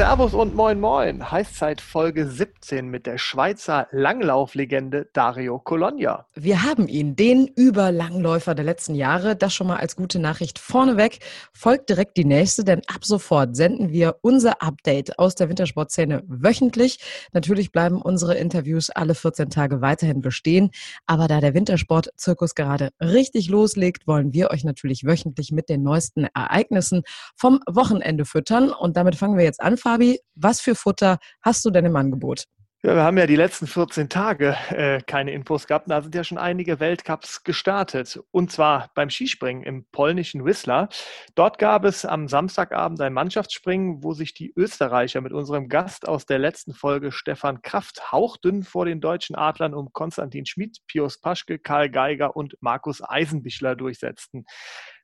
Servus 0.00 0.32
und 0.32 0.54
moin 0.54 0.80
moin. 0.80 1.30
Heißzeit 1.30 1.82
Folge 1.82 2.26
17 2.26 2.88
mit 2.88 3.04
der 3.04 3.18
Schweizer 3.18 3.86
Langlauflegende 3.90 5.10
Dario 5.12 5.58
Colonia. 5.58 6.24
Wir 6.34 6.62
haben 6.62 6.88
ihn, 6.88 7.16
den 7.16 7.46
Überlangläufer 7.46 8.54
der 8.54 8.64
letzten 8.64 8.94
Jahre. 8.94 9.36
Das 9.36 9.52
schon 9.52 9.66
mal 9.66 9.76
als 9.76 9.96
gute 9.96 10.18
Nachricht 10.18 10.58
vorneweg. 10.58 11.18
Folgt 11.52 11.90
direkt 11.90 12.16
die 12.16 12.24
nächste, 12.24 12.64
denn 12.64 12.80
ab 12.86 13.04
sofort 13.04 13.54
senden 13.54 13.90
wir 13.90 14.16
unser 14.22 14.62
Update 14.62 15.18
aus 15.18 15.34
der 15.34 15.50
Wintersportszene 15.50 16.22
wöchentlich. 16.26 16.98
Natürlich 17.34 17.70
bleiben 17.70 18.00
unsere 18.00 18.36
Interviews 18.36 18.88
alle 18.88 19.14
14 19.14 19.50
Tage 19.50 19.82
weiterhin 19.82 20.22
bestehen. 20.22 20.70
Aber 21.04 21.28
da 21.28 21.42
der 21.42 21.52
Wintersportzirkus 21.52 22.54
gerade 22.54 22.88
richtig 23.02 23.50
loslegt, 23.50 24.06
wollen 24.06 24.32
wir 24.32 24.50
euch 24.50 24.64
natürlich 24.64 25.04
wöchentlich 25.04 25.52
mit 25.52 25.68
den 25.68 25.82
neuesten 25.82 26.26
Ereignissen 26.34 27.02
vom 27.36 27.60
Wochenende 27.68 28.24
füttern. 28.24 28.70
Und 28.70 28.96
damit 28.96 29.14
fangen 29.14 29.36
wir 29.36 29.44
jetzt 29.44 29.60
an. 29.60 29.76
Fabi, 29.90 30.20
was 30.36 30.60
für 30.60 30.76
Futter 30.76 31.18
hast 31.42 31.64
du 31.64 31.70
denn 31.70 31.84
im 31.84 31.96
Angebot? 31.96 32.44
Ja, 32.84 32.94
wir 32.94 33.02
haben 33.02 33.18
ja 33.18 33.26
die 33.26 33.34
letzten 33.34 33.66
14 33.66 34.08
Tage 34.08 34.56
äh, 34.68 35.00
keine 35.04 35.32
Infos 35.32 35.66
gehabt. 35.66 35.90
Da 35.90 36.00
sind 36.00 36.14
ja 36.14 36.22
schon 36.22 36.38
einige 36.38 36.78
Weltcups 36.78 37.42
gestartet. 37.42 38.20
Und 38.30 38.52
zwar 38.52 38.92
beim 38.94 39.10
Skispringen 39.10 39.64
im 39.64 39.86
polnischen 39.90 40.44
Whistler. 40.44 40.88
Dort 41.34 41.58
gab 41.58 41.84
es 41.84 42.04
am 42.04 42.28
Samstagabend 42.28 43.00
ein 43.00 43.12
Mannschaftsspringen, 43.12 44.04
wo 44.04 44.14
sich 44.14 44.32
die 44.32 44.52
Österreicher 44.56 45.20
mit 45.22 45.32
unserem 45.32 45.68
Gast 45.68 46.06
aus 46.06 46.24
der 46.24 46.38
letzten 46.38 46.72
Folge 46.72 47.10
Stefan 47.10 47.60
Kraft 47.60 48.12
hauchdünn 48.12 48.62
vor 48.62 48.86
den 48.86 49.00
deutschen 49.00 49.34
Adlern 49.34 49.74
um 49.74 49.92
Konstantin 49.92 50.46
Schmid, 50.46 50.78
Pius 50.86 51.20
Paschke, 51.20 51.58
Karl 51.58 51.90
Geiger 51.90 52.36
und 52.36 52.56
Markus 52.60 53.02
Eisenbichler 53.02 53.74
durchsetzten. 53.74 54.44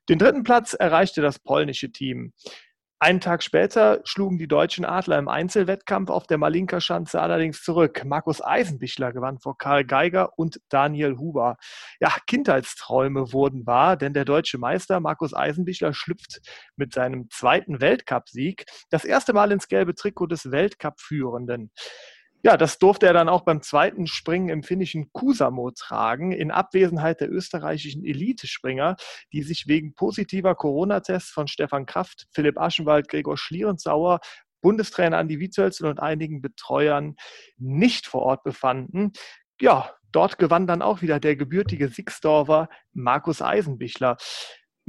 Den 0.09 0.19
dritten 0.19 0.43
Platz 0.43 0.73
erreichte 0.73 1.21
das 1.21 1.37
polnische 1.37 1.91
Team. 1.91 2.31
Einen 2.99 3.19
Tag 3.21 3.43
später 3.43 4.01
schlugen 4.05 4.39
die 4.39 4.47
deutschen 4.47 4.83
Adler 4.83 5.19
im 5.19 5.27
Einzelwettkampf 5.27 6.09
auf 6.09 6.25
der 6.25 6.39
Malinka-Schanze 6.39 7.21
allerdings 7.21 7.61
zurück. 7.61 8.03
Markus 8.05 8.43
Eisenbichler 8.43 9.13
gewann 9.13 9.37
vor 9.37 9.55
Karl 9.55 9.85
Geiger 9.85 10.31
und 10.35 10.59
Daniel 10.69 11.17
Huber. 11.17 11.57
Ja, 11.99 12.11
Kindheitsträume 12.25 13.31
wurden 13.33 13.67
wahr, 13.67 13.97
denn 13.97 14.13
der 14.13 14.25
deutsche 14.25 14.57
Meister 14.57 14.99
Markus 14.99 15.35
Eisenbichler 15.35 15.93
schlüpft 15.93 16.39
mit 16.75 16.91
seinem 16.91 17.29
zweiten 17.29 17.81
Weltcupsieg 17.81 18.65
das 18.89 19.05
erste 19.05 19.31
Mal 19.31 19.51
ins 19.51 19.67
gelbe 19.67 19.93
Trikot 19.93 20.25
des 20.25 20.49
Weltcup-Führenden. 20.49 21.71
Ja, 22.43 22.55
das 22.55 22.77
durfte 22.77 23.07
er 23.07 23.13
dann 23.13 23.29
auch 23.29 23.41
beim 23.41 23.61
zweiten 23.61 24.05
Springen 24.07 24.49
im 24.49 24.63
finnischen 24.63 25.11
Kusamo 25.11 25.71
tragen, 25.71 26.31
in 26.31 26.51
Abwesenheit 26.51 27.19
der 27.19 27.31
österreichischen 27.31 28.05
Elitespringer, 28.05 28.95
die 29.33 29.41
sich 29.41 29.67
wegen 29.67 29.95
positiver 29.95 30.55
Corona-Tests 30.55 31.31
von 31.31 31.47
Stefan 31.47 31.85
Kraft, 31.85 32.27
Philipp 32.31 32.59
Aschenwald, 32.59 33.09
Gregor 33.09 33.37
Schlierenzauer, 33.37 34.19
Bundestrainer 34.61 35.17
Andi 35.17 35.39
Wietzölzel 35.39 35.87
und 35.87 35.99
einigen 35.99 36.41
Betreuern 36.41 37.15
nicht 37.57 38.07
vor 38.07 38.21
Ort 38.21 38.43
befanden. 38.43 39.13
Ja, 39.59 39.91
dort 40.11 40.37
gewann 40.37 40.67
dann 40.67 40.81
auch 40.81 41.01
wieder 41.01 41.19
der 41.19 41.35
gebürtige 41.35 41.89
Sixdorfer 41.89 42.69
Markus 42.93 43.41
Eisenbichler. 43.41 44.17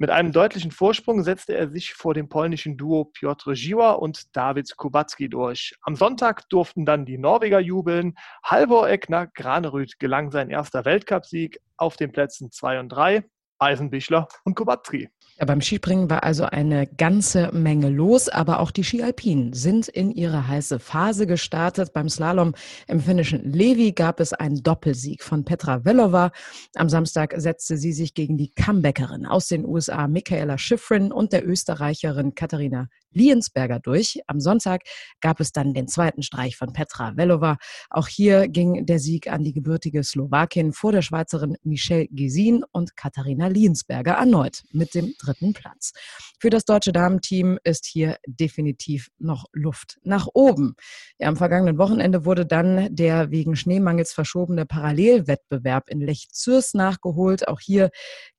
Mit 0.00 0.10
einem 0.10 0.30
deutlichen 0.30 0.70
Vorsprung 0.70 1.24
setzte 1.24 1.56
er 1.56 1.70
sich 1.70 1.92
vor 1.92 2.14
dem 2.14 2.28
polnischen 2.28 2.76
Duo 2.76 3.06
Piotr 3.06 3.54
Ziwa 3.54 3.90
und 3.94 4.36
David 4.36 4.76
Kubacki 4.76 5.28
durch. 5.28 5.74
Am 5.82 5.96
Sonntag 5.96 6.48
durften 6.50 6.86
dann 6.86 7.04
die 7.04 7.18
Norweger 7.18 7.58
jubeln. 7.58 8.14
Halvor 8.44 8.88
Egner 8.88 9.26
Granerüth 9.26 9.98
gelang 9.98 10.30
sein 10.30 10.50
erster 10.50 10.84
Weltcupsieg 10.84 11.58
auf 11.76 11.96
den 11.96 12.12
Plätzen 12.12 12.52
2 12.52 12.78
und 12.78 12.90
3. 12.90 13.24
Eisenbichler 13.58 14.28
und 14.44 14.54
Kubacki. 14.54 15.08
Ja, 15.38 15.44
beim 15.44 15.60
Skispringen 15.60 16.10
war 16.10 16.24
also 16.24 16.46
eine 16.46 16.88
ganze 16.88 17.52
Menge 17.52 17.90
los, 17.90 18.28
aber 18.28 18.58
auch 18.58 18.72
die 18.72 18.82
Skialpinen 18.82 19.52
sind 19.52 19.86
in 19.86 20.10
ihre 20.10 20.48
heiße 20.48 20.80
Phase 20.80 21.28
gestartet. 21.28 21.92
Beim 21.92 22.08
Slalom 22.08 22.54
im 22.88 22.98
finnischen 22.98 23.52
Levi 23.52 23.92
gab 23.92 24.18
es 24.18 24.32
einen 24.32 24.64
Doppelsieg 24.64 25.22
von 25.22 25.44
Petra 25.44 25.84
Velova. 25.84 26.32
Am 26.74 26.88
Samstag 26.88 27.34
setzte 27.36 27.76
sie 27.76 27.92
sich 27.92 28.14
gegen 28.14 28.36
die 28.36 28.50
Comebackerin 28.50 29.26
aus 29.26 29.46
den 29.46 29.64
USA 29.64 30.08
Michaela 30.08 30.58
Schifrin 30.58 31.12
und 31.12 31.32
der 31.32 31.46
Österreicherin 31.46 32.34
Katharina 32.34 32.88
Liensberger 33.12 33.80
durch. 33.80 34.20
Am 34.26 34.40
Sonntag 34.40 34.82
gab 35.20 35.40
es 35.40 35.52
dann 35.52 35.72
den 35.72 35.88
zweiten 35.88 36.22
Streich 36.22 36.56
von 36.56 36.72
Petra 36.72 37.16
Velova. 37.16 37.58
Auch 37.90 38.08
hier 38.08 38.48
ging 38.48 38.86
der 38.86 38.98
Sieg 38.98 39.30
an 39.30 39.44
die 39.44 39.52
gebürtige 39.52 40.02
Slowakin 40.02 40.72
vor 40.72 40.92
der 40.92 41.02
Schweizerin 41.02 41.56
Michelle 41.62 42.08
Gesin 42.10 42.64
und 42.72 42.96
Katharina 42.96 43.47
Liensberger 43.48 44.12
erneut 44.12 44.62
mit 44.72 44.94
dem 44.94 45.14
dritten 45.18 45.52
Platz. 45.52 45.92
Für 46.38 46.50
das 46.50 46.64
deutsche 46.64 46.92
Damenteam 46.92 47.58
ist 47.64 47.86
hier 47.86 48.18
definitiv 48.26 49.10
noch 49.18 49.46
Luft 49.52 49.98
nach 50.04 50.28
oben. 50.34 50.76
Ja, 51.18 51.28
am 51.28 51.36
vergangenen 51.36 51.78
Wochenende 51.78 52.24
wurde 52.24 52.46
dann 52.46 52.94
der 52.94 53.30
wegen 53.30 53.56
Schneemangels 53.56 54.12
verschobene 54.12 54.66
Parallelwettbewerb 54.66 55.90
in 55.90 56.00
Lech 56.00 56.28
Zürs 56.30 56.74
nachgeholt. 56.74 57.48
Auch 57.48 57.60
hier 57.60 57.90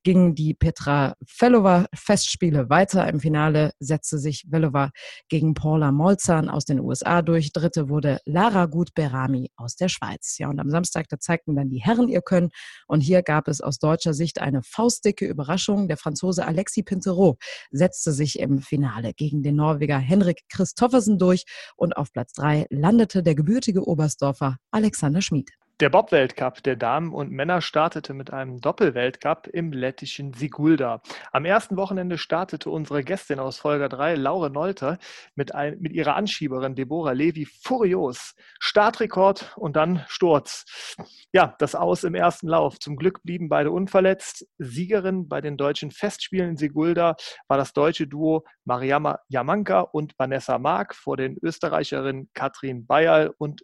gingen 0.02 0.34
die 0.34 0.54
Petra 0.54 1.14
Fellowa 1.26 1.86
Festspiele 1.94 2.70
weiter. 2.70 3.08
Im 3.08 3.20
Finale 3.20 3.72
setzte 3.78 4.18
sich 4.18 4.46
Velova 4.48 4.90
gegen 5.28 5.54
Paula 5.54 5.92
Molzan 5.92 6.48
aus 6.48 6.64
den 6.64 6.80
USA 6.80 7.22
durch. 7.22 7.52
Dritte 7.52 7.88
wurde 7.88 8.20
Lara 8.24 8.66
Gut-Berami 8.66 9.50
aus 9.56 9.76
der 9.76 9.88
Schweiz. 9.88 10.38
Ja, 10.38 10.48
und 10.48 10.58
am 10.58 10.70
Samstag, 10.70 11.08
da 11.08 11.18
zeigten 11.18 11.54
dann 11.54 11.68
die 11.68 11.82
Herren 11.82 12.08
ihr 12.08 12.22
Können. 12.22 12.50
Und 12.86 13.00
hier 13.00 13.22
gab 13.22 13.48
es 13.48 13.60
aus 13.60 13.78
deutscher 13.78 14.14
Sicht 14.14 14.40
eine 14.40 14.62
faustdicke 14.62 15.26
Überraschung. 15.26 15.88
Der 15.88 15.96
Franzose 15.96 16.46
Alexis 16.46 16.84
Pintero 16.84 17.36
setzte 17.70 18.12
sich 18.12 18.38
im 18.38 18.60
Finale 18.60 19.12
gegen 19.12 19.42
den 19.42 19.56
Norweger 19.56 19.98
Henrik 19.98 20.42
Christoffersen 20.48 21.18
durch. 21.18 21.44
Und 21.76 21.96
auf 21.96 22.12
Platz 22.12 22.32
drei 22.32 22.66
landete 22.70 23.22
der 23.22 23.34
gebürtige 23.34 23.86
Oberstdorfer 23.86 24.56
Alexander 24.70 25.20
Schmid. 25.20 25.59
Der 25.80 25.88
Bob-Weltcup 25.88 26.62
der 26.62 26.76
Damen 26.76 27.14
und 27.14 27.30
Männer 27.30 27.62
startete 27.62 28.12
mit 28.12 28.34
einem 28.34 28.60
Doppelweltcup 28.60 29.46
im 29.46 29.72
lettischen 29.72 30.34
Sigulda. 30.34 31.00
Am 31.32 31.46
ersten 31.46 31.78
Wochenende 31.78 32.18
startete 32.18 32.68
unsere 32.68 33.02
Gästin 33.02 33.38
aus 33.38 33.56
Folge 33.56 33.88
3, 33.88 34.16
Laure 34.16 34.50
Nolter, 34.50 34.98
mit, 35.36 35.54
ein, 35.54 35.78
mit 35.80 35.94
ihrer 35.94 36.16
Anschieberin 36.16 36.74
Deborah 36.74 37.12
Levi 37.12 37.46
furios. 37.46 38.34
Startrekord 38.58 39.54
und 39.56 39.74
dann 39.74 40.04
Sturz. 40.06 40.96
Ja, 41.32 41.56
das 41.58 41.74
Aus 41.74 42.04
im 42.04 42.14
ersten 42.14 42.48
Lauf. 42.48 42.78
Zum 42.78 42.96
Glück 42.96 43.22
blieben 43.22 43.48
beide 43.48 43.70
unverletzt. 43.70 44.46
Siegerin 44.58 45.28
bei 45.28 45.40
den 45.40 45.56
deutschen 45.56 45.92
Festspielen 45.92 46.50
in 46.50 46.56
Sigulda 46.58 47.16
war 47.48 47.56
das 47.56 47.72
deutsche 47.72 48.06
Duo 48.06 48.44
Mariama 48.66 49.20
Jamanka 49.28 49.80
und 49.80 50.12
Vanessa 50.18 50.58
Mark 50.58 50.94
vor 50.94 51.16
den 51.16 51.38
Österreicherinnen 51.40 52.28
Katrin 52.34 52.86
Bayerl 52.86 53.32
und 53.38 53.62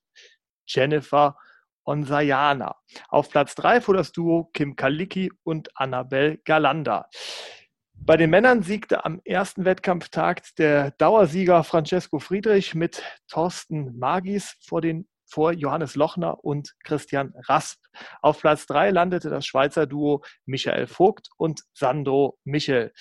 Jennifer 0.67 1.37
Onsayana. 1.87 2.77
Auf 3.09 3.31
Platz 3.31 3.55
3 3.55 3.81
fuhr 3.81 3.97
das 3.97 4.13
Duo 4.13 4.51
Kim 4.53 4.77
Kalicki 4.77 5.33
und 5.45 5.71
Annabel 5.77 6.39
Galanda. 6.45 7.09
Bei 7.95 8.17
den 8.17 8.31
Männern 8.31 8.63
siegte 8.63 9.05
am 9.05 9.21
ersten 9.25 9.65
Wettkampftag 9.65 10.43
der 10.59 10.91
Dauersieger 10.93 11.65
Francesco 11.65 12.19
Friedrich 12.19 12.75
mit 12.75 13.03
Thorsten 13.29 13.99
Magis 13.99 14.57
vor, 14.65 14.81
den, 14.81 15.09
vor 15.25 15.53
Johannes 15.53 15.97
Lochner 15.97 16.45
und 16.45 16.75
Christian 16.85 17.33
Rasp. 17.49 17.83
Auf 18.21 18.41
Platz 18.41 18.67
3 18.67 18.91
landete 18.91 19.31
das 19.31 19.47
Schweizer 19.47 19.87
Duo 19.87 20.23
Michael 20.45 20.87
Vogt 20.87 21.31
und 21.37 21.63
Sandro 21.73 22.39
Michel. 22.45 22.93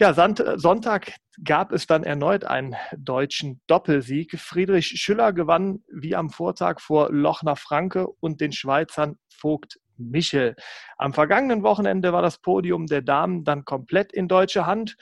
Ja, 0.00 0.14
Sonntag 0.14 1.12
gab 1.44 1.72
es 1.72 1.86
dann 1.86 2.04
erneut 2.04 2.46
einen 2.46 2.74
deutschen 2.96 3.60
Doppelsieg. 3.66 4.40
Friedrich 4.40 4.86
Schüller 4.86 5.34
gewann 5.34 5.84
wie 5.92 6.16
am 6.16 6.30
Vortag 6.30 6.80
vor 6.80 7.12
Lochner 7.12 7.54
Franke 7.54 8.06
und 8.06 8.40
den 8.40 8.52
Schweizern 8.52 9.18
Vogt 9.28 9.78
Michel. 9.98 10.56
Am 10.96 11.12
vergangenen 11.12 11.62
Wochenende 11.62 12.14
war 12.14 12.22
das 12.22 12.38
Podium 12.38 12.86
der 12.86 13.02
Damen 13.02 13.44
dann 13.44 13.66
komplett 13.66 14.10
in 14.10 14.26
deutscher 14.26 14.64
Hand. 14.64 14.96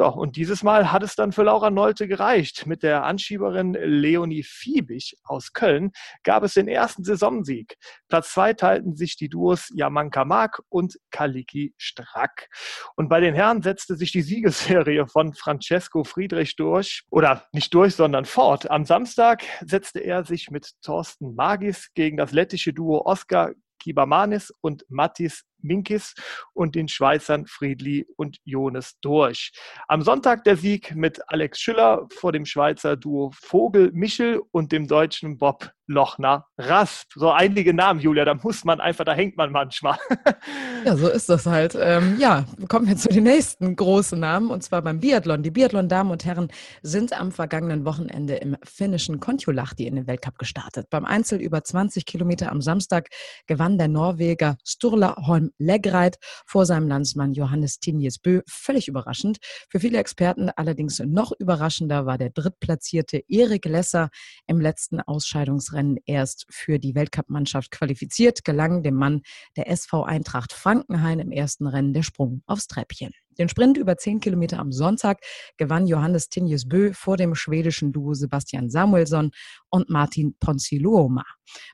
Ja, 0.00 0.06
und 0.06 0.36
dieses 0.36 0.62
Mal 0.62 0.92
hat 0.92 1.02
es 1.02 1.16
dann 1.16 1.32
für 1.32 1.42
Laura 1.42 1.70
Nolte 1.70 2.06
gereicht. 2.06 2.66
Mit 2.66 2.84
der 2.84 3.02
Anschieberin 3.02 3.72
Leonie 3.72 4.44
Fiebig 4.44 5.16
aus 5.24 5.52
Köln 5.52 5.90
gab 6.22 6.44
es 6.44 6.54
den 6.54 6.68
ersten 6.68 7.02
Saisonsieg. 7.02 7.76
Platz 8.08 8.32
zwei 8.32 8.52
teilten 8.54 8.94
sich 8.94 9.16
die 9.16 9.28
Duos 9.28 9.68
Jamanka 9.74 10.24
Mark 10.24 10.62
und 10.68 10.96
Kaliki 11.10 11.74
Strack. 11.78 12.48
Und 12.94 13.08
bei 13.08 13.18
den 13.18 13.34
Herren 13.34 13.60
setzte 13.60 13.96
sich 13.96 14.12
die 14.12 14.22
Siegesserie 14.22 15.08
von 15.08 15.34
Francesco 15.34 16.04
Friedrich 16.04 16.54
durch. 16.54 17.02
Oder 17.10 17.48
nicht 17.50 17.74
durch, 17.74 17.96
sondern 17.96 18.24
fort. 18.24 18.70
Am 18.70 18.84
Samstag 18.84 19.42
setzte 19.66 19.98
er 19.98 20.24
sich 20.24 20.48
mit 20.48 20.80
Thorsten 20.80 21.34
Magis 21.34 21.88
gegen 21.94 22.18
das 22.18 22.30
lettische 22.30 22.72
Duo 22.72 23.04
Oskar 23.04 23.50
Kibamanis 23.80 24.52
und 24.60 24.84
Mattis 24.88 25.44
Minkis 25.60 26.14
und 26.52 26.74
den 26.74 26.88
Schweizern 26.88 27.46
Friedli 27.46 28.06
und 28.16 28.38
Jonas 28.44 28.98
Dorsch. 29.00 29.52
Am 29.86 30.02
Sonntag 30.02 30.44
der 30.44 30.56
Sieg 30.56 30.94
mit 30.94 31.20
Alex 31.28 31.60
Schüller 31.60 32.06
vor 32.12 32.32
dem 32.32 32.46
Schweizer 32.46 32.96
Duo 32.96 33.30
Vogel 33.34 33.90
Michel 33.92 34.40
und 34.50 34.72
dem 34.72 34.86
deutschen 34.86 35.38
Bob 35.38 35.70
Lochner 35.88 36.46
Rasp. 36.58 37.12
So 37.14 37.30
einige 37.30 37.72
Namen, 37.72 38.00
Julia, 38.00 38.24
da 38.24 38.34
muss 38.34 38.64
man 38.64 38.78
einfach, 38.78 39.04
da 39.04 39.14
hängt 39.14 39.36
man 39.36 39.50
manchmal. 39.50 39.98
Ja, 40.84 40.96
so 40.96 41.08
ist 41.08 41.28
das 41.28 41.44
halt. 41.44 41.76
Ähm, 41.78 42.16
ja, 42.20 42.44
kommen 42.68 42.86
wir 42.86 42.96
zu 42.96 43.08
den 43.08 43.24
nächsten 43.24 43.74
großen 43.74 44.18
Namen 44.18 44.48
und 44.50 44.62
zwar 44.62 44.80
beim 44.80 45.00
Biathlon. 45.00 45.42
Die 45.42 45.50
Biathlon-Damen 45.50 46.12
und 46.12 46.24
Herren 46.24 46.48
sind 46.82 47.18
am 47.18 47.32
vergangenen 47.32 47.84
Wochenende 47.84 48.36
im 48.36 48.56
finnischen 48.62 49.18
Kontiolahti 49.18 49.88
in 49.88 49.96
den 49.96 50.06
Weltcup 50.06 50.38
gestartet. 50.38 50.86
Beim 50.88 51.04
Einzel 51.04 51.40
über 51.40 51.64
20 51.64 52.06
Kilometer 52.06 52.52
am 52.52 52.62
Samstag 52.62 53.08
gewann 53.46 53.76
der 53.76 53.88
Norweger 53.88 54.56
Sturla 54.64 55.16
Holm 55.26 55.47
Legreit 55.58 56.18
vor 56.46 56.66
seinem 56.66 56.88
Landsmann 56.88 57.32
Johannes 57.32 57.78
Tinjes 57.78 58.18
Bö. 58.18 58.42
Völlig 58.46 58.88
überraschend. 58.88 59.38
Für 59.70 59.80
viele 59.80 59.98
Experten 59.98 60.50
allerdings 60.50 60.98
noch 61.00 61.32
überraschender 61.38 62.06
war 62.06 62.18
der 62.18 62.30
drittplatzierte 62.30 63.22
Erik 63.28 63.64
Lesser 63.64 64.10
im 64.46 64.60
letzten 64.60 65.00
Ausscheidungsrennen 65.00 65.98
erst 66.04 66.46
für 66.50 66.78
die 66.78 66.94
Weltcup-Mannschaft 66.94 67.70
qualifiziert, 67.70 68.44
gelang 68.44 68.82
dem 68.82 68.94
Mann 68.94 69.22
der 69.56 69.70
SV 69.70 70.04
Eintracht 70.04 70.52
Frankenhain 70.52 71.20
im 71.20 71.30
ersten 71.30 71.66
Rennen 71.66 71.94
der 71.94 72.02
Sprung 72.02 72.42
aufs 72.46 72.66
Treppchen. 72.66 73.12
Den 73.38 73.48
Sprint 73.48 73.78
über 73.78 73.96
10 73.96 74.20
Kilometer 74.20 74.58
am 74.58 74.72
Sonntag 74.72 75.20
gewann 75.56 75.86
Johannes 75.86 76.28
Tinjes 76.28 76.68
Bö 76.68 76.92
vor 76.92 77.16
dem 77.16 77.34
schwedischen 77.34 77.92
Duo 77.92 78.14
Sebastian 78.14 78.68
Samuelsson 78.68 79.30
und 79.70 79.88
Martin 79.90 80.34
Ponsiluoma. 80.40 81.24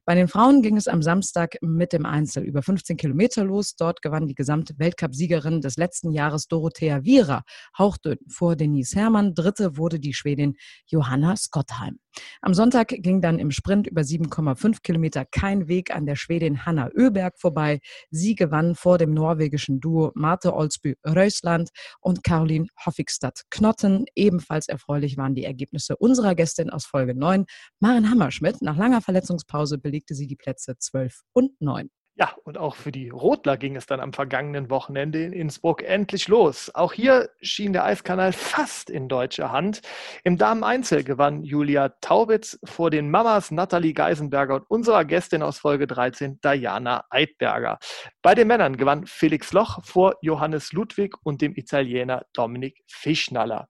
Bei 0.05 0.15
den 0.15 0.29
Frauen 0.29 0.63
ging 0.63 0.77
es 0.77 0.89
am 0.89 1.03
Samstag 1.03 1.57
mit 1.63 1.93
dem 1.93 2.05
Einzel 2.05 2.45
über 2.45 2.63
15 2.63 2.97
Kilometer 2.97 3.45
los. 3.45 3.77
Dort 3.77 4.03
gewann 4.03 4.27
die 4.27 4.35
gesamte 4.35 4.75
Weltcup-Siegerin 4.79 5.61
des 5.63 5.77
letzten 5.77 6.13
Jahres 6.13 6.49
Dorothea 6.49 7.05
Viera 7.05 7.43
hauchdünn 7.79 8.19
vor 8.29 8.57
Denise 8.57 8.95
Herrmann. 8.97 9.35
Dritte 9.35 9.77
wurde 9.77 9.99
die 9.99 10.15
Schwedin 10.15 10.57
Johanna 10.87 11.37
Scottheim. 11.37 11.99
Am 12.41 12.55
Sonntag 12.55 12.89
ging 12.89 13.21
dann 13.21 13.39
im 13.39 13.51
Sprint 13.51 13.87
über 13.87 14.03
7,5 14.03 14.83
Kilometer 14.83 15.25
kein 15.25 15.69
Weg 15.69 15.95
an 15.95 16.07
der 16.07 16.17
Schwedin 16.17 16.65
Hanna 16.67 16.89
Öberg 16.91 17.39
vorbei. 17.39 17.81
Sie 18.11 18.35
gewann 18.35 18.75
vor 18.75 18.99
dem 18.99 19.13
norwegischen 19.13 19.81
Duo 19.81 20.13
Marte 20.15 20.55
Olsby 20.55 20.97
Rösland 21.07 21.71
und 22.01 22.23
Caroline 22.23 22.67
Hoffigstadt 22.85 23.43
Knotten. 23.51 24.07
Ebenfalls 24.15 24.69
erfreulich 24.69 25.17
waren 25.17 25.35
die 25.35 25.45
Ergebnisse 25.45 25.97
unserer 25.97 26.35
Gästin 26.35 26.71
aus 26.71 26.87
Folge 26.87 27.15
9, 27.15 27.47
Maren 27.81 28.11
Hammerschmidt. 28.11 28.63
Nach 28.63 28.77
langer 28.77 29.01
Verletzungspause 29.01 29.79
belegte 29.79 30.15
sie 30.15 30.27
die 30.27 30.37
Plätze 30.37 30.77
12 30.79 31.21
und 31.33 31.61
9. 31.61 31.91
Ja, 32.17 32.33
und 32.45 32.59
auch 32.59 32.77
für 32.77 32.93
die 32.93 33.09
Rotler 33.09 33.57
ging 33.57 33.75
es 33.75 33.87
dann 33.87 33.99
am 33.99 34.13
vergangenen 34.13 34.71
Wochenende 34.71 35.25
in 35.25 35.33
Innsbruck 35.33 35.83
endlich 35.83 36.29
los. 36.29 36.73
Auch 36.73 36.93
hier 36.93 37.31
schien 37.41 37.73
der 37.73 37.85
Eiskanal 37.85 38.33
fast 38.33 38.89
in 38.89 39.09
deutscher 39.09 39.51
Hand. 39.51 39.83
Im 40.23 40.39
Damen-Einzel 40.39 41.03
gewann 41.03 41.43
Julia 41.43 41.89
Taubitz 42.01 42.57
vor 42.63 42.91
den 42.91 43.11
Mamas 43.11 43.51
Nathalie 43.51 43.95
Geisenberger 43.95 44.55
und 44.55 44.71
unserer 44.71 45.05
Gästin 45.05 45.43
aus 45.43 45.59
Folge 45.59 45.89
13, 45.89 46.39
Diana 46.41 47.05
Eidberger. 47.11 47.81
Bei 48.23 48.37
den 48.37 48.47
Männern 48.47 48.77
gewann 48.77 49.07
Felix 49.07 49.53
Loch 49.53 49.85
vor 49.85 50.15
Johannes 50.23 50.71
Ludwig 50.73 51.17
und 51.25 51.43
dem 51.43 51.57
Italiener 51.57 52.27
Dominik 52.33 52.85
Fischnaller. 52.87 53.67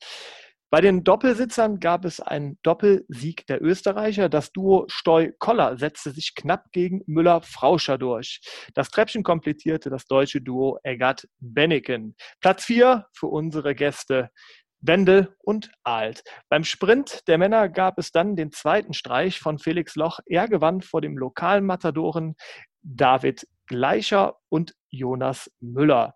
Bei 0.74 0.80
den 0.80 1.04
Doppelsitzern 1.04 1.78
gab 1.78 2.04
es 2.04 2.18
einen 2.18 2.58
Doppelsieg 2.64 3.46
der 3.46 3.62
Österreicher. 3.62 4.28
Das 4.28 4.50
Duo 4.50 4.86
Steu-Koller 4.88 5.76
setzte 5.76 6.10
sich 6.10 6.34
knapp 6.34 6.72
gegen 6.72 7.00
Müller-Frauscher 7.06 7.96
durch. 7.96 8.40
Das 8.74 8.90
Treppchen 8.90 9.22
komplettierte 9.22 9.88
das 9.88 10.06
deutsche 10.06 10.40
Duo 10.40 10.80
Eggert-Benneken. 10.82 12.16
Platz 12.40 12.64
4 12.64 13.06
für 13.12 13.28
unsere 13.28 13.76
Gäste 13.76 14.30
Wendel 14.80 15.36
und 15.44 15.70
Alt. 15.84 16.24
Beim 16.48 16.64
Sprint 16.64 17.20
der 17.28 17.38
Männer 17.38 17.68
gab 17.68 17.96
es 17.96 18.10
dann 18.10 18.34
den 18.34 18.50
zweiten 18.50 18.94
Streich 18.94 19.38
von 19.38 19.60
Felix 19.60 19.94
Loch. 19.94 20.18
Er 20.26 20.48
gewann 20.48 20.80
vor 20.80 21.00
dem 21.00 21.16
lokalen 21.16 21.64
Matadoren 21.64 22.34
David 22.82 23.46
Gleicher 23.68 24.40
und 24.48 24.74
Jonas 24.90 25.48
Müller. 25.60 26.14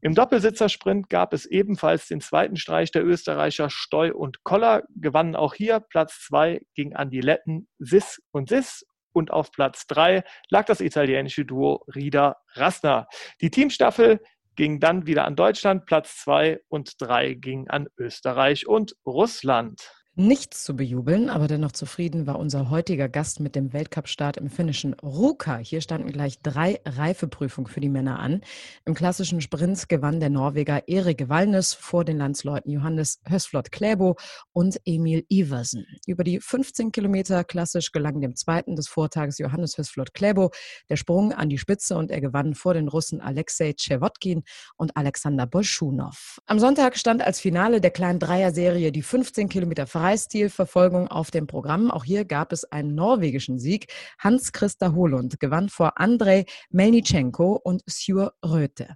Im 0.00 0.14
Doppelsitzersprint 0.14 1.10
gab 1.10 1.32
es 1.32 1.44
ebenfalls 1.44 2.06
den 2.06 2.20
zweiten 2.20 2.56
Streich 2.56 2.92
der 2.92 3.04
Österreicher 3.04 3.68
Steu 3.68 4.12
und 4.14 4.44
Koller, 4.44 4.84
gewannen 4.94 5.34
auch 5.34 5.54
hier 5.54 5.80
Platz 5.80 6.20
zwei 6.20 6.60
gegen 6.74 6.94
Andiletten 6.94 7.68
Sis 7.80 8.22
und 8.30 8.48
Sis 8.48 8.86
und 9.12 9.32
auf 9.32 9.50
Platz 9.50 9.88
drei 9.88 10.22
lag 10.50 10.66
das 10.66 10.80
italienische 10.80 11.44
Duo 11.44 11.84
Rieder 11.92 12.36
Rassner. 12.54 13.08
Die 13.40 13.50
Teamstaffel 13.50 14.20
ging 14.54 14.78
dann 14.78 15.06
wieder 15.06 15.24
an 15.24 15.34
Deutschland, 15.34 15.84
Platz 15.86 16.18
zwei 16.18 16.60
und 16.68 17.00
drei 17.00 17.34
ging 17.34 17.68
an 17.68 17.88
Österreich 17.98 18.68
und 18.68 18.94
Russland. 19.04 19.90
Nichts 20.20 20.64
zu 20.64 20.74
bejubeln, 20.74 21.30
aber 21.30 21.46
dennoch 21.46 21.70
zufrieden 21.70 22.26
war 22.26 22.40
unser 22.40 22.70
heutiger 22.70 23.08
Gast 23.08 23.38
mit 23.38 23.54
dem 23.54 23.72
Weltcup-Start 23.72 24.36
im 24.36 24.50
finnischen 24.50 24.94
Ruka. 24.94 25.58
Hier 25.58 25.80
standen 25.80 26.10
gleich 26.10 26.40
drei 26.42 26.80
Reifeprüfungen 26.84 27.70
für 27.70 27.78
die 27.78 27.88
Männer 27.88 28.18
an. 28.18 28.40
Im 28.84 28.94
klassischen 28.94 29.40
Sprint 29.40 29.88
gewann 29.88 30.18
der 30.18 30.30
Norweger 30.30 30.88
Erik 30.88 31.28
Wallnes 31.28 31.72
vor 31.72 32.04
den 32.04 32.18
Landsleuten 32.18 32.72
Johannes 32.72 33.20
Hösflot 33.28 33.70
Kläbo 33.70 34.16
und 34.50 34.80
Emil 34.84 35.24
Iversen. 35.28 35.86
Über 36.04 36.24
die 36.24 36.40
15 36.40 36.90
Kilometer 36.90 37.44
klassisch 37.44 37.92
gelang 37.92 38.20
dem 38.20 38.34
zweiten 38.34 38.74
des 38.74 38.88
Vortages 38.88 39.38
Johannes 39.38 39.78
Hösflot 39.78 40.14
Kläbo 40.14 40.50
der 40.90 40.96
Sprung 40.96 41.32
an 41.32 41.48
die 41.48 41.58
Spitze 41.58 41.96
und 41.96 42.10
er 42.10 42.20
gewann 42.20 42.56
vor 42.56 42.74
den 42.74 42.88
Russen 42.88 43.20
Alexei 43.20 43.72
Chewotkin 43.72 44.42
und 44.76 44.96
Alexander 44.96 45.46
Bolschunow. 45.46 46.40
Am 46.46 46.58
Sonntag 46.58 46.98
stand 46.98 47.22
als 47.22 47.38
Finale 47.38 47.80
der 47.80 47.92
kleinen 47.92 48.18
Dreier-Serie 48.18 48.90
die 48.90 49.02
15 49.02 49.48
Kilometer 49.48 49.86
frei 49.86 50.07
Freistilverfolgung 50.08 51.08
auf 51.08 51.30
dem 51.30 51.46
Programm. 51.46 51.90
Auch 51.90 52.02
hier 52.02 52.24
gab 52.24 52.50
es 52.54 52.64
einen 52.64 52.94
norwegischen 52.94 53.58
Sieg. 53.58 53.92
Hans-Christa 54.18 54.94
Holund 54.94 55.38
gewann 55.38 55.68
vor 55.68 56.00
Andrei 56.00 56.46
Melnichenko 56.70 57.60
und 57.62 57.82
Sjur 57.86 58.32
Röthe. 58.42 58.94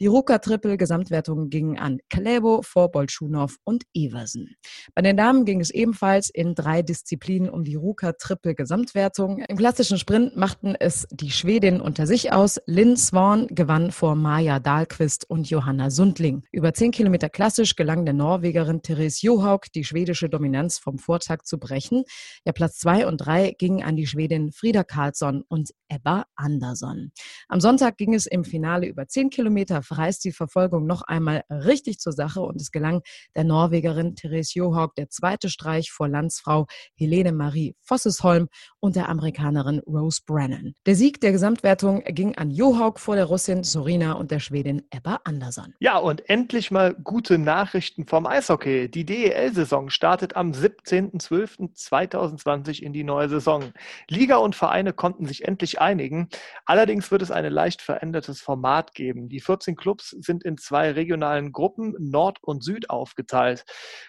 Die 0.00 0.06
Ruka-Triple-Gesamtwertung 0.06 1.50
ging 1.50 1.78
an 1.78 1.98
Klebo 2.08 2.62
vor 2.62 2.90
Bolschunow 2.90 3.54
und 3.64 3.84
Iversen. 3.94 4.56
Bei 4.94 5.02
den 5.02 5.18
Damen 5.18 5.44
ging 5.44 5.60
es 5.60 5.68
ebenfalls 5.68 6.30
in 6.30 6.54
drei 6.54 6.80
Disziplinen 6.80 7.50
um 7.50 7.64
die 7.64 7.74
Ruka-Triple-Gesamtwertung. 7.74 9.44
Im 9.46 9.58
klassischen 9.58 9.98
Sprint 9.98 10.34
machten 10.34 10.74
es 10.80 11.06
die 11.10 11.30
Schwedinnen 11.30 11.82
unter 11.82 12.06
sich 12.06 12.32
aus. 12.32 12.58
Lynn 12.64 12.96
Swan 12.96 13.48
gewann 13.48 13.90
vor 13.90 14.14
Maja 14.14 14.60
Dahlqvist 14.60 15.28
und 15.28 15.50
Johanna 15.50 15.90
Sundling. 15.90 16.42
Über 16.52 16.72
zehn 16.72 16.90
Kilometer 16.90 17.28
klassisch 17.28 17.76
gelang 17.76 18.06
der 18.06 18.14
Norwegerin 18.14 18.80
Therese 18.80 19.26
Johaug 19.26 19.66
die 19.74 19.84
schwedische 19.84 20.30
Dominanz 20.30 20.53
Dominanz 20.54 20.78
vom 20.78 20.98
Vortag 20.98 21.42
zu 21.44 21.58
brechen. 21.58 22.04
Ja, 22.44 22.52
Platz 22.52 22.78
zwei 22.78 23.06
und 23.06 23.18
drei 23.18 23.54
gingen 23.58 23.82
an 23.82 23.96
die 23.96 24.06
Schwedin 24.06 24.52
Frieda 24.52 24.84
Karlsson 24.84 25.42
und 25.48 25.70
Ebba 25.88 26.26
Andersson. 26.36 27.10
Am 27.48 27.60
Sonntag 27.60 27.96
ging 27.96 28.14
es 28.14 28.26
im 28.26 28.44
Finale 28.44 28.86
über 28.86 29.08
zehn 29.08 29.30
Kilometer 29.30 29.82
verreist 29.82 30.24
die 30.24 30.32
Verfolgung 30.32 30.86
noch 30.86 31.02
einmal 31.02 31.42
richtig 31.50 31.98
zur 31.98 32.12
Sache 32.12 32.40
und 32.40 32.60
es 32.60 32.70
gelang 32.70 33.02
der 33.34 33.44
Norwegerin 33.44 34.14
Therese 34.14 34.54
Johaug 34.54 34.94
der 34.94 35.10
zweite 35.10 35.48
Streich 35.48 35.90
vor 35.90 36.08
Landsfrau 36.08 36.66
Helene 36.94 37.32
Marie 37.32 37.74
Vossesholm 37.80 38.48
und 38.84 38.94
der 38.94 39.08
Amerikanerin 39.08 39.80
Rose 39.80 40.20
Brennan. 40.24 40.74
Der 40.86 40.94
Sieg 40.94 41.20
der 41.20 41.32
Gesamtwertung 41.32 42.04
ging 42.06 42.36
an 42.36 42.52
Johaug 42.52 43.00
vor 43.00 43.16
der 43.16 43.24
Russin 43.24 43.64
Sorina 43.64 44.12
und 44.12 44.30
der 44.30 44.38
Schwedin 44.38 44.82
Ebba 44.90 45.18
Andersson. 45.24 45.74
Ja, 45.80 45.98
und 45.98 46.30
endlich 46.30 46.70
mal 46.70 46.94
gute 46.94 47.38
Nachrichten 47.38 48.06
vom 48.06 48.26
Eishockey. 48.26 48.88
Die 48.88 49.04
DEL-Saison 49.04 49.90
startet 49.90 50.36
am 50.36 50.44
am 50.44 50.52
17.12.2020 50.52 52.82
in 52.82 52.92
die 52.92 53.02
neue 53.02 53.30
Saison. 53.30 53.72
Liga 54.10 54.36
und 54.36 54.54
Vereine 54.54 54.92
konnten 54.92 55.24
sich 55.24 55.48
endlich 55.48 55.80
einigen. 55.80 56.28
Allerdings 56.66 57.10
wird 57.10 57.22
es 57.22 57.30
ein 57.30 57.50
leicht 57.50 57.80
verändertes 57.80 58.42
Format 58.42 58.92
geben. 58.94 59.30
Die 59.30 59.40
14 59.40 59.74
Clubs 59.74 60.10
sind 60.10 60.44
in 60.44 60.58
zwei 60.58 60.90
regionalen 60.90 61.52
Gruppen 61.52 61.94
Nord 61.98 62.40
und 62.42 62.62
Süd 62.62 62.90
aufgeteilt. 62.90 63.64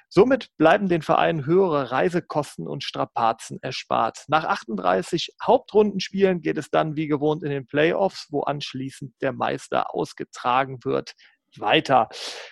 Somit 0.09 0.49
bleiben 0.57 0.89
den 0.89 1.01
Vereinen 1.01 1.45
höhere 1.45 1.91
Reisekosten 1.91 2.67
und 2.67 2.83
Strapazen 2.83 3.59
erspart. 3.61 4.25
Nach 4.27 4.43
38 4.67 5.35
Hauptrundenspielen 5.41 6.41
geht 6.41 6.57
es 6.57 6.69
dann 6.69 6.95
wie 6.95 7.07
gewohnt 7.07 7.43
in 7.43 7.49
den 7.49 7.65
Playoffs, 7.65 8.27
wo 8.29 8.41
anschließend 8.41 9.13
der 9.21 9.33
Meister 9.33 9.93
ausgetragen 9.93 10.79
wird 10.83 11.13
weiter. 11.59 12.09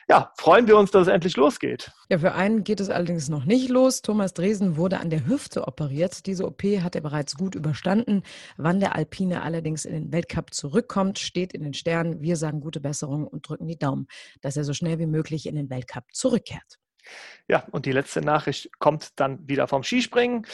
Ja, 0.08 0.32
freuen 0.38 0.68
wir 0.68 0.78
uns, 0.78 0.92
dass 0.92 1.04
es 1.04 1.14
endlich 1.14 1.36
losgeht. 1.36 1.92
Ja, 2.10 2.20
für 2.20 2.34
einen 2.34 2.64
geht 2.64 2.80
es 2.80 2.90
allerdings 2.90 3.30
noch 3.30 3.46
nicht 3.46 3.70
los. 3.70 4.02
Thomas 4.02 4.34
Dresen 4.34 4.78
wurde 4.78 5.00
an 5.00 5.10
der 5.10 5.28
Hüfte 5.28 5.68
operiert. 5.68 6.26
Diese 6.26 6.46
OP 6.46 6.64
hat 6.64 6.96
er 6.96 7.02
bereits 7.02 7.36
gut 7.36 7.56
überstanden. 7.56 8.24
Wann 8.58 8.80
der 8.80 8.96
Alpine 8.96 9.42
allerdings 9.42 9.86
in 9.86 9.94
den 9.94 10.12
Weltcup 10.12 10.54
zurückkommt, 10.54 11.20
steht 11.20 11.54
in 11.54 11.64
den 11.64 11.74
Sternen. 11.74 12.22
Wir 12.22 12.38
sagen 12.38 12.62
gute 12.62 12.80
Besserung 12.80 13.28
und 13.28 13.48
drücken 13.48 13.68
die 13.68 13.78
Daumen, 13.78 14.08
dass 14.42 14.58
er 14.58 14.64
so 14.64 14.74
schnell 14.74 15.00
wie 15.00 15.08
möglich 15.08 15.48
in 15.48 15.56
den 15.56 15.70
Weltcup 15.70 16.06
zurückkehrt. 16.14 16.80
Ja, 17.50 17.66
und 17.72 17.86
die 17.86 17.92
letzte 17.92 18.22
Nachricht 18.22 18.70
kommt 18.80 19.10
dann 19.18 19.46
wieder 19.48 19.68
vom 19.68 19.84
Skispringen. 19.84 20.46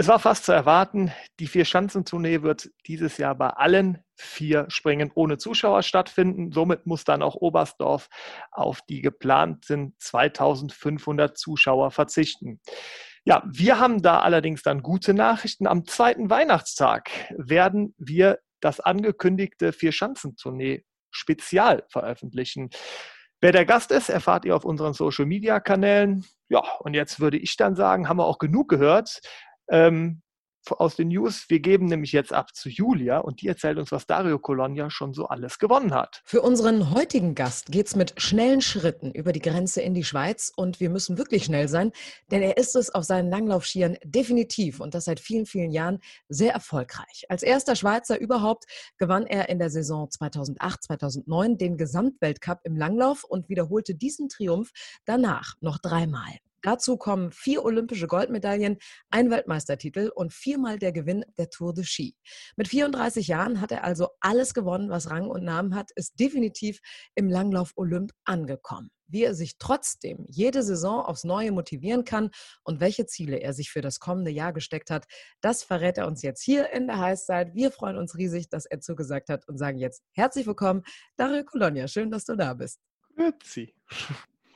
Es 0.00 0.06
war 0.06 0.20
fast 0.20 0.44
zu 0.44 0.52
erwarten, 0.52 1.10
die 1.40 1.48
Vier-Schanzentournee 1.48 2.42
wird 2.42 2.70
dieses 2.86 3.18
Jahr 3.18 3.34
bei 3.34 3.48
allen 3.48 3.98
vier 4.14 4.66
Springen 4.68 5.10
ohne 5.12 5.38
Zuschauer 5.38 5.82
stattfinden. 5.82 6.52
Somit 6.52 6.86
muss 6.86 7.02
dann 7.02 7.20
auch 7.20 7.34
Oberstdorf 7.34 8.08
auf 8.52 8.80
die 8.88 9.02
geplanten 9.02 9.96
2500 9.98 11.36
Zuschauer 11.36 11.90
verzichten. 11.90 12.60
Ja, 13.24 13.42
wir 13.50 13.80
haben 13.80 14.00
da 14.00 14.20
allerdings 14.20 14.62
dann 14.62 14.84
gute 14.84 15.14
Nachrichten. 15.14 15.66
Am 15.66 15.84
zweiten 15.84 16.30
Weihnachtstag 16.30 17.10
werden 17.36 17.96
wir 17.98 18.38
das 18.60 18.78
angekündigte 18.78 19.72
Vier-Schanzentournee 19.72 20.84
Spezial 21.10 21.82
veröffentlichen. 21.88 22.70
Wer 23.40 23.50
der 23.52 23.64
Gast 23.64 23.90
ist, 23.90 24.10
erfahrt 24.10 24.44
ihr 24.44 24.54
auf 24.54 24.64
unseren 24.64 24.94
Social-Media-Kanälen. 24.94 26.24
Ja, 26.48 26.62
und 26.80 26.94
jetzt 26.94 27.20
würde 27.20 27.36
ich 27.36 27.56
dann 27.56 27.76
sagen, 27.76 28.08
haben 28.08 28.18
wir 28.18 28.26
auch 28.26 28.38
genug 28.38 28.68
gehört. 28.68 29.20
Ähm, 29.70 30.22
aus 30.72 30.96
den 30.96 31.08
News. 31.08 31.46
Wir 31.48 31.60
geben 31.60 31.86
nämlich 31.86 32.12
jetzt 32.12 32.32
ab 32.32 32.54
zu 32.54 32.68
Julia 32.68 33.18
und 33.18 33.40
die 33.40 33.48
erzählt 33.48 33.78
uns, 33.78 33.92
was 33.92 34.06
Dario 34.06 34.38
Colonia 34.38 34.90
schon 34.90 35.14
so 35.14 35.26
alles 35.26 35.58
gewonnen 35.58 35.94
hat. 35.94 36.22
Für 36.24 36.42
unseren 36.42 36.90
heutigen 36.92 37.34
Gast 37.34 37.72
geht 37.72 37.86
es 37.86 37.96
mit 37.96 38.20
schnellen 38.20 38.60
Schritten 38.60 39.12
über 39.12 39.32
die 39.32 39.40
Grenze 39.40 39.80
in 39.80 39.94
die 39.94 40.04
Schweiz 40.04 40.52
und 40.54 40.80
wir 40.80 40.90
müssen 40.90 41.18
wirklich 41.18 41.44
schnell 41.44 41.68
sein, 41.68 41.92
denn 42.30 42.42
er 42.42 42.56
ist 42.56 42.76
es 42.76 42.94
auf 42.94 43.04
seinen 43.04 43.30
Langlaufskiern 43.30 43.96
definitiv 44.04 44.80
und 44.80 44.94
das 44.94 45.06
seit 45.06 45.20
vielen, 45.20 45.46
vielen 45.46 45.70
Jahren 45.70 46.00
sehr 46.28 46.52
erfolgreich. 46.52 47.24
Als 47.28 47.42
erster 47.42 47.76
Schweizer 47.76 48.20
überhaupt 48.20 48.64
gewann 48.98 49.26
er 49.26 49.48
in 49.48 49.58
der 49.58 49.70
Saison 49.70 50.10
2008, 50.10 50.82
2009 50.84 51.58
den 51.58 51.76
Gesamtweltcup 51.76 52.60
im 52.64 52.76
Langlauf 52.76 53.24
und 53.24 53.48
wiederholte 53.48 53.94
diesen 53.94 54.28
Triumph 54.28 54.70
danach 55.04 55.54
noch 55.60 55.78
dreimal. 55.78 56.38
Dazu 56.62 56.96
kommen 56.96 57.30
vier 57.30 57.64
olympische 57.64 58.06
Goldmedaillen, 58.06 58.78
ein 59.10 59.30
Weltmeistertitel 59.30 60.10
und 60.14 60.32
viermal 60.32 60.78
der 60.78 60.92
Gewinn 60.92 61.24
der 61.38 61.50
Tour 61.50 61.72
de 61.72 61.84
Ski. 61.84 62.16
Mit 62.56 62.68
34 62.68 63.28
Jahren 63.28 63.60
hat 63.60 63.72
er 63.72 63.84
also 63.84 64.08
alles 64.20 64.54
gewonnen, 64.54 64.90
was 64.90 65.10
Rang 65.10 65.28
und 65.28 65.44
Namen 65.44 65.74
hat, 65.74 65.90
ist 65.94 66.18
definitiv 66.18 66.80
im 67.14 67.28
Langlauf 67.28 67.72
Olymp 67.76 68.12
angekommen. 68.24 68.90
Wie 69.06 69.24
er 69.24 69.34
sich 69.34 69.56
trotzdem 69.58 70.26
jede 70.28 70.62
Saison 70.62 71.00
aufs 71.00 71.24
Neue 71.24 71.50
motivieren 71.50 72.04
kann 72.04 72.30
und 72.62 72.80
welche 72.80 73.06
Ziele 73.06 73.38
er 73.38 73.54
sich 73.54 73.70
für 73.70 73.80
das 73.80 74.00
kommende 74.00 74.30
Jahr 74.30 74.52
gesteckt 74.52 74.90
hat, 74.90 75.06
das 75.40 75.62
verrät 75.62 75.96
er 75.96 76.06
uns 76.06 76.22
jetzt 76.22 76.42
hier 76.42 76.70
in 76.72 76.88
der 76.88 76.98
Heißzeit. 76.98 77.54
Wir 77.54 77.70
freuen 77.70 77.96
uns 77.96 78.18
riesig, 78.18 78.50
dass 78.50 78.66
er 78.66 78.80
zugesagt 78.80 79.30
hat 79.30 79.48
und 79.48 79.56
sagen 79.56 79.78
jetzt 79.78 80.02
herzlich 80.12 80.46
willkommen, 80.46 80.82
Dario 81.16 81.44
Colonia. 81.44 81.88
Schön, 81.88 82.10
dass 82.10 82.26
du 82.26 82.36
da 82.36 82.52
bist. 82.52 82.80
Grüezi. 83.14 83.74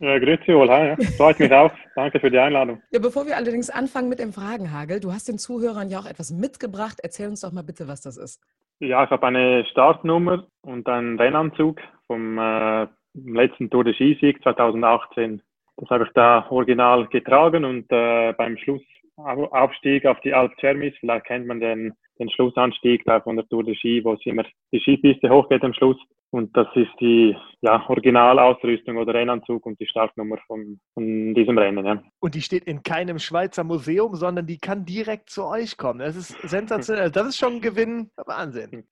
Ja, 0.02 0.18
grüezi 0.18 0.52
wohl. 0.52 0.66
Ja. 0.66 0.96
Freut 1.16 1.38
mich 1.38 1.52
auch. 1.52 1.70
Danke 1.94 2.18
für 2.18 2.28
die 2.28 2.38
Einladung. 2.38 2.82
Ja, 2.90 2.98
bevor 2.98 3.24
wir 3.24 3.36
allerdings 3.36 3.70
anfangen 3.70 4.08
mit 4.08 4.18
dem 4.18 4.32
Fragenhagel, 4.32 4.98
du 4.98 5.12
hast 5.12 5.28
den 5.28 5.38
Zuhörern 5.38 5.90
ja 5.90 6.00
auch 6.00 6.06
etwas 6.06 6.32
mitgebracht. 6.32 6.98
Erzähl 7.00 7.28
uns 7.28 7.42
doch 7.42 7.52
mal 7.52 7.62
bitte, 7.62 7.86
was 7.86 8.00
das 8.00 8.16
ist. 8.16 8.42
Ja, 8.80 9.04
ich 9.04 9.10
habe 9.10 9.24
eine 9.24 9.64
Startnummer 9.66 10.48
und 10.62 10.88
einen 10.88 11.20
Rennanzug 11.20 11.80
vom 12.08 12.36
äh, 12.36 12.88
letzten 13.14 13.70
Tour 13.70 13.84
de 13.84 13.94
Skisieg 13.94 14.42
2018. 14.42 15.40
Das 15.76 15.88
habe 15.90 16.04
ich 16.04 16.10
da 16.14 16.46
original 16.50 17.06
getragen 17.08 17.64
und 17.64 17.86
äh, 17.90 18.32
beim 18.34 18.56
Schlussaufstieg 18.56 20.06
auf 20.06 20.20
die 20.20 20.34
Alp 20.34 20.52
Cermis, 20.60 20.94
vielleicht 21.00 21.26
kennt 21.26 21.46
man 21.46 21.60
den, 21.60 21.92
den 22.18 22.30
Schlussanstieg 22.30 23.04
da 23.04 23.20
von 23.20 23.36
der 23.36 23.48
Tour 23.48 23.64
de 23.64 23.74
Ski, 23.74 24.04
wo 24.04 24.12
es 24.14 24.26
immer 24.26 24.44
die 24.72 24.80
Skipiste 24.80 25.30
hochgeht 25.30 25.64
am 25.64 25.72
Schluss. 25.72 25.98
Und 26.34 26.56
das 26.56 26.66
ist 26.74 26.90
die 26.98 27.36
ja, 27.60 27.84
Originalausrüstung 27.88 28.96
oder 28.96 29.12
Rennanzug 29.12 29.66
und 29.66 29.78
die 29.78 29.86
Startnummer 29.86 30.38
von, 30.46 30.80
von 30.94 31.34
diesem 31.34 31.58
Rennen. 31.58 31.84
Ja. 31.84 32.02
Und 32.20 32.34
die 32.34 32.40
steht 32.40 32.64
in 32.64 32.82
keinem 32.82 33.18
Schweizer 33.18 33.64
Museum, 33.64 34.14
sondern 34.14 34.46
die 34.46 34.56
kann 34.56 34.86
direkt 34.86 35.28
zu 35.28 35.44
euch 35.44 35.76
kommen. 35.76 35.98
Das 35.98 36.16
ist 36.16 36.30
sensationell. 36.48 37.10
Das 37.10 37.26
ist 37.26 37.36
schon 37.36 37.56
ein 37.56 37.60
Gewinn. 37.60 38.10
Wahnsinn. 38.16 38.84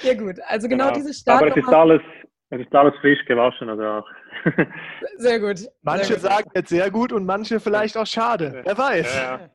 Ja 0.00 0.14
gut, 0.14 0.36
also 0.46 0.68
genau, 0.68 0.84
genau. 0.84 0.96
diese 0.96 1.12
Startnummer. 1.12 1.52
Aber 1.52 1.60
es 1.60 1.66
ist 1.66 1.74
alles, 1.74 2.02
es 2.48 2.60
ist 2.60 2.74
alles 2.74 2.94
frisch 3.02 3.22
gewaschen, 3.26 3.68
also 3.68 3.84
auch. 3.84 4.08
Sehr 5.18 5.40
gut. 5.40 5.68
Manche 5.82 6.04
sehr 6.04 6.16
gut. 6.16 6.22
sagen 6.22 6.50
jetzt 6.54 6.68
sehr 6.68 6.90
gut 6.90 7.12
und 7.12 7.24
manche 7.24 7.60
vielleicht 7.60 7.96
auch 7.96 8.06
schade. 8.06 8.62
Wer 8.64 8.76
weiß. 8.78 9.14
Ja, 9.14 9.38
ja. 9.38 9.50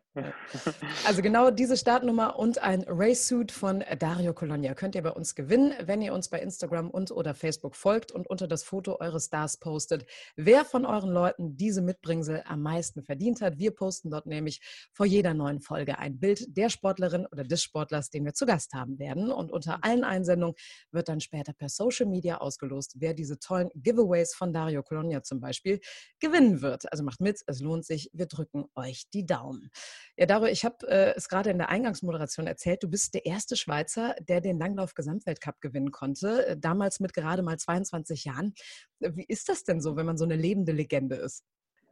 Also 1.05 1.21
genau 1.21 1.51
diese 1.51 1.77
Startnummer 1.77 2.37
und 2.37 2.59
ein 2.59 2.83
Racesuit 2.85 3.49
von 3.51 3.81
Dario 3.99 4.33
Colonia 4.33 4.73
könnt 4.73 4.95
ihr 4.95 5.03
bei 5.03 5.11
uns 5.11 5.35
gewinnen, 5.35 5.73
wenn 5.85 6.01
ihr 6.01 6.13
uns 6.13 6.27
bei 6.27 6.41
Instagram 6.41 6.89
und 6.89 7.11
oder 7.11 7.33
Facebook 7.33 7.77
folgt 7.77 8.11
und 8.11 8.27
unter 8.27 8.45
das 8.47 8.63
Foto 8.63 8.99
eures 8.99 9.25
Stars 9.25 9.57
postet, 9.57 10.05
wer 10.35 10.65
von 10.65 10.85
euren 10.85 11.11
Leuten 11.11 11.55
diese 11.55 11.81
Mitbringsel 11.81 12.43
am 12.45 12.61
meisten 12.61 13.03
verdient 13.03 13.39
hat. 13.39 13.57
Wir 13.57 13.71
posten 13.71 14.09
dort 14.09 14.25
nämlich 14.25 14.59
vor 14.91 15.05
jeder 15.05 15.33
neuen 15.33 15.61
Folge 15.61 15.97
ein 15.97 16.19
Bild 16.19 16.57
der 16.57 16.69
Sportlerin 16.69 17.25
oder 17.27 17.45
des 17.45 17.63
Sportlers, 17.63 18.09
den 18.09 18.25
wir 18.25 18.33
zu 18.33 18.45
Gast 18.45 18.73
haben 18.73 18.99
werden. 18.99 19.31
Und 19.31 19.49
unter 19.49 19.83
allen 19.85 20.03
Einsendungen 20.03 20.55
wird 20.91 21.07
dann 21.07 21.21
später 21.21 21.53
per 21.53 21.69
Social 21.69 22.05
Media 22.05 22.39
ausgelost, 22.39 22.95
wer 22.97 23.13
diese 23.13 23.39
tollen 23.39 23.69
Giveaways 23.75 24.35
von 24.35 24.51
Dario 24.51 24.83
Colonia 24.83 25.23
zum 25.23 25.39
Beispiel 25.39 25.79
gewinnen 26.19 26.61
wird. 26.61 26.91
Also 26.91 27.05
macht 27.05 27.21
mit, 27.21 27.41
es 27.47 27.61
lohnt 27.61 27.85
sich. 27.85 28.09
Wir 28.11 28.25
drücken 28.25 28.65
euch 28.75 29.05
die 29.13 29.25
Daumen. 29.25 29.71
Ja, 30.17 30.25
Daro, 30.25 30.45
ich 30.45 30.65
habe 30.65 30.87
äh, 30.87 31.13
es 31.15 31.29
gerade 31.29 31.49
in 31.49 31.57
der 31.57 31.69
Eingangsmoderation 31.69 32.47
erzählt. 32.47 32.83
Du 32.83 32.89
bist 32.89 33.13
der 33.13 33.25
erste 33.25 33.55
Schweizer, 33.55 34.15
der 34.19 34.41
den 34.41 34.59
Langlauf-Gesamtweltcup 34.59 35.61
gewinnen 35.61 35.91
konnte, 35.91 36.47
äh, 36.47 36.57
damals 36.57 36.99
mit 36.99 37.13
gerade 37.13 37.43
mal 37.43 37.57
22 37.57 38.25
Jahren. 38.25 38.53
Wie 38.99 39.25
ist 39.25 39.49
das 39.49 39.63
denn 39.63 39.81
so, 39.81 39.95
wenn 39.95 40.05
man 40.05 40.17
so 40.17 40.25
eine 40.25 40.35
lebende 40.35 40.71
Legende 40.71 41.15
ist? 41.15 41.43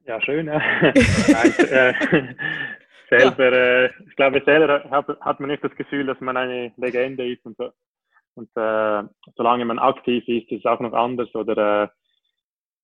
Ja, 0.05 0.21
schön. 0.21 0.47
Ja. 0.47 0.61
Äh, 3.11 3.17
selber, 3.17 3.51
ja. 3.51 3.85
äh, 3.85 3.91
ich 4.07 4.15
glaube, 4.15 4.41
selber 4.45 4.83
hat, 4.91 5.07
hat, 5.21 5.39
man 5.39 5.49
nicht 5.49 5.63
das 5.63 5.75
Gefühl, 5.75 6.05
dass 6.05 6.19
man 6.19 6.37
eine 6.37 6.71
Legende 6.77 7.27
ist 7.27 7.43
und 7.43 7.57
so. 7.57 7.71
Und 8.35 8.49
äh, 8.55 9.03
solange 9.35 9.65
man 9.65 9.79
aktiv 9.79 10.23
ist, 10.27 10.51
ist 10.51 10.59
es 10.59 10.65
auch 10.65 10.79
noch 10.79 10.93
anders. 10.93 11.33
Oder 11.33 11.91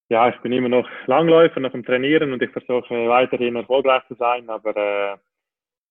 ja, 0.10 0.30
ich 0.30 0.38
bin 0.42 0.52
immer 0.52 0.70
noch 0.70 0.88
Langläufer, 1.08 1.60
noch 1.60 1.74
am 1.74 1.84
Trainieren 1.84 2.32
und 2.34 2.42
ich 2.42 2.52
versuche 2.52 3.08
weiterhin 3.10 3.56
erfolgreich 3.56 4.04
zu 4.08 4.16
sein. 4.16 4.50
Aber 4.50 4.76
äh, 4.76 5.18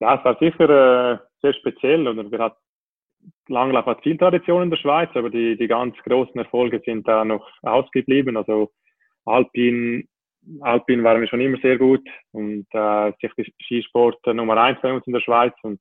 ja, 0.01 0.15
es 0.17 0.25
war 0.25 0.39
sicher 0.39 0.71
äh, 0.71 1.19
sehr 1.43 1.55
speziell 1.55 2.07
und 2.07 2.31
wir 2.31 2.39
hatten 2.39 2.57
Langlauf 3.49 3.87
hat 3.87 4.03
viel 4.03 4.19
Tradition 4.19 4.65
in 4.65 4.71
der 4.71 4.77
Schweiz, 4.77 5.11
aber 5.15 5.31
die, 5.31 5.57
die 5.57 5.67
ganz 5.67 5.97
großen 6.05 6.39
Erfolge 6.39 6.81
sind 6.85 7.07
da 7.09 7.25
noch 7.25 7.47
ausgeblieben. 7.63 8.37
Also 8.37 8.71
Alpin, 9.25 10.07
Alpin 10.61 11.03
waren 11.05 11.21
wir 11.21 11.29
schon 11.29 11.41
immer 11.41 11.59
sehr 11.59 11.79
gut 11.79 12.07
und 12.33 12.67
äh, 12.73 13.13
sicher 13.21 13.51
Skisport 13.63 14.25
Nummer 14.27 14.57
eins 14.59 14.79
bei 14.83 14.93
uns 14.93 15.07
in 15.07 15.13
der 15.13 15.21
Schweiz 15.21 15.55
und 15.63 15.81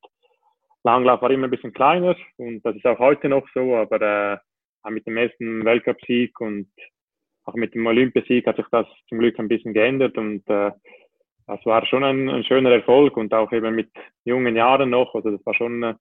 Langlauf 0.86 1.22
war 1.22 1.32
immer 1.32 1.48
ein 1.48 1.52
bisschen 1.52 1.74
kleiner 1.74 2.16
und 2.38 2.62
das 2.66 2.76
ist 2.76 2.86
auch 2.86 3.00
heute 3.00 3.30
noch 3.30 3.48
so, 3.54 3.76
aber 3.76 4.02
äh, 4.02 4.90
mit 4.90 5.06
dem 5.08 5.16
ersten 5.16 5.64
Weltcupsieg 5.64 6.40
und 6.42 6.70
auch 7.46 7.56
mit 7.56 7.74
dem 7.74 7.86
Olympiasieg 7.86 8.46
hat 8.48 8.58
sich 8.58 8.66
das 8.72 8.88
zum 9.10 9.20
Glück 9.20 9.38
ein 9.40 9.48
bisschen 9.48 9.74
geändert 9.74 10.18
und 10.18 10.48
äh, 10.50 10.72
das 11.48 11.66
war 11.66 11.86
schon 11.86 12.04
ein, 12.04 12.30
ein, 12.30 12.44
schöner 12.46 12.72
Erfolg 12.72 13.18
und 13.18 13.34
auch 13.34 13.52
eben 13.52 13.76
mit 13.76 13.90
jungen 14.24 14.56
Jahren 14.56 14.90
noch. 14.90 15.14
Also 15.14 15.32
das 15.32 15.46
war 15.46 15.54
schon 15.54 15.84
äh, 15.84 15.94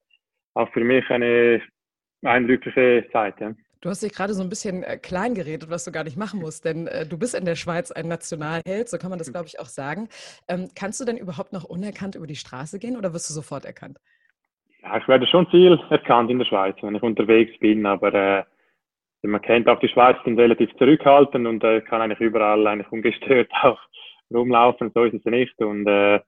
auch 0.54 0.70
für 0.72 0.84
mich 0.84 1.08
eine 1.10 1.60
eindrückliche 2.22 3.08
Zeit. 3.12 3.40
Ja. 3.40 3.52
Du 3.80 3.90
hast 3.90 4.02
dich 4.02 4.12
gerade 4.12 4.32
so 4.32 4.42
ein 4.44 4.48
bisschen 4.48 4.84
äh, 4.84 4.96
klein 4.96 5.34
geredet, 5.34 5.68
was 5.68 5.84
du 5.84 5.90
gar 5.90 6.04
nicht 6.04 6.16
machen 6.16 6.38
musst, 6.38 6.64
denn 6.64 6.86
äh, 6.86 7.04
du 7.04 7.18
bist 7.18 7.34
in 7.34 7.44
der 7.44 7.56
Schweiz 7.56 7.90
ein 7.90 8.06
Nationalheld, 8.06 8.88
so 8.88 8.96
kann 8.96 9.10
man 9.10 9.18
das, 9.18 9.32
glaube 9.32 9.48
ich, 9.48 9.58
auch 9.58 9.66
sagen. 9.66 10.08
Ähm, 10.46 10.68
kannst 10.78 11.00
du 11.00 11.04
denn 11.04 11.16
überhaupt 11.16 11.52
noch 11.52 11.64
unerkannt 11.64 12.14
über 12.14 12.28
die 12.28 12.36
Straße 12.36 12.78
gehen 12.78 12.96
oder 12.96 13.12
wirst 13.12 13.28
du 13.28 13.34
sofort 13.34 13.64
erkannt? 13.64 13.98
Ja, 14.82 14.98
ich 14.98 15.08
werde 15.08 15.26
schon 15.26 15.48
viel 15.48 15.80
erkannt 15.90 16.30
in 16.30 16.38
der 16.38 16.46
Schweiz, 16.46 16.76
wenn 16.80 16.94
ich 16.94 17.02
unterwegs 17.02 17.58
bin, 17.58 17.84
aber 17.84 18.14
äh, 18.14 18.44
man 19.22 19.42
kennt 19.42 19.68
auch 19.68 19.78
die 19.80 19.88
Schweiz 19.88 20.16
sind 20.24 20.38
relativ 20.38 20.70
zurückhaltend 20.76 21.46
und 21.46 21.62
äh, 21.64 21.80
kann 21.80 22.00
eigentlich 22.00 22.20
überall 22.20 22.66
eigentlich 22.66 22.90
ungestört 22.90 23.50
auch 23.62 23.78
rumlaufen, 24.32 24.90
so 24.94 25.04
ist 25.04 25.14
es 25.14 25.24
nicht. 25.24 25.58
Und 25.60 25.86
äh, 25.86 26.20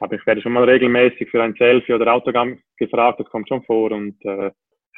aber 0.00 0.16
ich 0.16 0.26
werde 0.26 0.40
schon 0.40 0.52
mal 0.52 0.64
regelmäßig 0.64 1.30
für 1.30 1.42
ein 1.42 1.54
Selfie 1.54 1.92
oder 1.92 2.12
Autogramm 2.12 2.58
gefragt, 2.78 3.20
das 3.20 3.28
kommt 3.28 3.48
schon 3.48 3.62
vor. 3.64 3.92
Und 3.92 4.16
äh, 4.24 4.50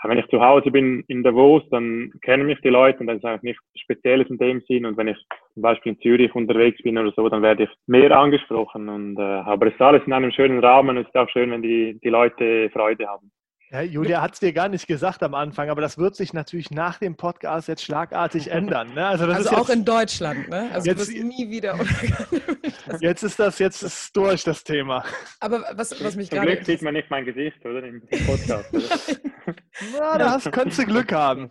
wenn 0.04 0.18
ich 0.18 0.26
zu 0.28 0.40
Hause 0.40 0.70
bin 0.70 1.04
in 1.08 1.22
Davos, 1.22 1.62
dann 1.70 2.12
kennen 2.22 2.46
mich 2.46 2.60
die 2.60 2.68
Leute 2.68 3.00
und 3.00 3.06
dann 3.06 3.18
ist 3.18 3.24
eigentlich 3.24 3.42
nichts 3.42 3.62
Spezielles 3.80 4.28
in 4.30 4.38
dem 4.38 4.60
Sinn. 4.62 4.86
Und 4.86 4.96
wenn 4.96 5.08
ich 5.08 5.18
zum 5.54 5.62
Beispiel 5.62 5.92
in 5.92 6.00
Zürich 6.00 6.34
unterwegs 6.34 6.82
bin 6.82 6.98
oder 6.98 7.12
so, 7.14 7.28
dann 7.28 7.42
werde 7.42 7.64
ich 7.64 7.70
mehr 7.86 8.16
angesprochen. 8.16 8.88
Und, 8.88 9.18
äh, 9.18 9.22
aber 9.22 9.66
es 9.66 9.74
ist 9.74 9.80
alles 9.80 10.02
in 10.06 10.12
einem 10.12 10.32
schönen 10.32 10.60
Rahmen. 10.60 10.96
Es 10.96 11.06
ist 11.06 11.16
auch 11.16 11.28
schön, 11.28 11.50
wenn 11.50 11.62
die, 11.62 11.98
die 12.02 12.08
Leute 12.08 12.70
Freude 12.70 13.06
haben. 13.06 13.30
Ja, 13.72 13.80
Julia 13.80 14.20
hat 14.20 14.34
es 14.34 14.40
dir 14.40 14.52
gar 14.52 14.68
nicht 14.68 14.86
gesagt 14.86 15.22
am 15.22 15.32
Anfang, 15.32 15.70
aber 15.70 15.80
das 15.80 15.96
wird 15.96 16.14
sich 16.14 16.34
natürlich 16.34 16.70
nach 16.70 16.98
dem 16.98 17.16
Podcast 17.16 17.68
jetzt 17.68 17.82
schlagartig 17.82 18.50
ändern. 18.50 18.92
Ne? 18.92 19.06
Also, 19.06 19.24
also 19.24 19.48
auch 19.48 19.60
jetzt, 19.60 19.70
in 19.70 19.84
Deutschland, 19.86 20.50
ne? 20.50 20.68
Also 20.74 20.90
jetzt, 20.90 21.08
du 21.08 21.14
wirst 21.14 21.24
nie 21.24 21.48
wieder. 21.48 21.78
jetzt 23.00 23.22
ist 23.22 23.38
das 23.38 23.58
jetzt 23.58 23.82
ist 23.82 24.14
durch 24.14 24.44
das 24.44 24.62
Thema. 24.62 25.06
Aber 25.40 25.64
was, 25.72 26.04
was 26.04 26.16
mich 26.16 26.28
gerade. 26.28 26.48
Glück 26.48 26.66
sieht 26.66 26.82
man 26.82 26.92
nicht 26.92 27.08
mein 27.08 27.24
Gesicht, 27.24 27.64
oder? 27.64 27.82
Im 27.82 28.02
Podcast. 28.26 28.74
Oder? 28.74 28.84
Na, 29.98 30.18
da 30.18 30.30
hast, 30.32 30.52
könntest 30.52 30.78
du 30.78 30.84
Glück 30.84 31.10
haben. 31.10 31.50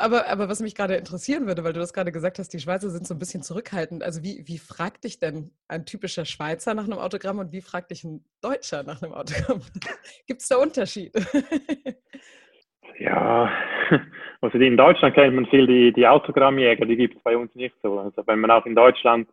Aber, 0.00 0.26
aber 0.26 0.48
was 0.48 0.58
mich 0.58 0.74
gerade 0.74 0.96
interessieren 0.96 1.46
würde, 1.46 1.62
weil 1.62 1.72
du 1.72 1.78
das 1.78 1.92
gerade 1.92 2.10
gesagt 2.10 2.40
hast, 2.40 2.52
die 2.52 2.58
Schweizer 2.58 2.90
sind 2.90 3.06
so 3.06 3.14
ein 3.14 3.20
bisschen 3.20 3.44
zurückhaltend. 3.44 4.02
Also 4.02 4.24
wie, 4.24 4.42
wie 4.46 4.58
fragt 4.58 5.04
dich 5.04 5.20
denn 5.20 5.52
ein 5.68 5.86
typischer 5.86 6.24
Schweizer 6.24 6.74
nach 6.74 6.84
einem 6.84 6.98
Autogramm 6.98 7.38
und 7.38 7.52
wie 7.52 7.62
fragt 7.62 7.92
dich 7.92 8.02
ein 8.02 8.24
Deutscher 8.40 8.82
nach 8.82 9.02
einem 9.02 9.12
Autogramm? 9.12 9.62
Gibt 10.26 10.42
es 10.42 10.48
da 10.48 10.56
Unterschiede? 10.56 10.95
ja, 12.98 13.50
also 14.40 14.58
in 14.58 14.76
Deutschland 14.76 15.14
kennt 15.14 15.34
man 15.34 15.46
viel 15.46 15.66
die, 15.66 15.92
die 15.92 16.06
Autogrammjäger, 16.06 16.86
die 16.86 16.96
gibt 16.96 17.16
es 17.16 17.22
bei 17.22 17.36
uns 17.36 17.54
nicht 17.54 17.74
so. 17.82 17.98
Also 17.98 18.22
wenn 18.26 18.40
man 18.40 18.50
auch 18.50 18.66
in 18.66 18.74
Deutschland 18.74 19.28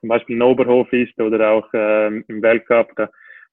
zum 0.00 0.08
Beispiel 0.08 0.36
in 0.36 0.42
Oberhof 0.42 0.92
ist 0.92 1.18
oder 1.20 1.50
auch 1.50 1.68
ähm, 1.74 2.24
im 2.28 2.42
Weltcup, 2.42 2.90
da 2.96 3.08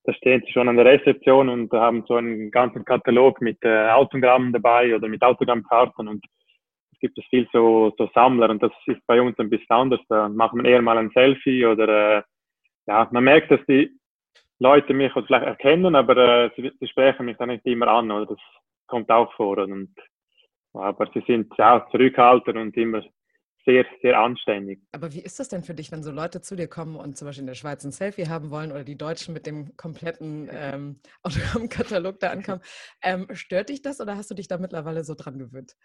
da 0.09 0.13
stehen 0.13 0.41
sie 0.45 0.51
schon 0.51 0.69
an 0.69 0.77
der 0.77 0.85
Rezeption 0.85 1.49
und 1.49 1.71
haben 1.71 2.03
so 2.07 2.15
einen 2.15 2.51
ganzen 2.51 2.85
Katalog 2.85 3.41
mit 3.41 3.57
äh, 3.63 3.89
Autogrammen 3.89 4.53
dabei 4.53 4.95
oder 4.95 5.07
mit 5.07 5.21
Autogrammkarten 5.21 6.07
und 6.07 6.25
es 6.93 6.99
gibt 6.99 7.17
es 7.17 7.25
viel 7.25 7.47
so, 7.53 7.93
so 7.97 8.09
Sammler 8.13 8.49
und 8.49 8.63
das 8.63 8.71
ist 8.87 9.05
bei 9.07 9.21
uns 9.21 9.37
ein 9.39 9.49
bisschen 9.49 9.69
anders. 9.69 10.01
Da 10.09 10.27
macht 10.27 10.53
man 10.53 10.65
eher 10.65 10.81
mal 10.81 10.97
ein 10.97 11.11
Selfie 11.13 11.65
oder 11.65 12.17
äh, 12.17 12.21
ja, 12.87 13.07
man 13.11 13.23
merkt, 13.23 13.51
dass 13.51 13.59
die 13.67 13.91
Leute 14.59 14.93
mich 14.93 15.11
vielleicht 15.13 15.45
erkennen, 15.45 15.95
aber 15.95 16.17
äh, 16.17 16.49
sie, 16.55 16.71
sie 16.79 16.87
sprechen 16.87 17.25
mich 17.25 17.37
dann 17.37 17.49
nicht 17.49 17.65
immer 17.65 17.87
an 17.87 18.11
oder 18.11 18.25
das 18.27 18.39
kommt 18.87 19.09
auch 19.09 19.31
vor 19.33 19.57
und 19.57 19.93
aber 20.73 21.09
sie 21.13 21.23
sind 21.25 21.51
ja 21.57 21.87
zurückhaltend 21.91 22.57
und 22.57 22.77
immer 22.77 23.01
sehr, 23.65 23.85
sehr 24.01 24.19
anständig. 24.19 24.79
Aber 24.91 25.13
wie 25.13 25.21
ist 25.21 25.39
das 25.39 25.49
denn 25.49 25.63
für 25.63 25.73
dich, 25.73 25.91
wenn 25.91 26.03
so 26.03 26.11
Leute 26.11 26.41
zu 26.41 26.55
dir 26.55 26.67
kommen 26.67 26.95
und 26.95 27.17
zum 27.17 27.27
Beispiel 27.27 27.41
in 27.41 27.47
der 27.47 27.55
Schweiz 27.55 27.83
ein 27.83 27.91
Selfie 27.91 28.27
haben 28.27 28.51
wollen 28.51 28.71
oder 28.71 28.83
die 28.83 28.97
Deutschen 28.97 29.33
mit 29.33 29.45
dem 29.45 29.75
kompletten 29.77 30.49
ähm, 30.51 31.01
Autogrammkatalog 31.23 32.19
da 32.19 32.29
ankommen? 32.29 32.61
Ähm, 33.03 33.27
stört 33.33 33.69
dich 33.69 33.81
das 33.81 33.99
oder 33.99 34.15
hast 34.15 34.31
du 34.31 34.35
dich 34.35 34.47
da 34.47 34.57
mittlerweile 34.57 35.03
so 35.03 35.15
dran 35.15 35.37
gewöhnt? 35.39 35.75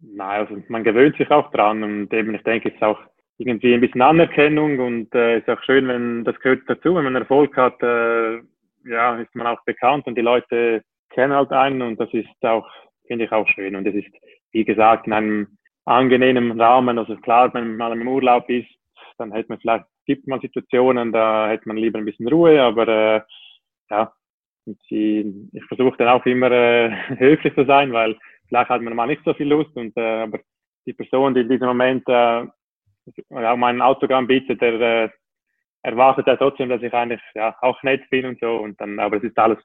Nein, 0.00 0.46
also 0.46 0.62
man 0.68 0.84
gewöhnt 0.84 1.16
sich 1.16 1.30
auch 1.30 1.50
dran 1.50 1.82
und 1.82 2.12
eben, 2.12 2.34
ich 2.34 2.42
denke, 2.42 2.70
es 2.70 2.74
ist 2.74 2.82
auch 2.82 2.98
irgendwie 3.40 3.72
ein 3.72 3.80
bisschen 3.80 4.02
Anerkennung 4.02 4.78
und 4.78 5.14
äh, 5.14 5.38
ist 5.38 5.48
auch 5.48 5.62
schön, 5.62 5.88
wenn 5.88 6.24
das 6.24 6.38
gehört 6.40 6.62
dazu, 6.66 6.94
wenn 6.94 7.04
man 7.04 7.16
Erfolg 7.16 7.56
hat, 7.56 7.82
äh, 7.82 8.36
ja, 8.84 9.16
ist 9.18 9.34
man 9.34 9.46
auch 9.46 9.64
bekannt 9.64 10.06
und 10.06 10.16
die 10.16 10.22
Leute 10.22 10.82
kennen 11.08 11.32
halt 11.32 11.50
einen 11.50 11.80
und 11.80 11.98
das 11.98 12.12
ist 12.12 12.28
auch, 12.42 12.68
finde 13.06 13.24
ich 13.24 13.32
auch 13.32 13.48
schön 13.48 13.76
und 13.76 13.86
es 13.86 13.94
ist, 13.94 14.12
wie 14.52 14.64
gesagt, 14.64 15.06
in 15.06 15.14
einem 15.14 15.58
angenehmen 15.86 16.60
Rahmen. 16.60 16.98
Also 16.98 17.16
klar, 17.16 17.52
wenn 17.54 17.76
man 17.78 17.98
im 17.98 18.06
Urlaub 18.06 18.48
ist, 18.50 18.68
dann 19.16 19.32
hätte 19.32 19.48
man 19.48 19.58
vielleicht, 19.58 19.86
gibt 20.04 20.28
man 20.28 20.40
Situationen, 20.40 21.10
da 21.10 21.48
hätte 21.48 21.66
man 21.66 21.78
lieber 21.78 21.98
ein 21.98 22.04
bisschen 22.04 22.28
Ruhe, 22.28 22.60
aber 22.60 22.88
äh, 22.88 23.20
ja, 23.90 24.12
die, 24.90 25.48
ich 25.52 25.64
versuche 25.64 25.96
dann 25.96 26.08
auch 26.08 26.26
immer 26.26 26.50
äh, 26.50 26.90
höflich 27.18 27.54
zu 27.54 27.64
sein, 27.64 27.90
weil 27.92 28.18
vielleicht 28.48 28.68
hat 28.68 28.82
man 28.82 28.94
mal 28.94 29.06
nicht 29.06 29.24
so 29.24 29.32
viel 29.32 29.48
Lust 29.48 29.74
und 29.76 29.96
äh, 29.96 30.22
aber 30.24 30.40
die 30.86 30.92
Person, 30.92 31.34
die 31.34 31.40
in 31.40 31.48
diesem 31.48 31.68
Moment 31.68 32.06
äh, 32.06 32.46
auch 33.30 33.56
mein 33.56 33.80
Autogramm 33.82 34.26
bietet, 34.26 34.60
der 34.60 34.80
äh, 34.80 35.08
erwartet 35.82 36.26
ja 36.26 36.36
trotzdem, 36.36 36.68
dass 36.68 36.82
ich 36.82 36.92
eigentlich 36.92 37.22
ja 37.34 37.56
auch 37.60 37.82
nett 37.82 38.08
bin 38.10 38.26
und 38.26 38.40
so 38.40 38.56
und 38.56 38.80
dann, 38.80 38.98
aber 38.98 39.16
es 39.16 39.24
ist 39.24 39.38
alles, 39.38 39.58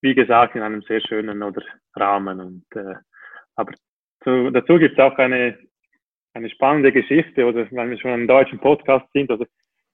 wie 0.00 0.14
gesagt, 0.14 0.54
in 0.54 0.62
einem 0.62 0.82
sehr 0.82 1.00
schönen 1.00 1.42
oder 1.42 1.62
Rahmen 1.96 2.40
und 2.40 2.64
äh, 2.74 2.94
aber 3.56 3.72
zu, 4.22 4.50
dazu 4.50 4.78
gibt 4.78 4.98
es 4.98 5.04
auch 5.04 5.16
eine, 5.18 5.58
eine 6.34 6.50
spannende 6.50 6.92
Geschichte, 6.92 7.46
oder 7.46 7.70
wenn 7.70 7.90
wir 7.90 7.98
schon 7.98 8.14
im 8.14 8.26
deutschen 8.26 8.58
Podcast 8.58 9.06
sind, 9.12 9.30
also 9.30 9.46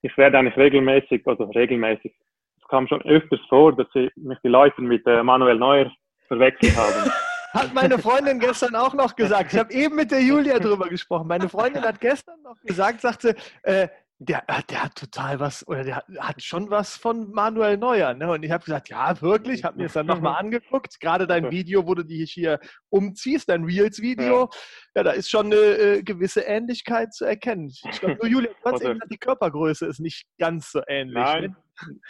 ich 0.02 0.16
werde 0.16 0.38
eigentlich 0.38 0.56
regelmäßig, 0.56 1.26
also 1.26 1.44
regelmäßig, 1.44 2.12
es 2.56 2.68
kam 2.68 2.88
schon 2.88 3.02
öfters 3.02 3.40
vor, 3.48 3.76
dass 3.76 3.86
sie, 3.92 4.10
mich 4.16 4.38
die 4.42 4.48
Leute 4.48 4.80
mit 4.80 5.06
äh, 5.06 5.22
Manuel 5.22 5.56
Neuer 5.56 5.90
verwechselt 6.28 6.76
haben. 6.76 7.10
Hat 7.52 7.74
meine 7.74 7.98
Freundin 7.98 8.38
gestern 8.38 8.76
auch 8.76 8.94
noch 8.94 9.16
gesagt. 9.16 9.52
Ich 9.52 9.58
habe 9.58 9.72
eben 9.72 9.96
mit 9.96 10.10
der 10.10 10.22
Julia 10.22 10.58
drüber 10.58 10.88
gesprochen. 10.88 11.26
Meine 11.26 11.48
Freundin 11.48 11.82
hat 11.82 12.00
gestern 12.00 12.40
noch 12.42 12.56
gesagt, 12.62 13.00
sagte, 13.00 13.34
äh, 13.62 13.88
der, 14.22 14.44
äh, 14.48 14.62
der 14.68 14.84
hat 14.84 14.94
total 14.94 15.40
was, 15.40 15.66
oder 15.66 15.82
der 15.82 16.04
hat, 16.18 16.42
schon 16.42 16.70
was 16.70 16.96
von 16.96 17.30
Manuel 17.32 17.78
Neuer. 17.78 18.12
Ne? 18.14 18.30
Und 18.30 18.42
ich 18.42 18.50
habe 18.50 18.62
gesagt, 18.62 18.90
ja, 18.90 19.20
wirklich, 19.22 19.64
habe 19.64 19.78
mir 19.78 19.84
das 19.84 19.94
dann 19.94 20.06
nochmal 20.06 20.38
angeguckt. 20.38 21.00
Gerade 21.00 21.26
dein 21.26 21.50
Video, 21.50 21.86
wo 21.86 21.94
du 21.94 22.04
dich 22.04 22.30
hier 22.30 22.60
umziehst, 22.90 23.48
dein 23.48 23.64
Reels-Video, 23.64 24.42
ja. 24.42 24.48
ja. 24.96 25.02
da 25.04 25.10
ist 25.12 25.30
schon 25.30 25.46
eine 25.46 25.56
äh, 25.56 26.02
gewisse 26.02 26.42
Ähnlichkeit 26.42 27.14
zu 27.14 27.24
erkennen. 27.24 27.72
Ich 27.90 28.00
glaube, 28.00 28.16
nur 28.16 28.26
Julia, 28.26 28.50
du 28.50 28.70
hast 28.70 28.82
eben 28.82 28.92
gesagt, 28.92 29.12
die 29.12 29.18
Körpergröße 29.18 29.86
ist 29.86 30.00
nicht 30.00 30.26
ganz 30.38 30.70
so 30.70 30.82
ähnlich. 30.86 31.14
Nein, 31.14 31.56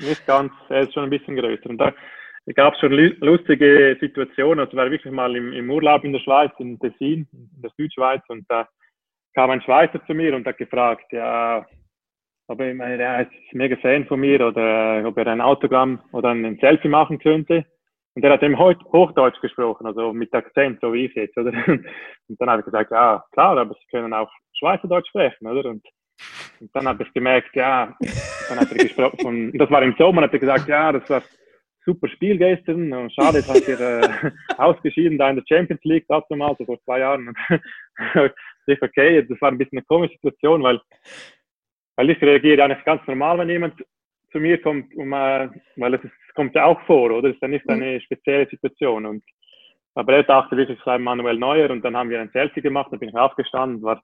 ne? 0.01 0.09
nicht 0.09 0.27
ganz, 0.27 0.53
er 0.69 0.81
ist 0.81 0.93
schon 0.93 1.05
ein 1.05 1.11
bisschen 1.11 1.37
größer. 1.37 1.71
Und 1.71 1.79
da 1.79 1.95
gab 2.55 2.75
es 2.75 2.81
schon 2.81 2.93
lustige 2.93 3.97
Situationen. 4.01 4.61
Also 4.61 4.77
war 4.77 4.91
wirklich 4.91 5.13
mal 5.13 5.35
im, 5.37 5.53
im 5.53 5.71
Urlaub 5.71 6.05
in 6.05 6.13
der 6.13 6.21
Schweiz, 6.21 6.53
in 6.59 6.79
Tessin, 6.79 7.29
in 7.33 7.63
der 7.63 7.71
Südschweiz, 7.77 8.23
und 8.29 8.45
da 8.49 8.69
kam 9.35 9.51
ein 9.51 9.63
Schweizer 9.63 10.05
zu 10.07 10.15
mir 10.15 10.35
und 10.35 10.47
hat 10.47 10.59
gefragt, 10.59 11.13
ja, 11.13 11.67
ich 12.49 12.57
meine, 12.75 13.01
er 13.01 13.21
ist 13.23 13.31
mega 13.53 13.77
Fan 13.77 14.07
von 14.07 14.21
mir 14.21 14.45
oder 14.45 15.05
ob 15.07 15.17
er 15.17 15.29
ein 15.29 15.41
Autogramm 15.41 16.01
oder 16.13 16.31
ein 16.31 16.59
Selfie 16.61 16.89
machen 16.89 17.21
könnte. 17.21 17.65
Und 18.15 18.25
er 18.25 18.33
hat 18.33 18.43
eben 18.43 18.59
Hochdeutsch 18.59 19.41
gesprochen, 19.41 19.87
also 19.87 20.13
mit 20.13 20.35
Akzent, 20.35 20.81
so 20.81 20.93
wie 20.93 21.07
ich 21.07 21.15
jetzt, 21.15 21.39
oder? 21.39 21.53
Und 21.67 22.41
dann 22.41 22.51
habe 22.51 22.61
ich 22.61 22.65
gesagt, 22.65 22.91
ja, 22.91 23.25
klar, 23.33 23.57
aber 23.57 23.75
Sie 23.75 23.87
können 23.91 24.13
auch 24.13 24.31
Schweizerdeutsch 24.59 25.09
sprechen, 25.09 25.47
oder? 25.47 25.71
Und, 25.71 25.87
und 26.61 26.75
dann 26.75 26.89
habe 26.89 27.05
ich 27.05 27.13
gemerkt, 27.13 27.55
ja, 27.55 27.97
dann 28.49 28.59
hat 28.59 28.73
er 28.73 28.79
gesprochen, 28.79 29.27
und 29.27 29.59
das 29.59 29.71
war 29.71 29.83
im 29.83 29.95
Sommer, 29.97 30.23
hat 30.23 30.33
er 30.33 30.39
gesagt, 30.39 30.69
ja, 30.69 30.93
das 30.93 31.09
war 31.09 31.23
super 31.85 32.09
Spiel 32.09 32.39
gestern 32.39 32.93
und 32.93 33.13
schade, 33.13 33.39
jetzt 33.39 33.49
hat 33.49 33.67
ihr 33.67 33.81
äh, 33.81 34.31
ausgeschieden 34.59 35.19
da 35.19 35.31
in 35.31 35.37
der 35.37 35.45
Champions 35.49 35.83
League, 35.85 36.07
das 36.09 36.25
mal, 36.31 36.55
so 36.59 36.65
vor 36.65 36.81
zwei 36.85 37.01
Jahren. 37.01 37.35
Ich, 38.67 38.81
okay, 38.81 39.27
das 39.27 39.41
war 39.41 39.51
ein 39.51 39.59
bisschen 39.59 39.79
eine 39.79 39.87
komische 39.87 40.15
Situation, 40.15 40.63
weil 40.63 40.81
weil 42.01 42.09
ich 42.09 42.23
reagiere 42.23 42.65
eigentlich 42.65 42.85
ganz 42.87 43.07
normal, 43.07 43.37
wenn 43.37 43.51
jemand 43.51 43.75
zu 44.33 44.39
mir 44.39 44.59
kommt, 44.63 44.95
um, 44.97 45.13
äh, 45.13 45.51
weil 45.77 45.95
es 45.95 46.01
kommt 46.35 46.55
ja 46.55 46.65
auch 46.65 46.81
vor, 46.87 47.11
oder? 47.11 47.29
Es 47.29 47.35
ist 47.35 47.43
ja 47.43 47.49
nicht 47.49 47.69
eine 47.69 48.01
spezielle 48.01 48.49
Situation. 48.49 49.05
Und, 49.05 49.23
aber 49.95 50.15
er 50.15 50.23
dachte 50.23 50.57
wirklich, 50.57 50.79
es 50.79 50.85
sei 50.87 50.97
Manuel 50.97 51.37
Neuer 51.37 51.69
und 51.69 51.85
dann 51.85 51.95
haben 51.95 52.09
wir 52.09 52.19
ein 52.19 52.31
Selfie 52.33 52.63
gemacht, 52.63 52.89
da 52.91 52.97
bin 52.97 53.11
ich 53.11 53.15
aufgestanden, 53.15 53.83
war 53.83 54.03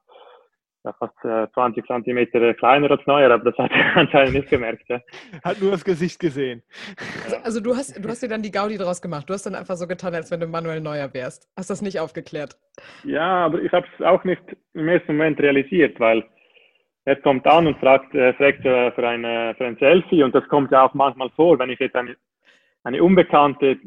fast 0.94 1.24
äh, 1.24 1.46
20 1.52 1.86
Zentimeter 1.86 2.54
kleiner 2.54 2.90
als 2.90 3.06
Neuer, 3.06 3.30
aber 3.30 3.50
das 3.50 3.58
hat 3.58 3.70
er 3.70 3.96
anscheinend 3.96 4.34
nicht 4.34 4.48
gemerkt. 4.48 4.88
Ja. 4.88 5.00
Hat 5.44 5.60
nur 5.60 5.70
das 5.70 5.84
Gesicht 5.84 6.18
gesehen. 6.20 6.62
Also, 7.24 7.36
also, 7.36 7.60
du, 7.60 7.76
hast, 7.76 8.02
du 8.02 8.08
hast 8.08 8.22
dir 8.22 8.28
dann 8.28 8.42
die 8.42 8.50
Gaudi 8.50 8.76
draus 8.76 9.02
gemacht. 9.02 9.28
Du 9.28 9.34
hast 9.34 9.44
dann 9.46 9.54
einfach 9.54 9.76
so 9.76 9.86
getan, 9.86 10.14
als 10.14 10.30
wenn 10.30 10.40
du 10.40 10.46
Manuel 10.46 10.80
Neuer 10.80 11.12
wärst. 11.14 11.48
Hast 11.56 11.70
das 11.70 11.82
nicht 11.82 12.00
aufgeklärt? 12.00 12.56
Ja, 13.04 13.46
aber 13.46 13.62
ich 13.62 13.72
habe 13.72 13.86
es 13.98 14.04
auch 14.04 14.24
nicht 14.24 14.42
im 14.74 14.88
ersten 14.88 15.16
Moment 15.16 15.40
realisiert, 15.40 15.98
weil 16.00 16.24
er 17.06 17.16
kommt 17.16 17.46
an 17.46 17.66
und 17.68 17.78
fragt, 17.78 18.14
äh, 18.14 18.34
fragt 18.34 18.64
äh, 18.64 18.90
für, 18.92 19.08
eine, 19.08 19.54
für 19.56 19.64
ein 19.64 19.76
Selfie 19.78 20.22
und 20.22 20.34
das 20.34 20.46
kommt 20.48 20.72
ja 20.72 20.84
auch 20.84 20.94
manchmal 20.94 21.30
vor, 21.30 21.58
wenn 21.58 21.70
ich 21.70 21.78
jetzt 21.78 21.94
eine, 21.94 22.16
eine 22.82 23.02
unbekannte 23.02 23.78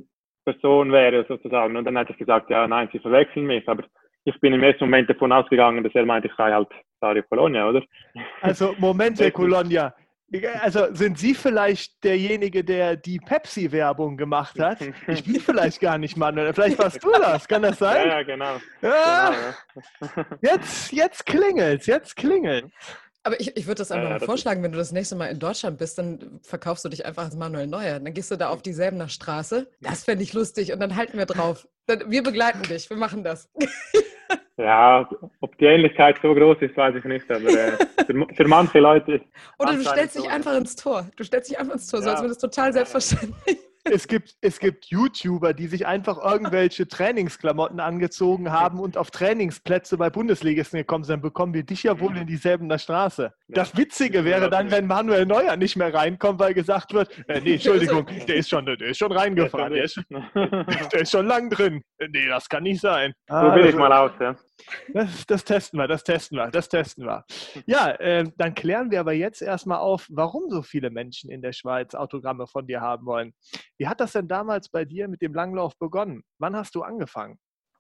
Person 0.46 0.92
wäre 0.92 1.26
sozusagen 1.28 1.76
und 1.76 1.86
dann 1.86 1.98
hätte 1.98 2.14
ich 2.14 2.18
gesagt, 2.18 2.50
ja 2.50 2.68
nein, 2.68 2.88
sie 2.92 3.00
verwechseln 3.00 3.46
mich, 3.46 3.68
aber 3.68 3.84
ich 4.26 4.40
bin 4.40 4.54
im 4.54 4.64
ersten 4.64 4.86
Moment 4.86 5.10
davon 5.10 5.32
ausgegangen, 5.32 5.84
dass 5.84 5.94
er 5.96 6.06
meinte, 6.06 6.28
ich 6.28 6.34
sei 6.36 6.52
halt 6.52 6.70
Dario 7.02 7.24
Colonia, 7.24 7.68
oder? 7.68 7.84
Also 8.42 8.76
Moment, 8.78 9.20
Herr 9.20 9.32
Colonia, 9.32 9.94
also 10.62 10.94
sind 10.94 11.18
Sie 11.18 11.34
vielleicht 11.34 12.04
derjenige, 12.04 12.64
der 12.64 12.96
die 12.96 13.20
Pepsi-Werbung 13.20 14.16
gemacht 14.16 14.60
hat? 14.60 14.78
Ich 15.08 15.24
bin 15.24 15.40
vielleicht 15.40 15.80
gar 15.80 15.98
nicht 15.98 16.18
Manuel. 16.18 16.54
Vielleicht 16.54 16.78
warst 16.78 17.04
du 17.04 17.12
das. 17.12 17.48
Kann 17.48 17.64
das 17.64 17.80
sein? 17.80 18.08
Ja, 18.08 18.18
ja 18.18 18.24
genau. 18.24 18.58
Ja. 18.82 19.32
genau 19.32 20.16
ja. 20.16 20.26
Jetzt, 20.42 20.92
jetzt 20.92 21.26
klingelt 21.26 21.88
jetzt 21.88 22.16
klingelt 22.16 22.66
aber 23.30 23.40
ich, 23.40 23.56
ich 23.56 23.68
würde 23.68 23.78
das 23.78 23.92
einfach 23.92 24.10
mal 24.10 24.20
vorschlagen, 24.20 24.64
wenn 24.64 24.72
du 24.72 24.78
das 24.80 24.92
nächste 24.92 25.16
Mal 25.16 25.28
in 25.28 25.38
Deutschland 25.38 25.78
bist, 25.78 26.00
dann 26.00 26.40
verkaufst 26.42 26.84
du 26.84 26.90
dich 26.90 27.06
einfach 27.06 27.26
als 27.26 27.36
Manuel 27.36 27.68
Neuer. 27.68 28.00
Dann 28.00 28.14
gehst 28.14 28.32
du 28.32 28.38
da 28.38 28.50
auf 28.50 28.64
die 28.64 28.74
Säbener 28.74 29.08
Straße. 29.08 29.70
Das 29.82 30.06
fände 30.06 30.24
ich 30.24 30.34
lustig 30.34 30.74
und 30.74 30.80
dann 30.80 30.96
halten 30.96 31.16
wir 31.16 31.28
drauf. 31.28 31.68
wir 31.86 32.24
begleiten 32.24 32.64
dich, 32.64 32.90
wir 32.90 32.98
machen 32.98 33.24
das. 33.24 33.50
Ja, 34.58 35.10
ob 35.40 35.58
die 35.58 35.66
Ähnlichkeit 35.66 36.18
so 36.22 36.34
groß 36.36 36.58
ist, 36.60 36.76
weiß 36.76 36.94
ich 36.94 37.06
nicht, 37.06 37.32
aber 37.32 37.48
äh, 37.48 37.78
für, 38.06 38.28
für, 38.36 38.46
manche 38.46 38.80
Leute. 38.80 39.22
Oder 39.58 39.76
du 39.76 39.84
stellst 39.84 40.18
dich 40.18 40.30
einfach 40.30 40.54
ins 40.58 40.76
Tor. 40.76 41.10
Du 41.16 41.24
stellst 41.24 41.50
dich 41.50 41.58
einfach 41.58 41.76
ins 41.76 41.88
Tor, 41.88 42.02
ja. 42.02 42.04
so 42.04 42.10
als 42.10 42.20
wäre 42.20 42.28
das 42.28 42.38
total 42.40 42.74
selbstverständlich. 42.74 43.58
Es, 43.92 44.08
gibt, 44.08 44.36
es 44.42 44.60
gibt 44.60 44.86
YouTuber, 44.86 45.54
die 45.54 45.68
sich 45.68 45.86
einfach 45.86 46.18
irgendwelche 46.24 46.88
Trainingsklamotten 46.88 47.80
angezogen 47.80 48.52
haben 48.52 48.80
und 48.80 48.98
auf 48.98 49.12
Trainingsplätze 49.12 49.98
bei 49.98 50.10
Bundesligisten 50.10 50.78
gekommen 50.78 51.04
sind. 51.04 51.16
Dann 51.16 51.22
bekommen 51.22 51.54
wir 51.54 51.64
dich 51.64 51.84
ja 51.84 52.00
wohl 52.00 52.16
in 52.18 52.28
dieselben 52.28 52.78
Straße. 52.78 53.34
Das 53.48 53.76
Witzige 53.76 54.26
wäre 54.26 54.50
dann, 54.50 54.72
wenn 54.72 54.88
Manuel 54.88 55.26
Neuer 55.26 55.56
nicht 55.58 55.76
mehr 55.76 55.94
reinkommt, 55.94 56.40
weil 56.40 56.54
gesagt 56.54 56.94
wird, 56.94 57.10
äh, 57.28 57.42
nee, 57.42 57.54
Entschuldigung, 57.54 58.06
der 58.28 58.36
ist 58.36 58.50
schon, 58.50 58.66
der 58.66 58.80
ist 58.82 58.98
schon 58.98 59.12
reingefahren, 59.12 59.74
der 59.74 59.84
ist, 59.84 60.00
der 60.36 61.02
ist 61.02 61.12
schon 61.12 61.26
lang 61.26 61.50
drin. 61.50 61.82
Nee, 62.00 62.28
das 62.28 62.48
kann 62.48 62.64
nicht 62.64 62.82
sein. 62.82 63.14
Ah, 63.28 63.56
will 63.56 63.66
ich 63.66 63.76
mal 63.76 63.92
aus, 63.92 64.12
ja. 64.20 64.36
Das, 64.94 65.26
das, 65.26 65.46
testen 65.46 65.80
wir, 65.80 65.88
das 65.88 66.04
testen 66.04 66.38
wir, 66.38 66.50
das 66.50 66.70
testen 66.70 67.06
wir. 67.06 67.24
Ja, 67.66 67.92
äh, 67.92 68.26
dann 68.38 68.56
klären 68.56 68.92
wir 68.92 69.00
aber 69.00 69.14
jetzt 69.14 69.42
erstmal 69.42 69.80
auf, 69.80 70.08
warum 70.10 70.50
so 70.50 70.62
viele 70.62 70.90
Menschen 70.90 71.30
in 71.30 71.42
der 71.42 71.54
Schweiz 71.54 71.96
Autogramme 71.96 72.48
von 72.48 72.68
dir 72.68 72.82
haben 72.82 73.06
wollen. 73.06 73.34
Wie 73.78 73.88
hat 73.88 74.00
das 74.00 74.14
denn 74.14 74.28
damals 74.28 74.70
bei 74.70 74.86
dir 74.86 75.08
mit 75.08 75.22
dem 75.22 75.34
Langlauf 75.34 75.78
begonnen? 75.80 76.24
Wann 76.40 76.56
hast 76.56 76.76
du 76.76 76.82
angefangen? 76.82 77.38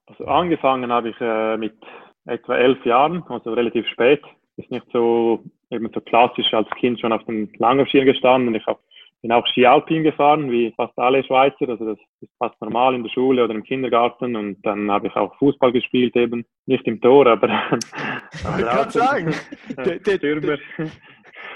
Also 0.08 0.26
angefangen 0.26 0.92
habe 0.92 1.10
ich 1.10 1.16
äh, 1.22 1.58
mit 1.58 1.78
etwa 2.26 2.56
elf 2.58 2.84
Jahren, 2.86 3.24
also 3.28 3.54
relativ 3.54 3.88
spät. 3.88 4.24
Ist 4.58 4.72
nicht 4.72 4.86
so 4.92 5.44
eben 5.70 5.90
so 5.94 6.02
klassisch 6.02 6.54
als 6.54 6.70
Kind 6.72 7.00
schon 7.00 7.14
auf 7.14 7.24
den 7.26 7.52
Langlaufschienen 7.58 8.08
gestanden. 8.08 8.56
Ich 8.56 8.66
habe 8.66 8.80
bin 9.22 9.32
auch 9.32 9.46
Ski 9.48 9.66
Alpin 9.66 10.04
gefahren, 10.04 10.52
wie 10.52 10.72
fast 10.76 10.98
alle 10.98 11.24
Schweizer. 11.24 11.68
Also 11.68 11.86
das 11.86 12.00
ist 12.22 12.32
fast 12.38 12.60
normal 12.62 12.96
in 12.96 13.04
der 13.04 13.10
Schule 13.10 13.44
oder 13.44 13.54
im 13.54 13.64
Kindergarten. 13.64 14.36
Und 14.36 14.62
dann 14.64 14.90
habe 14.90 15.08
ich 15.08 15.16
auch 15.16 15.36
Fußball 15.38 15.72
gespielt, 15.72 16.16
eben 16.16 16.46
nicht 16.66 16.86
im 16.88 17.02
Tor, 17.02 17.28
aber. 17.28 17.50
aber 18.46 18.60
ich 18.60 18.66
kann 18.66 18.90
sagen, 18.90 19.36
der, 19.78 20.00
der, 20.00 20.18
der, 20.18 20.60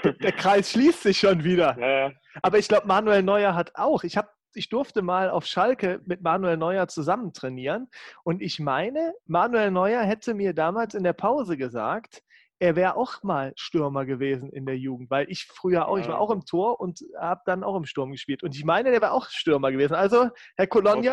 der, 0.04 0.32
Kreis 0.32 0.72
schließt 0.72 1.02
sich 1.02 1.18
schon 1.18 1.42
wieder. 1.42 1.76
Ja, 1.78 1.88
ja. 1.88 2.12
Aber 2.42 2.58
ich 2.58 2.68
glaube, 2.68 2.86
Manuel 2.86 3.22
Neuer 3.22 3.54
hat 3.54 3.72
auch. 3.74 4.04
Ich 4.04 4.16
habe 4.16 4.28
ich 4.56 4.68
durfte 4.68 5.02
mal 5.02 5.30
auf 5.30 5.46
Schalke 5.46 6.00
mit 6.06 6.22
Manuel 6.22 6.56
Neuer 6.56 6.86
zusammen 6.86 7.32
trainieren. 7.32 7.88
Und 8.22 8.40
ich 8.40 8.60
meine, 8.60 9.12
Manuel 9.26 9.72
Neuer 9.72 10.02
hätte 10.02 10.32
mir 10.32 10.54
damals 10.54 10.94
in 10.94 11.02
der 11.02 11.12
Pause 11.12 11.56
gesagt, 11.56 12.22
er 12.64 12.76
wäre 12.76 12.96
auch 12.96 13.22
mal 13.22 13.52
Stürmer 13.56 14.06
gewesen 14.06 14.48
in 14.50 14.64
der 14.64 14.78
Jugend, 14.78 15.10
weil 15.10 15.26
ich 15.28 15.44
früher 15.44 15.86
auch, 15.86 15.98
ich 15.98 16.08
war 16.08 16.18
auch 16.18 16.30
im 16.30 16.46
Tor 16.46 16.80
und 16.80 17.00
habe 17.20 17.42
dann 17.44 17.62
auch 17.62 17.76
im 17.76 17.84
Sturm 17.84 18.10
gespielt. 18.10 18.42
Und 18.42 18.56
ich 18.56 18.64
meine, 18.64 18.90
der 18.90 19.02
wäre 19.02 19.12
auch 19.12 19.28
Stürmer 19.28 19.70
gewesen. 19.70 19.94
Also, 19.94 20.30
Herr 20.56 20.66
Colonia, 20.66 21.12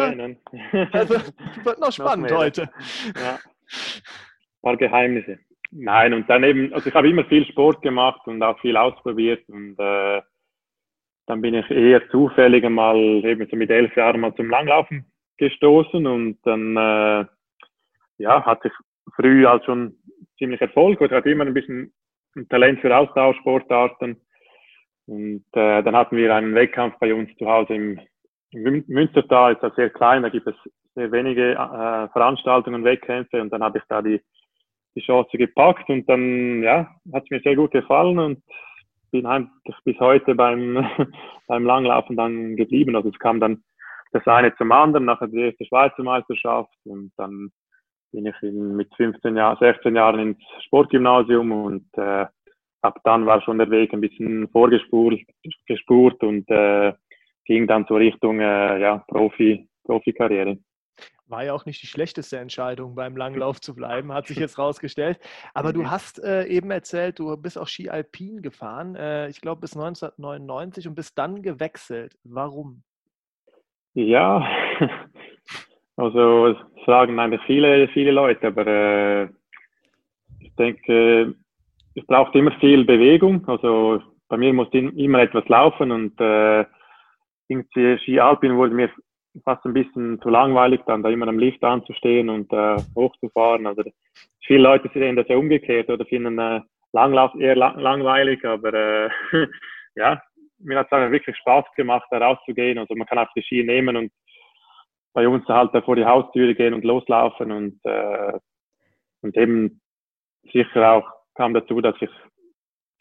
also, 0.93 1.15
wird 1.63 1.79
noch 1.81 1.91
spannend 1.91 2.31
heute. 2.31 2.69
Ja. 3.15 3.33
Ein 3.33 4.61
paar 4.61 4.77
Geheimnisse. 4.77 5.39
Nein, 5.71 6.13
und 6.13 6.29
dann 6.29 6.43
eben, 6.43 6.73
also 6.73 6.87
ich 6.87 6.95
habe 6.95 7.09
immer 7.09 7.25
viel 7.25 7.45
Sport 7.45 7.81
gemacht 7.81 8.21
und 8.27 8.41
auch 8.43 8.59
viel 8.59 8.77
ausprobiert 8.77 9.47
und 9.49 9.77
äh, 9.77 10.21
dann 11.27 11.41
bin 11.41 11.53
ich 11.53 11.69
eher 11.69 12.09
zufällig 12.09 12.67
mal 12.69 12.97
eben 12.97 13.47
so 13.49 13.57
mit 13.57 13.69
elf 13.69 13.93
Jahren 13.97 14.21
mal 14.21 14.35
zum 14.35 14.49
Langlaufen 14.49 15.05
gestoßen 15.37 16.07
und 16.07 16.39
dann 16.43 16.77
äh, 16.77 17.25
ja, 18.17 18.45
hatte 18.45 18.69
ich 18.69 18.73
früh 19.15 19.45
als 19.45 19.65
schon 19.65 19.97
ziemlich 20.41 20.61
Erfolg 20.61 20.99
oder 20.99 21.17
hat 21.17 21.27
immer 21.27 21.45
ein 21.45 21.53
bisschen 21.53 21.93
ein 22.35 22.49
Talent 22.49 22.79
für 22.81 22.95
Austauschsportarten. 22.95 24.19
Und 25.05 25.45
äh, 25.53 25.83
dann 25.83 25.95
hatten 25.95 26.17
wir 26.17 26.33
einen 26.33 26.55
Wettkampf 26.55 26.97
bei 26.99 27.13
uns 27.13 27.29
zu 27.37 27.45
Hause 27.45 27.75
im, 27.75 27.99
im 28.51 28.83
Münstertal, 28.87 29.53
ist 29.53 29.61
das 29.61 29.75
sehr 29.75 29.89
klein, 29.89 30.23
da 30.23 30.29
gibt 30.29 30.47
es 30.47 30.55
sehr 30.95 31.11
wenige 31.11 31.51
äh, 31.51 32.07
Veranstaltungen, 32.09 32.83
Wettkämpfe 32.83 33.41
und 33.41 33.51
dann 33.51 33.63
habe 33.63 33.77
ich 33.77 33.83
da 33.87 34.01
die, 34.01 34.19
die 34.95 35.01
Chance 35.01 35.37
gepackt 35.37 35.89
und 35.89 36.07
dann 36.09 36.63
ja, 36.63 36.89
hat 37.13 37.23
es 37.23 37.29
mir 37.29 37.39
sehr 37.41 37.55
gut 37.55 37.71
gefallen 37.71 38.19
und 38.19 38.43
bin 39.11 39.25
eigentlich 39.25 39.75
bis 39.83 39.99
heute 39.99 40.33
beim, 40.35 40.87
beim 41.47 41.65
Langlaufen 41.65 42.15
dann 42.15 42.55
geblieben. 42.55 42.95
Also 42.95 43.09
es 43.09 43.19
kam 43.19 43.39
dann 43.39 43.63
das 44.11 44.25
eine 44.27 44.55
zum 44.55 44.71
anderen, 44.71 45.05
nachher 45.05 45.27
die 45.27 45.39
erste 45.39 45.65
Schweizer 45.65 46.03
Meisterschaft 46.03 46.73
und 46.85 47.11
dann 47.17 47.51
bin 48.11 48.25
ich 48.25 48.35
in, 48.41 48.75
mit 48.75 48.93
15 48.95 49.35
Jahren, 49.35 49.57
16 49.59 49.95
Jahren 49.95 50.19
ins 50.19 50.37
Sportgymnasium 50.65 51.51
und 51.51 51.85
äh, 51.97 52.25
ab 52.81 52.99
dann 53.03 53.25
war 53.25 53.41
schon 53.41 53.57
der 53.57 53.69
Weg 53.69 53.93
ein 53.93 54.01
bisschen 54.01 54.47
vorgespurt 54.49 55.19
gespurt 55.65 56.21
und 56.23 56.49
äh, 56.49 56.93
ging 57.45 57.67
dann 57.67 57.85
so 57.87 57.95
Richtung 57.95 58.39
äh, 58.39 58.79
ja, 58.79 58.97
Profi, 59.07 59.67
Profikarriere. 59.83 60.57
War 61.27 61.45
ja 61.45 61.53
auch 61.53 61.65
nicht 61.65 61.81
die 61.81 61.87
schlechteste 61.87 62.37
Entscheidung, 62.37 62.93
beim 62.93 63.15
Langlauf 63.15 63.61
zu 63.61 63.73
bleiben, 63.73 64.11
hat 64.11 64.27
sich 64.27 64.37
jetzt 64.37 64.59
rausgestellt. 64.59 65.17
Aber 65.53 65.71
du 65.71 65.89
hast 65.89 66.21
äh, 66.21 66.45
eben 66.47 66.71
erzählt, 66.71 67.19
du 67.19 67.37
bist 67.37 67.57
auch 67.57 67.67
Ski 67.67 67.89
Alpin 67.89 68.41
gefahren, 68.41 68.95
äh, 68.95 69.29
ich 69.29 69.39
glaube 69.39 69.61
bis 69.61 69.73
1999 69.75 70.89
und 70.89 70.95
bist 70.95 71.17
dann 71.17 71.41
gewechselt. 71.41 72.17
Warum? 72.25 72.83
Ja, 73.93 74.45
Also 75.97 76.55
sagen 76.85 77.19
eigentlich 77.19 77.41
viele, 77.45 77.87
viele 77.89 78.11
Leute, 78.11 78.47
aber 78.47 78.67
äh, 78.67 79.23
ich 80.39 80.55
denke, 80.57 81.35
es 81.95 82.05
braucht 82.07 82.35
immer 82.35 82.51
viel 82.59 82.85
Bewegung. 82.85 83.47
Also 83.47 84.01
bei 84.27 84.37
mir 84.37 84.53
muss 84.53 84.69
immer 84.71 85.19
etwas 85.19 85.47
laufen 85.47 85.91
und 85.91 86.19
äh, 86.19 86.65
irgendwie 87.47 87.97
Ski 87.99 88.19
Alpin 88.19 88.55
wurde 88.55 88.73
mir 88.73 88.89
fast 89.43 89.65
ein 89.65 89.73
bisschen 89.73 90.21
zu 90.21 90.29
langweilig, 90.29 90.81
dann 90.85 91.03
da 91.03 91.09
immer 91.09 91.27
am 91.27 91.39
Lift 91.39 91.63
anzustehen 91.63 92.29
und 92.29 92.51
äh, 92.51 92.77
hochzufahren. 92.95 93.67
Also 93.67 93.83
viele 94.45 94.63
Leute 94.63 94.89
sehen 94.93 95.15
das 95.15 95.27
ja 95.27 95.37
umgekehrt 95.37 95.89
oder 95.89 96.05
finden 96.05 96.39
äh, 96.39 96.61
Langlauf 96.93 97.33
eher 97.35 97.55
lang 97.55 97.79
langweilig, 97.79 98.43
aber 98.43 98.73
äh, 98.73 99.09
ja, 99.95 100.21
mir 100.59 100.79
hat 100.79 100.87
es 100.91 101.11
wirklich 101.11 101.37
Spaß 101.37 101.65
gemacht, 101.75 102.05
da 102.11 102.17
rauszugehen. 102.17 102.77
Also 102.77 102.95
man 102.95 103.07
kann 103.07 103.17
auch 103.17 103.31
die 103.33 103.43
Ski 103.43 103.63
nehmen 103.63 103.95
und 103.95 104.11
bei 105.13 105.27
uns 105.27 105.45
halt 105.47 105.71
vor 105.83 105.95
die 105.95 106.05
Haustüre 106.05 106.55
gehen 106.55 106.73
und 106.73 106.83
loslaufen 106.83 107.51
und, 107.51 107.79
äh, 107.83 108.33
und 109.21 109.37
eben 109.37 109.81
sicher 110.51 110.93
auch 110.93 111.07
kam 111.35 111.53
dazu, 111.53 111.81
dass 111.81 111.95
ich 112.01 112.09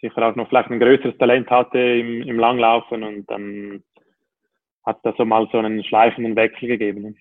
sicher 0.01 0.29
auch 0.29 0.37
noch 0.37 0.49
vielleicht 0.49 0.71
ein 0.71 0.81
größeres 0.81 1.17
Talent 1.19 1.51
hatte 1.51 1.79
im, 1.79 2.23
im 2.23 2.39
Langlaufen 2.39 3.03
und 3.03 3.27
dann 3.31 3.83
hat 4.85 4.99
das 5.03 5.15
so 5.17 5.25
mal 5.25 5.49
so 5.53 5.59
einen 5.59 5.85
schleifenden 5.85 6.37
Wechsel 6.37 6.69
gegeben. 6.69 7.17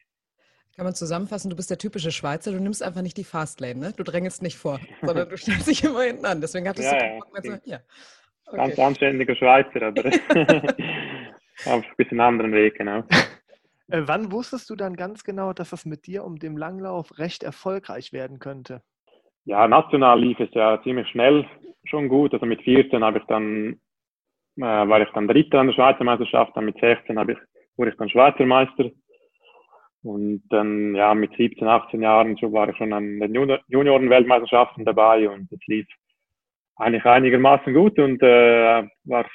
Kann 0.76 0.86
man 0.86 0.96
zusammenfassen, 0.96 1.50
du 1.50 1.58
bist 1.58 1.70
der 1.70 1.78
typische 1.78 2.12
Schweizer, 2.12 2.52
du 2.52 2.60
nimmst 2.60 2.82
einfach 2.82 3.02
nicht 3.02 3.18
die 3.18 3.26
Fastlane, 3.26 3.76
ne? 3.76 3.94
Du 3.98 4.04
drängelst 4.04 4.42
nicht 4.42 4.58
vor, 4.58 4.80
sondern 5.02 5.28
du 5.28 5.36
stellst 5.38 5.68
dich 5.68 5.84
immer 5.84 6.04
hinten 6.04 6.26
an. 6.26 6.40
Deswegen 6.40 6.70
hattest 6.70 6.92
ja, 6.92 7.20
du 7.42 7.50
ja. 7.50 7.60
ja. 7.66 7.80
Okay. 8.46 8.58
Ganz 8.58 8.80
anständiger 8.80 9.36
Schweizer, 9.36 9.82
aber 9.82 10.04
auf 11.66 11.84
ein 11.84 11.96
bisschen 11.98 12.20
anderen 12.22 12.54
Weg, 12.54 12.76
genau. 12.76 13.04
Äh, 13.90 14.04
wann 14.06 14.32
wusstest 14.32 14.70
du 14.70 14.76
dann 14.76 14.96
ganz 14.96 15.24
genau, 15.24 15.54
dass 15.54 15.72
das 15.72 15.86
mit 15.86 16.06
dir 16.06 16.24
um 16.24 16.38
den 16.38 16.56
Langlauf 16.58 17.18
recht 17.18 17.44
erfolgreich 17.44 18.14
werden 18.14 18.40
könnte? 18.40 18.82
Ja, 19.46 19.68
national 19.68 20.20
lief 20.20 20.40
es 20.40 20.54
ja 20.54 20.82
ziemlich 20.84 21.08
schnell 21.10 21.46
schon 21.86 22.08
gut. 22.08 22.34
Also 22.34 22.46
mit 22.46 22.62
14 22.62 23.04
habe 23.04 23.20
ich 23.20 23.26
dann, 23.26 23.80
äh, 24.58 24.62
war 24.62 25.02
ich 25.02 25.10
dann 25.14 25.28
Dritter 25.28 25.60
an 25.60 25.68
der 25.68 25.74
Schweizer 25.74 26.04
Meisterschaft, 26.04 26.56
dann 26.56 26.66
mit 26.66 26.78
16 26.80 27.18
habe 27.18 27.34
ich, 27.34 27.38
wurde 27.78 27.92
ich 27.92 27.98
dann 27.98 28.10
Schweizer 28.10 28.46
Meister. 28.46 28.92
Und 30.02 30.44
dann, 30.50 30.96
ja, 30.96 31.14
mit 31.14 31.36
17, 31.36 31.68
18 31.68 32.02
Jahren 32.02 32.38
so 32.40 32.54
war 32.54 32.70
ich 32.70 32.78
schon 32.78 32.94
an 32.94 33.20
den 33.20 33.60
Junioren-Weltmeisterschaften 33.68 34.86
dabei 34.86 35.28
und 35.30 35.52
es 35.52 35.60
lief 35.68 35.88
eigentlich 36.78 37.04
einigermaßen 37.04 37.74
gut 37.74 38.00
und 38.00 38.22
äh, 38.24 38.88
war 39.04 39.26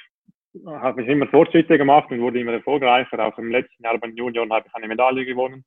habe 0.65 1.03
ich 1.03 1.07
immer 1.07 1.27
Fortschritte 1.27 1.77
gemacht 1.77 2.11
und 2.11 2.21
wurde 2.21 2.39
immer 2.39 2.53
erfolgreicher. 2.53 3.19
Auch 3.19 3.37
im 3.37 3.51
letzten 3.51 3.83
Jahr 3.83 3.97
bei 3.97 4.07
den 4.07 4.17
Junioren 4.17 4.51
habe 4.51 4.67
ich 4.67 4.75
eine 4.75 4.87
Medaille 4.87 5.25
gewonnen 5.25 5.63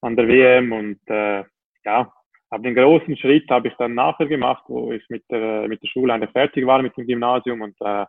an 0.00 0.16
der 0.16 0.28
WM 0.28 0.72
und 0.72 1.00
äh, 1.06 1.44
ja, 1.84 2.12
aber 2.50 2.62
den 2.62 2.74
großen 2.74 3.16
Schritt 3.16 3.50
habe 3.50 3.68
ich 3.68 3.74
dann 3.74 3.94
nachher 3.94 4.26
gemacht, 4.26 4.64
wo 4.68 4.92
ich 4.92 5.02
mit 5.08 5.24
der, 5.30 5.66
mit 5.66 5.82
der 5.82 5.88
Schule 5.88 6.12
eigentlich 6.12 6.30
fertig 6.30 6.64
war 6.66 6.80
mit 6.82 6.96
dem 6.96 7.06
Gymnasium. 7.06 7.62
Und 7.62 7.74
äh, 7.80 8.06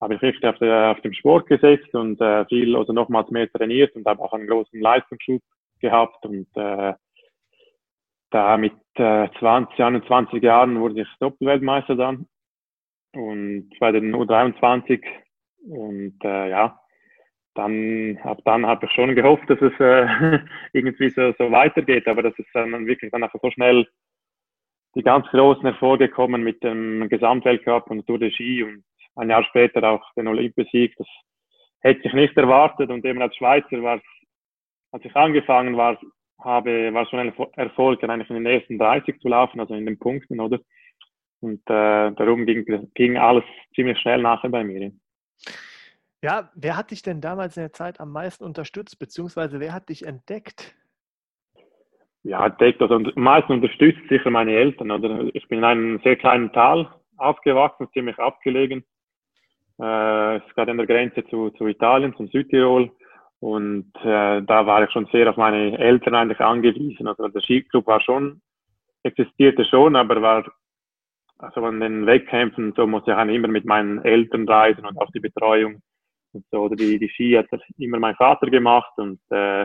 habe 0.00 0.14
ich 0.14 0.22
wirklich 0.22 0.44
auf, 0.46 0.58
der, 0.58 0.92
auf 0.92 1.00
dem 1.02 1.12
Sport 1.12 1.48
gesetzt 1.48 1.92
und 1.94 2.20
äh, 2.20 2.46
viel, 2.46 2.74
also 2.74 2.92
nochmals 2.92 3.30
mehr 3.30 3.50
trainiert 3.50 3.94
und 3.94 4.06
habe 4.06 4.22
auch 4.22 4.32
einen 4.32 4.46
großen 4.46 4.80
Leistungsschub 4.80 5.42
gehabt. 5.80 6.24
Und 6.24 6.46
äh, 6.54 6.94
da 8.30 8.56
mit 8.56 8.72
äh, 8.94 9.28
20, 9.38 9.78
21 9.78 10.42
Jahren 10.42 10.80
wurde 10.80 11.02
ich 11.02 11.08
Doppelweltmeister 11.20 11.96
dann 11.96 12.26
und 13.14 13.70
bei 13.80 13.92
den 13.92 14.14
U23 14.14 15.02
und 15.68 16.16
äh, 16.24 16.50
ja, 16.50 16.80
dann 17.54 18.18
ab 18.22 18.38
dann 18.44 18.66
habe 18.66 18.86
ich 18.86 18.92
schon 18.92 19.14
gehofft, 19.14 19.48
dass 19.48 19.60
es 19.60 19.72
äh, 19.80 20.38
irgendwie 20.72 21.10
so, 21.10 21.32
so 21.38 21.50
weitergeht, 21.50 22.06
aber 22.06 22.22
dass 22.22 22.38
es 22.38 22.46
dann 22.52 22.86
wirklich 22.86 23.10
dann 23.10 23.22
einfach 23.22 23.40
so 23.42 23.50
schnell 23.50 23.86
die 24.94 25.02
ganz 25.02 25.26
großen 25.28 25.66
Erfolge 25.66 26.08
kommen 26.08 26.42
mit 26.42 26.62
dem 26.62 27.08
Gesamtweltcup 27.08 27.90
und 27.90 28.06
Tour 28.06 28.18
de 28.18 28.30
Ski 28.30 28.62
und 28.62 28.84
ein 29.16 29.30
Jahr 29.30 29.44
später 29.44 29.82
auch 29.82 30.02
den 30.14 30.28
Olympiasieg, 30.28 30.94
das 30.96 31.06
hätte 31.80 32.06
ich 32.06 32.14
nicht 32.14 32.36
erwartet. 32.36 32.90
Und 32.90 33.04
eben 33.04 33.20
als 33.20 33.36
Schweizer 33.36 33.82
war 33.82 34.00
als 34.92 35.04
ich 35.04 35.14
angefangen 35.14 35.76
war, 35.76 35.98
habe, 36.40 36.92
war 36.94 37.06
schon 37.06 37.18
ein 37.18 37.32
Erfolg, 37.56 38.02
eigentlich 38.02 38.30
in 38.30 38.36
den 38.36 38.46
ersten 38.46 38.78
30 38.78 39.20
zu 39.20 39.28
laufen, 39.28 39.60
also 39.60 39.74
in 39.74 39.86
den 39.86 39.98
Punkten, 39.98 40.40
oder? 40.40 40.58
Und 41.40 41.60
äh, 41.70 42.12
darum 42.12 42.46
ging, 42.46 42.90
ging 42.94 43.16
alles 43.16 43.44
ziemlich 43.74 43.98
schnell 43.98 44.22
nachher 44.22 44.50
bei 44.50 44.64
mir. 44.64 44.92
Ja, 46.22 46.50
wer 46.54 46.76
hat 46.76 46.90
dich 46.90 47.02
denn 47.02 47.20
damals 47.20 47.56
in 47.56 47.62
der 47.62 47.72
Zeit 47.72 48.00
am 48.00 48.10
meisten 48.10 48.44
unterstützt, 48.44 48.98
beziehungsweise 48.98 49.60
wer 49.60 49.72
hat 49.72 49.88
dich 49.88 50.04
entdeckt? 50.04 50.74
Ja, 52.24 52.46
entdeckt, 52.46 52.82
also 52.82 52.96
am 52.96 53.12
meisten 53.14 53.52
unterstützt 53.52 54.00
sicher 54.08 54.30
meine 54.30 54.52
Eltern. 54.52 54.90
Oder? 54.90 55.30
Ich 55.32 55.46
bin 55.48 55.58
in 55.58 55.64
einem 55.64 56.00
sehr 56.00 56.16
kleinen 56.16 56.52
Tal 56.52 56.92
aufgewachsen, 57.16 57.88
ziemlich 57.92 58.18
abgelegen. 58.18 58.84
Äh, 59.80 60.36
es 60.36 60.46
ist 60.46 60.54
gerade 60.56 60.72
an 60.72 60.78
der 60.78 60.86
Grenze 60.86 61.24
zu, 61.26 61.50
zu 61.50 61.66
Italien, 61.68 62.14
zum 62.16 62.28
Südtirol. 62.28 62.90
Und 63.40 63.92
äh, 64.02 64.42
da 64.42 64.66
war 64.66 64.82
ich 64.82 64.90
schon 64.90 65.06
sehr 65.12 65.30
auf 65.30 65.36
meine 65.36 65.78
Eltern 65.78 66.16
eigentlich 66.16 66.40
angewiesen. 66.40 67.06
Also 67.06 67.28
der 67.28 67.40
Skiclub 67.40 67.86
war 67.86 68.00
schon, 68.00 68.40
existierte 69.04 69.64
schon, 69.64 69.94
aber 69.94 70.20
war 70.20 70.44
also 71.38 71.64
an 71.64 71.80
den 71.80 72.06
Wettkämpfen, 72.06 72.72
so 72.76 72.86
muss 72.86 73.04
ich 73.06 73.12
auch 73.12 73.26
immer 73.26 73.48
mit 73.48 73.64
meinen 73.64 74.04
Eltern 74.04 74.48
reisen 74.48 74.84
und 74.84 74.98
auch 74.98 75.10
die 75.12 75.20
Betreuung 75.20 75.80
und 76.32 76.44
so. 76.50 76.62
Oder 76.62 76.76
die, 76.76 76.98
die 76.98 77.08
Ski 77.08 77.32
hat 77.32 77.46
immer 77.78 77.98
mein 77.98 78.16
Vater 78.16 78.50
gemacht 78.50 78.92
und 78.96 79.20
äh, 79.30 79.62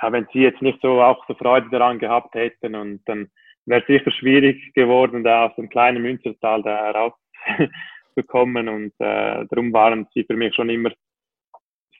ja, 0.00 0.10
wenn 0.12 0.26
sie 0.32 0.40
jetzt 0.40 0.62
nicht 0.62 0.80
so 0.80 1.02
auch 1.02 1.24
so 1.26 1.34
Freude 1.34 1.68
daran 1.70 1.98
gehabt 1.98 2.34
hätten 2.34 2.74
und 2.74 3.02
dann 3.06 3.28
wäre 3.66 3.82
es 3.82 3.86
sicher 3.86 4.10
schwierig 4.10 4.72
geworden, 4.74 5.22
da 5.22 5.46
aus 5.46 5.56
dem 5.56 5.68
kleinen 5.68 6.02
Münzertal 6.02 6.62
da 6.62 6.90
rauszukommen 6.90 8.68
und 8.68 8.92
äh, 8.98 9.46
darum 9.48 9.72
waren 9.72 10.06
sie 10.14 10.24
für 10.24 10.36
mich 10.36 10.54
schon 10.54 10.70
immer 10.70 10.90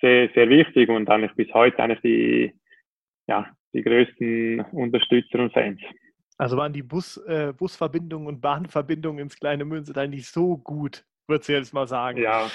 sehr, 0.01 0.29
sehr 0.35 0.49
wichtig 0.49 0.88
und 0.88 1.09
eigentlich 1.09 1.35
bis 1.35 1.53
heute 1.55 1.81
eigentlich 1.83 2.01
die, 2.01 2.53
ja, 3.29 3.49
die 3.73 3.83
größten 3.83 4.61
Unterstützer 4.73 5.38
und 5.38 5.53
Fans. 5.53 5.81
Also 6.43 6.57
waren 6.57 6.73
die 6.73 6.83
Bus, 6.83 7.19
äh, 7.29 7.53
Busverbindungen 7.57 8.27
und 8.27 8.41
Bahnverbindungen 8.41 9.21
ins 9.21 9.39
kleine 9.39 9.65
Münster 9.65 10.09
nicht 10.09 10.27
so 10.27 10.57
gut, 10.57 11.05
würdest 11.29 11.49
du 11.49 11.53
jetzt 11.53 11.73
mal 11.73 11.87
sagen? 11.87 12.21
Ja, 12.21 12.51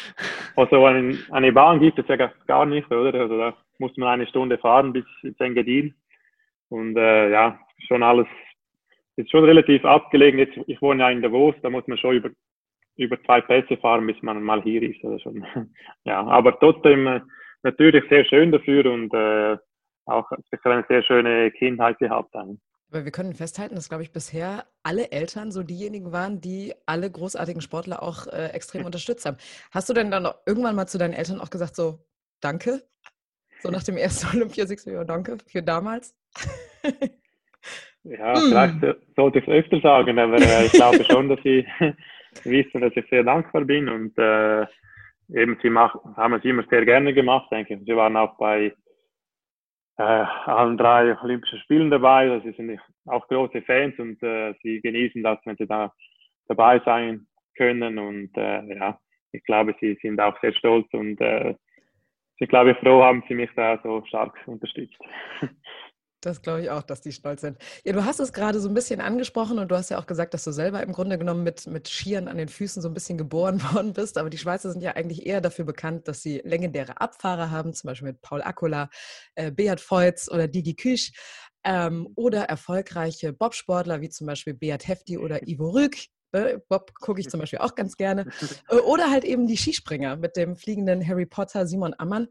also 0.57 0.85
eine, 0.85 1.17
eine 1.31 1.53
Bahn 1.53 1.79
gibt 1.79 1.97
es 1.97 2.05
ja 2.09 2.17
gar 2.47 2.65
nicht, 2.65 2.91
oder? 2.91 3.17
Also 3.17 3.37
da 3.37 3.55
muss 3.79 3.95
man 3.95 4.09
eine 4.09 4.27
Stunde 4.27 4.57
fahren 4.57 4.91
bis 4.91 5.05
ins 5.23 5.39
Engadin. 5.39 5.95
Und 6.67 6.97
äh, 6.97 7.31
ja, 7.31 7.57
schon 7.87 8.03
alles, 8.03 8.27
ist 9.15 9.31
schon 9.31 9.45
relativ 9.45 9.85
abgelegen. 9.85 10.37
Jetzt, 10.37 10.57
ich 10.67 10.81
wohne 10.81 11.03
ja 11.03 11.09
in 11.09 11.21
Davos, 11.21 11.55
da 11.61 11.69
muss 11.69 11.87
man 11.87 11.97
schon 11.97 12.17
über, 12.17 12.29
über 12.97 13.23
zwei 13.23 13.39
Pässe 13.39 13.77
fahren, 13.77 14.05
bis 14.05 14.21
man 14.21 14.43
mal 14.43 14.61
hier 14.63 14.83
ist. 14.83 15.01
Also 15.05 15.19
schon, 15.19 15.45
ja, 16.03 16.25
aber 16.27 16.59
trotzdem 16.59 17.07
äh, 17.07 17.21
natürlich 17.63 18.03
sehr 18.09 18.25
schön 18.25 18.51
dafür 18.51 18.91
und 18.91 19.13
äh, 19.13 19.55
auch 20.07 20.29
eine 20.63 20.85
sehr 20.89 21.03
schöne 21.03 21.51
Kindheit 21.51 21.99
gehabt. 21.99 22.35
Haben. 22.35 22.59
Aber 22.89 23.03
wir 23.03 23.11
können 23.11 23.33
festhalten, 23.33 23.75
dass, 23.75 23.89
glaube 23.89 24.03
ich, 24.03 24.13
bisher 24.13 24.65
alle 24.81 25.11
Eltern 25.11 25.51
so 25.51 25.61
diejenigen 25.61 26.13
waren, 26.13 26.39
die 26.39 26.73
alle 26.85 27.11
großartigen 27.11 27.61
Sportler 27.61 28.01
auch 28.01 28.27
äh, 28.27 28.47
extrem 28.53 28.85
unterstützt 28.85 29.25
haben. 29.25 29.37
Hast 29.71 29.89
du 29.89 29.93
denn 29.93 30.11
dann 30.11 30.27
irgendwann 30.45 30.75
mal 30.75 30.87
zu 30.87 30.97
deinen 30.97 31.13
Eltern 31.13 31.41
auch 31.41 31.49
gesagt, 31.49 31.75
so, 31.75 31.99
danke? 32.39 32.81
So 33.61 33.69
nach 33.69 33.83
dem 33.83 33.97
ersten 33.97 34.27
Olympiasieg, 34.37 34.79
so, 34.79 34.89
ja, 34.89 35.03
danke 35.03 35.37
für 35.47 35.61
damals? 35.61 36.15
ja, 38.03 38.35
vielleicht 38.35 38.81
hm. 38.81 38.95
sollte 39.15 39.39
ich 39.39 39.47
es 39.47 39.53
öfter 39.53 39.81
sagen, 39.81 40.17
aber 40.17 40.37
äh, 40.37 40.65
ich 40.67 40.71
glaube 40.71 41.03
schon, 41.03 41.27
dass 41.27 41.39
sie 41.43 41.65
wissen, 42.43 42.81
dass 42.81 42.95
ich 42.95 43.05
sehr 43.09 43.23
dankbar 43.23 43.65
bin 43.65 43.89
und 43.89 44.17
äh, 44.17 44.65
eben 45.33 45.57
sie 45.61 45.69
mach, 45.69 45.95
haben 46.15 46.35
es 46.35 46.45
immer 46.45 46.63
sehr 46.69 46.85
gerne 46.85 47.13
gemacht, 47.13 47.51
denke 47.51 47.73
ich. 47.73 47.81
Sie 47.85 47.95
waren 47.95 48.15
auch 48.15 48.37
bei 48.37 48.73
äh, 49.97 50.03
allen 50.03 50.77
drei 50.77 51.19
Olympischen 51.21 51.59
Spielen 51.59 51.89
dabei. 51.89 52.39
Sie 52.43 52.51
sind 52.51 52.79
auch 53.05 53.27
große 53.27 53.61
Fans 53.63 53.97
und 53.99 54.21
äh, 54.23 54.53
sie 54.61 54.81
genießen 54.81 55.23
das, 55.23 55.39
wenn 55.45 55.57
sie 55.57 55.67
da 55.67 55.93
dabei 56.47 56.79
sein 56.85 57.27
können. 57.55 57.97
Und 57.97 58.35
äh, 58.37 58.75
ja, 58.75 58.99
ich 59.31 59.43
glaube, 59.43 59.75
sie 59.79 59.97
sind 60.01 60.19
auch 60.19 60.39
sehr 60.41 60.53
stolz 60.53 60.87
und 60.93 61.19
äh, 61.21 61.55
ich 62.39 62.49
glaube, 62.49 62.75
froh 62.75 63.03
haben 63.03 63.23
sie 63.27 63.33
mich 63.33 63.49
da 63.55 63.79
so 63.83 64.03
stark 64.05 64.37
unterstützt. 64.45 64.99
Das 66.21 66.41
glaube 66.41 66.63
ich 66.63 66.69
auch, 66.71 66.81
dass 66.81 67.01
die 67.01 67.11
stolz 67.11 67.41
sind. 67.41 67.59
Ja, 67.85 67.93
du 67.93 68.03
hast 68.03 68.19
es 68.19 68.33
gerade 68.33 68.59
so 68.59 68.67
ein 68.67 68.73
bisschen 68.73 69.01
angesprochen 69.01 69.59
und 69.59 69.69
du 69.69 69.75
hast 69.75 69.89
ja 69.89 69.99
auch 69.99 70.07
gesagt, 70.07 70.33
dass 70.33 70.43
du 70.43 70.51
selber 70.51 70.81
im 70.81 70.91
Grunde 70.91 71.17
genommen 71.19 71.43
mit, 71.43 71.67
mit 71.67 71.87
Skiern 71.87 72.27
an 72.27 72.37
den 72.37 72.47
Füßen 72.47 72.81
so 72.81 72.87
ein 72.87 72.95
bisschen 72.95 73.19
geboren 73.19 73.61
worden 73.73 73.93
bist. 73.93 74.17
Aber 74.17 74.31
die 74.31 74.39
Schweizer 74.39 74.71
sind 74.71 74.81
ja 74.81 74.95
eigentlich 74.95 75.27
eher 75.27 75.41
dafür 75.41 75.65
bekannt, 75.65 76.07
dass 76.07 76.21
sie 76.21 76.41
legendäre 76.43 76.99
Abfahrer 76.99 77.51
haben, 77.51 77.73
zum 77.73 77.89
Beispiel 77.89 78.07
mit 78.09 78.21
Paul 78.21 78.41
Akula, 78.41 78.89
äh, 79.35 79.51
Beat 79.51 79.79
Feutz 79.79 80.27
oder 80.29 80.47
Digi 80.47 80.75
Küch. 80.75 81.13
Ähm, 81.63 82.07
oder 82.15 82.43
erfolgreiche 82.43 83.33
Bobsportler 83.33 84.01
wie 84.01 84.09
zum 84.09 84.25
Beispiel 84.25 84.53
Beat 84.53 84.87
Hefti 84.87 85.17
oder 85.17 85.47
Ivo 85.47 85.69
Rück, 85.69 85.97
Bob 86.31 86.93
gucke 86.95 87.19
ich 87.19 87.29
zum 87.29 87.39
Beispiel 87.39 87.59
auch 87.59 87.75
ganz 87.75 87.97
gerne. 87.97 88.25
Äh, 88.69 88.79
oder 88.79 89.09
halt 89.09 89.23
eben 89.23 89.47
die 89.47 89.57
Skispringer 89.57 90.17
mit 90.17 90.35
dem 90.35 90.55
fliegenden 90.55 91.07
Harry 91.07 91.25
Potter, 91.25 91.65
Simon 91.67 91.93
Ammann. 91.97 92.27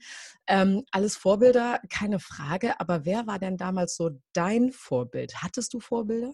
Ähm, 0.49 0.83
alles 0.91 1.17
Vorbilder, 1.17 1.81
keine 1.89 2.19
Frage. 2.19 2.79
Aber 2.79 3.05
wer 3.05 3.27
war 3.27 3.39
denn 3.39 3.57
damals 3.57 3.97
so 3.97 4.11
dein 4.35 4.71
Vorbild? 4.71 5.43
Hattest 5.43 5.73
du 5.73 5.81
Vorbilder? 5.81 6.33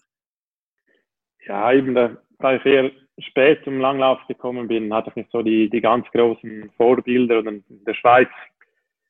Ja, 1.47 1.73
eben 1.73 1.95
da, 1.95 2.17
da 2.39 2.57
ich 2.57 2.65
eher 2.65 2.91
spät 3.19 3.63
zum 3.65 3.81
Langlauf 3.81 4.19
gekommen 4.29 4.69
bin, 4.69 4.93
hatte 4.93 5.11
ich 5.11 5.17
nicht 5.17 5.31
so 5.31 5.43
die, 5.43 5.69
die 5.71 5.81
ganz 5.81 6.07
großen 6.11 6.71
Vorbilder. 6.77 7.39
Und 7.39 7.65
in 7.69 7.85
der 7.85 7.95
Schweiz 7.95 8.29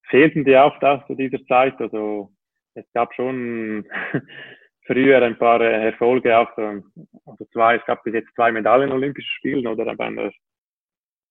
fehlten 0.09 0.45
die 0.45 0.57
auch 0.57 0.79
da 0.81 1.05
zu 1.07 1.15
dieser 1.15 1.45
Zeit. 1.47 1.81
Also 1.81 2.31
es 2.75 2.85
gab 2.93 3.15
schon 3.15 3.87
früher 4.93 5.23
ein 5.23 5.39
paar 5.39 5.61
äh, 5.61 5.87
Erfolge 5.87 6.37
auch, 6.37 6.49
so, 6.57 6.63
also 7.27 7.45
zwei, 7.53 7.77
es 7.77 7.85
gab 7.87 8.03
bis 8.05 8.15
jetzt 8.15 8.35
zwei 8.35 8.53
Medaillen 8.53 8.93
Olympischen 8.93 9.31
Spielen 9.39 9.67
oder 9.67 9.95
bei 9.97 10.11
der, 10.11 10.33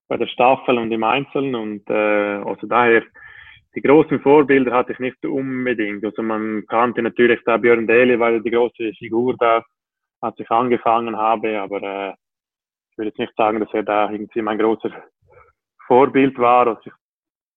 bei 0.07 0.17
der 0.17 0.27
Staffel 0.27 0.77
und 0.77 0.91
im 0.91 1.03
Einzelnen 1.03 1.55
und 1.55 1.89
äh, 1.89 2.43
also 2.43 2.67
daher 2.67 3.03
die 3.75 3.81
großen 3.81 4.19
Vorbilder 4.19 4.73
hatte 4.73 4.91
ich 4.91 4.99
nicht 4.99 5.25
unbedingt. 5.25 6.03
Also 6.03 6.21
man 6.21 6.65
kannte 6.67 7.01
natürlich 7.01 7.39
da 7.45 7.55
Björn 7.55 7.87
Daly, 7.87 8.19
weil 8.19 8.41
die 8.41 8.51
große 8.51 8.91
Figur 8.97 9.35
da, 9.37 9.63
als 10.19 10.37
ich 10.39 10.49
angefangen 10.51 11.15
habe, 11.15 11.61
aber 11.61 11.81
äh, 11.81 12.13
ich 12.91 12.97
würde 12.97 13.09
jetzt 13.09 13.19
nicht 13.19 13.35
sagen, 13.37 13.59
dass 13.59 13.73
er 13.73 13.83
da 13.83 14.11
irgendwie 14.11 14.41
mein 14.41 14.57
großer 14.57 14.91
Vorbild 15.87 16.37
war. 16.37 16.67
Also 16.67 16.81
ich 16.85 16.91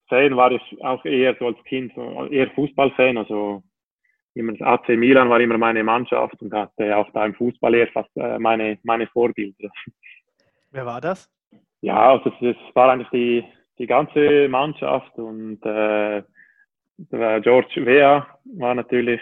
Fan 0.09 0.37
war 0.37 0.53
ich 0.53 0.85
auch 0.85 1.05
eher 1.05 1.35
so 1.39 1.47
als 1.47 1.65
Kind, 1.65 1.93
eher 2.31 2.51
Fußballfan, 2.51 3.17
also 3.17 3.63
immer 4.35 4.53
das 4.53 4.63
AC 4.63 4.91
Milan 4.91 5.31
war 5.31 5.41
immer 5.41 5.59
meine 5.59 5.85
Mannschaft 5.85 6.41
und 6.43 6.53
hatte 6.53 6.97
auch 6.97 7.11
da 7.13 7.25
im 7.25 7.35
Fußball 7.35 7.75
eher 7.75 7.89
fast 7.89 8.11
äh, 8.17 8.39
meine, 8.39 8.79
meine 8.83 9.07
Vorbilder. 9.07 9.71
Wer 10.71 10.87
war 10.87 11.01
das? 11.01 11.31
Ja, 11.81 12.13
also 12.13 12.31
das 12.41 12.57
war 12.75 12.91
eigentlich 12.91 13.11
die, 13.11 13.45
die 13.79 13.87
ganze 13.87 14.49
Mannschaft 14.49 15.17
und 15.19 15.65
äh, 15.65 16.23
George 17.41 17.85
Vea 17.85 18.27
war 18.57 18.75
natürlich 18.75 19.21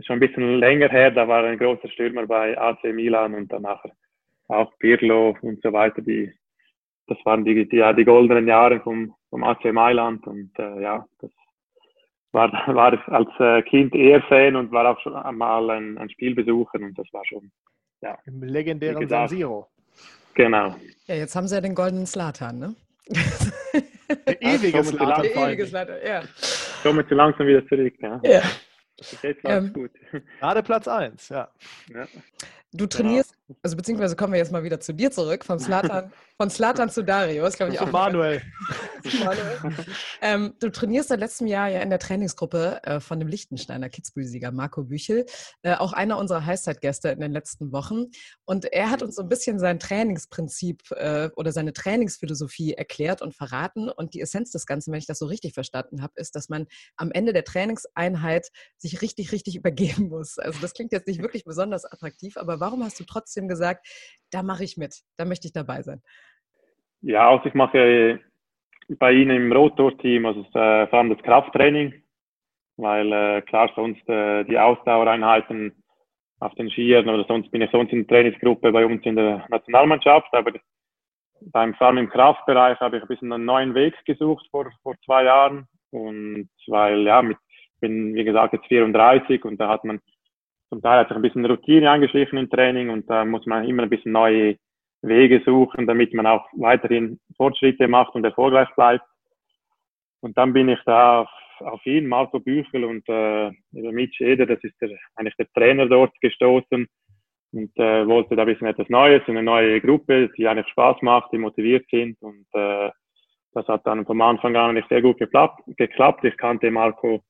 schon 0.00 0.16
ein 0.16 0.20
bisschen 0.20 0.58
länger 0.58 0.88
her, 0.88 1.10
da 1.10 1.26
war 1.26 1.44
ein 1.44 1.58
großer 1.58 1.88
Stürmer 1.88 2.26
bei 2.26 2.58
AC 2.58 2.84
Milan 2.84 3.34
und 3.34 3.52
danach 3.52 3.82
auch 4.48 4.72
Pirlo 4.78 5.36
und 5.42 5.60
so 5.62 5.72
weiter. 5.72 6.02
Die, 6.02 6.32
das 7.06 7.18
waren 7.24 7.44
die, 7.44 7.68
die, 7.68 7.76
ja, 7.76 7.92
die 7.92 8.04
goldenen 8.04 8.46
Jahre 8.46 8.80
vom, 8.80 9.14
vom 9.30 9.44
AC 9.44 9.72
Mailand 9.72 10.26
und 10.26 10.56
äh, 10.58 10.82
ja, 10.82 11.04
das 11.20 11.30
war, 12.32 12.50
war 12.74 12.92
als 13.08 13.28
äh, 13.38 13.62
Kind 13.62 13.94
eher 13.94 14.22
Fan 14.22 14.56
und 14.56 14.70
war 14.72 14.90
auch 14.90 15.00
schon 15.00 15.14
einmal 15.14 15.70
ein, 15.70 15.98
ein 15.98 16.10
Spiel 16.10 16.34
besuchen 16.34 16.84
und 16.84 16.98
das 16.98 17.06
war 17.12 17.24
schon, 17.26 17.50
ja. 18.00 18.16
Im 18.26 18.42
legendären 18.42 19.08
San 19.08 19.28
Siro. 19.28 19.68
Genau. 20.34 20.76
Ja, 21.06 21.16
jetzt 21.16 21.34
haben 21.34 21.48
sie 21.48 21.56
ja 21.56 21.60
den 21.60 21.74
goldenen 21.74 22.06
Slatan, 22.06 22.58
ne? 22.58 22.74
Der 24.26 24.42
ewige 24.42 24.84
Slatan. 24.84 25.22
Der 25.22 25.36
ewige 25.36 25.66
Slatan, 25.66 25.96
ja. 26.06 26.22
Kommen 26.82 27.04
wir 27.08 27.16
langsam 27.16 27.46
wieder 27.46 27.66
zurück, 27.66 27.94
ja. 28.00 28.20
ja. 28.22 28.42
Jetzt 29.22 29.40
ähm, 29.44 29.72
gut. 29.72 29.90
Gerade 30.40 30.62
Platz 30.62 30.88
1, 30.88 31.28
ja. 31.28 31.48
ja. 31.92 32.06
Du 32.72 32.86
trainierst, 32.86 33.32
genau. 33.46 33.58
also 33.62 33.76
beziehungsweise 33.76 34.14
kommen 34.14 34.34
wir 34.34 34.38
jetzt 34.38 34.52
mal 34.52 34.62
wieder 34.62 34.78
zu 34.78 34.92
dir 34.92 35.10
zurück, 35.10 35.42
von 35.42 35.58
Slatan, 35.58 36.12
von 36.36 36.50
Slatan 36.50 36.90
zu 36.90 37.02
Dario, 37.02 37.46
ist 37.46 37.56
glaube 37.56 37.72
ich 37.72 37.80
auch. 37.80 37.90
Manuel. 37.90 38.42
Manuel. 39.24 39.74
ähm, 40.20 40.52
du 40.60 40.70
trainierst 40.70 41.08
seit 41.08 41.20
letztem 41.20 41.46
Jahr 41.46 41.68
ja 41.68 41.80
in 41.80 41.88
der 41.88 41.98
Trainingsgruppe 41.98 42.82
äh, 42.82 43.00
von 43.00 43.18
dem 43.18 43.28
Lichtensteiner 43.28 43.88
Kitzbühel-Sieger 43.88 44.52
Marco 44.52 44.84
Büchel, 44.84 45.24
äh, 45.62 45.76
auch 45.76 45.94
einer 45.94 46.18
unserer 46.18 46.44
Heißzeitgäste 46.44 47.08
in 47.08 47.20
den 47.20 47.32
letzten 47.32 47.72
Wochen. 47.72 48.06
Und 48.44 48.66
er 48.66 48.90
hat 48.90 49.02
uns 49.02 49.14
so 49.16 49.22
ein 49.22 49.30
bisschen 49.30 49.58
sein 49.58 49.78
Trainingsprinzip 49.78 50.90
äh, 50.90 51.30
oder 51.36 51.52
seine 51.52 51.72
Trainingsphilosophie 51.72 52.74
erklärt 52.74 53.22
und 53.22 53.34
verraten. 53.34 53.88
Und 53.88 54.12
die 54.12 54.20
Essenz 54.20 54.50
des 54.50 54.66
Ganzen, 54.66 54.92
wenn 54.92 54.98
ich 54.98 55.06
das 55.06 55.20
so 55.20 55.26
richtig 55.26 55.54
verstanden 55.54 56.02
habe, 56.02 56.12
ist, 56.16 56.36
dass 56.36 56.50
man 56.50 56.66
am 56.96 57.12
Ende 57.12 57.32
der 57.32 57.44
Trainingseinheit 57.44 58.50
sich 58.76 59.00
richtig, 59.00 59.32
richtig 59.32 59.56
übergeben 59.56 60.10
muss. 60.10 60.38
Also 60.38 60.60
das 60.60 60.74
klingt 60.74 60.92
jetzt 60.92 61.06
nicht 61.06 61.22
wirklich 61.22 61.44
besonders 61.44 61.86
attraktiv, 61.86 62.36
aber 62.36 62.57
warum 62.60 62.82
hast 62.82 63.00
du 63.00 63.04
trotzdem 63.04 63.48
gesagt, 63.48 63.86
da 64.30 64.42
mache 64.42 64.64
ich 64.64 64.76
mit, 64.76 64.94
da 65.16 65.24
möchte 65.24 65.46
ich 65.46 65.52
dabei 65.52 65.82
sein? 65.82 66.02
Ja, 67.00 67.30
also 67.30 67.46
ich 67.46 67.54
mache 67.54 68.20
bei 68.88 69.12
Ihnen 69.12 69.36
im 69.36 69.52
Rotor-Team, 69.52 70.26
also 70.26 70.40
äh, 70.54 70.86
vor 70.88 70.98
allem 70.98 71.14
das 71.14 71.22
Krafttraining, 71.22 72.02
weil 72.76 73.12
äh, 73.12 73.42
klar 73.42 73.70
sonst 73.74 74.08
äh, 74.08 74.44
die 74.44 74.58
Ausdauereinheiten 74.58 75.82
auf 76.40 76.54
den 76.54 76.70
Skiern 76.70 77.08
oder 77.08 77.24
sonst 77.24 77.50
bin 77.50 77.62
ich 77.62 77.70
sonst 77.70 77.92
in 77.92 78.06
der 78.06 78.08
Trainingsgruppe 78.08 78.72
bei 78.72 78.86
uns 78.86 79.04
in 79.04 79.16
der 79.16 79.44
Nationalmannschaft, 79.48 80.32
aber 80.32 80.52
beim 81.40 81.74
Fahren 81.74 81.98
im 81.98 82.08
Kraftbereich 82.08 82.78
habe 82.80 82.96
ich 82.96 83.02
ein 83.02 83.08
bisschen 83.08 83.32
einen 83.32 83.44
neuen 83.44 83.74
Weg 83.74 83.94
gesucht 84.04 84.46
vor, 84.50 84.70
vor 84.82 84.94
zwei 85.04 85.24
Jahren. 85.24 85.66
Und 85.90 86.50
weil, 86.66 87.02
ja, 87.02 87.22
mit, 87.22 87.38
bin, 87.80 88.14
wie 88.14 88.24
gesagt, 88.24 88.52
jetzt 88.52 88.66
34 88.66 89.44
und 89.44 89.58
da 89.58 89.68
hat 89.68 89.84
man 89.84 90.00
zum 90.68 90.82
Teil 90.82 91.00
hat 91.00 91.08
sich 91.08 91.16
ein 91.16 91.22
bisschen 91.22 91.46
Routine 91.46 91.90
eingeschlichen 91.90 92.38
im 92.38 92.50
Training 92.50 92.90
und 92.90 93.08
da 93.08 93.24
muss 93.24 93.46
man 93.46 93.64
immer 93.64 93.84
ein 93.84 93.90
bisschen 93.90 94.12
neue 94.12 94.56
Wege 95.02 95.42
suchen, 95.44 95.86
damit 95.86 96.12
man 96.12 96.26
auch 96.26 96.46
weiterhin 96.54 97.18
Fortschritte 97.36 97.88
macht 97.88 98.14
und 98.14 98.24
erfolgreich 98.24 98.68
bleibt. 98.74 99.04
Und 100.20 100.36
dann 100.36 100.52
bin 100.52 100.68
ich 100.68 100.80
da 100.84 101.20
auf, 101.20 101.30
auf 101.60 101.86
ihn, 101.86 102.06
Marco 102.06 102.40
Büchel 102.40 102.84
und 102.84 103.04
äh, 103.08 103.50
Mitch 103.70 104.20
Eder, 104.24 104.46
das 104.46 104.62
ist 104.62 104.74
der, 104.80 104.90
eigentlich 105.14 105.36
der 105.36 105.50
Trainer 105.52 105.86
dort 105.86 106.12
gestoßen 106.20 106.86
und 107.52 107.78
äh, 107.78 108.06
wollte 108.06 108.36
da 108.36 108.42
ein 108.42 108.48
bisschen 108.48 108.66
etwas 108.66 108.88
Neues, 108.88 109.22
eine 109.26 109.42
neue 109.42 109.80
Gruppe, 109.80 110.28
die 110.36 110.48
eigentlich 110.48 110.68
Spaß 110.68 111.00
macht, 111.02 111.32
die 111.32 111.38
motiviert 111.38 111.86
sind 111.90 112.20
und 112.20 112.46
äh, 112.52 112.90
das 113.54 113.66
hat 113.68 113.86
dann 113.86 114.04
vom 114.04 114.20
Anfang 114.20 114.54
an 114.56 114.74
nicht 114.74 114.88
sehr 114.88 115.02
gut 115.02 115.18
geklappt. 115.18 115.62
Ich 115.66 116.36
kannte 116.36 116.70
Marco 116.70 117.22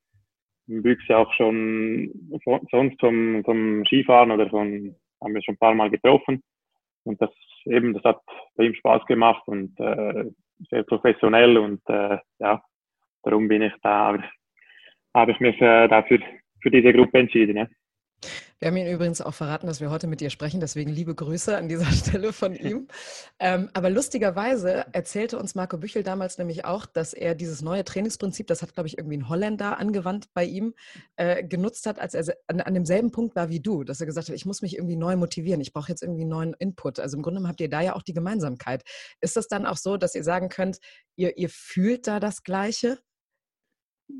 Büchse 0.68 1.16
auch 1.16 1.32
schon 1.34 2.12
von, 2.44 2.60
sonst 2.70 3.00
vom, 3.00 3.42
vom 3.44 3.84
Skifahren 3.86 4.30
oder 4.30 4.48
von, 4.48 4.94
haben 5.22 5.34
wir 5.34 5.42
schon 5.42 5.54
ein 5.54 5.58
paar 5.58 5.74
Mal 5.74 5.90
getroffen 5.90 6.42
und 7.04 7.20
das 7.20 7.30
eben, 7.64 7.94
das 7.94 8.04
hat 8.04 8.20
bei 8.56 8.64
ihm 8.64 8.74
Spaß 8.74 9.04
gemacht 9.06 9.42
und 9.46 9.78
äh, 9.80 10.30
sehr 10.70 10.82
professionell 10.84 11.56
und 11.58 11.80
äh, 11.88 12.18
ja, 12.38 12.62
darum 13.22 13.48
bin 13.48 13.62
ich 13.62 13.72
da, 13.82 14.18
habe 15.14 15.32
ich 15.32 15.40
mich 15.40 15.60
äh, 15.60 15.88
dafür 15.88 16.18
für 16.60 16.70
diese 16.70 16.92
Gruppe 16.92 17.18
entschieden. 17.18 17.56
Ja. 17.56 17.66
Wir 18.60 18.68
haben 18.68 18.76
ihn 18.76 18.92
übrigens 18.92 19.20
auch 19.20 19.34
verraten, 19.34 19.68
dass 19.68 19.80
wir 19.80 19.88
heute 19.88 20.08
mit 20.08 20.20
dir 20.20 20.30
sprechen, 20.30 20.58
deswegen 20.58 20.90
liebe 20.90 21.14
Grüße 21.14 21.56
an 21.56 21.68
dieser 21.68 21.84
Stelle 21.92 22.32
von 22.32 22.56
ihm. 22.56 22.88
Ähm, 23.38 23.70
aber 23.72 23.88
lustigerweise 23.88 24.84
erzählte 24.92 25.38
uns 25.38 25.54
Marco 25.54 25.78
Büchel 25.78 26.02
damals 26.02 26.38
nämlich 26.38 26.64
auch, 26.64 26.84
dass 26.84 27.14
er 27.14 27.36
dieses 27.36 27.62
neue 27.62 27.84
Trainingsprinzip, 27.84 28.48
das 28.48 28.62
hat, 28.62 28.74
glaube 28.74 28.88
ich, 28.88 28.98
irgendwie 28.98 29.18
ein 29.18 29.28
Holländer 29.28 29.78
angewandt 29.78 30.26
bei 30.34 30.44
ihm, 30.44 30.74
äh, 31.14 31.44
genutzt 31.44 31.86
hat, 31.86 32.00
als 32.00 32.14
er 32.14 32.34
an, 32.48 32.60
an, 32.60 32.74
demselben 32.74 33.12
Punkt 33.12 33.36
war 33.36 33.48
wie 33.48 33.60
du, 33.60 33.84
dass 33.84 34.00
er 34.00 34.06
gesagt 34.06 34.28
hat, 34.28 34.34
ich 34.34 34.46
muss 34.46 34.60
mich 34.60 34.76
irgendwie 34.76 34.96
neu 34.96 35.14
motivieren, 35.14 35.60
ich 35.60 35.72
brauche 35.72 35.90
jetzt 35.90 36.02
irgendwie 36.02 36.22
einen 36.22 36.30
neuen 36.30 36.54
Input. 36.58 36.98
Also 36.98 37.16
im 37.16 37.22
Grunde 37.22 37.46
habt 37.46 37.60
ihr 37.60 37.70
da 37.70 37.80
ja 37.80 37.94
auch 37.94 38.02
die 38.02 38.12
Gemeinsamkeit. 38.14 38.82
Ist 39.20 39.36
das 39.36 39.46
dann 39.46 39.66
auch 39.66 39.76
so, 39.76 39.96
dass 39.96 40.16
ihr 40.16 40.24
sagen 40.24 40.48
könnt, 40.48 40.78
ihr, 41.14 41.38
ihr 41.38 41.48
fühlt 41.48 42.08
da 42.08 42.18
das 42.18 42.42
Gleiche? 42.42 42.98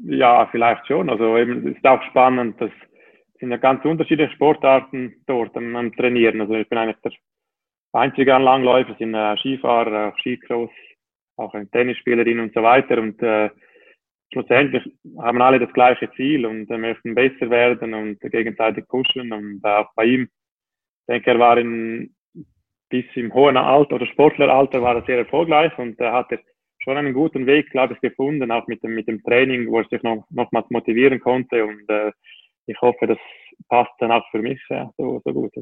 Ja, 0.05 0.47
vielleicht 0.53 0.87
schon. 0.87 1.11
Also 1.11 1.37
eben 1.37 1.67
ist 1.67 1.85
auch 1.85 2.03
spannend, 2.05 2.61
dass 2.61 2.71
sind 3.39 3.51
ja 3.51 3.57
ganz 3.57 3.85
unterschiedliche 3.85 4.33
Sportarten 4.33 5.23
dort 5.27 5.57
am, 5.57 5.75
am 5.77 5.95
Trainieren. 5.95 6.41
Also 6.41 6.55
ich 6.55 6.69
bin 6.69 6.79
eigentlich 6.79 7.01
der 7.03 7.13
einzige 7.93 8.33
Langläufer, 8.33 8.95
sind 8.99 9.15
äh, 9.15 9.37
Skifahrer, 9.39 10.09
auch 10.09 10.19
Skicross, 10.19 10.71
auch 11.37 11.55
eine 11.55 11.71
Tennisspielerin 11.71 12.41
und 12.41 12.55
so 12.55 12.63
weiter. 12.63 12.99
Und 12.99 13.23
äh, 13.23 13.51
schlussendlich 14.33 14.85
haben 15.19 15.41
alle 15.41 15.59
das 15.59 15.73
gleiche 15.73 16.11
Ziel 16.13 16.47
und 16.47 16.71
äh, 16.71 16.79
möchten 16.79 17.15
besser 17.15 17.51
werden 17.51 17.95
und 17.95 18.21
gegenseitig 18.21 18.87
pushen. 18.89 19.33
Und 19.33 19.61
äh, 19.65 19.69
auch 19.69 19.91
bei 19.95 20.05
ihm, 20.05 20.23
ich 20.23 21.07
denke, 21.09 21.31
er 21.31 21.39
war 21.39 21.59
in, 21.59 22.15
bis 22.91 23.05
im 23.15 23.33
hohen 23.33 23.57
Alter 23.57 23.97
oder 23.97 24.07
Sportleralter 24.07 24.83
war 24.83 24.97
er 24.97 25.05
sehr 25.05 25.19
erfolgreich 25.19 25.77
und 25.79 25.99
er 26.01 26.13
hatte 26.13 26.41
schon 26.79 26.97
einen 26.97 27.13
guten 27.13 27.47
Weg, 27.47 27.71
glaube 27.71 27.95
ich, 27.95 28.01
gefunden, 28.01 28.51
auch 28.51 28.67
mit 28.67 28.83
dem, 28.83 28.95
mit 28.95 29.09
dem 29.09 29.23
Training, 29.23 29.69
wo 29.69 29.81
er 29.81 29.89
sich 29.89 30.03
noch, 30.03 30.25
nochmals 30.31 30.71
motivieren 30.71 31.21
konnte 31.21 31.65
und 31.65 31.89
äh, 31.89 32.13
ich 32.69 32.81
hoffe, 32.81 33.07
das 33.07 33.19
passt 33.69 33.91
dann 33.99 34.13
auch 34.13 34.25
für 34.31 34.41
mich 34.41 34.61
ja, 34.69 34.91
so, 34.97 35.21
so 35.25 35.33
gut. 35.33 35.53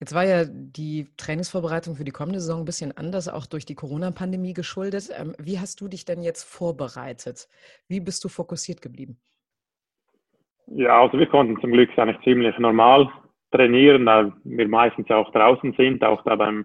Jetzt 0.00 0.14
war 0.14 0.24
ja 0.24 0.44
die 0.44 1.08
Trainingsvorbereitung 1.16 1.94
für 1.96 2.04
die 2.04 2.10
kommende 2.10 2.40
Saison 2.40 2.60
ein 2.60 2.64
bisschen 2.64 2.96
anders, 2.96 3.28
auch 3.28 3.46
durch 3.46 3.64
die 3.64 3.74
Corona-Pandemie 3.74 4.52
geschuldet. 4.52 5.10
Ähm, 5.16 5.34
wie 5.38 5.58
hast 5.58 5.80
du 5.80 5.88
dich 5.88 6.04
denn 6.04 6.22
jetzt 6.22 6.42
vorbereitet? 6.42 7.48
Wie 7.88 8.00
bist 8.00 8.24
du 8.24 8.28
fokussiert 8.28 8.82
geblieben? 8.82 9.20
Ja, 10.66 11.02
also 11.02 11.18
wir 11.18 11.26
konnten 11.26 11.60
zum 11.60 11.72
Glück 11.72 11.96
eigentlich 11.98 12.22
ziemlich 12.24 12.58
normal 12.58 13.08
trainieren, 13.50 14.06
da 14.06 14.32
wir 14.42 14.68
meistens 14.68 15.10
auch 15.10 15.30
draußen 15.30 15.74
sind, 15.76 16.02
auch 16.02 16.22
da 16.24 16.34
beim, 16.36 16.64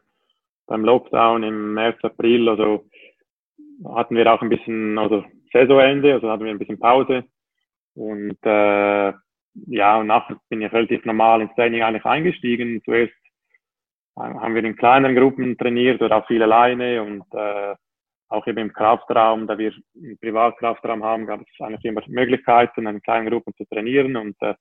beim 0.65 0.83
Lockdown 0.83 1.43
im 1.43 1.73
März, 1.73 1.97
April, 2.03 2.49
also 2.49 2.85
hatten 3.85 4.15
wir 4.15 4.33
auch 4.33 4.41
ein 4.41 4.49
bisschen, 4.49 4.97
also 4.97 5.23
Saisonende, 5.53 6.13
also 6.13 6.29
hatten 6.29 6.45
wir 6.45 6.51
ein 6.51 6.59
bisschen 6.59 6.79
Pause 6.79 7.25
und 7.93 8.37
äh, 8.43 9.13
ja, 9.53 9.97
und 9.97 10.07
nachher 10.07 10.37
bin 10.49 10.61
ich 10.61 10.71
relativ 10.71 11.05
normal 11.05 11.41
ins 11.41 11.53
Training 11.55 11.83
eigentlich 11.83 12.05
eingestiegen. 12.05 12.81
Zuerst 12.85 13.13
haben 14.15 14.55
wir 14.55 14.63
in 14.63 14.75
kleineren 14.75 15.15
Gruppen 15.15 15.57
trainiert 15.57 16.01
oder 16.01 16.17
auch 16.17 16.27
viel 16.27 16.43
alleine 16.43 17.01
und 17.03 17.23
äh, 17.33 17.75
auch 18.27 18.45
eben 18.47 18.59
im 18.59 18.73
Kraftraum, 18.73 19.47
da 19.47 19.57
wir 19.57 19.73
einen 19.95 20.17
Privatkraftraum 20.19 21.03
haben, 21.03 21.25
gab 21.25 21.41
es 21.41 21.47
eigentlich 21.61 21.85
immer 21.85 22.01
Möglichkeiten, 22.07 22.85
in 22.85 23.01
kleinen 23.01 23.29
Gruppen 23.29 23.53
zu 23.55 23.65
trainieren 23.65 24.15
und 24.17 24.35
äh, 24.41 24.53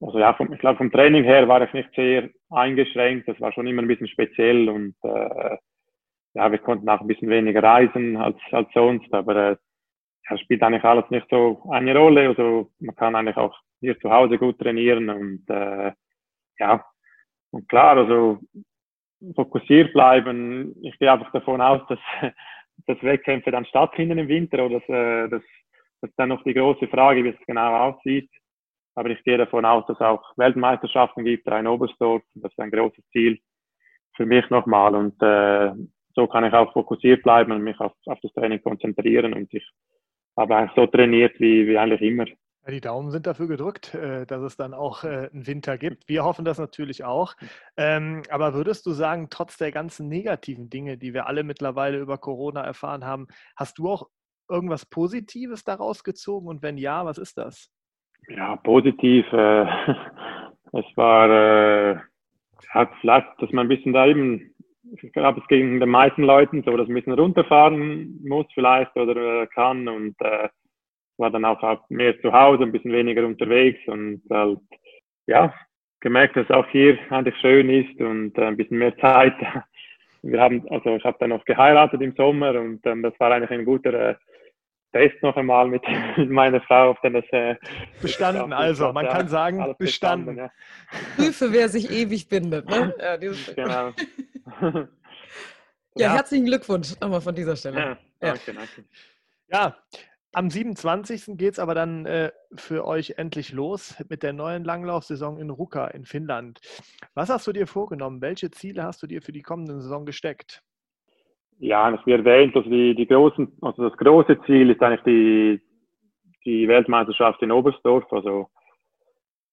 also 0.00 0.18
ja, 0.18 0.34
vom, 0.34 0.52
ich 0.52 0.58
glaube 0.58 0.76
vom 0.76 0.92
Training 0.92 1.24
her 1.24 1.48
war 1.48 1.62
ich 1.62 1.72
nicht 1.72 1.88
sehr 1.94 2.28
eingeschränkt, 2.50 3.28
das 3.28 3.40
war 3.40 3.52
schon 3.52 3.66
immer 3.66 3.82
ein 3.82 3.88
bisschen 3.88 4.08
speziell 4.08 4.68
und 4.68 4.94
äh, 5.02 5.56
ja, 6.34 6.52
wir 6.52 6.58
konnten 6.58 6.88
auch 6.88 7.00
ein 7.00 7.06
bisschen 7.06 7.30
weniger 7.30 7.62
reisen 7.62 8.18
als, 8.18 8.36
als 8.52 8.68
sonst, 8.74 9.12
aber 9.12 9.36
äh, 9.36 9.56
ja, 10.28 10.38
spielt 10.38 10.62
eigentlich 10.62 10.84
alles 10.84 11.08
nicht 11.10 11.26
so 11.30 11.62
eine 11.70 11.96
Rolle. 11.96 12.28
Also 12.28 12.70
man 12.78 12.94
kann 12.94 13.14
eigentlich 13.16 13.38
auch 13.38 13.56
hier 13.80 13.98
zu 14.00 14.10
Hause 14.10 14.38
gut 14.38 14.58
trainieren 14.58 15.08
und 15.10 15.48
äh, 15.48 15.92
ja, 16.58 16.84
und 17.50 17.68
klar, 17.68 17.96
also 17.96 18.40
fokussiert 19.34 19.92
bleiben. 19.92 20.74
Ich 20.82 20.98
gehe 20.98 21.10
einfach 21.10 21.32
davon 21.32 21.60
aus, 21.60 21.80
dass, 21.88 21.98
dass 22.86 23.02
Wettkämpfe 23.02 23.50
dann 23.50 23.66
stattfinden 23.66 24.18
im 24.18 24.28
Winter 24.28 24.64
oder 24.64 24.80
dass, 24.80 24.88
äh, 24.88 25.28
dass, 25.28 25.42
dass 26.02 26.10
dann 26.16 26.30
noch 26.30 26.42
die 26.44 26.54
große 26.54 26.88
Frage, 26.88 27.24
wie 27.24 27.30
es 27.30 27.46
genau 27.46 27.88
aussieht. 27.88 28.30
Aber 28.94 29.10
ich 29.10 29.22
gehe 29.24 29.38
davon 29.38 29.64
aus, 29.64 29.84
dass 29.86 29.96
es 29.96 30.02
auch 30.02 30.22
Weltmeisterschaften 30.36 31.24
gibt, 31.24 31.46
in 31.46 31.66
Oberstdorf. 31.66 32.22
Das 32.34 32.50
ist 32.50 32.58
ein 32.58 32.70
großes 32.70 33.04
Ziel 33.12 33.38
für 34.14 34.24
mich 34.24 34.48
nochmal. 34.48 34.94
Und 34.94 35.20
äh, 35.22 35.72
so 36.14 36.26
kann 36.26 36.44
ich 36.44 36.52
auch 36.54 36.72
fokussiert 36.72 37.22
bleiben 37.22 37.52
und 37.52 37.62
mich 37.62 37.78
auf, 37.78 37.92
auf 38.06 38.18
das 38.22 38.32
Training 38.32 38.62
konzentrieren 38.62 39.34
und 39.34 39.52
ich 39.52 39.68
aber 40.34 40.56
eigentlich 40.56 40.76
so 40.76 40.86
trainiert 40.86 41.38
wie, 41.40 41.66
wie 41.66 41.78
eigentlich 41.78 42.02
immer. 42.02 42.26
Die 42.68 42.80
Daumen 42.80 43.10
sind 43.10 43.26
dafür 43.26 43.46
gedrückt, 43.46 43.94
äh, 43.94 44.26
dass 44.26 44.42
es 44.42 44.56
dann 44.56 44.74
auch 44.74 45.04
äh, 45.04 45.28
einen 45.32 45.46
Winter 45.46 45.78
gibt. 45.78 46.08
Wir 46.08 46.24
hoffen 46.24 46.44
das 46.44 46.58
natürlich 46.58 47.04
auch. 47.04 47.34
Ähm, 47.76 48.22
aber 48.28 48.54
würdest 48.54 48.86
du 48.86 48.90
sagen, 48.90 49.28
trotz 49.30 49.56
der 49.56 49.70
ganzen 49.70 50.08
negativen 50.08 50.68
Dinge, 50.68 50.98
die 50.98 51.14
wir 51.14 51.26
alle 51.26 51.44
mittlerweile 51.44 51.98
über 51.98 52.18
Corona 52.18 52.62
erfahren 52.62 53.04
haben, 53.04 53.28
hast 53.54 53.78
du 53.78 53.88
auch 53.88 54.08
irgendwas 54.48 54.84
Positives 54.86 55.62
daraus 55.64 56.02
gezogen? 56.02 56.48
Und 56.48 56.62
wenn 56.62 56.76
ja, 56.76 57.04
was 57.04 57.18
ist 57.18 57.38
das? 57.38 57.70
Ja, 58.28 58.56
positiv. 58.56 59.24
Äh, 59.32 59.62
es 60.72 60.84
war 60.96 61.30
äh, 61.30 61.98
hat 62.70 62.90
vielleicht, 63.00 63.28
dass 63.38 63.52
man 63.52 63.66
ein 63.66 63.68
bisschen 63.68 63.92
da 63.92 64.06
eben 64.06 64.52
ich 65.02 65.12
glaube, 65.12 65.40
es 65.40 65.48
ging 65.48 65.80
den 65.80 65.88
meisten 65.88 66.22
Leuten 66.22 66.62
so, 66.62 66.76
dass 66.76 66.86
man 66.86 66.96
ein 66.96 67.00
bisschen 67.02 67.18
runterfahren 67.18 68.20
muss 68.24 68.46
vielleicht 68.54 68.94
oder 68.96 69.42
äh, 69.42 69.46
kann 69.48 69.88
und 69.88 70.14
äh, 70.20 70.48
war 71.18 71.30
dann 71.30 71.44
auch 71.44 71.80
mehr 71.88 72.20
zu 72.20 72.32
Hause, 72.32 72.64
ein 72.64 72.72
bisschen 72.72 72.92
weniger 72.92 73.24
unterwegs 73.24 73.80
und 73.86 74.22
halt, 74.30 74.60
ja, 75.26 75.54
gemerkt, 76.00 76.36
dass 76.36 76.44
es 76.44 76.50
auch 76.50 76.66
hier 76.68 76.98
eigentlich 77.10 77.36
schön 77.40 77.68
ist 77.70 78.00
und 78.00 78.36
äh, 78.38 78.44
ein 78.44 78.56
bisschen 78.56 78.78
mehr 78.78 78.96
Zeit. 78.98 79.34
Wir 80.22 80.40
haben, 80.40 80.66
also 80.70 80.96
ich 80.96 81.04
habe 81.04 81.16
dann 81.20 81.30
noch 81.30 81.44
geheiratet 81.44 82.00
im 82.02 82.14
Sommer 82.16 82.58
und 82.58 82.84
ähm, 82.84 83.02
das 83.02 83.12
war 83.20 83.30
eigentlich 83.30 83.50
ein 83.50 83.64
guter 83.64 83.92
äh, 83.92 84.14
Test 84.92 85.22
noch 85.22 85.36
einmal 85.36 85.68
mit, 85.68 85.82
mit 86.16 86.30
meiner 86.30 86.60
Frau, 86.62 86.90
ob 86.90 87.02
dann 87.02 87.12
das 87.12 87.24
äh, 87.30 87.54
bestanden. 88.02 88.52
Also 88.52 88.92
man 88.92 89.06
kann 89.06 89.28
sagen, 89.28 89.58
bestanden. 89.78 90.36
bestanden 90.36 90.36
ja. 90.36 90.50
Prüfe, 91.16 91.52
wer 91.52 91.68
sich 91.68 91.90
ewig 91.90 92.28
bindet. 92.28 92.68
Ne? 92.68 92.94
Ja, 92.98 93.16
genau. 93.16 93.92
ja, 95.96 96.14
herzlichen 96.14 96.46
Glückwunsch 96.46 96.98
nochmal 97.00 97.20
von 97.20 97.34
dieser 97.34 97.54
Stelle. 97.54 97.78
Ja, 97.78 97.98
danke, 98.20 98.52
danke. 98.52 98.84
Ja, 99.48 99.76
am 100.36 100.50
27. 100.50 101.38
geht 101.38 101.54
es 101.54 101.58
aber 101.58 101.74
dann 101.74 102.04
äh, 102.04 102.30
für 102.54 102.86
euch 102.86 103.14
endlich 103.16 103.52
los 103.52 103.96
mit 104.10 104.22
der 104.22 104.34
neuen 104.34 104.64
Langlaufsaison 104.64 105.38
in 105.38 105.48
Ruka 105.48 105.86
in 105.86 106.04
Finnland. 106.04 106.60
Was 107.14 107.30
hast 107.30 107.46
du 107.46 107.52
dir 107.52 107.66
vorgenommen? 107.66 108.20
Welche 108.20 108.50
Ziele 108.50 108.82
hast 108.82 109.02
du 109.02 109.06
dir 109.06 109.22
für 109.22 109.32
die 109.32 109.40
kommende 109.40 109.80
Saison 109.80 110.04
gesteckt? 110.04 110.62
Ja, 111.58 111.98
wie 112.04 112.12
erwähnt, 112.12 112.54
also 112.54 112.68
die, 112.68 112.94
die 112.94 113.06
großen, 113.06 113.50
also 113.62 113.88
das 113.88 113.96
große 113.96 114.38
Ziel 114.44 114.68
ist 114.68 114.82
eigentlich 114.82 115.02
die, 115.04 115.62
die 116.44 116.68
Weltmeisterschaft 116.68 117.40
in 117.40 117.50
Oberstdorf. 117.50 118.04
Also 118.12 118.50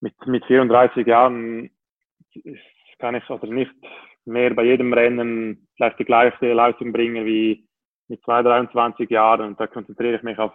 mit, 0.02 0.14
mit 0.28 0.46
34 0.46 1.08
Jahren 1.08 1.70
kann 3.00 3.16
ich 3.16 3.30
also 3.30 3.48
nicht 3.48 3.72
mehr 4.26 4.54
bei 4.54 4.66
jedem 4.66 4.92
Rennen 4.92 5.66
vielleicht 5.78 6.00
die 6.00 6.06
gleiche 6.06 6.52
Leistung 6.52 6.92
bringen 6.92 7.26
wie 7.26 7.70
mit 8.10 8.22
2, 8.24 8.44
23 8.44 9.10
Jahren. 9.10 9.48
Und 9.48 9.60
da 9.62 9.68
konzentriere 9.68 10.18
ich 10.18 10.24
mich 10.24 10.38
auf, 10.40 10.52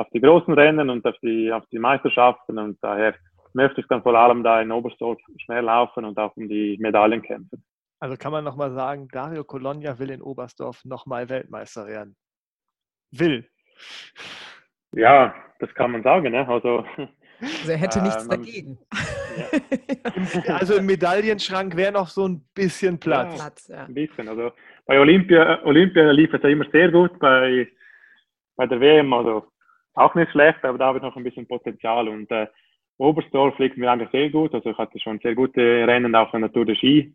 auf 0.00 0.08
die 0.14 0.20
großen 0.20 0.54
Rennen 0.54 0.88
und 0.88 1.04
auf 1.04 1.16
die, 1.22 1.52
auf 1.52 1.64
die 1.70 1.78
Meisterschaften. 1.78 2.58
Und 2.58 2.78
daher 2.80 3.14
möchte 3.52 3.82
ich 3.82 3.86
dann 3.88 4.02
vor 4.02 4.14
allem 4.14 4.42
da 4.42 4.60
in 4.62 4.72
Oberstdorf 4.72 5.18
schnell 5.44 5.64
laufen 5.64 6.06
und 6.06 6.18
auch 6.18 6.34
um 6.36 6.48
die 6.48 6.78
Medaillen 6.80 7.20
kämpfen. 7.20 7.62
Also 8.00 8.16
kann 8.16 8.32
man 8.32 8.42
nochmal 8.42 8.72
sagen, 8.72 9.08
Dario 9.12 9.44
Colonia 9.44 9.98
will 9.98 10.10
in 10.10 10.22
Oberstdorf 10.22 10.84
nochmal 10.86 11.28
Weltmeister 11.28 11.86
werden. 11.86 12.16
Will. 13.10 13.46
Ja, 14.92 15.34
das 15.58 15.72
kann 15.74 15.90
man 15.90 16.02
sagen. 16.02 16.32
Ne? 16.32 16.48
Also, 16.48 16.78
also 17.40 17.70
er 17.70 17.76
hätte 17.76 18.00
nichts 18.00 18.26
man, 18.26 18.38
dagegen. 18.38 18.78
Ja. 20.46 20.54
also 20.56 20.76
im 20.76 20.86
Medaillenschrank 20.86 21.76
wäre 21.76 21.92
noch 21.92 22.08
so 22.08 22.26
ein 22.26 22.42
bisschen 22.54 22.98
Platz. 22.98 23.32
Ja, 23.32 23.42
Platz 23.42 23.68
ja. 23.68 23.84
Ein 23.84 23.94
bisschen. 23.94 24.28
Also 24.28 24.52
bei 24.86 24.98
Olympia, 24.98 25.62
Olympia 25.64 26.10
lief 26.10 26.32
es 26.32 26.42
ja 26.42 26.48
immer 26.48 26.66
sehr 26.72 26.90
gut, 26.90 27.18
bei, 27.18 27.68
bei 28.56 28.66
der 28.66 28.80
WM 28.80 29.12
also 29.12 29.44
auch 29.94 30.14
nicht 30.14 30.30
schlecht, 30.30 30.64
aber 30.64 30.78
da 30.78 30.86
habe 30.86 30.98
ich 30.98 31.02
noch 31.02 31.16
ein 31.16 31.24
bisschen 31.24 31.46
Potenzial. 31.46 32.08
Und 32.08 32.30
äh, 32.30 32.46
Oberstdorf 32.98 33.58
liegt 33.58 33.76
mir 33.76 33.90
eigentlich 33.90 34.10
sehr 34.10 34.30
gut. 34.30 34.54
Also 34.54 34.70
ich 34.70 34.78
hatte 34.78 34.98
schon 35.00 35.18
sehr 35.20 35.34
gute 35.34 35.60
Rennen 35.60 36.14
auch 36.14 36.32
an 36.34 36.42
der 36.42 36.52
Tour 36.52 36.66
de 36.66 36.76
Ski 36.76 37.14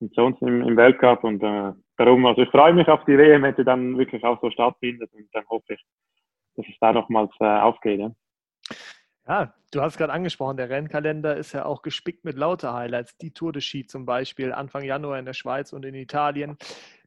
und 0.00 0.14
sonst 0.14 0.42
im, 0.42 0.62
im 0.62 0.76
Weltcup. 0.76 1.24
Und 1.24 1.42
äh, 1.42 1.72
darum, 1.96 2.26
also 2.26 2.42
ich 2.42 2.50
freue 2.50 2.74
mich 2.74 2.88
auf 2.88 3.04
die 3.04 3.18
WM, 3.18 3.42
wenn 3.42 3.56
sie 3.56 3.64
dann 3.64 3.96
wirklich 3.98 4.22
auch 4.24 4.40
so 4.40 4.50
stattfindet. 4.50 5.10
Und 5.12 5.28
dann 5.32 5.44
hoffe 5.48 5.74
ich, 5.74 5.84
dass 6.56 6.66
es 6.68 6.78
da 6.80 6.92
nochmals 6.92 7.30
äh, 7.40 7.44
aufgeht. 7.44 8.00
Ja. 8.00 8.10
Ja, 9.26 9.54
du 9.70 9.80
hast 9.80 9.98
gerade 9.98 10.12
angesprochen, 10.12 10.56
der 10.56 10.68
Rennkalender 10.68 11.36
ist 11.36 11.52
ja 11.52 11.64
auch 11.64 11.82
gespickt 11.82 12.24
mit 12.24 12.36
lauter 12.36 12.74
Highlights. 12.74 13.16
Die 13.18 13.32
Tour 13.32 13.52
de 13.52 13.62
Ski 13.62 13.86
zum 13.86 14.04
Beispiel, 14.04 14.52
Anfang 14.52 14.82
Januar 14.82 15.18
in 15.18 15.24
der 15.24 15.32
Schweiz 15.32 15.72
und 15.72 15.84
in 15.84 15.94
Italien. 15.94 16.56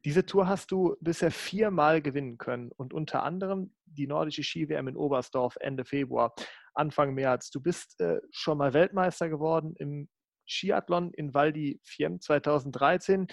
Diese 0.06 0.24
Tour 0.24 0.48
hast 0.48 0.70
du 0.70 0.96
bisher 1.02 1.32
viermal 1.32 2.00
gewinnen 2.00 2.38
können 2.38 2.72
und 2.78 2.94
unter 2.94 3.24
anderem 3.24 3.74
die 3.86 4.06
nordische 4.06 4.44
Ski-WM 4.44 4.88
in 4.88 4.96
Oberstdorf 4.96 5.58
Ende 5.60 5.84
Februar, 5.84 6.36
Anfang 6.76 7.16
März. 7.16 7.50
Du 7.50 7.60
bist 7.60 8.00
äh, 8.00 8.20
schon 8.30 8.60
mal 8.60 8.76
Weltmeister 8.76 9.30
geworden 9.30 9.74
im 9.80 10.08
Skiathlon 10.48 11.12
in 11.16 11.34
Val 11.34 11.52
di 11.52 11.80
Fiem 11.84 12.22
2013. 12.22 13.26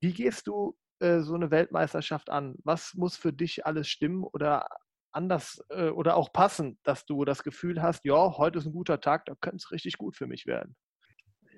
Wie 0.00 0.12
gehst 0.12 0.48
du 0.48 0.76
äh, 0.98 1.20
so 1.20 1.34
eine 1.34 1.52
Weltmeisterschaft 1.52 2.28
an? 2.28 2.56
Was 2.64 2.94
muss 2.94 3.16
für 3.16 3.32
dich 3.32 3.64
alles 3.64 3.86
stimmen 3.86 4.24
oder 4.24 4.66
anders 5.12 5.64
äh, 5.70 5.90
oder 5.90 6.16
auch 6.16 6.32
passen, 6.32 6.80
dass 6.82 7.06
du 7.06 7.24
das 7.24 7.44
Gefühl 7.44 7.82
hast, 7.82 8.04
ja, 8.04 8.36
heute 8.36 8.58
ist 8.58 8.66
ein 8.66 8.72
guter 8.72 9.00
Tag, 9.00 9.26
da 9.26 9.34
könnte 9.40 9.58
es 9.58 9.70
richtig 9.70 9.96
gut 9.96 10.16
für 10.16 10.26
mich 10.26 10.44
werden? 10.44 10.74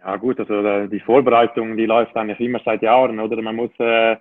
Ja 0.00 0.16
gut, 0.16 0.38
also 0.38 0.86
die 0.88 1.00
Vorbereitung, 1.00 1.76
die 1.78 1.86
läuft 1.86 2.14
eigentlich 2.16 2.38
immer 2.38 2.60
seit 2.64 2.82
Jahren, 2.82 3.18
oder? 3.18 3.40
Man 3.40 3.56
muss, 3.56 3.70
äh, 3.78 4.16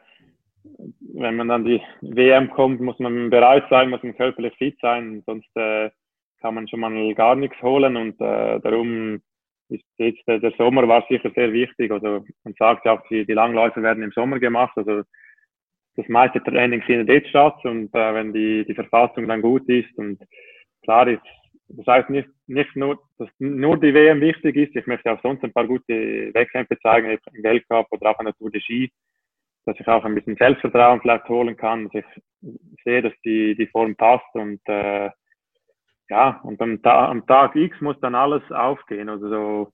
wenn 1.13 1.35
man 1.35 1.47
dann 1.47 1.65
die 1.65 1.81
WM 2.01 2.49
kommt, 2.49 2.81
muss 2.81 2.99
man 2.99 3.29
bereit 3.29 3.65
sein, 3.69 3.89
muss 3.89 4.03
man 4.03 4.15
körperlich 4.15 4.53
fit 4.57 4.77
sein, 4.81 5.23
sonst 5.25 5.49
äh, 5.55 5.89
kann 6.41 6.55
man 6.55 6.67
schon 6.67 6.79
mal 6.79 7.13
gar 7.15 7.35
nichts 7.35 7.61
holen 7.61 7.97
und 7.97 8.19
äh, 8.21 8.59
darum 8.59 9.21
ist 9.69 9.83
jetzt 9.97 10.25
der, 10.27 10.39
der 10.39 10.53
Sommer 10.57 10.87
war 10.87 11.05
sicher 11.09 11.31
sehr 11.35 11.51
wichtig. 11.51 11.91
Also 11.91 12.23
man 12.43 12.53
sagt 12.57 12.85
ja 12.85 12.93
auch, 12.93 13.07
die, 13.09 13.25
die 13.25 13.33
Langläufe 13.33 13.81
werden 13.83 14.03
im 14.03 14.11
Sommer 14.11 14.39
gemacht. 14.39 14.73
Also 14.77 15.03
das 15.95 16.07
meiste 16.07 16.41
Training 16.43 16.81
findet 16.83 17.09
jetzt 17.09 17.29
statt 17.29 17.57
und 17.65 17.93
äh, 17.93 18.13
wenn 18.13 18.33
die, 18.33 18.65
die 18.65 18.75
Verfassung 18.75 19.27
dann 19.27 19.41
gut 19.41 19.67
ist 19.67 19.97
und 19.97 20.19
klar 20.83 21.07
ist, 21.07 21.23
das 21.69 21.85
heißt 21.85 22.09
nicht, 22.09 22.29
nicht 22.45 22.73
nur, 22.75 22.99
dass 23.17 23.27
nur 23.39 23.77
die 23.77 23.93
WM 23.93 24.21
wichtig 24.21 24.55
ist, 24.55 24.75
ich 24.75 24.87
möchte 24.87 25.11
auch 25.11 25.21
sonst 25.21 25.43
ein 25.43 25.51
paar 25.51 25.67
gute 25.67 26.33
Wettkämpfe 26.33 26.77
zeigen, 26.79 27.09
im 27.09 27.43
Weltcup 27.43 27.87
oder 27.91 28.11
auch 28.11 28.19
an 28.19 28.25
der 28.27 28.35
Tour 28.35 28.51
de 28.51 28.61
Ski, 28.61 28.89
dass 29.67 29.79
ich 29.79 29.87
auch 29.87 30.03
ein 30.05 30.15
bisschen 30.15 30.37
Selbstvertrauen 30.37 31.01
vielleicht 31.01 31.27
holen 31.29 31.55
kann, 31.55 31.89
dass 31.89 32.03
ich 32.03 32.23
sehe, 32.83 33.01
dass 33.01 33.13
die, 33.23 33.55
die 33.55 33.67
Form 33.67 33.95
passt 33.95 34.33
und 34.33 34.61
äh, 34.67 35.09
ja, 36.09 36.39
und 36.43 36.61
am, 36.61 36.81
Ta 36.81 37.09
am 37.09 37.25
Tag 37.27 37.55
X 37.55 37.79
muss 37.81 37.99
dann 37.99 38.15
alles 38.15 38.41
aufgehen. 38.49 39.09
Also 39.09 39.29
so, 39.29 39.73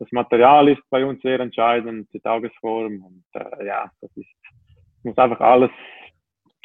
das 0.00 0.10
Material 0.10 0.68
ist 0.68 0.82
bei 0.90 1.04
uns 1.04 1.22
sehr 1.22 1.38
entscheidend, 1.38 2.12
die 2.12 2.20
Tagesform 2.20 3.00
und 3.00 3.24
äh, 3.34 3.64
ja, 3.64 3.90
das 4.00 4.10
ist 4.16 4.26
muss 5.04 5.18
einfach 5.18 5.40
alles, 5.40 5.70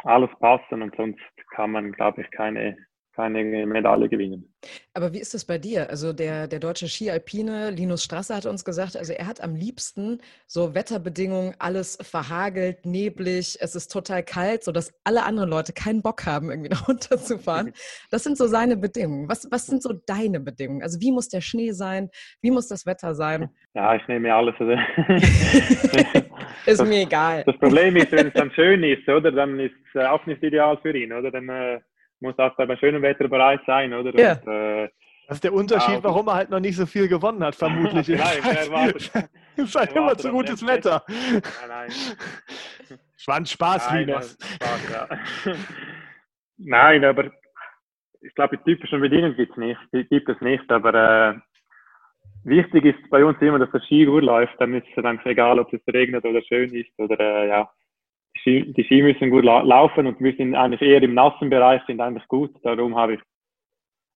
alles 0.03 0.29
passen 0.39 0.81
und 0.81 0.95
sonst 0.95 1.19
kann 1.51 1.71
man, 1.71 1.91
glaube 1.91 2.21
ich, 2.21 2.31
keine, 2.31 2.77
keine 3.15 3.65
Medaille 3.65 4.09
gewinnen. 4.09 4.53
Aber 4.93 5.13
wie 5.13 5.19
ist 5.19 5.33
das 5.33 5.45
bei 5.45 5.57
dir? 5.57 5.89
Also 5.89 6.13
der, 6.13 6.47
der 6.47 6.59
deutsche 6.59 6.87
Ski-Alpine 6.87 7.71
Linus 7.71 8.03
Strasser 8.03 8.35
hat 8.35 8.45
uns 8.45 8.65
gesagt, 8.65 8.97
also 8.97 9.13
er 9.13 9.27
hat 9.27 9.41
am 9.41 9.55
liebsten 9.55 10.19
so 10.47 10.73
Wetterbedingungen, 10.73 11.55
alles 11.59 11.97
verhagelt, 12.01 12.85
neblig, 12.85 13.57
es 13.59 13.75
ist 13.75 13.91
total 13.91 14.23
kalt, 14.23 14.63
sodass 14.63 14.93
alle 15.03 15.23
anderen 15.23 15.49
Leute 15.49 15.73
keinen 15.73 16.01
Bock 16.01 16.25
haben, 16.25 16.49
irgendwie 16.49 16.69
nach 16.71 16.87
runterzufahren. 16.87 17.73
Das 18.09 18.23
sind 18.23 18.37
so 18.37 18.47
seine 18.47 18.77
Bedingungen. 18.77 19.29
Was, 19.29 19.49
was 19.51 19.67
sind 19.67 19.83
so 19.83 19.93
deine 19.93 20.39
Bedingungen? 20.39 20.81
Also 20.81 20.99
wie 20.99 21.11
muss 21.11 21.29
der 21.29 21.41
Schnee 21.41 21.71
sein? 21.71 22.09
Wie 22.41 22.51
muss 22.51 22.67
das 22.67 22.85
Wetter 22.85 23.13
sein? 23.15 23.49
Ja, 23.73 23.95
ich 23.95 24.07
nehme 24.07 24.33
alles. 24.33 24.55
Also 24.59 24.71
ist 26.65 26.79
das, 26.79 26.87
mir 26.87 27.01
egal. 27.01 27.43
Das 27.45 27.57
Problem 27.57 27.95
ist, 27.95 28.11
wenn 28.11 28.27
es 28.27 28.33
dann 28.33 28.51
schön 28.51 28.83
ist, 28.83 29.07
oder, 29.07 29.31
dann 29.31 29.59
ist 29.59 29.73
es 29.93 30.03
auch 30.03 30.25
nicht 30.25 30.41
ideal 30.43 30.77
für 30.81 30.95
ihn, 30.95 31.11
oder? 31.11 31.31
Dann 31.31 31.49
äh, 31.49 31.79
muss 32.23 32.39
auch 32.39 32.55
bei 32.55 32.77
schönem 32.77 33.03
Wetter 33.03 33.27
bereit 33.27 33.61
sein, 33.67 33.93
oder? 33.93 34.17
Ja. 34.17 34.33
Und, 34.33 34.47
äh, 34.47 34.89
das 35.27 35.37
ist 35.37 35.43
der 35.43 35.53
Unterschied, 35.53 35.97
ah, 35.97 36.03
warum 36.03 36.27
er 36.27 36.33
halt 36.35 36.49
noch 36.49 36.59
nicht 36.59 36.75
so 36.75 36.85
viel 36.85 37.07
gewonnen 37.07 37.43
hat, 37.43 37.55
vermutlich. 37.55 38.07
nein, 38.09 38.93
es 38.95 39.11
ist 39.55 39.75
halt 39.75 39.93
immer 39.93 40.17
zu 40.17 40.31
gutes 40.31 40.65
Wetter. 40.65 41.03
Nein, 41.07 41.41
nein. 41.67 41.89
Schwanz 43.15 43.51
Spaß, 43.51 43.89
nein, 43.89 44.07
Linus. 44.07 44.37
Spaß, 44.55 44.91
ja. 45.45 45.53
nein, 46.57 47.05
aber 47.05 47.31
ich 48.21 48.33
glaube, 48.35 48.57
die 48.57 48.63
typischen 48.63 48.99
Bedingungen 48.99 49.35
gibt 49.35 49.51
es 49.51 49.57
nicht, 49.57 49.79
gibt 50.09 50.29
es 50.29 50.41
nicht, 50.41 50.69
aber 50.71 50.93
äh, 50.93 51.35
wichtig 52.43 52.85
ist 52.85 53.09
bei 53.09 53.23
uns 53.23 53.41
immer, 53.41 53.59
dass 53.59 53.71
der 53.71 53.81
Ski 53.81 54.05
gut 54.05 54.23
läuft, 54.23 54.59
dann 54.59 54.73
ist 54.73 54.87
es 54.95 55.05
einfach 55.05 55.25
egal, 55.25 55.59
ob 55.59 55.71
es 55.71 55.81
regnet 55.93 56.25
oder 56.25 56.41
schön 56.41 56.73
ist 56.73 56.91
oder 56.97 57.19
äh, 57.19 57.47
ja, 57.47 57.69
Ski, 58.43 58.73
die 58.73 58.83
Ski 58.83 59.01
müssen 59.01 59.29
gut 59.29 59.45
la 59.45 59.61
laufen 59.61 60.05
und 60.05 60.19
wir 60.19 60.35
sind 60.35 60.53
eigentlich 60.53 60.81
eher 60.81 61.01
im 61.01 61.13
nassen 61.13 61.49
Bereich, 61.49 61.81
sind 61.87 62.01
eigentlich 62.01 62.27
gut. 62.27 62.51
Darum 62.63 62.95
habe 62.95 63.15
ich 63.15 63.19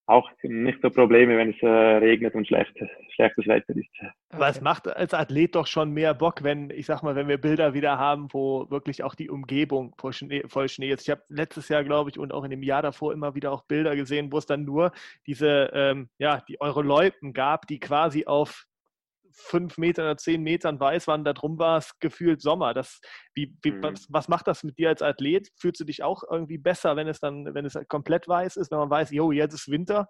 auch 0.05 0.29
nicht 0.43 0.79
so 0.81 0.89
Probleme, 0.89 1.37
wenn 1.37 1.51
es 1.51 1.61
äh, 1.61 1.67
regnet 1.67 2.33
und 2.33 2.47
schlecht, 2.47 2.73
schlechtes 3.13 3.45
Wetter 3.45 3.75
ist. 3.75 3.89
Aber 4.29 4.47
es 4.47 4.61
macht 4.61 4.87
als 4.87 5.13
Athlet 5.13 5.55
doch 5.55 5.67
schon 5.67 5.93
mehr 5.93 6.13
Bock, 6.13 6.43
wenn, 6.43 6.69
ich 6.69 6.85
sag 6.85 7.03
mal, 7.03 7.15
wenn 7.15 7.27
wir 7.27 7.37
Bilder 7.37 7.73
wieder 7.73 7.97
haben, 7.97 8.27
wo 8.31 8.69
wirklich 8.69 9.03
auch 9.03 9.15
die 9.15 9.29
Umgebung 9.29 9.93
voll 9.97 10.13
Schnee, 10.13 10.43
voll 10.47 10.69
Schnee 10.69 10.91
ist. 10.91 11.03
Ich 11.03 11.09
habe 11.09 11.23
letztes 11.27 11.67
Jahr, 11.67 11.83
glaube 11.83 12.09
ich, 12.09 12.19
und 12.19 12.33
auch 12.33 12.45
in 12.45 12.51
dem 12.51 12.63
Jahr 12.63 12.81
davor 12.81 13.11
immer 13.11 13.35
wieder 13.35 13.51
auch 13.51 13.63
Bilder 13.63 13.95
gesehen, 13.97 14.31
wo 14.31 14.37
es 14.37 14.45
dann 14.45 14.63
nur 14.63 14.91
diese, 15.25 15.71
ähm, 15.73 16.09
ja, 16.17 16.41
die 16.47 16.59
Eure 16.61 16.83
Loipen 16.83 17.33
gab, 17.33 17.67
die 17.67 17.79
quasi 17.79 18.25
auf 18.25 18.65
fünf 19.37 19.77
Metern 19.77 20.05
oder 20.05 20.17
zehn 20.17 20.41
Metern 20.41 20.79
weiß 20.79 21.07
waren, 21.07 21.23
da 21.23 21.33
drum 21.33 21.59
war 21.59 21.77
es 21.77 21.97
gefühlt 21.99 22.41
Sommer. 22.41 22.73
Das, 22.73 22.99
wie, 23.35 23.53
wie, 23.61 23.71
mhm. 23.71 23.83
was, 23.83 24.07
was, 24.09 24.27
macht 24.27 24.47
das 24.47 24.63
mit 24.63 24.77
dir 24.77 24.89
als 24.89 25.01
Athlet? 25.01 25.49
Fühlst 25.59 25.79
du 25.79 25.85
dich 25.85 26.03
auch 26.03 26.23
irgendwie 26.29 26.57
besser, 26.57 26.95
wenn 26.95 27.07
es 27.07 27.19
dann, 27.19 27.53
wenn 27.53 27.65
es 27.65 27.77
komplett 27.87 28.27
weiß 28.27 28.57
ist, 28.57 28.71
wenn 28.71 28.79
man 28.79 28.89
weiß, 28.89 29.11
jo, 29.11 29.31
jetzt 29.31 29.53
ist 29.53 29.71
Winter? 29.71 30.07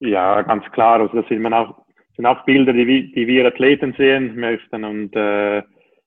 Ja, 0.00 0.42
ganz 0.42 0.64
klar. 0.72 1.00
Also 1.00 1.20
das 1.20 1.28
sind, 1.28 1.42
man 1.42 1.54
auch, 1.54 1.84
sind 2.16 2.26
auch 2.26 2.44
Bilder, 2.44 2.72
die, 2.72 3.12
die 3.12 3.26
wir 3.26 3.46
Athleten 3.46 3.94
sehen 3.96 4.36
möchten. 4.36 4.84
Und 4.84 5.14
äh, 5.16 5.62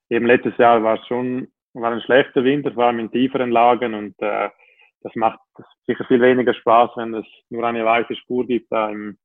eben 0.09 0.25
letztes 0.25 0.57
Jahr 0.57 0.83
war 0.83 0.99
es 0.99 1.07
schon 1.07 1.47
war 1.73 1.91
ein 1.91 2.01
schlechter 2.01 2.43
Winter, 2.43 2.71
vor 2.71 2.85
allem 2.85 2.99
in 2.99 3.11
tieferen 3.11 3.51
Lagen 3.51 3.93
und 3.93 4.15
äh, 4.21 4.49
das 5.01 5.13
macht 5.15 5.39
sicher 5.85 6.05
viel 6.05 6.21
weniger 6.21 6.53
Spaß, 6.53 6.91
wenn 6.95 7.13
es 7.13 7.25
nur 7.49 7.65
eine 7.65 7.83
weiße 7.83 8.15
Spur 8.15 8.45
gibt 8.45 8.71
da 8.71 8.89
im, 8.89 9.17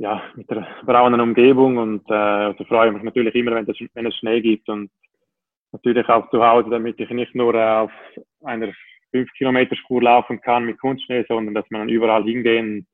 ja, 0.00 0.22
mit 0.34 0.50
der 0.50 0.66
braunen 0.86 1.20
Umgebung 1.20 1.76
und 1.76 2.10
äh, 2.10 2.14
also 2.14 2.64
freue 2.64 2.88
ich 2.88 2.94
mich 2.94 3.02
natürlich 3.02 3.34
immer, 3.34 3.54
wenn, 3.54 3.66
das, 3.66 3.76
wenn 3.92 4.06
es 4.06 4.16
Schnee 4.16 4.40
gibt 4.40 4.66
und 4.70 4.90
natürlich 5.72 6.08
auch 6.08 6.28
zu 6.30 6.42
Hause, 6.42 6.70
damit 6.70 6.98
ich 6.98 7.10
nicht 7.10 7.34
nur 7.34 7.54
äh, 7.54 7.80
auf 7.80 7.92
einer 8.42 8.72
5 9.10 9.30
Kilometer 9.36 9.76
Spur 9.76 10.02
laufen 10.02 10.40
kann 10.40 10.64
mit 10.64 10.80
Kunstschnee, 10.80 11.26
sondern 11.28 11.54
dass 11.54 11.66
man 11.68 11.90
überall 11.90 12.24
hingehen 12.24 12.86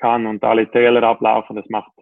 kann 0.00 0.26
und 0.26 0.44
alle 0.44 0.70
Täler 0.70 1.02
ablaufen. 1.02 1.56
Das 1.56 1.68
macht 1.70 1.92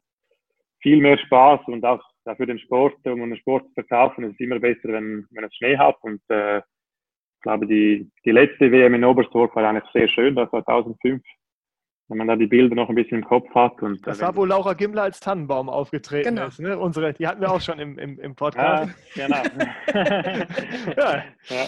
viel 0.81 1.01
mehr 1.01 1.19
Spaß 1.19 1.61
und 1.67 1.85
auch 1.85 2.03
für 2.37 2.47
den 2.47 2.59
Sport, 2.59 2.97
um 3.05 3.23
einen 3.23 3.37
Sport 3.37 3.65
zu 3.69 3.75
verkaufen, 3.75 4.25
ist 4.25 4.33
es 4.33 4.41
immer 4.41 4.59
besser, 4.59 4.89
wenn, 4.89 5.25
wenn 5.31 5.45
es 5.45 5.55
Schnee 5.55 5.79
hat 5.79 5.97
und 6.03 6.21
äh, 6.31 6.59
ich 6.59 7.43
glaube, 7.43 7.69
die, 7.69 8.11
die 8.25 8.33
letzte 8.33 8.73
WM 8.73 8.95
in 8.95 9.05
Oberstdorf 9.05 9.55
war 9.55 9.65
eigentlich 9.65 9.91
sehr 9.93 10.09
schön, 10.09 10.35
das 10.35 10.53
war 10.53 10.65
2005 10.65 11.23
wenn 12.09 12.19
man 12.19 12.27
da 12.27 12.37
die 12.37 12.47
Bilder 12.47 12.75
noch 12.75 12.89
ein 12.89 12.95
bisschen 12.95 13.19
im 13.19 13.25
Kopf 13.25 13.55
hat. 13.55 13.83
Und 13.83 14.07
das 14.07 14.21
war, 14.21 14.35
wo 14.35 14.45
Laura 14.45 14.73
Gimmler 14.73 15.03
als 15.03 15.21
Tannenbaum 15.21 15.69
aufgetreten 15.69 16.37
genau. 16.37 16.49
ist. 16.49 16.59
Ne? 16.59 16.79
Unsere, 16.79 17.13
die 17.13 17.27
hatten 17.27 17.41
wir 17.41 17.51
auch 17.51 17.61
schon 17.61 17.79
im, 17.79 17.99
im, 17.99 18.19
im 18.19 18.35
Podcast. 18.35 18.95
Ja, 19.15 19.27
genau. 19.27 19.43
ja. 20.97 21.25
ja. 21.49 21.67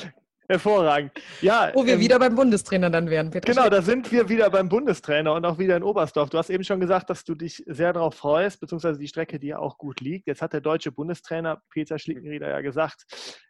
Hervorragend. 0.51 1.13
Ja, 1.43 1.71
Wo 1.75 1.87
wir 1.87 1.95
ähm, 1.95 2.01
wieder 2.01 2.19
beim 2.19 2.35
Bundestrainer 2.35 2.91
dann 2.91 3.09
wären, 3.09 3.31
Peter 3.31 3.53
Genau, 3.53 3.69
da 3.69 3.83
sind 3.83 4.11
wir 4.11 4.29
wieder 4.29 4.51
beim 4.51 4.69
Bundestrainer 4.69 5.33
und 5.35 5.45
auch 5.45 5.59
wieder 5.59 5.77
in 5.77 5.85
Oberstdorf. 5.85 6.29
Du 6.29 6.39
hast 6.39 6.51
eben 6.51 6.65
schon 6.65 6.81
gesagt, 6.81 7.09
dass 7.09 7.23
du 7.23 7.37
dich 7.37 7.63
sehr 7.69 7.93
darauf 7.93 8.17
freust, 8.17 8.59
beziehungsweise 8.59 8.99
die 8.99 9.07
Strecke 9.07 9.39
dir 9.39 9.61
auch 9.61 9.79
gut 9.79 10.01
liegt. 10.01 10.27
Jetzt 10.27 10.43
hat 10.43 10.53
der 10.53 10.61
deutsche 10.61 10.91
Bundestrainer 10.91 11.63
Peter 11.71 12.01
Schlickenrieder 12.01 12.49
ja 12.49 12.63
gesagt, 12.63 13.05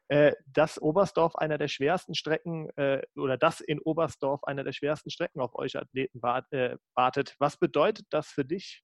äh, 0.09 0.33
dass 0.45 0.79
Oberstdorf 0.79 1.37
einer 1.37 1.57
der 1.57 1.69
schwersten 1.69 2.15
Strecken 2.15 2.69
äh, 2.77 3.01
oder 3.17 3.39
dass 3.39 3.63
in 3.63 3.81
Oberstdorf 3.81 4.45
einer 4.45 4.63
der 4.63 4.73
schwersten 4.73 5.09
Strecken 5.09 5.41
auf 5.41 5.55
euch 5.55 5.79
Athleten 5.79 6.21
äh, 6.51 6.77
wartet. 6.95 7.35
Was 7.39 7.57
bedeutet 7.57 8.09
das 8.11 8.29
für 8.29 8.45
dich? 8.45 8.83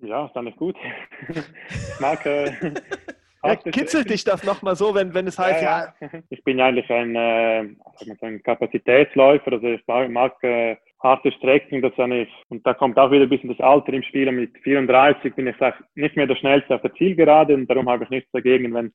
Ja, 0.00 0.26
ist 0.26 0.36
eigentlich 0.36 0.56
gut. 0.56 0.74
ich 1.28 2.00
mag, 2.00 2.26
Ja, 3.48 3.56
kitzelt 3.56 4.10
dich 4.10 4.24
das 4.24 4.44
nochmal 4.44 4.76
so, 4.76 4.94
wenn, 4.94 5.14
wenn 5.14 5.26
es 5.26 5.38
heißt, 5.38 5.62
ja, 5.62 5.94
ja. 6.00 6.08
Ich 6.30 6.42
bin 6.44 6.60
eigentlich 6.60 6.90
ein, 6.90 7.14
äh, 7.14 7.60
ein 8.20 8.42
Kapazitätsläufer, 8.42 9.52
also 9.52 9.66
ich 9.66 9.86
mag, 9.86 10.10
mag 10.10 10.42
äh, 10.42 10.76
harte 11.02 11.32
Strecken, 11.32 11.82
das 11.82 11.92
ich, 11.96 12.28
und 12.48 12.66
da 12.66 12.74
kommt 12.74 12.98
auch 12.98 13.10
wieder 13.10 13.24
ein 13.24 13.28
bisschen 13.28 13.50
das 13.50 13.60
Alter 13.60 13.92
im 13.92 14.02
Spiel. 14.02 14.28
Und 14.28 14.36
mit 14.36 14.58
34 14.58 15.34
bin 15.34 15.46
ich 15.46 15.56
nicht 15.94 16.16
mehr 16.16 16.26
der 16.26 16.36
schnellste 16.36 16.74
auf 16.74 16.82
der 16.82 16.94
Zielgerade 16.94 17.54
und 17.54 17.68
darum 17.68 17.88
habe 17.88 18.04
ich 18.04 18.10
nichts 18.10 18.30
dagegen, 18.32 18.72
wenn, 18.74 18.92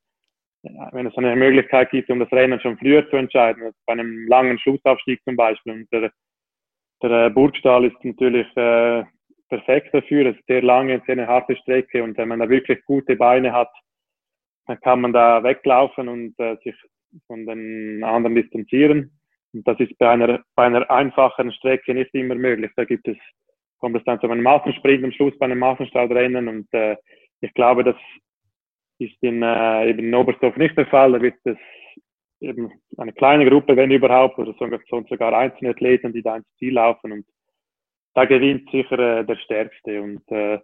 wenn 0.92 1.08
es 1.08 1.18
eine 1.18 1.36
Möglichkeit 1.36 1.92
gibt, 1.92 2.10
um 2.10 2.20
das 2.20 2.32
Rennen 2.32 2.60
schon 2.60 2.78
früher 2.78 3.08
zu 3.10 3.16
entscheiden, 3.16 3.64
also 3.64 3.78
bei 3.86 3.94
einem 3.94 4.28
langen 4.28 4.60
Schlussaufstieg 4.60 5.22
zum 5.24 5.36
Beispiel. 5.36 5.74
Und 5.74 5.92
der, 5.92 6.12
der 7.04 7.30
Burgstall 7.30 7.86
ist 7.86 8.04
natürlich 8.04 8.48
äh, 8.58 9.04
perfekt 9.50 9.94
dafür, 9.94 10.28
es 10.28 10.38
ist 10.38 10.48
sehr 10.48 10.62
lange, 10.62 11.02
sehr 11.06 11.14
eine 11.14 11.28
harte 11.28 11.56
Strecke 11.58 12.04
und 12.04 12.18
wenn 12.18 12.30
man 12.30 12.40
da 12.40 12.50
wirklich 12.50 12.84
gute 12.86 13.16
Beine 13.16 13.52
hat, 13.52 13.72
dann 14.68 14.80
kann 14.82 15.02
man 15.02 15.14
da 15.14 15.44
weglaufen 15.44 16.08
und 16.08 16.40
äh, 16.40 16.58
sich 16.64 16.76
von 17.28 17.46
den 17.46 18.04
anderen 18.04 18.36
distanzieren. 18.36 19.12
Und 19.54 19.68
das 19.68 19.80
ist 19.80 19.98
bei 19.98 20.10
einer, 20.10 20.42
bei 20.56 20.66
einer 20.66 20.90
einfachen 20.90 21.52
Strecke 21.52 21.94
nicht 21.94 22.14
immer 22.14 22.36
möglich. 22.36 22.72
Da 22.76 22.86
gibt 22.86 23.08
es, 23.08 23.18
kommt 23.80 23.98
es 23.98 24.04
dann 24.06 24.20
zu 24.20 24.30
einem 24.30 24.44
Massensprint 24.44 25.04
am 25.04 25.12
Schluss 25.12 25.38
bei 25.38 25.46
einem 25.46 25.60
Massenstartrennen 25.60 26.48
und 26.48 26.74
äh, 26.74 26.96
ich 27.42 27.54
glaube, 27.54 27.84
das 27.84 27.96
ist 29.00 29.18
in, 29.22 29.42
äh, 29.42 29.90
eben 29.90 30.00
in 30.00 30.16
Oberstdorf 30.16 30.56
nicht 30.58 30.78
der 30.78 30.86
Fall. 30.86 31.12
Da 31.12 31.22
wird 31.22 31.36
es 31.44 31.58
eben 32.40 32.72
eine 32.98 33.14
kleine 33.14 33.50
Gruppe, 33.50 33.76
wenn 33.76 33.92
überhaupt, 33.92 34.38
oder 34.38 34.54
sonst 34.90 35.10
sogar 35.10 35.34
einzelne 35.34 35.72
Athleten, 35.72 36.14
die 36.14 36.22
da 36.22 36.38
ins 36.38 36.56
Ziel 36.58 36.74
laufen 36.74 37.12
und 37.12 37.26
da 38.14 38.26
gewinnt 38.26 38.70
sicher 38.72 39.00
äh, 39.00 39.26
der 39.26 39.38
Stärkste. 39.38 40.02
Und 40.02 40.30
äh, 40.32 40.60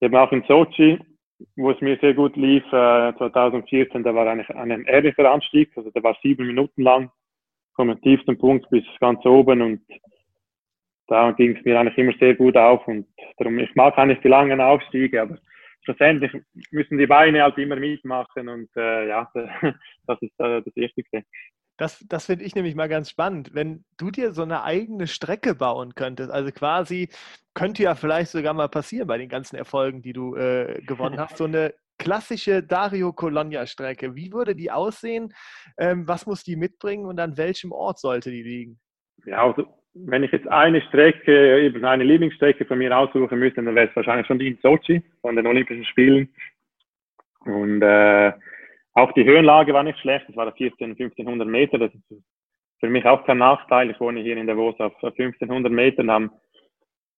eben 0.00 0.16
auch 0.16 0.32
in 0.32 0.42
Sochi, 0.44 0.98
wo 1.56 1.70
es 1.70 1.80
mir 1.80 1.98
sehr 2.00 2.14
gut 2.14 2.36
lief, 2.36 2.64
äh, 2.66 3.12
2014, 3.16 4.02
da 4.02 4.14
war 4.14 4.26
eigentlich 4.26 4.50
ein 4.50 4.84
ehrlicher 4.84 5.30
Anstieg, 5.30 5.70
also 5.76 5.90
der 5.90 6.02
war 6.02 6.16
sieben 6.22 6.46
Minuten 6.46 6.82
lang 6.82 7.10
vom 7.74 8.00
tiefsten 8.02 8.38
Punkt 8.38 8.68
bis 8.70 8.84
ganz 9.00 9.24
oben 9.24 9.62
und 9.62 9.80
da 11.06 11.32
ging 11.32 11.56
es 11.56 11.64
mir 11.64 11.78
eigentlich 11.78 11.98
immer 11.98 12.12
sehr 12.18 12.34
gut 12.34 12.56
auf 12.56 12.86
und 12.86 13.06
darum, 13.38 13.58
ich 13.58 13.74
mag 13.74 13.96
eigentlich 13.98 14.20
die 14.20 14.28
langen 14.28 14.60
Aufstiege, 14.60 15.22
aber 15.22 15.38
schlussendlich 15.82 16.32
müssen 16.70 16.98
die 16.98 17.06
Beine 17.06 17.42
halt 17.42 17.58
immer 17.58 17.76
mitmachen 17.76 18.48
und 18.48 18.68
äh, 18.76 19.08
ja, 19.08 19.30
das 20.06 20.22
ist 20.22 20.38
äh, 20.40 20.62
das 20.62 20.76
Wichtigste. 20.76 21.24
Das, 21.80 22.04
das 22.10 22.26
finde 22.26 22.44
ich 22.44 22.54
nämlich 22.54 22.74
mal 22.74 22.90
ganz 22.90 23.08
spannend. 23.08 23.54
Wenn 23.54 23.86
du 23.96 24.10
dir 24.10 24.32
so 24.32 24.42
eine 24.42 24.64
eigene 24.64 25.06
Strecke 25.06 25.54
bauen 25.54 25.94
könntest, 25.94 26.30
also 26.30 26.50
quasi 26.50 27.08
könnte 27.54 27.82
ja 27.82 27.94
vielleicht 27.94 28.32
sogar 28.32 28.52
mal 28.52 28.68
passieren 28.68 29.08
bei 29.08 29.16
den 29.16 29.30
ganzen 29.30 29.56
Erfolgen, 29.56 30.02
die 30.02 30.12
du 30.12 30.36
äh, 30.36 30.82
gewonnen 30.86 31.18
hast, 31.18 31.38
so 31.38 31.44
eine 31.44 31.72
klassische 31.98 32.62
Dario 32.62 33.14
Colonia-Strecke. 33.14 34.14
Wie 34.14 34.30
würde 34.30 34.54
die 34.54 34.70
aussehen? 34.70 35.32
Ähm, 35.78 36.06
was 36.06 36.26
muss 36.26 36.44
die 36.44 36.56
mitbringen 36.56 37.06
und 37.06 37.18
an 37.18 37.38
welchem 37.38 37.72
Ort 37.72 37.98
sollte 37.98 38.30
die 38.30 38.42
liegen? 38.42 38.78
Ja, 39.24 39.46
also 39.46 39.66
wenn 39.94 40.22
ich 40.22 40.32
jetzt 40.32 40.48
eine 40.48 40.82
Strecke, 40.82 41.62
eben 41.62 41.82
eine 41.82 42.04
Lieblingsstrecke 42.04 42.66
von 42.66 42.76
mir 42.76 42.94
aussuchen 42.94 43.38
müsste, 43.38 43.62
dann 43.62 43.74
wäre 43.74 43.88
es 43.88 43.96
wahrscheinlich 43.96 44.26
schon 44.26 44.38
die 44.38 44.48
in 44.48 44.58
Sochi 44.60 45.02
von 45.22 45.34
den 45.34 45.46
Olympischen 45.46 45.86
Spielen. 45.86 46.28
Und 47.46 47.80
äh, 47.80 48.34
auch 48.94 49.12
die 49.12 49.24
Höhenlage 49.24 49.72
war 49.72 49.82
nicht 49.82 49.98
schlecht. 50.00 50.26
Es 50.28 50.36
war 50.36 50.50
14, 50.52 50.90
1500 50.90 51.46
Meter. 51.46 51.78
Das 51.78 51.94
ist 51.94 52.22
für 52.80 52.88
mich 52.88 53.04
auch 53.04 53.24
kein 53.24 53.38
Nachteil. 53.38 53.90
Ich 53.90 54.00
wohne 54.00 54.20
hier 54.20 54.36
in 54.36 54.46
Davos 54.46 54.78
auf 54.80 54.94
1500 55.02 55.72
Metern, 55.72 56.10
haben 56.10 56.30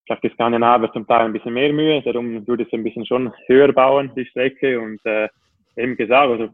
vielleicht 0.05 0.25
die 0.25 0.31
Skandinavier 0.31 0.93
zum 0.93 1.07
Teil 1.07 1.27
ein 1.27 1.33
bisschen 1.33 1.55
mehr 1.55 1.73
Mühe, 1.73 2.03
darum 2.03 2.47
würde 2.47 2.64
ich 2.64 2.68
es 2.68 2.75
ein 2.75 2.83
bisschen 2.83 3.07
schon 3.07 3.33
höher 3.47 3.73
bauen, 3.73 4.11
die 4.16 4.27
Strecke. 4.27 4.81
Und 4.81 5.01
äh, 5.07 5.29
eben 5.77 5.97
gesagt, 5.97 6.31
also 6.31 6.49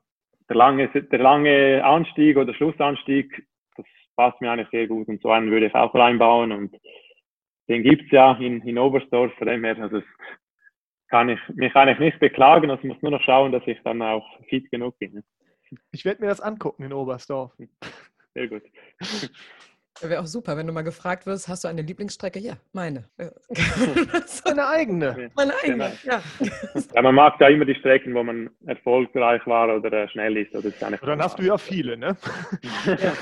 der 0.49 0.57
lange, 0.57 0.89
der 0.89 1.19
lange 1.19 1.85
Anstieg 1.85 2.37
oder 2.37 2.55
Schlussanstieg, 2.55 3.47
das 3.77 3.87
passt 4.17 4.41
mir 4.41 4.51
eigentlich 4.51 4.71
sehr 4.71 4.87
gut. 4.87 5.09
Und 5.09 5.21
so 5.23 5.31
einen 5.31 5.51
würde 5.51 5.67
ich 5.67 5.75
auch 5.75 5.95
reinbauen. 5.95 6.53
Und 6.53 6.77
den 7.69 7.83
gibt's 7.83 8.11
ja 8.11 8.33
in, 8.33 8.61
in 8.63 8.79
Oberstdorf, 8.79 9.33
von 9.35 9.47
dem 9.47 9.65
her, 9.65 9.77
also 9.81 10.03
kann 11.09 11.29
ich 11.29 11.41
mich 11.55 11.75
eigentlich 11.75 11.99
nicht 11.99 12.21
beklagen. 12.21 12.71
Also 12.71 12.87
muss 12.87 13.03
nur 13.03 13.13
noch 13.13 13.23
schauen, 13.23 13.53
dass 13.53 13.67
ich 13.67 13.79
dann 13.85 14.03
auch 14.03 14.27
fit 14.49 14.71
genug 14.71 14.99
bin. 14.99 15.23
Ich 15.91 16.05
werde 16.05 16.23
mir 16.23 16.29
das 16.29 16.41
angucken 16.41 16.85
in 16.85 16.93
Oberstdorf. 16.93 17.53
Sehr 18.35 18.49
gut. 18.49 18.63
Wäre 20.01 20.21
auch 20.21 20.27
super, 20.27 20.57
wenn 20.57 20.67
du 20.67 20.73
mal 20.73 20.83
gefragt 20.83 21.27
wirst, 21.27 21.49
hast 21.49 21.65
du 21.65 21.69
eine 21.69 21.83
Lieblingsstrecke? 21.83 22.39
Ja, 22.39 22.55
meine. 22.73 23.05
Meine 24.45 24.69
eigene. 24.69 25.31
Meine 25.35 25.53
eigene, 25.63 25.93
ja. 26.05 26.23
ja. 26.95 27.03
Man 27.03 27.15
mag 27.15 27.35
ja 27.41 27.49
immer 27.49 27.65
die 27.65 27.75
Strecken, 27.75 28.15
wo 28.15 28.23
man 28.23 28.51
erfolgreich 28.67 29.47
war 29.47 29.75
oder 29.77 29.93
äh, 29.93 30.09
schnell 30.09 30.37
ist. 30.37 30.55
Oder 30.55 30.67
ist 30.69 30.81
dann 30.81 31.23
hast 31.23 31.39
du 31.39 31.43
ja 31.43 31.59
viele, 31.59 31.97
ne? 31.97 32.17
ja. 32.87 33.13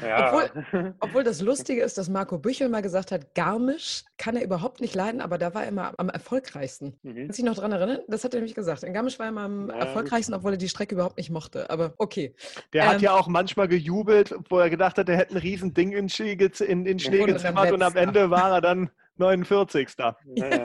ja. 0.08 0.32
Obwohl, 0.32 0.94
obwohl, 1.00 1.24
das 1.24 1.40
Lustige 1.40 1.82
ist, 1.82 1.98
dass 1.98 2.08
Marco 2.08 2.38
Büchel 2.38 2.68
mal 2.68 2.82
gesagt 2.82 3.12
hat, 3.12 3.34
Garmisch 3.34 4.04
kann 4.16 4.36
er 4.36 4.44
überhaupt 4.44 4.80
nicht 4.80 4.94
leiden, 4.94 5.20
aber 5.20 5.38
da 5.38 5.54
war 5.54 5.62
er 5.62 5.68
immer 5.68 5.92
am 5.98 6.08
erfolgreichsten. 6.08 6.94
Mhm. 7.02 7.16
Kannst 7.16 7.38
du 7.38 7.42
dich 7.42 7.44
noch 7.44 7.56
daran 7.56 7.72
erinnern? 7.72 7.98
Das 8.08 8.24
hat 8.24 8.34
er 8.34 8.40
nämlich 8.40 8.54
gesagt. 8.54 8.82
In 8.82 8.94
Garmisch 8.94 9.18
war 9.18 9.26
er 9.26 9.30
immer 9.30 9.42
am 9.42 9.70
erfolgreichsten, 9.70 10.34
obwohl 10.34 10.52
er 10.52 10.58
die 10.58 10.68
Strecke 10.68 10.94
überhaupt 10.94 11.16
nicht 11.16 11.30
mochte. 11.30 11.68
Aber 11.70 11.94
okay. 11.98 12.34
Der 12.72 12.84
ähm, 12.84 12.88
hat 12.90 13.02
ja 13.02 13.12
auch 13.12 13.28
manchmal 13.28 13.68
gejubelt, 13.68 14.34
wo 14.48 14.58
er 14.58 14.70
gedacht 14.70 14.98
hat, 14.98 15.08
er 15.08 15.16
hätte 15.16 15.34
ein 15.34 15.38
Riesending 15.38 15.92
in 15.92 16.08
Schnee, 16.12 16.38
in, 16.66 16.86
in 16.86 16.98
Schnee 16.98 17.24
gezimmert 17.24 17.72
und 17.72 17.82
am 17.82 17.96
Ende 17.96 18.30
war 18.30 18.52
er 18.52 18.60
dann 18.60 18.90
49. 19.16 19.88
Ja, 19.98 20.16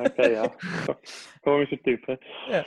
okay, 0.06 0.34
ja. 0.34 0.52
Komischer 1.44 1.82
Typ. 1.84 2.02
Ja. 2.50 2.66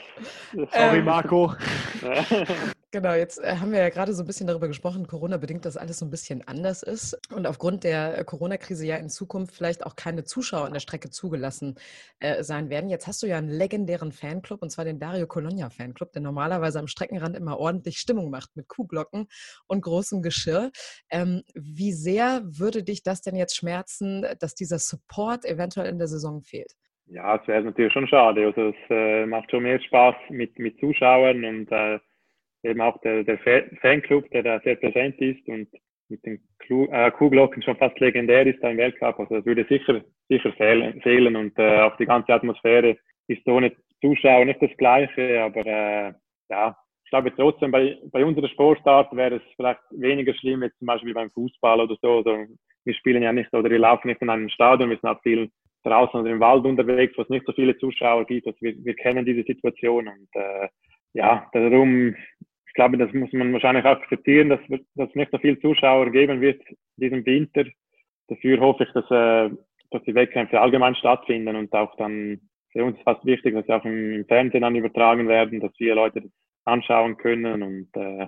Sorry, 0.53 0.99
ähm, 0.99 1.05
Marco. 1.05 1.53
Genau, 2.93 3.13
jetzt 3.13 3.41
äh, 3.41 3.55
haben 3.55 3.71
wir 3.71 3.79
ja 3.79 3.87
gerade 3.87 4.11
so 4.11 4.21
ein 4.21 4.27
bisschen 4.27 4.47
darüber 4.47 4.67
gesprochen, 4.67 5.07
Corona-bedingt, 5.07 5.63
dass 5.63 5.77
alles 5.77 5.99
so 5.99 6.05
ein 6.05 6.09
bisschen 6.09 6.45
anders 6.45 6.83
ist 6.83 7.17
und 7.33 7.47
aufgrund 7.47 7.85
der 7.85 8.17
äh, 8.17 8.25
Corona-Krise 8.25 8.85
ja 8.85 8.97
in 8.97 9.07
Zukunft 9.07 9.55
vielleicht 9.55 9.85
auch 9.85 9.95
keine 9.95 10.25
Zuschauer 10.25 10.65
an 10.65 10.73
der 10.73 10.81
Strecke 10.81 11.09
zugelassen 11.09 11.75
äh, 12.19 12.43
sein 12.43 12.69
werden. 12.69 12.89
Jetzt 12.89 13.07
hast 13.07 13.23
du 13.23 13.27
ja 13.27 13.37
einen 13.37 13.47
legendären 13.47 14.11
Fanclub 14.11 14.61
und 14.61 14.71
zwar 14.71 14.83
den 14.83 14.99
Dario 14.99 15.25
Colonia 15.25 15.69
Fanclub, 15.69 16.11
der 16.11 16.21
normalerweise 16.21 16.79
am 16.79 16.87
Streckenrand 16.87 17.37
immer 17.37 17.57
ordentlich 17.57 17.97
Stimmung 17.97 18.29
macht 18.29 18.57
mit 18.57 18.67
Kuhglocken 18.67 19.29
und 19.67 19.81
großem 19.81 20.21
Geschirr. 20.21 20.69
Ähm, 21.09 21.43
wie 21.55 21.93
sehr 21.93 22.41
würde 22.43 22.83
dich 22.83 23.03
das 23.03 23.21
denn 23.21 23.37
jetzt 23.37 23.55
schmerzen, 23.55 24.25
dass 24.39 24.53
dieser 24.53 24.79
Support 24.79 25.45
eventuell 25.45 25.87
in 25.87 25.97
der 25.97 26.09
Saison 26.09 26.41
fehlt? 26.41 26.73
Ja, 27.05 27.37
es 27.37 27.47
wäre 27.47 27.63
natürlich 27.63 27.93
schon 27.93 28.07
schade. 28.09 28.47
Also 28.47 28.69
es 28.69 28.75
äh, 28.89 29.25
macht 29.25 29.49
schon 29.49 29.63
mehr 29.63 29.79
Spaß 29.79 30.15
mit, 30.29 30.59
mit 30.59 30.77
Zuschauern 30.79 31.45
und 31.45 31.71
äh, 31.71 31.99
eben 32.63 32.81
auch 32.81 32.99
der, 33.01 33.23
der 33.23 33.39
Fanclub, 33.81 34.29
der 34.31 34.43
da 34.43 34.59
sehr 34.61 34.75
präsent 34.75 35.19
ist 35.19 35.47
und 35.47 35.67
mit 36.09 36.25
den 36.25 36.39
äh, 36.91 37.11
Kuhglocken 37.11 37.63
schon 37.63 37.77
fast 37.77 37.99
legendär 37.99 38.45
ist 38.45 38.61
da 38.61 38.69
im 38.69 38.77
Weltcup. 38.77 39.19
Also 39.19 39.35
das 39.35 39.45
würde 39.45 39.65
sicher, 39.67 40.01
sicher 40.29 40.51
fehlen, 40.53 41.01
fehlen 41.01 41.35
und 41.35 41.57
äh, 41.57 41.81
auch 41.81 41.95
die 41.97 42.05
ganze 42.05 42.33
Atmosphäre 42.33 42.97
ist 43.27 43.47
ohne 43.47 43.71
Zuschauer 44.01 44.45
nicht 44.45 44.61
das 44.61 44.75
Gleiche, 44.77 45.41
aber 45.41 45.65
äh, 45.65 46.13
ja, 46.49 46.75
ich 47.05 47.09
glaube 47.09 47.33
trotzdem 47.35 47.71
bei, 47.71 47.97
bei 48.11 48.25
unserer 48.25 48.49
Sportart 48.49 49.15
wäre 49.15 49.35
es 49.35 49.41
vielleicht 49.55 49.81
weniger 49.91 50.33
schlimm, 50.33 50.63
jetzt 50.63 50.77
zum 50.79 50.87
Beispiel 50.87 51.13
beim 51.13 51.31
Fußball 51.31 51.79
oder 51.81 51.95
so. 52.01 52.17
Also, 52.17 52.45
wir 52.83 52.93
spielen 52.95 53.23
ja 53.23 53.31
nicht 53.31 53.53
oder 53.53 53.69
wir 53.69 53.79
laufen 53.79 54.07
nicht 54.07 54.21
in 54.21 54.29
einem 54.29 54.49
Stadion, 54.49 54.89
wir 54.89 54.97
sind 54.97 55.09
auch 55.09 55.21
viel 55.21 55.49
draußen 55.83 56.19
oder 56.19 56.29
im 56.29 56.39
Wald 56.39 56.65
unterwegs, 56.65 57.13
wo 57.17 57.23
es 57.23 57.29
nicht 57.29 57.45
so 57.45 57.53
viele 57.53 57.77
Zuschauer 57.77 58.25
gibt. 58.25 58.47
Also 58.47 58.57
wir, 58.61 58.75
wir 58.83 58.95
kennen 58.95 59.25
diese 59.25 59.43
Situation 59.43 60.07
und 60.07 60.27
äh, 60.33 60.67
ja, 61.13 61.49
darum 61.53 62.15
ich 62.71 62.75
glaube, 62.75 62.97
das 62.97 63.11
muss 63.11 63.33
man 63.33 63.51
wahrscheinlich 63.51 63.83
akzeptieren, 63.83 64.47
dass, 64.47 64.61
dass 64.95 65.09
es 65.09 65.15
nicht 65.15 65.29
so 65.29 65.37
viele 65.39 65.59
Zuschauer 65.59 66.09
geben 66.09 66.39
wird 66.39 66.61
diesem 66.95 67.25
Winter. 67.25 67.65
Dafür 68.29 68.61
hoffe 68.61 68.85
ich, 68.85 68.93
dass, 68.93 69.03
äh, 69.11 69.53
dass 69.89 70.01
die 70.03 70.15
Wettkämpfe 70.15 70.61
allgemein 70.61 70.95
stattfinden 70.95 71.57
und 71.57 71.73
auch 71.73 71.93
dann 71.97 72.39
für 72.71 72.85
uns 72.85 72.97
fast 73.03 73.25
wichtig, 73.25 73.55
dass 73.55 73.65
sie 73.65 73.73
auch 73.73 73.83
im, 73.83 74.13
im 74.13 74.25
Fernsehen 74.25 74.61
dann 74.61 74.77
übertragen 74.77 75.27
werden, 75.27 75.59
dass 75.59 75.75
viele 75.75 75.95
Leute 75.95 76.21
das 76.21 76.31
anschauen 76.63 77.17
können. 77.17 77.61
Und 77.61 77.89
äh, 77.93 78.27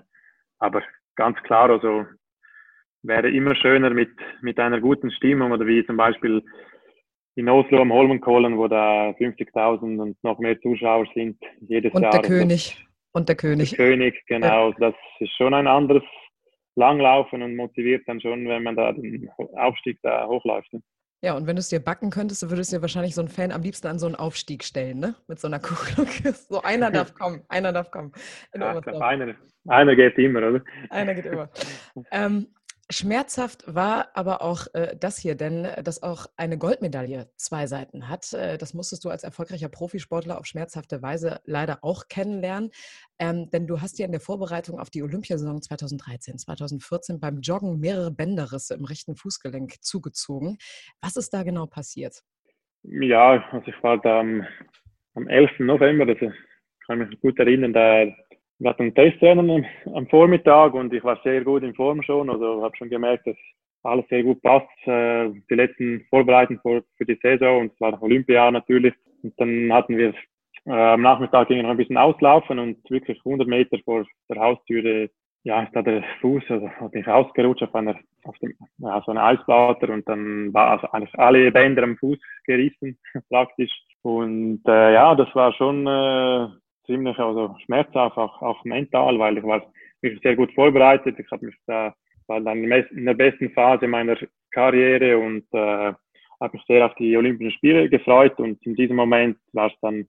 aber 0.59 0.83
ganz 1.15 1.41
klar, 1.43 1.69
also 1.69 2.03
wäre 3.01 3.31
immer 3.31 3.55
schöner 3.55 3.91
mit, 3.91 4.11
mit 4.41 4.59
einer 4.59 4.81
guten 4.81 5.09
Stimmung 5.11 5.53
oder 5.53 5.65
wie 5.65 5.85
zum 5.85 5.95
Beispiel 5.95 6.43
in 7.35 7.47
Oslo 7.47 7.81
am 7.81 7.93
Holmenkollen, 7.93 8.57
wo 8.57 8.67
da 8.67 9.11
50.000 9.11 10.01
und 10.01 10.21
noch 10.21 10.37
mehr 10.39 10.59
Zuschauer 10.59 11.07
sind 11.15 11.37
jedes 11.61 11.93
und 11.93 12.01
Jahr. 12.01 12.11
Der 12.11 12.21
König. 12.23 12.85
Und 13.13 13.29
der 13.29 13.35
König. 13.35 13.69
Der 13.69 13.77
König, 13.77 14.21
genau. 14.27 14.69
Ja. 14.71 14.75
Das 14.79 14.95
ist 15.19 15.35
schon 15.37 15.53
ein 15.53 15.67
anderes 15.67 16.03
Langlaufen 16.75 17.41
und 17.41 17.55
motiviert 17.55 18.03
dann 18.07 18.19
schon, 18.19 18.47
wenn 18.47 18.63
man 18.63 18.75
da 18.75 18.91
den 18.91 19.29
Aufstieg 19.55 19.99
da 20.01 20.27
hochläuft. 20.27 20.73
Ne? 20.73 20.81
Ja, 21.23 21.37
und 21.37 21.47
wenn 21.47 21.55
du 21.55 21.61
es 21.61 21.69
dir 21.69 21.79
backen 21.79 22.09
könntest, 22.09 22.43
dann 22.43 22.49
würdest 22.49 22.73
du 22.73 22.77
dir 22.77 22.81
wahrscheinlich 22.81 23.15
so 23.15 23.21
einen 23.21 23.29
Fan 23.29 23.53
am 23.53 23.61
liebsten 23.61 23.87
an 23.87 23.97
so 23.97 24.07
einen 24.07 24.15
Aufstieg 24.15 24.61
stellen, 24.63 24.99
ne? 24.99 25.15
Mit 25.27 25.39
so 25.39 25.47
einer 25.47 25.59
Kugel. 25.59 26.05
So 26.49 26.61
einer 26.61 26.91
darf 26.91 27.13
kommen, 27.15 27.43
einer 27.47 27.71
darf 27.71 27.91
kommen. 27.91 28.11
Ja, 28.53 28.77
einer, 28.99 29.35
einer 29.67 29.95
geht 29.95 30.17
immer, 30.17 30.39
oder? 30.39 30.61
Einer 30.89 31.13
geht 31.13 31.27
immer. 31.27 31.49
ähm, 32.11 32.47
Schmerzhaft 32.93 33.63
war 33.67 34.09
aber 34.13 34.41
auch 34.41 34.67
äh, 34.73 34.95
das 34.97 35.17
hier, 35.17 35.35
denn 35.35 35.65
äh, 35.65 35.83
dass 35.83 36.03
auch 36.03 36.27
eine 36.37 36.57
Goldmedaille 36.57 37.27
zwei 37.35 37.67
Seiten 37.67 38.07
hat, 38.07 38.31
äh, 38.33 38.57
das 38.57 38.73
musstest 38.73 39.03
du 39.03 39.09
als 39.09 39.23
erfolgreicher 39.23 39.67
Profisportler 39.67 40.37
auf 40.37 40.45
schmerzhafte 40.45 41.01
Weise 41.01 41.39
leider 41.45 41.79
auch 41.81 42.07
kennenlernen. 42.07 42.69
Ähm, 43.19 43.49
denn 43.51 43.67
du 43.67 43.81
hast 43.81 43.99
ja 43.99 44.05
in 44.05 44.11
der 44.11 44.21
Vorbereitung 44.21 44.79
auf 44.79 44.89
die 44.89 45.03
Olympiasaison 45.03 45.61
2013, 45.61 46.37
2014 46.37 47.19
beim 47.19 47.41
Joggen 47.41 47.79
mehrere 47.79 48.11
Bänderrisse 48.11 48.75
im 48.75 48.85
rechten 48.85 49.15
Fußgelenk 49.15 49.81
zugezogen. 49.81 50.57
Was 51.01 51.15
ist 51.15 51.33
da 51.33 51.43
genau 51.43 51.65
passiert? 51.65 52.21
Ja, 52.83 53.43
also 53.51 53.67
ich 53.67 53.83
war 53.83 53.99
da 54.01 54.19
am, 54.19 54.45
am 55.15 55.27
11. 55.27 55.59
November, 55.59 56.07
also 56.07 56.31
kann 56.85 56.99
mich 56.99 57.19
gut 57.21 57.39
erinnern, 57.39 57.73
da 57.73 58.05
wir 58.63 58.69
hatten 58.69 58.83
ein 58.83 58.95
Testrennen 58.95 59.65
am 59.93 60.07
Vormittag 60.07 60.73
und 60.73 60.93
ich 60.93 61.03
war 61.03 61.19
sehr 61.23 61.43
gut 61.43 61.63
in 61.63 61.75
Form 61.75 62.01
schon. 62.01 62.29
Also 62.29 62.63
habe 62.63 62.75
schon 62.77 62.89
gemerkt, 62.89 63.27
dass 63.27 63.35
alles 63.83 64.07
sehr 64.07 64.23
gut 64.23 64.41
passt. 64.41 64.69
Äh, 64.85 65.31
die 65.49 65.55
letzten 65.55 66.05
Vorbereitungen 66.09 66.61
für, 66.61 67.05
die 67.05 67.19
Saison 67.21 67.61
und 67.61 67.73
es 67.73 67.81
war 67.81 68.01
Olympia 68.01 68.49
natürlich. 68.51 68.93
Und 69.21 69.33
dann 69.37 69.71
hatten 69.73 69.97
wir 69.97 70.13
äh, 70.65 70.71
am 70.71 71.01
Nachmittag 71.01 71.49
ging 71.49 71.61
noch 71.61 71.71
ein 71.71 71.77
bisschen 71.77 71.97
auslaufen 71.97 72.57
und 72.57 72.89
wirklich 72.89 73.19
100 73.25 73.47
Meter 73.47 73.77
vor 73.83 74.05
der 74.29 74.41
Haustüre, 74.41 75.09
ja, 75.43 75.63
ist 75.63 75.75
da 75.75 75.81
der 75.81 76.01
Fuß, 76.21 76.43
also 76.47 76.69
hat 76.69 76.93
mich 76.93 77.05
ausgerutscht 77.05 77.63
auf 77.63 77.75
einer, 77.75 77.99
auf 78.23 78.37
dem, 78.37 78.53
ja, 78.77 79.03
so 79.05 79.11
eine 79.11 79.23
Eisplatte 79.23 79.91
und 79.91 80.07
dann 80.07 80.53
war 80.53 80.71
also 80.71 80.87
eigentlich 80.91 81.19
alle 81.19 81.51
Bänder 81.51 81.83
am 81.83 81.97
Fuß 81.97 82.17
gerissen, 82.45 82.97
praktisch. 83.29 83.71
Und 84.03 84.61
äh, 84.67 84.93
ja, 84.93 85.15
das 85.15 85.33
war 85.35 85.51
schon 85.53 85.85
äh, 85.85 86.47
ziemlich 86.85 87.17
also 87.19 87.55
schmerzhaft, 87.65 88.17
auch, 88.17 88.41
auch 88.41 88.63
mental, 88.65 89.17
weil 89.19 89.37
ich 89.37 89.43
war 89.43 89.63
wirklich 90.01 90.21
sehr 90.21 90.35
gut 90.35 90.53
vorbereitet. 90.53 91.17
Ich 91.19 91.31
habe 91.31 91.45
mich 91.45 91.55
da 91.65 91.93
war 92.27 92.39
dann 92.41 92.63
in 92.63 93.05
der 93.05 93.13
besten 93.13 93.51
Phase 93.51 93.87
meiner 93.87 94.17
Karriere 94.51 95.17
und 95.17 95.45
äh, 95.51 95.93
habe 96.39 96.57
mich 96.57 96.63
sehr 96.67 96.85
auf 96.85 96.95
die 96.95 97.15
Olympischen 97.17 97.51
Spiele 97.51 97.89
gefreut 97.89 98.39
und 98.39 98.65
in 98.65 98.75
diesem 98.75 98.95
Moment 98.95 99.37
war 99.51 99.67
es 99.67 99.73
dann 99.81 100.07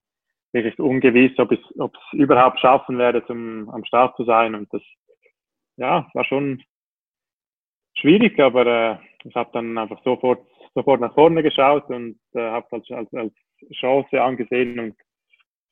wirklich 0.53 0.79
ungewiss, 0.79 1.37
ob 1.39 1.53
ich 1.53 1.61
es 1.61 2.13
überhaupt 2.13 2.61
schaffen 2.61 2.99
werde, 2.99 3.25
zum 3.27 3.69
am 3.71 3.85
Start 3.85 4.17
zu 4.17 4.25
sein 4.25 4.55
und 4.55 4.73
das 4.73 4.83
ja 5.77 6.09
war 6.15 6.25
schon 6.25 6.63
schwierig, 7.97 8.39
aber 8.39 8.67
äh, 8.67 8.97
ich 9.25 9.35
habe 9.35 9.51
dann 9.53 9.77
einfach 9.79 10.03
sofort 10.05 10.47
sofort 10.75 11.01
nach 11.01 11.15
vorne 11.15 11.43
geschaut 11.43 11.89
und 11.89 12.19
äh, 12.35 12.41
habe 12.41 12.67
es 12.67 12.73
als, 12.73 12.91
als, 12.91 13.15
als 13.15 13.33
Chance 13.73 14.21
angesehen 14.21 14.79
und 14.81 14.97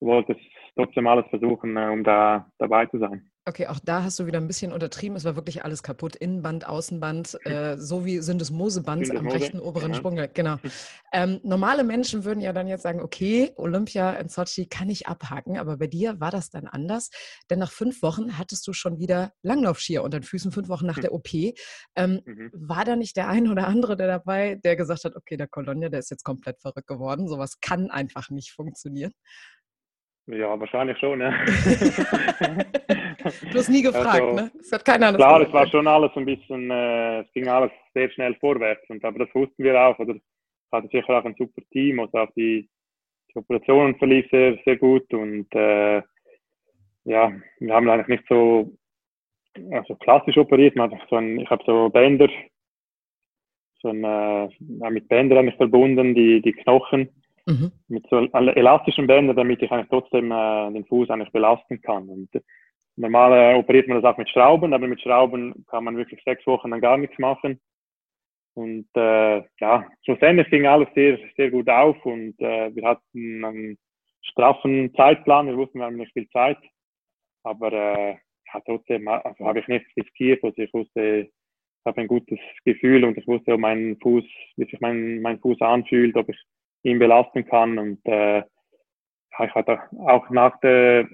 wollte 0.05 0.33
es 0.33 0.39
trotzdem 0.75 1.07
alles 1.07 1.27
versuchen, 1.31 1.77
äh, 1.77 1.89
um 1.89 2.05
da 2.05 2.51
dabei 2.59 2.87
zu 2.87 2.99
sein. 2.99 3.29
Okay, 3.45 3.67
auch 3.67 3.81
da 3.81 4.05
hast 4.05 4.21
du 4.21 4.27
wieder 4.27 4.39
ein 4.39 4.47
bisschen 4.47 4.73
untertrieben. 4.73 5.17
Es 5.17 5.25
war 5.25 5.35
wirklich 5.35 5.65
alles 5.65 5.83
kaputt. 5.83 6.15
Innenband, 6.15 6.69
Außenband, 6.69 7.39
äh, 7.45 7.77
so 7.77 8.05
wie 8.05 8.19
Syndesmoseband 8.19 9.11
am 9.17 9.27
rechten 9.27 9.59
oberen 9.59 9.91
ja. 9.91 9.99
Sprunggelenk. 9.99 10.35
Genau. 10.35 10.57
Ähm, 11.15 11.41
normale 11.43 11.85
Menschen 11.85 12.25
würden 12.25 12.41
ja 12.41 12.55
dann 12.55 12.67
jetzt 12.67 12.85
sagen, 12.85 13.03
okay, 13.03 13.53
Olympia 13.57 14.13
in 14.13 14.31
Sochi 14.31 14.65
kann 14.65 14.89
ich 14.89 15.09
abhaken, 15.09 15.59
aber 15.59 15.77
bei 15.77 15.87
dir 15.87 16.19
war 16.21 16.31
das 16.31 16.49
dann 16.49 16.67
anders. 16.67 17.11
Denn 17.51 17.59
nach 17.59 17.71
fünf 17.71 18.01
Wochen 18.01 18.39
hattest 18.39 18.67
du 18.67 18.73
schon 18.73 18.99
wieder 18.99 19.35
Langlaufskier 19.43 20.05
unter 20.05 20.21
den 20.21 20.25
Füßen, 20.25 20.53
fünf 20.53 20.71
Wochen 20.71 20.87
nach 20.87 20.97
hm. 20.97 21.03
der 21.03 21.13
OP. 21.13 21.35
Ähm, 21.97 22.23
mhm. 22.25 22.51
War 22.55 22.87
da 22.87 22.97
nicht 22.97 23.19
der 23.19 23.29
ein 23.29 23.47
oder 23.47 23.67
andere 23.67 23.99
der 23.99 24.07
dabei, 24.07 24.55
der 24.55 24.75
gesagt 24.75 25.05
hat, 25.05 25.15
okay, 25.15 25.37
der 25.37 25.49
Colonia, 25.49 25.91
der 25.91 25.99
ist 25.99 26.11
jetzt 26.11 26.25
komplett 26.25 26.63
verrückt 26.63 26.87
geworden. 26.87 27.29
Sowas 27.29 27.61
kann 27.61 27.91
einfach 27.91 28.31
nicht 28.31 28.53
funktionieren? 28.53 29.13
Ja, 30.27 30.59
wahrscheinlich 30.59 30.97
schon, 30.99 31.20
ja. 31.20 31.31
du 33.53 33.59
hast 33.59 33.68
nie 33.68 33.83
gefragt, 33.83 34.23
also, 34.23 34.35
ne? 34.35 34.53
Es 34.61 34.70
hat 34.70 34.85
keiner 34.85 35.12
Klar, 35.12 35.41
es 35.41 35.53
war 35.53 35.66
schon 35.66 35.89
alles 35.89 36.12
ein 36.14 36.25
bisschen, 36.25 36.70
äh, 36.70 37.23
es 37.23 37.33
ging 37.33 37.49
alles 37.49 37.73
sehr 37.93 38.09
schnell 38.11 38.37
vorwärts. 38.37 38.89
Und, 38.89 39.05
aber 39.05 39.18
das 39.20 39.35
wussten 39.35 39.64
wir 39.64 39.81
auch, 39.81 39.99
oder? 39.99 40.14
Es 40.14 40.23
hatte 40.70 40.89
sicher 40.93 41.18
auch 41.18 41.25
ein 41.25 41.35
super 41.37 41.61
Team, 41.73 41.99
also 41.99 42.18
auch 42.18 42.31
die, 42.37 42.68
die 43.31 43.39
Operationen 43.39 43.97
verlief 43.97 44.31
sehr, 44.31 44.57
sehr 44.64 44.77
gut 44.77 45.12
und 45.12 45.53
äh, 45.55 46.03
ja, 47.05 47.33
wir 47.59 47.75
haben 47.75 47.91
eigentlich 47.91 48.20
nicht 48.20 48.25
so 48.29 48.73
also 49.70 49.95
klassisch 49.97 50.39
operiert, 50.39 50.77
man 50.77 50.91
hat 50.91 51.09
so 51.11 51.16
ein, 51.16 51.41
ich 51.41 51.51
habe 51.51 51.62
so 51.66 51.91
Bänder, 51.91 52.29
so 53.81 53.89
ein, 53.89 54.05
äh, 54.05 54.91
mit 54.91 55.09
Bändern 55.09 55.39
eigentlich 55.39 55.57
verbunden, 55.57 56.14
die, 56.14 56.41
die 56.41 56.53
Knochen 56.53 57.09
Mhm. 57.47 57.72
Mit 57.88 58.07
so 58.09 58.18
elastischen 58.18 59.07
Bändern, 59.07 59.36
damit 59.36 59.62
ich 59.62 59.70
eigentlich 59.70 59.88
trotzdem 59.88 60.30
äh, 60.30 60.72
den 60.72 60.84
Fuß 60.86 61.11
eigentlich 61.11 61.32
belasten 61.32 61.80
kann. 61.80 62.09
Und 62.09 62.30
normal 62.97 63.32
äh, 63.32 63.59
operiert 63.59 63.88
man 63.88 64.01
das 64.01 64.12
auch 64.12 64.18
mit 64.18 64.28
Schrauben, 64.28 64.72
aber 64.72 64.86
mit 64.86 65.01
Schrauben 65.01 65.64
kann 65.68 65.84
man 65.84 65.97
wirklich 65.97 66.22
sechs 66.24 66.47
Wochen 66.47 66.70
dann 66.70 66.80
gar 66.80 66.97
nichts 66.97 67.18
machen. 67.18 67.61
Und 68.55 68.88
äh, 68.95 69.43
ja, 69.61 69.88
schlussendlich 70.05 70.49
ging 70.51 70.66
alles 70.66 70.88
sehr, 70.95 71.18
sehr 71.36 71.51
gut 71.51 71.68
auf 71.68 72.05
und 72.05 72.38
äh, 72.40 72.74
wir 72.74 72.86
hatten 72.86 73.45
einen 73.45 73.78
straffen 74.20 74.95
Zeitplan, 74.95 75.47
wir 75.47 75.57
wussten, 75.57 75.78
wir 75.78 75.86
haben 75.86 75.97
nicht 75.97 76.12
viel 76.12 76.28
Zeit, 76.28 76.59
aber 77.45 77.72
äh, 77.72 78.11
ja, 78.12 78.61
trotzdem 78.66 79.09
also 79.09 79.47
habe 79.47 79.61
ich 79.61 79.68
nichts 79.68 79.88
riskiert, 79.97 80.45
also 80.45 80.61
ich 80.61 80.72
wusste, 80.74 81.20
ich 81.20 81.86
habe 81.86 82.03
ein 82.03 82.09
gutes 82.09 82.38
Gefühl 82.64 83.05
und 83.05 83.16
ich 83.16 83.26
wusste, 83.26 83.55
ob 83.55 83.61
mein 83.61 83.97
Fuß, 84.03 84.24
wie 84.57 84.64
sich 84.64 84.80
mein, 84.80 85.22
mein 85.22 85.40
Fuß 85.40 85.61
anfühlt, 85.62 86.14
ob 86.16 86.28
ich 86.28 86.38
ihn 86.83 86.99
belasten 86.99 87.45
kann. 87.47 87.78
Und 87.78 88.05
äh, 88.07 88.41
ich 88.41 89.55
hatte 89.55 89.80
auch 90.07 90.28
nach 90.30 90.59
der 90.61 91.09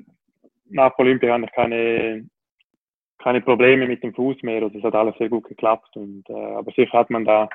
nach 0.71 0.99
Olympia 0.99 1.39
keine 1.55 2.29
keine 3.19 3.41
Probleme 3.41 3.87
mit 3.87 4.03
dem 4.03 4.15
Fuß 4.15 4.43
mehr. 4.43 4.63
Also 4.63 4.79
es 4.79 4.85
hat 4.85 4.95
alles 4.95 5.17
sehr 5.19 5.29
gut 5.29 5.45
geklappt. 5.49 5.97
Und 5.97 6.29
äh, 6.29 6.55
aber 6.55 6.71
sicher 6.73 6.99
hat 6.99 7.11
man 7.11 7.25
da 7.25 7.49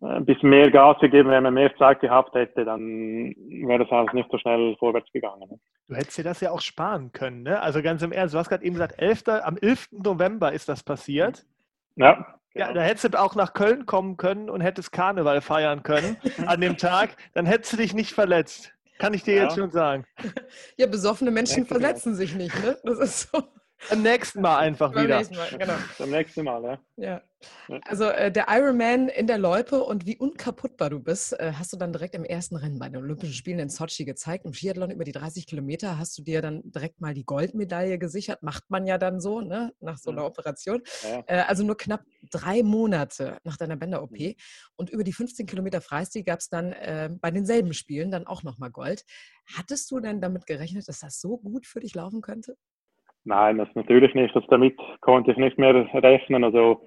ein 0.00 0.24
bisschen 0.24 0.50
mehr 0.50 0.70
Gas 0.70 0.98
gegeben, 1.00 1.30
wenn 1.30 1.42
man 1.42 1.54
mehr 1.54 1.74
Zeit 1.76 2.00
gehabt 2.00 2.34
hätte, 2.34 2.64
dann 2.64 3.34
wäre 3.48 3.84
das 3.84 3.90
alles 3.90 4.12
nicht 4.12 4.30
so 4.30 4.38
schnell 4.38 4.76
vorwärts 4.78 5.10
gegangen. 5.12 5.48
Ne? 5.48 5.58
Du 5.88 5.94
hättest 5.94 6.18
dir 6.18 6.24
das 6.24 6.40
ja 6.40 6.50
auch 6.50 6.60
sparen 6.60 7.12
können, 7.12 7.42
ne? 7.42 7.60
Also 7.60 7.82
ganz 7.82 8.02
im 8.02 8.12
Ernst, 8.12 8.34
du 8.34 8.38
hast 8.38 8.48
gerade 8.48 8.64
eben 8.64 8.74
gesagt, 8.74 8.98
11. 8.98 9.28
am 9.42 9.56
11. 9.56 9.88
November 9.92 10.52
ist 10.52 10.68
das 10.68 10.82
passiert. 10.82 11.46
Ja. 11.98 12.34
Ja, 12.54 12.68
genau. 12.68 12.80
da 12.80 12.86
hättest 12.86 13.14
du 13.14 13.20
auch 13.20 13.34
nach 13.34 13.52
Köln 13.52 13.86
kommen 13.86 14.16
können 14.16 14.50
und 14.50 14.60
hättest 14.60 14.90
Karneval 14.90 15.40
feiern 15.40 15.82
können 15.82 16.16
an 16.46 16.60
dem 16.60 16.76
Tag. 16.76 17.10
Dann 17.34 17.46
hättest 17.46 17.74
du 17.74 17.76
dich 17.76 17.94
nicht 17.94 18.12
verletzt. 18.12 18.72
Kann 18.98 19.14
ich 19.14 19.22
dir 19.22 19.34
ja. 19.34 19.42
jetzt 19.44 19.56
schon 19.56 19.70
sagen. 19.70 20.04
Ja, 20.76 20.86
besoffene 20.86 21.30
Menschen 21.30 21.66
verletzen 21.66 22.14
sich 22.14 22.34
nicht, 22.34 22.54
ne? 22.64 22.78
Das 22.84 22.98
ist 22.98 23.30
so. 23.30 23.42
Beim 23.88 24.02
nächsten 24.02 24.40
Mal 24.40 24.58
einfach 24.58 24.92
Beim 24.92 25.04
wieder. 25.04 25.18
Nächsten 25.18 25.36
Mal, 25.36 25.48
genau. 25.50 25.74
Beim 25.98 26.10
nächsten 26.10 26.44
Mal, 26.44 26.62
ja. 26.64 26.78
ja. 26.96 27.22
Also 27.84 28.04
äh, 28.04 28.32
der 28.32 28.46
Ironman 28.48 29.08
in 29.08 29.26
der 29.28 29.38
Loipe 29.38 29.82
und 29.84 30.04
wie 30.04 30.16
unkaputtbar 30.16 30.90
du 30.90 30.98
bist, 30.98 31.38
äh, 31.38 31.52
hast 31.54 31.72
du 31.72 31.76
dann 31.76 31.92
direkt 31.92 32.14
im 32.16 32.24
ersten 32.24 32.56
Rennen 32.56 32.78
bei 32.78 32.88
den 32.88 32.96
Olympischen 32.96 33.34
Spielen 33.34 33.60
in 33.60 33.68
Sochi 33.68 34.04
gezeigt. 34.04 34.44
Im 34.44 34.52
Skiathlon 34.52 34.90
über 34.90 35.04
die 35.04 35.12
30 35.12 35.46
Kilometer 35.46 35.98
hast 35.98 36.18
du 36.18 36.22
dir 36.22 36.42
dann 36.42 36.62
direkt 36.64 37.00
mal 37.00 37.14
die 37.14 37.24
Goldmedaille 37.24 37.98
gesichert. 37.98 38.42
Macht 38.42 38.64
man 38.68 38.86
ja 38.86 38.98
dann 38.98 39.20
so, 39.20 39.40
ne? 39.40 39.72
nach 39.80 39.98
so 39.98 40.10
einer 40.10 40.24
Operation. 40.24 40.82
Ja. 41.04 41.22
Äh, 41.26 41.44
also 41.46 41.64
nur 41.64 41.76
knapp 41.76 42.02
drei 42.30 42.62
Monate 42.64 43.38
nach 43.44 43.56
deiner 43.56 43.76
Bänder-OP. 43.76 44.18
Mhm. 44.18 44.34
Und 44.76 44.90
über 44.90 45.04
die 45.04 45.12
15 45.12 45.46
Kilometer 45.46 45.80
Freistil 45.80 46.24
gab 46.24 46.40
es 46.40 46.48
dann 46.48 46.72
äh, 46.72 47.10
bei 47.12 47.30
denselben 47.30 47.72
Spielen 47.72 48.10
dann 48.10 48.26
auch 48.26 48.42
nochmal 48.42 48.70
Gold. 48.70 49.04
Hattest 49.56 49.90
du 49.92 50.00
denn 50.00 50.20
damit 50.20 50.46
gerechnet, 50.46 50.88
dass 50.88 50.98
das 50.98 51.20
so 51.20 51.38
gut 51.38 51.66
für 51.66 51.80
dich 51.80 51.94
laufen 51.94 52.20
könnte? 52.20 52.56
Nein, 53.28 53.58
das 53.58 53.68
natürlich 53.74 54.14
nicht. 54.14 54.34
Also 54.34 54.48
damit 54.48 54.74
konnte 55.02 55.32
ich 55.32 55.36
nicht 55.36 55.58
mehr 55.58 55.74
rechnen. 56.02 56.44
Also 56.44 56.80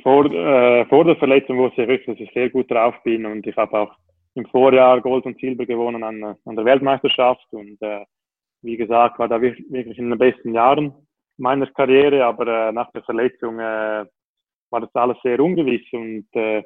vor, 0.00 0.24
äh, 0.26 0.84
vor 0.86 1.04
der 1.04 1.16
Verletzung 1.16 1.58
wusste 1.58 1.82
ich 1.82 1.88
wirklich, 1.88 2.06
dass 2.06 2.24
ich 2.24 2.32
sehr 2.32 2.50
gut 2.50 2.70
drauf 2.70 2.94
bin 3.02 3.26
und 3.26 3.44
ich 3.44 3.56
habe 3.56 3.80
auch 3.80 3.92
im 4.36 4.46
Vorjahr 4.46 5.00
Gold 5.00 5.26
und 5.26 5.40
Silber 5.40 5.66
gewonnen 5.66 6.04
an, 6.04 6.36
an 6.44 6.56
der 6.56 6.64
Weltmeisterschaft 6.64 7.46
und 7.50 7.82
äh, 7.82 8.04
wie 8.62 8.76
gesagt 8.76 9.18
war 9.18 9.26
da 9.26 9.40
wirklich 9.40 9.98
in 9.98 10.10
den 10.10 10.18
besten 10.18 10.54
Jahren 10.54 10.94
meiner 11.36 11.66
Karriere, 11.66 12.24
aber 12.24 12.46
äh, 12.46 12.72
nach 12.72 12.92
der 12.92 13.02
Verletzung 13.02 13.58
äh, 13.58 14.04
war 14.70 14.80
das 14.80 14.94
alles 14.94 15.16
sehr 15.24 15.40
ungewiss 15.40 15.82
und 15.92 16.28
äh, 16.34 16.62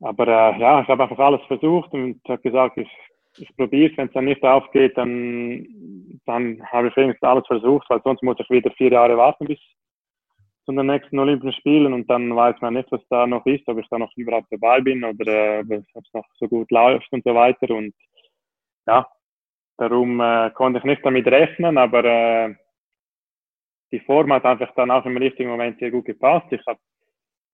aber 0.00 0.26
äh, 0.26 0.58
ja, 0.58 0.80
ich 0.80 0.88
habe 0.88 1.04
einfach 1.04 1.18
alles 1.20 1.42
versucht 1.46 1.92
und 1.92 2.20
habe 2.26 2.42
gesagt, 2.42 2.76
ich 2.78 2.90
ich 3.38 3.56
probiere 3.56 3.90
es, 3.90 3.96
wenn 3.96 4.08
es 4.08 4.12
dann 4.12 4.24
nicht 4.26 4.42
aufgeht, 4.42 4.96
dann, 4.96 5.66
dann 6.26 6.64
habe 6.66 6.88
ich 6.88 6.96
wenigstens 6.96 7.28
alles 7.28 7.46
versucht, 7.46 7.88
weil 7.90 8.00
sonst 8.02 8.22
muss 8.22 8.38
ich 8.38 8.50
wieder 8.50 8.70
vier 8.72 8.92
Jahre 8.92 9.16
warten 9.16 9.46
bis 9.46 9.58
zu 10.64 10.72
den 10.72 10.86
nächsten 10.86 11.18
Olympischen 11.18 11.58
Spielen 11.58 11.92
und 11.92 12.08
dann 12.08 12.34
weiß 12.34 12.56
man 12.60 12.74
nicht, 12.74 12.90
was 12.92 13.00
da 13.08 13.26
noch 13.26 13.44
ist, 13.46 13.66
ob 13.68 13.78
ich 13.78 13.88
da 13.88 13.98
noch 13.98 14.12
überhaupt 14.16 14.46
dabei 14.50 14.80
bin 14.80 15.02
oder 15.02 15.60
äh, 15.60 15.82
ob 15.94 16.04
es 16.04 16.12
noch 16.12 16.26
so 16.38 16.48
gut 16.48 16.70
läuft 16.70 17.12
und 17.12 17.24
so 17.24 17.34
weiter 17.34 17.74
und 17.74 17.94
ja, 18.86 19.06
darum 19.76 20.20
äh, 20.20 20.50
konnte 20.50 20.78
ich 20.78 20.84
nicht 20.84 21.04
damit 21.04 21.26
rechnen, 21.26 21.78
aber 21.78 22.04
äh, 22.04 22.54
die 23.90 24.00
Form 24.00 24.32
hat 24.32 24.44
einfach 24.44 24.72
dann 24.74 24.90
auch 24.90 25.04
im 25.04 25.16
richtigen 25.16 25.50
Moment 25.50 25.78
sehr 25.78 25.90
gut 25.90 26.04
gepasst. 26.04 26.46
Ich 26.50 26.64
habe 26.66 26.78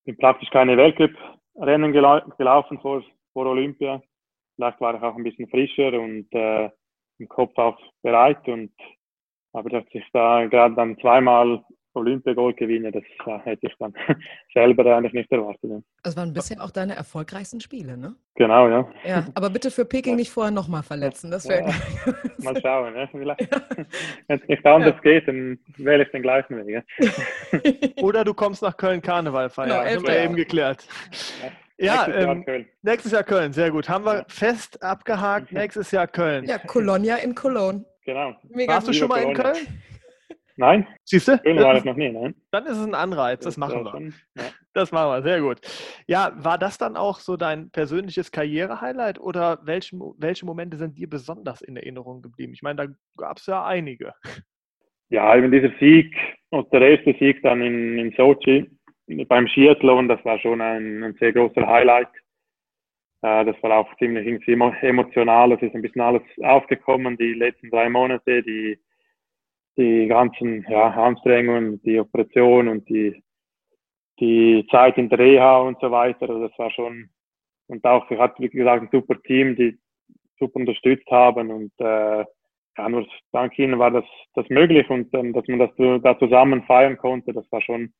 bin 0.05 0.17
praktisch 0.17 0.49
keine 0.49 0.77
Weltcup-Rennen 0.77 1.91
gelau 1.91 2.21
gelaufen 2.37 2.79
vor, 2.79 3.03
vor 3.33 3.45
Olympia 3.47 4.01
vielleicht 4.59 4.81
war 4.81 4.95
ich 4.95 5.01
auch 5.01 5.15
ein 5.15 5.23
bisschen 5.23 5.47
frischer 5.47 5.93
und 5.93 6.27
äh, 6.33 6.69
im 7.19 7.27
Kopf 7.27 7.57
auch 7.57 7.77
bereit 8.01 8.47
und 8.47 8.71
aber 9.51 9.69
dass 9.69 9.85
ich 9.91 10.05
da 10.13 10.45
gerade 10.45 10.75
dann 10.75 10.97
zweimal 10.99 11.63
Olympiagold 11.93 12.57
gewinne, 12.57 12.91
das 12.91 13.03
ja, 13.25 13.41
hätte 13.41 13.67
ich 13.67 13.73
dann 13.79 13.93
selber 14.53 14.95
eigentlich 14.95 15.13
nicht 15.13 15.31
erwartet. 15.31 15.83
Das 16.03 16.15
waren 16.15 16.33
bisher 16.33 16.63
auch 16.63 16.71
deine 16.71 16.95
erfolgreichsten 16.95 17.59
Spiele, 17.59 17.97
ne? 17.97 18.15
Genau, 18.35 18.67
ja. 18.69 18.87
Ja, 19.03 19.25
aber 19.33 19.49
bitte 19.49 19.71
für 19.71 19.85
Peking 19.85 20.15
nicht 20.15 20.29
vorher 20.29 20.51
nochmal 20.51 20.83
verletzen. 20.83 21.31
Das 21.31 21.49
wäre. 21.49 21.69
Ja, 21.69 22.13
mal 22.43 22.61
schauen, 22.61 22.93
ne? 22.93 23.09
Wenn 24.27 24.39
es 24.39 24.47
nicht 24.47 24.65
anders 24.65 24.95
ja. 24.95 25.01
geht, 25.01 25.27
dann 25.27 25.59
wähle 25.77 26.03
ich 26.03 26.11
den 26.11 26.21
gleichen 26.21 26.57
Weg. 26.57 26.69
Ja? 26.69 26.83
Oder 28.03 28.23
du 28.23 28.33
kommst 28.33 28.61
nach 28.61 28.77
Köln 28.77 29.01
Karneval 29.01 29.49
feiern. 29.49 29.69
Genau, 29.69 29.83
das 29.83 29.95
haben 29.95 30.07
wir 30.07 30.23
eben 30.23 30.35
geklärt. 30.35 30.87
Ja, 31.81 31.93
nächstes, 32.07 32.15
ähm, 32.15 32.27
Jahr 32.27 32.43
Köln. 32.43 32.65
nächstes 32.81 33.11
Jahr 33.13 33.23
Köln, 33.23 33.53
sehr 33.53 33.71
gut. 33.71 33.87
Haben 33.87 34.05
wir 34.05 34.25
fest 34.27 34.83
abgehakt, 34.83 35.51
nächstes 35.51 35.91
Jahr 35.91 36.07
Köln. 36.07 36.45
Ja, 36.45 36.57
Colonia 36.57 37.15
in 37.15 37.33
Cologne. 37.33 37.85
Genau. 38.05 38.35
Mega 38.49 38.73
Warst 38.73 38.87
du 38.89 38.93
schon 38.93 39.07
mal 39.07 39.21
Colonia. 39.21 39.37
in 39.37 39.53
Köln? 39.53 39.67
Nein. 40.57 40.87
Siehst 41.05 41.29
du? 41.29 41.37
Köln 41.37 41.57
war 41.59 41.77
ich 41.77 41.85
noch 41.85 41.95
nie, 41.95 42.09
nein. 42.11 42.35
Dann 42.51 42.65
ist 42.65 42.77
es 42.77 42.85
ein 42.85 42.93
Anreiz, 42.93 43.39
das, 43.39 43.55
das 43.55 43.57
machen 43.57 43.85
wir. 43.85 44.43
Ja. 44.43 44.49
Das 44.73 44.91
machen 44.91 45.09
wir, 45.09 45.21
sehr 45.23 45.39
gut. 45.39 45.61
Ja, 46.05 46.33
war 46.35 46.57
das 46.57 46.77
dann 46.77 46.97
auch 46.97 47.19
so 47.19 47.37
dein 47.37 47.69
persönliches 47.71 48.31
Karriere-Highlight 48.33 49.19
oder 49.21 49.59
welche, 49.63 49.97
welche 50.17 50.45
Momente 50.45 50.75
sind 50.75 50.97
dir 50.97 51.09
besonders 51.09 51.61
in 51.61 51.77
Erinnerung 51.77 52.21
geblieben? 52.21 52.51
Ich 52.53 52.61
meine, 52.61 52.87
da 52.87 52.93
gab 53.15 53.37
es 53.37 53.45
ja 53.45 53.65
einige. 53.65 54.13
Ja, 55.07 55.33
eben 55.35 55.49
dieser 55.51 55.71
Sieg 55.79 56.13
und 56.49 56.71
der 56.73 56.81
erste 56.81 57.15
Sieg 57.19 57.41
dann 57.41 57.61
in, 57.61 57.97
in 57.97 58.13
Sochi 58.17 58.69
beim 59.27 59.47
Skiathlon, 59.47 60.07
das 60.07 60.23
war 60.23 60.39
schon 60.39 60.61
ein, 60.61 61.03
ein 61.03 61.13
sehr 61.19 61.33
großer 61.33 61.65
Highlight. 61.65 62.09
Äh, 63.21 63.45
das 63.45 63.55
war 63.61 63.77
auch 63.77 63.97
ziemlich 63.97 64.27
emotional. 64.47 65.51
Es 65.53 65.61
ist 65.61 65.75
ein 65.75 65.81
bisschen 65.81 66.01
alles 66.01 66.21
aufgekommen, 66.41 67.17
die 67.17 67.33
letzten 67.33 67.69
drei 67.69 67.89
Monate, 67.89 68.43
die 68.43 68.79
die 69.79 70.07
ganzen 70.07 70.65
ja, 70.69 70.89
Anstrengungen, 70.89 71.81
die 71.83 71.99
Operation 71.99 72.67
und 72.67 72.87
die, 72.89 73.23
die 74.19 74.67
Zeit 74.69 74.97
in 74.97 75.07
der 75.07 75.19
Reha 75.19 75.59
und 75.59 75.79
so 75.79 75.89
weiter. 75.89 76.29
Also 76.29 76.47
das 76.47 76.59
war 76.59 76.69
schon, 76.71 77.09
und 77.67 77.85
auch, 77.85 78.11
ich 78.11 78.19
hatte, 78.19 78.43
wie 78.43 78.49
gesagt, 78.49 78.83
ein 78.83 78.89
super 78.91 79.19
Team, 79.23 79.55
die 79.55 79.79
super 80.37 80.57
unterstützt 80.57 81.09
haben 81.09 81.49
und 81.49 81.71
äh, 81.79 82.25
ja, 82.77 82.89
nur 82.89 83.07
dank 83.31 83.57
ihnen 83.57 83.79
war 83.79 83.91
das, 83.91 84.05
das 84.35 84.47
möglich 84.49 84.89
und 84.89 85.13
ähm, 85.13 85.33
dass 85.33 85.47
man 85.47 85.59
das 85.59 86.01
da 86.01 86.17
zusammen 86.19 86.63
feiern 86.63 86.97
konnte, 86.97 87.33
das 87.33 87.49
war 87.51 87.61
schon 87.61 87.93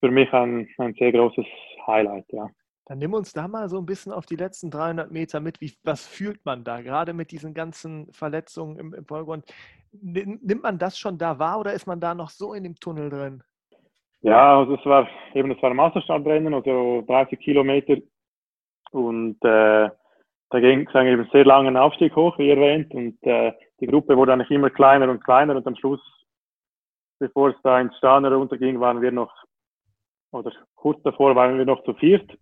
für 0.00 0.10
mich 0.10 0.32
ein, 0.32 0.68
ein 0.78 0.94
sehr 0.94 1.12
großes 1.12 1.46
Highlight, 1.86 2.26
ja. 2.30 2.48
Dann 2.86 2.98
nimm 2.98 3.12
uns 3.12 3.34
da 3.34 3.48
mal 3.48 3.68
so 3.68 3.78
ein 3.78 3.84
bisschen 3.84 4.12
auf 4.12 4.24
die 4.24 4.36
letzten 4.36 4.70
300 4.70 5.10
Meter 5.10 5.40
mit. 5.40 5.60
Wie, 5.60 5.74
was 5.84 6.06
fühlt 6.06 6.42
man 6.46 6.64
da, 6.64 6.80
gerade 6.80 7.12
mit 7.12 7.32
diesen 7.32 7.52
ganzen 7.52 8.10
Verletzungen 8.12 8.78
im, 8.78 8.94
im 8.94 9.04
Vordergrund? 9.04 9.44
Nimmt 9.92 10.62
man 10.62 10.78
das 10.78 10.98
schon 10.98 11.18
da 11.18 11.38
wahr 11.38 11.60
oder 11.60 11.74
ist 11.74 11.86
man 11.86 12.00
da 12.00 12.14
noch 12.14 12.30
so 12.30 12.54
in 12.54 12.62
dem 12.62 12.76
Tunnel 12.76 13.10
drin? 13.10 13.42
Ja, 14.22 14.58
also 14.58 14.74
es 14.74 14.84
war 14.86 15.06
eben 15.34 15.50
das 15.50 15.62
war 15.62 15.70
ein 15.70 15.76
Masterstartrennen, 15.76 16.54
also 16.54 17.04
30 17.06 17.38
Kilometer 17.38 17.96
und 18.90 19.36
äh, 19.44 19.90
da 20.50 20.60
ging 20.60 20.88
es 20.88 20.94
eigentlich 20.94 21.20
einen 21.20 21.30
sehr 21.30 21.44
langen 21.44 21.76
Aufstieg 21.76 22.16
hoch, 22.16 22.38
wie 22.38 22.48
erwähnt, 22.48 22.92
und 22.94 23.22
äh, 23.22 23.52
die 23.80 23.86
Gruppe 23.86 24.16
wurde 24.16 24.32
eigentlich 24.32 24.50
immer 24.50 24.70
kleiner 24.70 25.10
und 25.10 25.22
kleiner 25.22 25.54
und 25.54 25.66
am 25.66 25.76
Schluss, 25.76 26.00
bevor 27.18 27.50
es 27.50 27.56
da 27.62 27.80
ins 27.80 27.96
Stahner 27.98 28.32
runterging, 28.32 28.80
waren 28.80 29.02
wir 29.02 29.12
noch, 29.12 29.32
oder 30.32 30.52
kurz 30.74 31.02
davor 31.02 31.34
waren 31.36 31.58
wir 31.58 31.64
noch 31.64 31.82
zu 31.84 31.94
viert. 31.94 32.38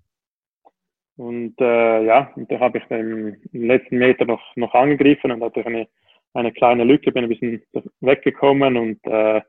Und 1.16 1.58
äh, 1.60 2.04
ja, 2.04 2.30
und 2.36 2.50
da 2.50 2.60
habe 2.60 2.78
ich 2.78 2.90
im, 2.90 3.36
im 3.52 3.64
letzten 3.64 3.96
Meter 3.98 4.26
noch, 4.26 4.42
noch 4.54 4.74
angegriffen 4.74 5.30
und 5.30 5.42
hatte 5.42 5.64
eine, 5.64 5.88
eine 6.34 6.52
kleine 6.52 6.84
Lücke, 6.84 7.10
bin 7.10 7.24
ein 7.24 7.30
bisschen 7.30 7.62
weggekommen 8.00 8.76
und 8.76 9.04
äh, 9.06 9.40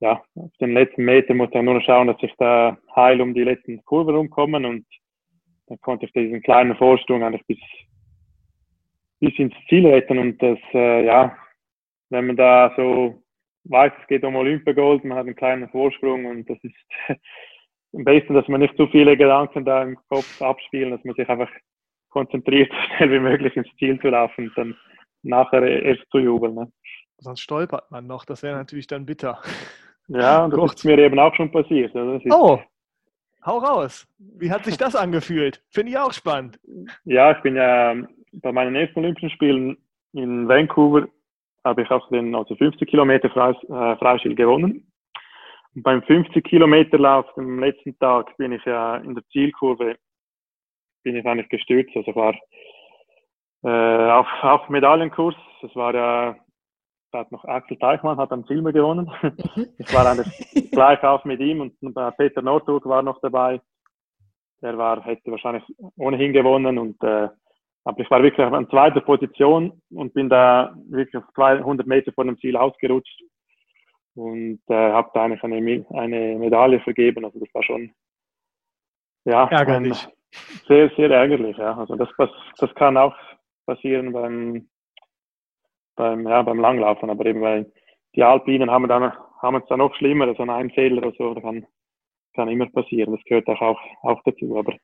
ja, 0.00 0.22
auf 0.34 0.50
den 0.60 0.74
letzten 0.74 1.04
Meter 1.04 1.32
musste 1.32 1.58
ich 1.58 1.64
nur 1.64 1.74
noch 1.74 1.84
schauen, 1.84 2.08
dass 2.08 2.22
ich 2.22 2.34
da 2.36 2.76
heil 2.94 3.20
um 3.20 3.32
die 3.32 3.44
letzten 3.44 3.82
Kurve 3.84 4.12
rumkommen 4.12 4.66
und 4.66 4.84
dann 5.68 5.80
konnte 5.80 6.06
ich 6.06 6.12
diesen 6.12 6.42
kleinen 6.42 6.76
Vorsprung 6.76 7.22
eigentlich 7.22 7.46
bis, 7.46 7.58
bis 9.20 9.38
ins 9.38 9.54
Ziel 9.68 9.86
retten 9.86 10.18
und 10.18 10.42
das, 10.42 10.58
äh, 10.74 11.06
ja, 11.06 11.34
wenn 12.10 12.26
man 12.26 12.36
da 12.36 12.74
so 12.76 13.22
weiß, 13.64 13.92
es 14.00 14.06
geht 14.08 14.24
um 14.24 14.36
Olympiagold, 14.36 15.04
man 15.04 15.16
hat 15.16 15.26
einen 15.26 15.36
kleinen 15.36 15.68
Vorsprung 15.68 16.26
und 16.26 16.50
das 16.50 16.58
ist 16.62 16.74
am 17.94 18.04
besten, 18.04 18.34
dass 18.34 18.48
man 18.48 18.60
nicht 18.60 18.76
zu 18.76 18.86
viele 18.88 19.16
Gedanken 19.16 19.64
da 19.64 19.82
im 19.82 19.96
Kopf 20.08 20.40
abspielen, 20.40 20.90
dass 20.90 21.04
man 21.04 21.14
sich 21.14 21.28
einfach 21.28 21.50
konzentriert, 22.08 22.70
so 22.72 22.96
schnell 22.96 23.12
wie 23.12 23.20
möglich 23.20 23.56
ins 23.56 23.68
Ziel 23.78 24.00
zu 24.00 24.08
laufen 24.08 24.48
und 24.48 24.58
dann 24.58 24.76
nachher 25.22 25.62
erst 25.62 26.02
zu 26.10 26.18
jubeln. 26.18 26.54
Ne? 26.54 26.72
Sonst 27.18 27.40
stolpert 27.40 27.90
man 27.90 28.06
noch, 28.06 28.24
das 28.24 28.42
wäre 28.42 28.56
natürlich 28.56 28.86
dann 28.86 29.06
bitter. 29.06 29.40
Ja, 30.08 30.44
und 30.44 30.56
das 30.56 30.74
ist 30.74 30.84
mir 30.84 30.98
eben 30.98 31.18
auch 31.18 31.34
schon 31.34 31.50
passiert. 31.50 31.94
Oh, 31.94 32.58
hau 33.46 33.58
raus. 33.58 34.06
Wie 34.18 34.50
hat 34.50 34.64
sich 34.64 34.76
das 34.76 34.96
angefühlt? 34.96 35.62
Finde 35.70 35.92
ich 35.92 35.98
auch 35.98 36.12
spannend. 36.12 36.58
Ja, 37.04 37.32
ich 37.32 37.42
bin 37.42 37.56
ja 37.56 37.94
bei 38.32 38.52
meinen 38.52 38.74
ersten 38.74 38.98
Olympischen 38.98 39.30
Spielen 39.30 39.76
in 40.12 40.48
Vancouver, 40.48 41.06
habe 41.64 41.82
ich 41.82 41.90
auch 41.90 42.08
den 42.08 42.34
also 42.34 42.56
50 42.56 42.88
Kilometer 42.88 43.30
Freistil 43.30 44.34
gewonnen 44.34 44.91
beim 45.74 46.02
50 46.02 46.44
Kilometer 46.44 46.98
Lauf 46.98 47.26
am 47.36 47.60
letzten 47.60 47.98
Tag 47.98 48.36
bin 48.36 48.52
ich 48.52 48.64
ja 48.64 48.96
in 48.96 49.14
der 49.14 49.24
Zielkurve 49.28 49.96
bin 51.02 51.16
ich 51.16 51.26
eigentlich 51.26 51.48
gestürzt. 51.48 51.96
Also 51.96 52.14
war 52.14 52.34
äh, 53.64 54.10
auf, 54.10 54.26
auf 54.42 54.68
Medaillenkurs. 54.68 55.34
Es 55.62 55.74
war 55.74 55.94
ja 55.94 56.36
hat 57.12 57.30
noch 57.30 57.44
Axel 57.44 57.76
Teichmann 57.76 58.16
hat 58.16 58.32
am 58.32 58.44
Silber 58.44 58.72
gewonnen. 58.72 59.10
Mhm. 59.22 59.66
ich 59.78 59.92
war 59.92 60.06
eigentlich 60.06 60.70
gleich 60.70 61.02
auf 61.02 61.24
mit 61.24 61.40
ihm 61.40 61.60
und 61.60 61.74
Peter 62.16 62.40
Nordburg 62.40 62.86
war 62.86 63.02
noch 63.02 63.20
dabei. 63.20 63.60
Der 64.62 64.78
war, 64.78 65.02
hätte 65.04 65.30
wahrscheinlich 65.30 65.64
ohnehin 65.96 66.32
gewonnen 66.32 66.78
und 66.78 67.02
äh, 67.02 67.28
aber 67.84 68.00
ich 68.00 68.10
war 68.10 68.22
wirklich 68.22 68.46
an 68.46 68.70
zweiter 68.70 69.00
Position 69.00 69.82
und 69.90 70.14
bin 70.14 70.28
da 70.28 70.72
wirklich 70.88 71.16
auf 71.16 71.28
200 71.34 71.86
Meter 71.86 72.12
vor 72.12 72.24
dem 72.24 72.38
Ziel 72.38 72.56
ausgerutscht 72.56 73.22
und 74.14 74.60
äh, 74.68 74.74
habe 74.74 75.10
da 75.14 75.24
eigentlich 75.24 75.42
eine, 75.42 75.86
eine 75.90 76.38
Medaille 76.38 76.80
vergeben. 76.80 77.24
Also 77.24 77.38
das 77.38 77.48
war 77.54 77.62
schon 77.62 77.92
ja, 79.24 79.46
ärgerlich. 79.48 80.08
sehr, 80.66 80.90
sehr 80.96 81.10
ärgerlich. 81.10 81.56
Ja. 81.56 81.76
Also 81.76 81.96
das, 81.96 82.08
das, 82.18 82.30
das 82.58 82.74
kann 82.74 82.96
auch 82.96 83.14
passieren 83.66 84.12
beim, 84.12 84.68
beim, 85.96 86.26
ja, 86.26 86.42
beim 86.42 86.60
Langlaufen, 86.60 87.10
aber 87.10 87.26
eben 87.26 87.40
weil 87.40 87.72
die 88.14 88.22
Alpinen 88.22 88.70
haben, 88.70 88.88
dann, 88.88 89.12
haben 89.40 89.56
es 89.56 89.66
dann 89.68 89.78
noch 89.78 89.94
schlimmer, 89.94 90.26
also 90.26 90.42
ein 90.42 90.70
Fehler 90.70 90.98
oder 90.98 91.12
so, 91.16 91.34
das 91.34 91.42
kann, 91.42 91.66
kann 92.34 92.48
immer 92.48 92.66
passieren. 92.66 93.14
Das 93.14 93.24
gehört 93.24 93.48
auch, 93.48 93.60
auch, 93.60 93.80
auch 94.02 94.22
dazu. 94.24 94.58
Aber 94.58 94.74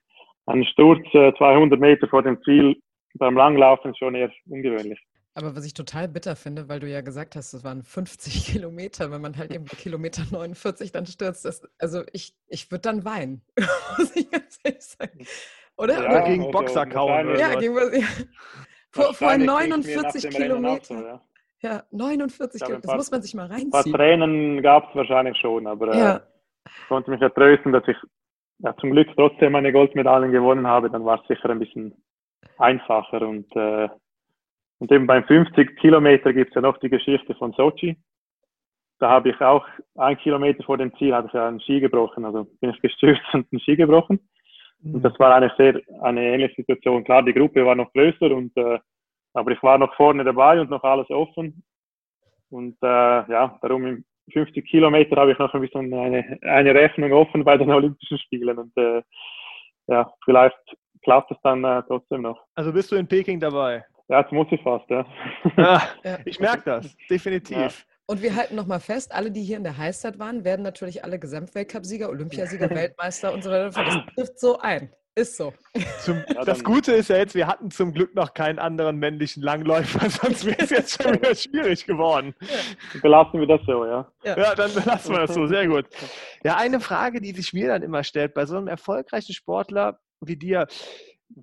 ein 0.47 0.65
Sturz 0.65 1.07
äh, 1.15 1.35
200 1.35 1.79
Meter 1.79 2.09
vor 2.09 2.23
dem 2.23 2.41
Ziel 2.43 2.81
beim 3.15 3.37
Langlaufen 3.37 3.91
ist 3.91 3.99
schon 3.99 4.15
eher 4.15 4.31
ungewöhnlich. 4.49 5.01
Aber 5.39 5.55
was 5.55 5.65
ich 5.65 5.73
total 5.73 6.09
bitter 6.09 6.35
finde, 6.35 6.69
weil 6.69 6.81
du 6.81 6.89
ja 6.89 7.01
gesagt 7.01 7.37
hast, 7.37 7.53
es 7.55 7.63
waren 7.63 7.85
50 7.85 8.45
Kilometer, 8.53 9.13
wenn 9.13 9.21
man 9.21 9.37
halt 9.37 9.53
eben 9.53 9.67
bei 9.67 9.77
Kilometer 9.77 10.23
49 10.33 10.91
dann 10.91 11.07
stürzt, 11.07 11.45
das, 11.45 11.63
also 11.79 12.03
ich, 12.13 12.35
ich 12.49 12.73
würde 12.73 12.83
dann 12.83 13.05
weinen, 13.05 13.43
muss 13.99 14.17
ich 14.17 14.29
ganz 14.29 14.59
ehrlich 14.65 14.83
sagen. 14.83 15.25
Oder? 15.77 15.95
Ja, 15.95 16.11
oder 16.11 16.23
gegen 16.23 16.43
also 16.45 16.51
Boxer 16.51 16.87
kauen. 16.87 17.39
Ja, 17.39 17.55
gegen, 17.55 17.77
ja. 17.77 18.07
Vor, 18.91 19.15
vor 19.15 19.37
49 19.39 20.29
Kilometern. 20.31 21.05
ja. 21.05 21.21
ja. 21.61 21.83
49 21.93 22.61
Kilometer, 22.61 22.89
das 22.89 22.97
muss 22.97 23.11
man 23.13 23.23
sich 23.23 23.35
mal 23.35 23.47
reinziehen. 23.47 23.73
Ein 23.73 23.85
paar 23.85 23.93
Tränen 23.93 24.63
gab 24.63 24.89
es 24.89 24.97
wahrscheinlich 24.97 25.37
schon, 25.37 25.69
aber 25.69 25.95
ja. 25.95 26.17
äh, 26.17 26.21
ich 26.67 26.89
konnte 26.89 27.13
mich 27.13 27.21
ja 27.21 27.29
trösten, 27.29 27.71
dass 27.71 27.87
ich 27.87 27.97
ja, 28.59 28.75
zum 28.79 28.91
Glück 28.91 29.07
trotzdem 29.15 29.53
meine 29.53 29.73
Goldmedaillen 29.73 30.33
gewonnen 30.33 30.67
habe. 30.67 30.91
Dann 30.91 31.05
war 31.05 31.21
es 31.21 31.29
sicher 31.29 31.51
ein 31.51 31.61
bisschen 31.61 31.95
einfacher 32.57 33.23
und 33.23 33.55
äh, 33.55 33.89
und 34.79 34.93
eben 34.93 35.07
beim 35.07 35.25
50 35.25 35.77
Kilometer 35.77 36.33
gibt 36.33 36.51
es 36.51 36.55
ja 36.55 36.61
noch 36.61 36.79
die 36.79 36.89
Geschichte 36.89 37.35
von 37.35 37.53
Sochi. 37.53 37.97
Da 39.01 39.11
habe 39.11 39.31
ich 39.31 39.41
auch 39.41 39.67
ein 39.97 40.19
Kilometer 40.19 40.63
vor 40.65 40.77
dem 40.77 40.95
Ziel 40.97 41.15
hatte 41.15 41.29
ich 41.29 41.35
einen 41.35 41.61
Ski 41.61 41.81
gebrochen. 41.81 42.25
Also 42.25 42.45
bin 42.61 42.71
ich 42.71 42.81
gestürzt 42.81 43.23
und 43.33 43.47
einen 43.53 43.61
Ski 43.61 43.77
gebrochen. 43.77 44.21
Mhm. 44.81 44.97
Und 44.97 45.03
das 45.03 45.19
war 45.19 45.35
eine 45.35 45.53
sehr 45.57 45.81
eine 46.01 46.23
ähnliche 46.23 46.57
Situation. 46.57 47.05
Klar, 47.05 47.23
die 47.23 47.35
Gruppe 47.35 47.65
war 47.65 47.75
noch 47.75 47.93
größer 47.93 48.35
und 48.35 48.57
äh, 48.57 48.79
aber 49.35 49.53
ich 49.53 49.63
war 49.63 49.79
noch 49.79 49.95
vorne 49.95 50.25
dabei 50.25 50.61
und 50.61 50.71
noch 50.71 50.83
alles 50.83 51.09
offen. 51.11 51.63
Und 52.51 52.77
äh, 52.83 52.87
ja, 53.31 53.59
darum 53.61 53.87
im 53.87 54.05
50 54.33 54.67
Kilometer 54.67 55.17
habe 55.17 55.33
ich 55.33 55.39
noch 55.39 55.53
ein 55.55 55.61
bisschen 55.61 55.93
eine, 55.93 56.39
eine 56.43 56.75
Rechnung 56.75 57.13
offen 57.13 57.45
bei 57.45 57.57
den 57.57 57.71
Olympischen 57.71 58.19
Spielen. 58.19 58.59
Und 58.59 58.77
äh, 58.77 59.03
ja, 59.87 60.11
vielleicht 60.25 60.59
klappt 61.03 61.31
es 61.31 61.39
dann 61.43 61.65
äh, 61.65 61.83
trotzdem 61.87 62.23
noch. 62.23 62.43
Also 62.55 62.73
bist 62.73 62.91
du 62.91 62.97
in 62.97 63.07
Peking 63.07 63.39
dabei? 63.39 63.85
Ja, 64.09 64.21
jetzt 64.21 64.33
muss 64.33 64.47
ich 64.51 64.61
fast, 64.63 64.89
ja. 64.89 65.07
Ah, 65.57 65.83
ich 66.25 66.41
merke 66.41 66.63
das, 66.65 66.97
definitiv. 67.11 67.57
Ja. 67.57 67.71
Und 68.07 68.23
wir 68.23 68.35
halten 68.35 68.57
nochmal 68.57 68.81
fest, 68.81 69.13
alle, 69.13 69.31
die 69.31 69.43
hier 69.43 69.59
in 69.59 69.65
der 69.65 69.77
Heißzeit 69.77 70.19
waren, 70.19 70.43
werden 70.43 70.63
natürlich 70.63 71.05
alle 71.05 71.19
Gesamtweltcup-Sieger, 71.19 72.09
Olympiasieger, 72.09 72.71
Weltmeister 72.71 73.35
und 73.35 73.45
so 73.45 73.51
weiter. 73.51 73.71
Das 73.71 74.15
trifft 74.15 74.41
so 74.41 74.59
ein. 74.59 74.91
Ist 75.15 75.37
so. 75.37 75.53
Zum, 75.99 76.23
ja, 76.33 76.45
das 76.45 76.63
Gute 76.63 76.93
ist 76.93 77.09
ja 77.11 77.17
jetzt, 77.17 77.35
wir 77.35 77.49
hatten 77.49 77.73
zum 77.73 77.93
Glück 77.93 78.15
noch 78.15 78.35
keinen 78.35 78.61
anderen 78.61 78.99
männlichen 78.99 79.43
Langläufer, 79.43 80.09
sonst 80.11 80.47
wäre 80.47 80.59
es 80.61 80.71
jetzt 80.71 81.03
schon 81.03 81.15
wieder 81.15 81.35
schwierig 81.35 81.85
geworden. 81.87 82.35
Ja. 82.41 83.01
Belassen 83.03 83.41
wir 83.41 83.49
das 83.49 83.61
so, 83.67 83.85
ja. 83.85 84.11
Ja, 84.25 84.55
dann 84.55 84.73
belassen 84.73 85.13
wir 85.13 85.27
das 85.27 85.35
so, 85.35 85.47
sehr 85.49 85.67
gut. 85.67 85.87
Ja, 86.45 86.57
eine 86.57 86.79
Frage, 86.79 87.21
die 87.21 87.33
sich 87.33 87.53
mir 87.53 87.67
dann 87.67 87.83
immer 87.83 88.05
stellt, 88.05 88.33
bei 88.33 88.47
so 88.47 88.57
einem 88.57 88.69
erfolgreichen 88.69 89.35
Sportler 89.35 89.99
wie 90.21 90.37
dir, 90.37 90.67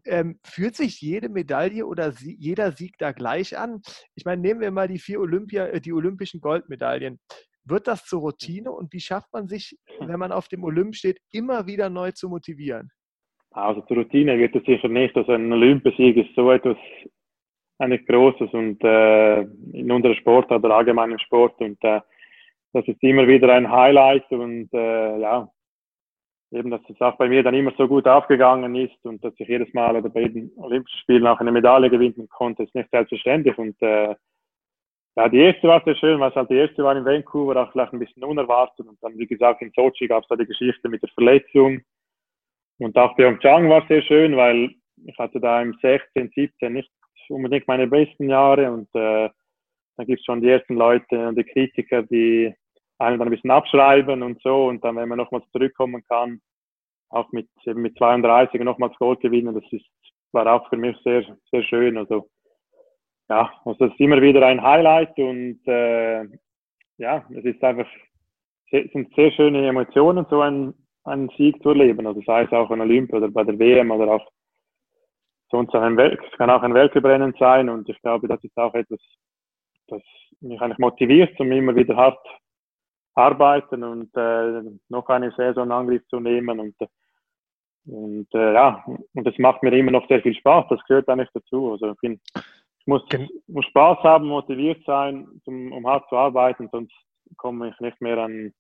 ähm, 0.06 0.40
fühlt 0.44 0.76
sich 0.76 1.02
jede 1.02 1.30
Medaille 1.30 1.86
oder 1.86 2.12
sie, 2.12 2.36
jeder 2.40 2.72
Sieg 2.72 2.98
da 2.98 3.12
gleich 3.12 3.58
an? 3.58 3.82
Ich 4.16 4.26
meine, 4.26 4.42
nehmen 4.42 4.62
wir 4.62 4.72
mal 4.72 4.88
die 4.88 5.00
vier 5.00 5.20
Olympia, 5.20 5.68
äh, 5.68 5.82
die 5.82 5.94
olympischen 5.94 6.42
Goldmedaillen. 6.42 7.20
Wird 7.64 7.88
das 7.88 8.06
zur 8.06 8.22
Routine 8.22 8.72
und 8.72 8.94
wie 8.94 9.00
schafft 9.00 9.32
man 9.34 9.48
sich, 9.48 9.78
wenn 10.00 10.20
man 10.20 10.32
auf 10.32 10.48
dem 10.48 10.64
Olymp 10.64 10.96
steht, 10.96 11.20
immer 11.32 11.68
wieder 11.68 11.90
neu 11.90 12.12
zu 12.12 12.30
motivieren? 12.30 12.90
Also 13.52 13.82
zur 13.82 13.98
Routine 13.98 14.38
wird 14.38 14.56
es 14.56 14.66
sicher 14.66 14.90
nicht. 14.90 15.16
Also 15.16 15.32
ein 15.32 15.52
Olympiasieg 15.52 16.18
ist 16.18 16.36
so 16.36 16.52
etwas 16.52 16.78
eigentlich 17.78 18.06
Großes 18.06 18.52
und 18.54 18.84
äh, 18.84 19.42
in 19.74 19.92
unserer 19.92 20.16
Sport 20.16 20.52
oder 20.52 20.72
allgemein 20.72 21.12
im 21.12 21.20
Sport 21.20 21.60
und 21.60 21.78
äh, 21.84 22.02
das 22.74 22.88
ist 22.88 23.02
immer 23.04 23.28
wieder 23.28 23.54
ein 23.54 23.72
Highlight 23.72 24.30
und 24.32 24.70
äh, 24.74 25.20
ja, 25.20 25.50
eben, 26.52 26.72
dass 26.72 26.82
es 26.90 27.00
auch 27.02 27.18
bei 27.18 27.28
mir 27.28 27.44
dann 27.44 27.56
immer 27.56 27.74
so 27.78 27.88
gut 27.88 28.08
aufgegangen 28.08 28.76
ist 28.76 29.04
und 29.04 29.24
dass 29.24 29.34
ich 29.38 29.48
jedes 29.48 29.74
Mal 29.74 29.96
oder 29.96 30.10
bei 30.10 30.22
jedem 30.22 30.52
Olympischen 30.58 31.00
Spiel 31.00 31.26
auch 31.28 31.40
eine 31.40 31.52
Medaille 31.52 31.90
gewinnen 31.90 32.28
konnte, 32.30 32.64
ist 32.64 32.76
nicht 32.76 32.90
selbstverständlich. 32.92 33.58
Und 33.58 33.82
äh, 33.82 34.16
ja, 35.18 35.30
die 35.30 35.40
erste 35.40 35.68
war 35.68 35.82
sehr 35.84 35.96
schön, 35.96 36.20
weil 36.20 36.30
es 36.30 36.36
halt 36.36 36.50
die 36.50 36.58
erste 36.58 36.84
war 36.84 36.96
in 36.96 37.06
Vancouver, 37.06 37.62
auch 37.62 37.72
vielleicht 37.72 37.94
ein 37.94 38.00
bisschen 38.00 38.24
unerwartet. 38.24 38.86
Und 38.86 38.98
dann, 39.02 39.18
wie 39.18 39.28
gesagt, 39.28 39.62
in 39.62 39.72
Sochi 39.76 40.08
gab 40.08 40.24
es 40.24 40.28
da 40.28 40.36
die 40.36 40.46
Geschichte 40.46 40.90
mit 40.90 41.02
der 41.02 41.10
Verletzung. 41.10 41.82
Und 42.80 42.98
auch 42.98 43.16
Pyeongchang 43.16 43.70
war 43.70 43.86
sehr 43.88 44.02
schön, 44.02 44.36
weil 44.36 44.76
ich 45.06 45.18
hatte 45.18 45.40
da 45.40 45.62
im 45.62 45.74
16, 45.82 46.32
17 46.36 46.74
nicht 46.74 46.92
unbedingt 47.30 47.68
meine 47.68 47.88
besten 47.88 48.30
Jahre. 48.30 48.72
Und 48.72 48.90
äh, 48.94 49.30
dann 49.98 50.06
gibt 50.06 50.20
es 50.20 50.26
schon 50.26 50.42
die 50.42 50.50
ersten 50.50 50.76
Leute 50.76 51.30
und 51.30 51.38
die 51.38 51.46
Kritiker, 51.46 52.04
die 52.04 52.54
einen 52.98 53.20
dann 53.20 53.28
ein 53.28 53.32
bisschen 53.32 53.52
abschreiben 53.52 54.24
und 54.24 54.42
so 54.42 54.68
und 54.68 54.84
dann, 54.84 54.96
wenn 54.96 55.10
man 55.10 55.18
nochmals 55.18 55.46
zurückkommen 55.52 56.04
kann, 56.08 56.42
auch 57.10 57.32
mit, 57.32 57.50
eben 57.66 57.82
mit 57.82 57.98
32 57.98 58.62
nochmals 58.62 58.96
Gold 58.98 59.20
gewinnen, 59.22 59.54
das 59.54 59.64
ist, 59.72 59.86
war 60.32 60.48
auch 60.48 60.68
für 60.70 60.78
mich 60.78 60.98
sehr, 61.04 61.24
sehr 61.52 61.64
schön. 61.64 61.98
Also 61.98 62.30
ja, 63.30 63.52
also 63.66 63.86
es 63.86 63.92
ist 63.92 64.00
immer 64.00 64.22
wieder 64.22 64.46
ein 64.46 64.62
Highlight 64.62 65.18
und 65.18 65.60
äh, 65.68 66.24
ja, 66.98 67.26
es 67.30 67.44
ist 67.44 67.64
einfach, 67.64 67.88
es 68.72 68.92
sind 68.92 69.14
sehr 69.16 69.32
schöne 69.32 69.68
Emotionen, 69.68 70.26
so 70.30 70.42
ein 70.42 70.74
einen 71.06 71.30
Sieg 71.38 71.62
zu 71.62 71.70
erleben. 71.70 72.06
Also 72.08 72.22
sei 72.26 72.44
es 72.44 72.52
auch 72.52 72.70
an 72.72 72.82
Olympia 72.82 73.18
oder 73.18 73.30
bei 73.30 73.44
der 73.44 73.58
WM 73.58 73.92
oder 73.92 74.14
auch 74.14 74.28
sonst 75.52 75.74
ein 75.76 75.96
Welt, 75.98 76.20
es 76.30 76.38
kann 76.38 76.50
auch 76.50 76.64
ein 76.64 76.74
Weltrennen 76.74 77.34
sein 77.40 77.70
und 77.70 77.88
ich 77.88 78.02
glaube, 78.02 78.28
das 78.28 78.44
ist 78.44 78.58
auch 78.58 78.74
etwas, 78.74 79.00
das 79.88 80.02
mich 80.42 80.60
eigentlich 80.60 80.80
motiviert, 80.80 81.40
um 81.40 81.52
immer 81.52 81.76
wieder 81.76 81.96
hart 81.96 82.18
arbeiten 83.16 83.84
und 83.84 84.16
äh, 84.16 84.62
noch 84.90 85.08
eine 85.10 85.32
Saison 85.32 85.72
Angriff 85.72 86.06
zu 86.08 86.20
nehmen 86.20 86.60
und 86.60 86.76
und 87.88 88.28
äh, 88.34 88.54
ja, 88.54 88.84
und 89.14 89.28
es 89.28 89.38
macht 89.38 89.62
mir 89.62 89.72
immer 89.72 89.92
noch 89.92 90.08
sehr 90.08 90.22
viel 90.22 90.34
Spaß, 90.34 90.66
das 90.70 90.84
gehört 90.88 91.08
eigentlich 91.08 91.30
dazu. 91.34 91.72
Also 91.72 91.92
ich, 91.92 92.00
bin, 92.00 92.20
ich 92.80 92.88
muss, 92.88 93.04
muss 93.48 93.66
Spaß 93.66 94.00
haben, 94.00 94.28
motiviert 94.28 94.84
sein, 94.86 95.28
um, 95.46 95.72
um 95.72 95.88
hart 95.88 96.10
zu 96.10 96.16
arbeiten, 96.16 96.68
sonst 96.72 96.94
komme 97.38 97.70
ich 97.70 97.80
nicht 97.80 98.02
mehr 98.02 98.18
an, 98.18 98.52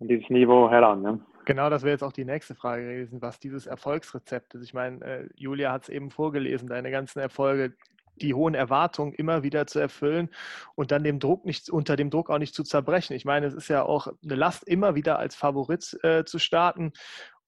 an 0.00 0.08
dieses 0.08 0.28
Niveau 0.30 0.70
heran. 0.70 1.02
Ja. 1.02 1.18
Genau, 1.44 1.68
das 1.68 1.82
wäre 1.82 1.92
jetzt 1.92 2.02
auch 2.02 2.12
die 2.12 2.24
nächste 2.24 2.54
Frage 2.54 2.82
gewesen, 2.82 3.20
was 3.20 3.40
dieses 3.40 3.66
Erfolgsrezept 3.66 4.54
ist. 4.54 4.64
Ich 4.64 4.74
meine, 4.74 5.04
äh, 5.04 5.28
Julia 5.36 5.72
hat 5.72 5.82
es 5.82 5.88
eben 5.90 6.10
vorgelesen, 6.10 6.68
deine 6.68 6.90
ganzen 6.90 7.18
Erfolge, 7.18 7.74
die 8.22 8.34
hohen 8.34 8.54
Erwartungen 8.54 9.12
immer 9.12 9.42
wieder 9.42 9.66
zu 9.66 9.78
erfüllen 9.78 10.30
und 10.74 10.90
dann 10.90 11.04
dem 11.04 11.18
Druck 11.18 11.44
nicht, 11.44 11.70
unter 11.70 11.96
dem 11.96 12.10
Druck 12.10 12.30
auch 12.30 12.38
nicht 12.38 12.54
zu 12.54 12.64
zerbrechen. 12.64 13.14
Ich 13.14 13.24
meine, 13.24 13.46
es 13.46 13.54
ist 13.54 13.68
ja 13.68 13.82
auch 13.82 14.08
eine 14.24 14.34
Last, 14.34 14.66
immer 14.68 14.94
wieder 14.94 15.18
als 15.18 15.34
Favorit 15.34 15.98
äh, 16.02 16.24
zu 16.24 16.38
starten. 16.38 16.92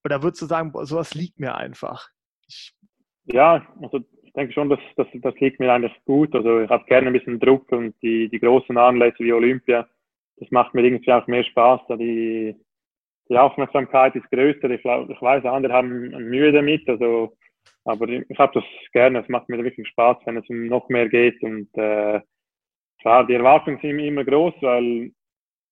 Oder 0.05 0.23
würdest 0.23 0.43
du 0.43 0.47
sagen, 0.47 0.73
boah, 0.73 0.87
sowas 0.87 1.15
liegt 1.15 1.39
mir 1.39 1.55
einfach? 1.55 2.09
Ich 2.49 2.75
ja, 3.25 3.65
also 3.81 4.01
ich 4.23 4.33
denke 4.33 4.53
schon, 4.53 4.69
dass, 4.69 4.81
dass 4.97 5.07
das 5.13 5.35
liegt 5.41 5.61
mir 5.61 5.73
eigentlich 5.73 5.97
gut. 6.05 6.35
Also 6.35 6.61
ich 6.61 6.71
habe 6.71 6.85
gerne 6.87 7.09
ein 7.09 7.13
bisschen 7.13 7.39
Druck 7.39 7.71
und 7.73 7.95
die, 8.03 8.29
die 8.29 8.41
großen 8.41 8.77
Anlässe 8.77 9.19
wie 9.21 9.33
Olympia, 9.33 9.87
das 10.39 10.51
macht 10.51 10.75
mir 10.75 10.83
irgendwie 10.83 11.13
auch 11.13 11.27
mehr 11.27 11.45
Spaß, 11.45 11.83
da 11.89 11.97
die, 11.97 12.57
die 13.29 13.37
Aufmerksamkeit 13.37 14.17
ist 14.17 14.29
größer. 14.31 14.71
Ich, 14.71 14.85
ich 14.85 15.23
weiß, 15.23 15.45
andere 15.45 15.73
haben 15.73 16.09
Mühe 16.29 16.53
damit, 16.53 16.89
also, 16.89 17.37
aber 17.85 18.09
ich 18.09 18.39
habe 18.39 18.53
das 18.55 18.65
gerne. 18.93 19.21
Es 19.21 19.29
macht 19.29 19.49
mir 19.49 19.63
wirklich 19.63 19.89
Spaß, 19.89 20.19
wenn 20.25 20.37
es 20.37 20.49
um 20.49 20.67
noch 20.67 20.89
mehr 20.89 21.09
geht. 21.09 21.43
Und 21.43 21.69
äh, 21.77 22.21
klar, 23.01 23.27
die 23.27 23.35
Erwartungen 23.35 23.79
sind 23.81 23.99
immer 23.99 24.25
groß, 24.25 24.55
weil 24.61 25.13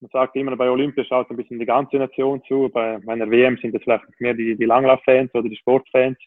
man 0.00 0.10
sagt 0.12 0.34
immer, 0.36 0.56
bei 0.56 0.70
Olympia 0.70 1.04
schaut 1.04 1.30
ein 1.30 1.36
bisschen 1.36 1.58
die 1.58 1.66
ganze 1.66 1.96
Nation 1.96 2.42
zu. 2.44 2.68
Bei 2.70 2.98
meiner 3.00 3.30
WM 3.30 3.58
sind 3.58 3.74
es 3.74 3.82
vielleicht 3.82 4.04
mehr 4.18 4.34
die, 4.34 4.56
die 4.56 4.64
Langlauf-Fans 4.64 5.32
oder 5.34 5.48
die 5.48 5.56
Sportfans. 5.56 6.18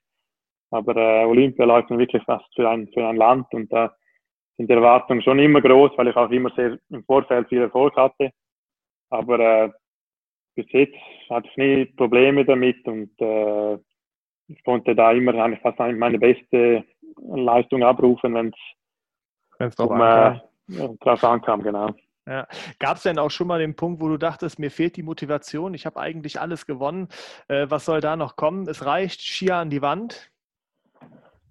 Aber 0.69 0.95
äh, 0.95 1.25
Olympia 1.25 1.65
läuft 1.65 1.89
dann 1.89 1.99
wirklich 1.99 2.23
fast 2.23 2.45
für 2.55 2.69
ein, 2.69 2.87
für 2.93 3.07
ein 3.07 3.15
Land 3.15 3.47
und 3.53 3.71
da 3.71 3.95
sind 4.57 4.69
die 4.69 4.73
Erwartungen 4.73 5.21
schon 5.21 5.39
immer 5.39 5.61
groß, 5.61 5.91
weil 5.97 6.07
ich 6.07 6.15
auch 6.15 6.29
immer 6.29 6.51
sehr 6.55 6.77
im 6.89 7.03
Vorfeld 7.03 7.49
viel 7.49 7.61
Erfolg 7.61 7.95
hatte. 7.95 8.31
Aber 9.09 9.39
äh, 9.39 9.69
bis 10.55 10.65
jetzt 10.71 10.95
hatte 11.29 11.47
ich 11.49 11.57
nie 11.57 11.85
Probleme 11.85 12.45
damit 12.45 12.87
und 12.87 13.11
äh, 13.19 13.77
ich 14.47 14.63
konnte 14.63 14.95
da 14.95 15.11
immer 15.11 15.33
eigentlich 15.35 15.61
fast 15.61 15.79
meine 15.79 16.19
beste 16.19 16.83
Leistung 17.17 17.83
abrufen, 17.83 18.33
wenn 18.33 18.53
es 19.59 19.75
drauf, 19.75 19.89
um, 19.89 20.01
äh, 20.01 20.97
drauf 20.99 21.23
ankam, 21.23 21.63
genau. 21.63 21.89
Ja. 22.25 22.47
Gab 22.79 22.97
es 22.97 23.03
denn 23.03 23.19
auch 23.19 23.31
schon 23.31 23.47
mal 23.47 23.59
den 23.59 23.75
Punkt, 23.75 24.01
wo 24.01 24.07
du 24.07 24.17
dachtest, 24.17 24.57
mir 24.57 24.71
fehlt 24.71 24.95
die 24.95 25.03
Motivation, 25.03 25.73
ich 25.73 25.85
habe 25.85 25.99
eigentlich 25.99 26.39
alles 26.39 26.65
gewonnen, 26.65 27.09
äh, 27.49 27.65
was 27.69 27.85
soll 27.85 27.99
da 27.99 28.15
noch 28.15 28.35
kommen? 28.35 28.67
Es 28.67 28.85
reicht, 28.85 29.21
Skier 29.21 29.57
an 29.57 29.69
die 29.69 29.81
Wand? 29.81 30.31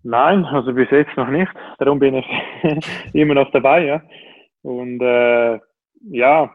Nein, 0.03 0.45
also 0.45 0.72
bis 0.72 0.90
jetzt 0.90 1.16
noch 1.16 1.28
nicht. 1.28 1.53
Darum 1.78 1.99
bin 1.99 2.14
ich 2.14 2.26
immer 3.12 3.34
noch 3.34 3.51
dabei. 3.53 3.84
Ja. 3.84 4.03
Und 4.62 5.01
äh, 5.01 5.61
ja, 6.11 6.55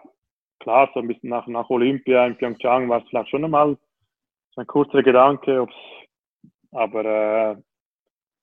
klar, 0.60 0.90
so 0.94 1.00
ein 1.00 1.08
bisschen 1.08 1.30
nach, 1.30 1.48
nach 1.48 1.70
Olympia 1.70 2.26
in 2.26 2.38
Pyeongchang 2.38 2.90
war 2.90 3.02
es 3.02 3.10
vielleicht 3.10 3.30
schon 3.30 3.46
einmal 3.46 3.78
so 4.56 4.62
ein 4.62 4.68
kurzer 4.68 5.04
Gedanke, 5.04 5.62
ob's, 5.62 5.76
aber 6.72 7.06
äh, 7.06 7.56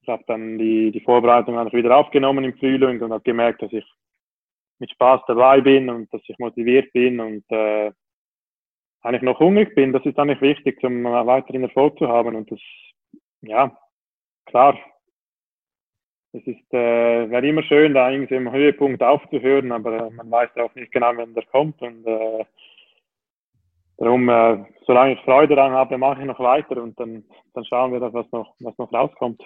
ich 0.03 0.09
habe 0.09 0.25
dann 0.27 0.59
die, 0.59 0.91
die 0.91 1.01
Vorbereitung 1.01 1.59
einfach 1.59 1.73
wieder 1.73 1.97
aufgenommen 1.97 2.45
im 2.45 2.57
Frühling 2.59 3.01
und 3.01 3.13
habe 3.13 3.23
gemerkt, 3.23 3.63
dass 3.63 3.73
ich 3.73 3.85
mit 4.79 4.91
Spaß 4.91 5.23
dabei 5.27 5.61
bin 5.61 5.89
und 5.89 6.13
dass 6.13 6.21
ich 6.27 6.39
motiviert 6.39 6.93
bin 6.93 7.21
und 7.21 7.45
äh, 7.51 7.91
eigentlich 9.03 9.23
noch 9.23 9.39
hungrig 9.39 9.75
bin. 9.75 9.93
Das 9.93 10.05
ist 10.05 10.19
eigentlich 10.19 10.41
wichtig, 10.41 10.83
um 10.83 11.05
weiteren 11.05 11.63
Erfolg 11.63 11.99
zu 11.99 12.09
haben. 12.09 12.35
Und 12.35 12.51
das, 12.51 12.61
ja, 13.43 13.77
klar, 14.47 14.79
es 16.33 16.47
ist, 16.47 16.75
äh, 16.75 17.31
wäre 17.31 17.47
immer 17.47 17.63
schön, 17.63 17.95
da 17.95 18.11
irgendwie 18.11 18.35
im 18.35 18.51
Höhepunkt 18.51 19.03
aufzuhören, 19.03 19.71
aber 19.71 20.07
äh, 20.07 20.11
man 20.11 20.31
weiß 20.31 20.51
auch 20.57 20.75
nicht 20.75 20.91
genau, 20.91 21.13
wann 21.17 21.35
der 21.35 21.45
kommt. 21.47 21.81
Und 21.81 22.05
äh, 22.07 22.45
darum, 23.99 24.29
äh, 24.29 24.65
solange 24.87 25.15
ich 25.15 25.21
Freude 25.21 25.57
daran 25.57 25.73
habe, 25.73 25.99
mache 25.99 26.21
ich 26.21 26.27
noch 26.27 26.41
weiter 26.41 26.83
und 26.83 26.99
dann, 26.99 27.25
dann 27.55 27.65
schauen 27.65 27.93
wir, 27.93 28.01
was 28.01 28.31
noch, 28.33 28.55
was 28.61 28.77
noch 28.79 28.93
rauskommt. 28.93 29.43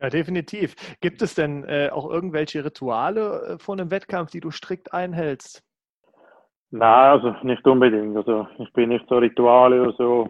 Ja, 0.00 0.10
definitiv. 0.10 0.74
Gibt 1.00 1.22
es 1.22 1.34
denn 1.34 1.64
äh, 1.64 1.88
auch 1.92 2.10
irgendwelche 2.10 2.64
Rituale 2.64 3.54
äh, 3.54 3.58
vor 3.58 3.76
einem 3.76 3.90
Wettkampf, 3.90 4.32
die 4.32 4.40
du 4.40 4.50
strikt 4.50 4.92
einhältst? 4.92 5.62
Nein, 6.70 7.10
also 7.10 7.36
nicht 7.44 7.64
unbedingt. 7.66 8.16
Also 8.16 8.48
ich 8.58 8.72
bin 8.72 8.88
nicht 8.88 9.06
so 9.08 9.18
Rituale 9.18 9.82
oder 9.82 9.92
so. 9.92 10.28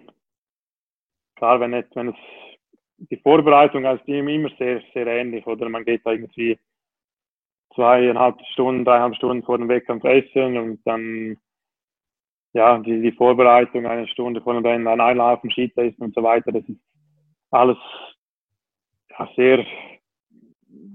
Klar, 1.36 1.60
wenn, 1.60 1.70
nicht, 1.70 1.88
wenn 1.94 2.08
es 2.08 2.16
die 3.10 3.16
Vorbereitung 3.16 3.86
als 3.86 4.02
Team 4.04 4.28
immer 4.28 4.50
sehr, 4.58 4.82
sehr 4.92 5.06
ähnlich. 5.06 5.46
Oder 5.46 5.68
man 5.68 5.84
geht 5.84 6.04
da 6.04 6.12
irgendwie 6.12 6.58
zweieinhalb 7.74 8.40
Stunden, 8.52 8.84
dreieinhalb 8.84 9.14
Stunden 9.16 9.42
vor 9.42 9.56
dem 9.56 9.68
Wettkampf 9.68 10.04
essen 10.04 10.58
und 10.58 10.80
dann 10.84 11.38
ja, 12.52 12.78
die, 12.78 13.00
die 13.00 13.12
Vorbereitung 13.12 13.86
eine 13.86 14.06
Stunde 14.08 14.44
Rennen, 14.44 14.86
ein 14.86 15.00
Einlaufen, 15.00 15.50
Skitesten 15.50 16.04
und 16.04 16.14
so 16.14 16.22
weiter. 16.22 16.52
Das 16.52 16.64
ist 16.68 16.80
alles 17.50 17.78
ja, 19.10 19.28
sehr, 19.36 19.66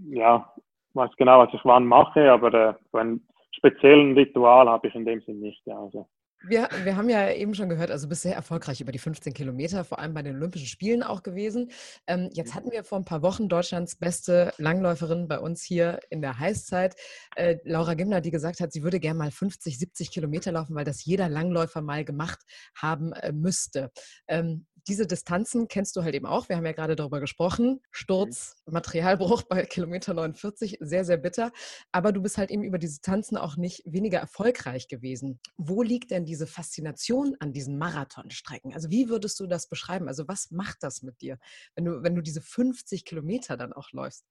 ja, 0.09 0.53
weiß 0.93 1.11
genau, 1.17 1.39
was 1.39 1.53
ich 1.53 1.63
wann 1.63 1.85
mache, 1.85 2.31
aber 2.31 2.53
äh, 2.53 2.73
so 2.91 2.97
einen 2.97 3.27
speziellen 3.51 4.13
Ritual 4.13 4.69
habe 4.69 4.87
ich 4.87 4.95
in 4.95 5.05
dem 5.05 5.21
Sinne 5.21 5.39
nicht. 5.39 5.65
Ja, 5.65 5.79
also 5.79 6.07
Wir, 6.43 6.69
wir 6.83 6.95
haben 6.95 7.09
ja 7.09 7.31
eben 7.31 7.55
schon 7.55 7.67
gehört, 7.67 7.89
also 7.89 8.07
bist 8.07 8.21
sehr 8.21 8.35
erfolgreich 8.35 8.79
über 8.79 8.91
die 8.91 8.99
15 8.99 9.33
Kilometer, 9.33 9.83
vor 9.83 9.97
allem 9.97 10.13
bei 10.13 10.21
den 10.21 10.35
Olympischen 10.35 10.67
Spielen 10.67 11.01
auch 11.01 11.23
gewesen. 11.23 11.71
Ähm, 12.05 12.29
jetzt 12.31 12.53
hatten 12.53 12.71
wir 12.71 12.83
vor 12.83 12.99
ein 12.99 13.05
paar 13.05 13.23
Wochen 13.23 13.49
Deutschlands 13.49 13.95
beste 13.95 14.53
Langläuferin 14.57 15.27
bei 15.27 15.39
uns 15.39 15.63
hier 15.63 15.99
in 16.11 16.21
der 16.21 16.37
Heißzeit, 16.37 16.95
äh, 17.35 17.57
Laura 17.63 17.95
Gimler, 17.95 18.21
die 18.21 18.31
gesagt 18.31 18.59
hat, 18.59 18.71
sie 18.71 18.83
würde 18.83 18.99
gerne 18.99 19.17
mal 19.17 19.31
50, 19.31 19.79
70 19.79 20.11
Kilometer 20.11 20.51
laufen, 20.51 20.75
weil 20.75 20.85
das 20.85 21.03
jeder 21.03 21.27
Langläufer 21.27 21.81
mal 21.81 22.05
gemacht 22.05 22.39
haben 22.75 23.13
äh, 23.13 23.31
müsste. 23.31 23.91
Ähm, 24.27 24.67
diese 24.87 25.05
Distanzen 25.05 25.67
kennst 25.67 25.95
du 25.95 26.03
halt 26.03 26.15
eben 26.15 26.25
auch. 26.25 26.47
Wir 26.47 26.55
haben 26.55 26.65
ja 26.65 26.71
gerade 26.71 26.95
darüber 26.95 27.19
gesprochen. 27.19 27.81
Sturz, 27.91 28.55
mhm. 28.65 28.73
Materialbruch 28.73 29.43
bei 29.43 29.65
Kilometer 29.65 30.13
49, 30.13 30.77
sehr, 30.79 31.03
sehr 31.03 31.17
bitter. 31.17 31.51
Aber 31.91 32.11
du 32.11 32.21
bist 32.21 32.37
halt 32.37 32.51
eben 32.51 32.63
über 32.63 32.77
die 32.77 32.87
Distanzen 32.87 33.37
auch 33.37 33.57
nicht 33.57 33.83
weniger 33.85 34.19
erfolgreich 34.19 34.87
gewesen. 34.87 35.39
Wo 35.57 35.81
liegt 35.81 36.11
denn 36.11 36.25
diese 36.27 36.45
Faszination 36.45 37.35
an 37.39 37.53
diesen 37.53 37.77
Marathonstrecken? 37.79 38.73
Also 38.73 38.91
wie 38.91 39.09
würdest 39.09 39.39
du 39.39 39.47
das 39.47 39.67
beschreiben? 39.67 40.07
Also 40.07 40.27
was 40.27 40.51
macht 40.51 40.83
das 40.83 41.01
mit 41.01 41.21
dir, 41.21 41.39
wenn 41.75 41.85
du, 41.85 42.03
wenn 42.03 42.15
du 42.15 42.21
diese 42.21 42.41
50 42.41 43.05
Kilometer 43.05 43.57
dann 43.57 43.73
auch 43.73 43.91
läufst? 43.93 44.27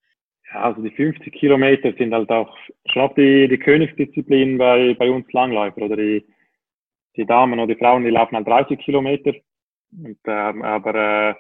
Ja, 0.52 0.62
also 0.62 0.82
die 0.82 0.90
50 0.90 1.32
Kilometer 1.32 1.92
sind 1.98 2.14
halt 2.14 2.30
auch 2.30 2.56
schon 2.86 3.02
auch 3.02 3.14
die, 3.14 3.48
die 3.48 3.58
Königsdisziplin 3.58 4.58
bei, 4.58 4.94
bei 4.94 5.10
uns 5.10 5.26
Langläufer 5.32 5.82
oder 5.82 5.96
die, 5.96 6.24
die 7.16 7.26
Damen 7.26 7.58
oder 7.58 7.74
die 7.74 7.80
Frauen, 7.80 8.04
die 8.04 8.10
laufen 8.10 8.36
halt 8.36 8.46
30 8.46 8.78
Kilometer 8.78 9.32
und, 9.92 10.18
äh, 10.24 10.30
aber 10.30 10.94
äh, 10.94 11.34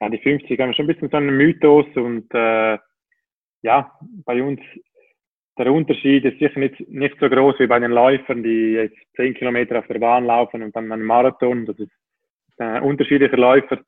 ja, 0.00 0.08
die 0.08 0.18
50 0.18 0.58
haben 0.60 0.74
schon 0.74 0.86
ein 0.86 0.94
bisschen 0.94 1.10
so 1.10 1.16
einen 1.16 1.36
Mythos 1.36 1.86
und 1.94 2.32
äh, 2.34 2.78
ja, 3.62 3.92
bei 4.24 4.42
uns 4.42 4.60
der 5.58 5.72
Unterschied 5.72 6.24
ist 6.24 6.38
sicher 6.38 6.58
nicht, 6.58 6.88
nicht 6.88 7.16
so 7.20 7.28
groß 7.28 7.58
wie 7.58 7.66
bei 7.66 7.78
den 7.78 7.90
Läufern, 7.90 8.42
die 8.42 8.72
jetzt 8.72 8.96
10 9.16 9.34
Kilometer 9.34 9.78
auf 9.78 9.86
der 9.86 9.98
Bahn 9.98 10.24
laufen 10.24 10.62
und 10.62 10.74
dann 10.74 10.90
einen 10.90 11.04
Marathon. 11.04 11.66
Das 11.66 11.78
ist 11.78 11.90
ein 12.58 12.82
unterschiedlicher 12.82 13.36
Läufer. 13.36 13.78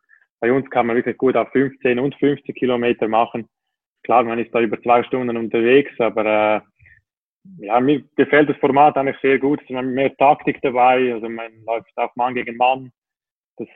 Bei 0.40 0.52
uns 0.52 0.68
kann 0.70 0.86
man 0.86 0.96
wirklich 0.96 1.18
gut 1.18 1.36
auf 1.36 1.50
15 1.52 1.98
und 1.98 2.14
50 2.16 2.54
Kilometer 2.56 3.08
machen. 3.08 3.48
Klar, 4.02 4.24
man 4.24 4.38
ist 4.38 4.54
da 4.54 4.60
über 4.60 4.80
zwei 4.82 5.02
Stunden 5.04 5.36
unterwegs, 5.36 5.92
aber 5.98 6.24
äh, 6.24 6.60
ja, 7.58 7.80
mir 7.80 8.02
gefällt 8.16 8.48
das 8.48 8.56
Format 8.56 8.96
eigentlich 8.96 9.18
sehr 9.20 9.38
gut. 9.38 9.60
Es 9.62 9.70
ist 9.70 9.82
mehr 9.82 10.16
Taktik 10.16 10.60
dabei, 10.62 11.12
also 11.12 11.28
man 11.28 11.52
läuft 11.66 11.96
auch 11.96 12.14
Mann 12.16 12.34
gegen 12.34 12.56
Mann. 12.56 12.90
Das 13.56 13.68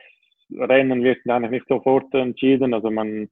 Rennen 0.51 1.03
wird 1.03 1.19
eigentlich 1.27 1.51
nicht 1.51 1.67
sofort 1.67 2.13
entschieden. 2.13 2.73
Also 2.73 2.91
man 2.91 3.29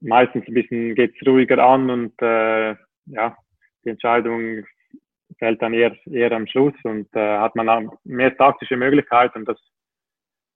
meistens 0.00 0.46
ein 0.46 0.54
bisschen 0.54 0.94
geht 0.94 1.14
es 1.18 1.26
ruhiger 1.26 1.58
an 1.58 1.90
und 1.90 2.22
äh, 2.22 2.74
ja, 3.06 3.36
die 3.84 3.90
Entscheidung 3.90 4.64
fällt 5.38 5.62
dann 5.62 5.74
eher, 5.74 5.96
eher 6.06 6.32
am 6.32 6.46
Schluss 6.46 6.74
und 6.84 7.08
äh, 7.14 7.38
hat 7.38 7.56
man 7.56 7.68
auch 7.68 7.98
mehr 8.04 8.36
taktische 8.36 8.76
Möglichkeiten 8.76 9.44
das 9.44 9.58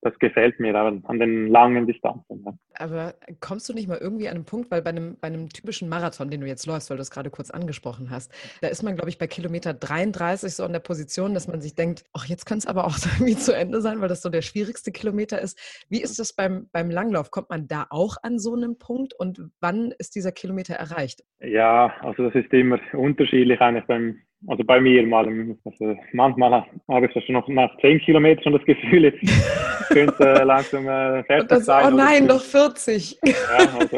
das 0.00 0.18
gefällt 0.18 0.60
mir 0.60 0.74
an, 0.76 1.18
den 1.18 1.48
langen 1.48 1.86
Distanzen. 1.86 2.58
Aber 2.74 3.14
kommst 3.40 3.68
du 3.68 3.74
nicht 3.74 3.88
mal 3.88 3.98
irgendwie 3.98 4.28
an 4.28 4.36
einen 4.36 4.44
Punkt, 4.44 4.70
weil 4.70 4.82
bei 4.82 4.90
einem, 4.90 5.16
bei 5.20 5.26
einem 5.26 5.48
typischen 5.48 5.88
Marathon, 5.88 6.30
den 6.30 6.40
du 6.40 6.46
jetzt 6.46 6.66
läufst, 6.66 6.90
weil 6.90 6.96
du 6.96 7.02
es 7.02 7.10
gerade 7.10 7.30
kurz 7.30 7.50
angesprochen 7.50 8.10
hast, 8.10 8.32
da 8.60 8.68
ist 8.68 8.82
man, 8.82 8.94
glaube 8.94 9.10
ich, 9.10 9.18
bei 9.18 9.26
Kilometer 9.26 9.74
33 9.74 10.54
so 10.54 10.64
in 10.64 10.72
der 10.72 10.80
Position, 10.80 11.34
dass 11.34 11.48
man 11.48 11.60
sich 11.60 11.74
denkt, 11.74 12.04
ach, 12.12 12.26
jetzt 12.26 12.46
könnte 12.46 12.60
es 12.60 12.66
aber 12.66 12.86
auch 12.86 12.96
irgendwie 13.18 13.36
zu 13.36 13.54
Ende 13.54 13.80
sein, 13.80 14.00
weil 14.00 14.08
das 14.08 14.22
so 14.22 14.28
der 14.28 14.42
schwierigste 14.42 14.92
Kilometer 14.92 15.40
ist. 15.40 15.58
Wie 15.88 16.00
ist 16.00 16.18
das 16.18 16.32
beim, 16.32 16.68
beim 16.72 16.90
Langlauf? 16.90 17.30
Kommt 17.30 17.50
man 17.50 17.66
da 17.66 17.86
auch 17.90 18.16
an 18.22 18.38
so 18.38 18.54
einen 18.54 18.78
Punkt 18.78 19.14
und 19.14 19.50
wann 19.60 19.92
ist 19.98 20.14
dieser 20.14 20.32
Kilometer 20.32 20.74
erreicht? 20.74 21.24
Ja, 21.40 21.92
also 22.02 22.30
das 22.30 22.34
ist 22.34 22.52
immer 22.52 22.78
unterschiedlich 22.92 23.60
eigentlich 23.60 23.86
beim, 23.86 24.20
also 24.46 24.64
bei 24.64 24.80
mir 24.80 25.06
mal, 25.06 25.26
also 25.64 25.96
manchmal 26.12 26.64
habe 26.88 27.06
ich 27.06 27.12
das 27.12 27.24
schon 27.24 27.34
noch 27.34 27.48
nach 27.48 27.76
10 27.80 28.00
Kilometern 28.00 28.44
schon 28.44 28.52
das 28.52 28.64
Gefühl, 28.64 29.04
jetzt 29.04 29.20
könnte 29.88 30.44
langsam 30.44 30.86
äh, 30.86 31.24
fertig 31.24 31.48
das, 31.48 31.66
sein. 31.66 31.92
Oh 31.92 31.96
nein, 31.96 32.26
noch 32.26 32.42
40. 32.42 33.18
Ja, 33.24 33.34
also 33.80 33.96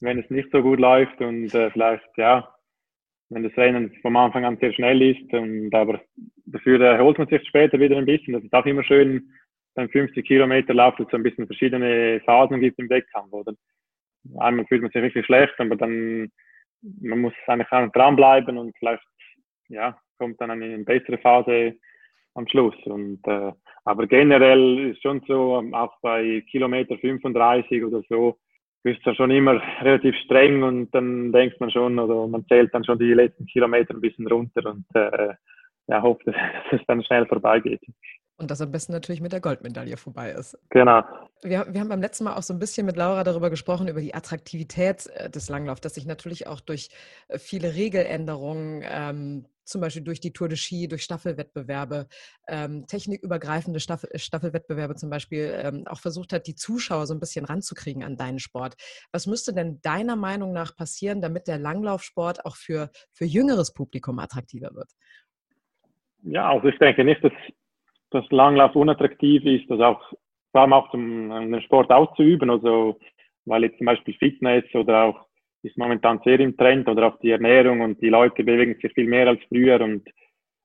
wenn 0.00 0.18
es 0.20 0.30
nicht 0.30 0.50
so 0.52 0.62
gut 0.62 0.78
läuft 0.78 1.20
und 1.20 1.52
äh, 1.54 1.70
vielleicht, 1.70 2.06
ja, 2.16 2.48
wenn 3.30 3.42
das 3.42 3.56
Rennen 3.56 3.92
vom 4.02 4.16
Anfang 4.16 4.44
an 4.44 4.58
sehr 4.58 4.72
schnell 4.72 5.02
ist 5.02 5.32
und 5.32 5.74
aber 5.74 6.00
dafür 6.44 6.80
erholt 6.80 7.18
man 7.18 7.26
sich 7.26 7.44
später 7.48 7.80
wieder 7.80 7.96
ein 7.96 8.06
bisschen. 8.06 8.34
Das 8.34 8.44
ist 8.44 8.52
auch 8.52 8.66
immer 8.66 8.84
schön, 8.84 9.32
beim 9.74 9.88
50 9.88 10.24
Kilometer 10.24 10.74
Lauf, 10.74 10.94
dass 10.96 11.06
es 11.06 11.10
so 11.10 11.16
ein 11.16 11.24
bisschen 11.24 11.46
verschiedene 11.46 12.20
Phasen 12.24 12.60
gibt 12.60 12.78
im 12.78 12.88
Wettkampf, 12.88 13.32
oder? 13.32 13.52
Einmal 14.38 14.66
fühlt 14.66 14.82
man 14.82 14.90
sich 14.92 15.02
wirklich 15.02 15.26
schlecht, 15.26 15.54
aber 15.58 15.76
dann 15.76 16.30
man 17.00 17.20
muss 17.20 17.32
eigentlich 17.46 17.70
auch 17.72 17.90
dranbleiben 17.92 18.58
und 18.58 18.76
vielleicht 18.78 19.02
ja, 19.68 19.98
kommt 20.18 20.40
dann 20.40 20.50
eine 20.50 20.78
bessere 20.78 21.18
Phase 21.18 21.74
am 22.34 22.46
Schluss. 22.48 22.76
Und, 22.84 23.20
äh, 23.26 23.52
aber 23.84 24.06
generell 24.06 24.90
ist 24.90 25.02
schon 25.02 25.22
so, 25.26 25.62
auch 25.72 25.94
bei 26.02 26.42
Kilometer 26.50 26.96
35 26.98 27.84
oder 27.84 28.02
so, 28.08 28.38
bist 28.82 29.04
du 29.04 29.14
schon 29.14 29.32
immer 29.32 29.60
relativ 29.80 30.14
streng 30.24 30.62
und 30.62 30.94
dann 30.94 31.32
denkt 31.32 31.60
man 31.60 31.70
schon, 31.70 31.98
oder 31.98 32.28
man 32.28 32.46
zählt 32.46 32.72
dann 32.72 32.84
schon 32.84 32.98
die 32.98 33.14
letzten 33.14 33.46
Kilometer 33.46 33.94
ein 33.94 34.00
bisschen 34.00 34.28
runter 34.28 34.70
und 34.70 34.84
äh, 34.94 35.34
ja, 35.88 36.02
hofft, 36.02 36.26
dass 36.26 36.34
es 36.70 36.80
dann 36.86 37.02
schnell 37.02 37.26
vorbeigeht. 37.26 37.80
Und 38.38 38.50
das 38.50 38.60
am 38.60 38.70
besten 38.70 38.92
natürlich 38.92 39.20
mit 39.20 39.32
der 39.32 39.40
Goldmedaille 39.40 39.96
vorbei 39.96 40.30
ist. 40.30 40.58
Genau. 40.68 41.02
Wir, 41.42 41.66
wir 41.70 41.80
haben 41.80 41.88
beim 41.88 42.02
letzten 42.02 42.24
Mal 42.24 42.36
auch 42.36 42.42
so 42.42 42.52
ein 42.52 42.58
bisschen 42.58 42.86
mit 42.86 42.96
Laura 42.96 43.24
darüber 43.24 43.48
gesprochen, 43.50 43.88
über 43.88 44.00
die 44.00 44.14
Attraktivität 44.14 45.06
äh, 45.14 45.30
des 45.30 45.48
Langlaufs, 45.48 45.80
dass 45.80 45.94
sich 45.94 46.06
natürlich 46.06 46.46
auch 46.46 46.60
durch 46.60 46.90
äh, 47.28 47.38
viele 47.38 47.74
Regeländerungen, 47.74 48.84
ähm, 48.88 49.46
zum 49.66 49.80
Beispiel 49.80 50.02
durch 50.02 50.20
die 50.20 50.32
Tour 50.32 50.48
de 50.48 50.56
Ski, 50.56 50.88
durch 50.88 51.02
Staffelwettbewerbe, 51.02 52.06
ähm, 52.48 52.86
technikübergreifende 52.86 53.80
Staffel, 53.80 54.10
Staffelwettbewerbe 54.14 54.94
zum 54.94 55.10
Beispiel, 55.10 55.52
ähm, 55.62 55.84
auch 55.86 56.00
versucht 56.00 56.32
hat, 56.32 56.46
die 56.46 56.54
Zuschauer 56.54 57.06
so 57.06 57.14
ein 57.14 57.20
bisschen 57.20 57.44
ranzukriegen 57.44 58.02
an 58.02 58.16
deinen 58.16 58.38
Sport. 58.38 58.76
Was 59.12 59.26
müsste 59.26 59.52
denn 59.52 59.80
deiner 59.82 60.16
Meinung 60.16 60.52
nach 60.52 60.76
passieren, 60.76 61.20
damit 61.20 61.48
der 61.48 61.58
Langlaufsport 61.58 62.44
auch 62.44 62.56
für, 62.56 62.90
für 63.12 63.24
jüngeres 63.24 63.72
Publikum 63.72 64.18
attraktiver 64.18 64.74
wird? 64.74 64.90
Ja, 66.22 66.50
also 66.50 66.68
ich 66.68 66.78
denke 66.78 67.04
nicht, 67.04 67.22
dass 67.22 67.32
dass 68.10 68.24
Langlauf 68.30 68.74
unattraktiv 68.74 69.44
ist, 69.44 69.68
das 69.70 69.80
auch 69.80 70.00
vor 70.52 70.60
allem 70.62 70.72
auch 70.72 70.90
zum 70.90 71.28
den 71.28 71.60
Sport 71.62 71.90
auszuüben, 71.90 72.50
also 72.50 72.98
weil 73.44 73.64
jetzt 73.64 73.78
zum 73.78 73.86
Beispiel 73.86 74.14
Fitness 74.14 74.64
oder 74.74 75.04
auch 75.04 75.26
ist 75.62 75.78
momentan 75.78 76.20
sehr 76.24 76.40
im 76.40 76.56
Trend 76.56 76.88
oder 76.88 77.08
auch 77.08 77.18
die 77.20 77.30
Ernährung 77.30 77.80
und 77.80 78.00
die 78.00 78.08
Leute 78.08 78.44
bewegen 78.44 78.78
sich 78.80 78.92
viel 78.92 79.08
mehr 79.08 79.28
als 79.28 79.40
früher 79.48 79.80
und 79.80 80.08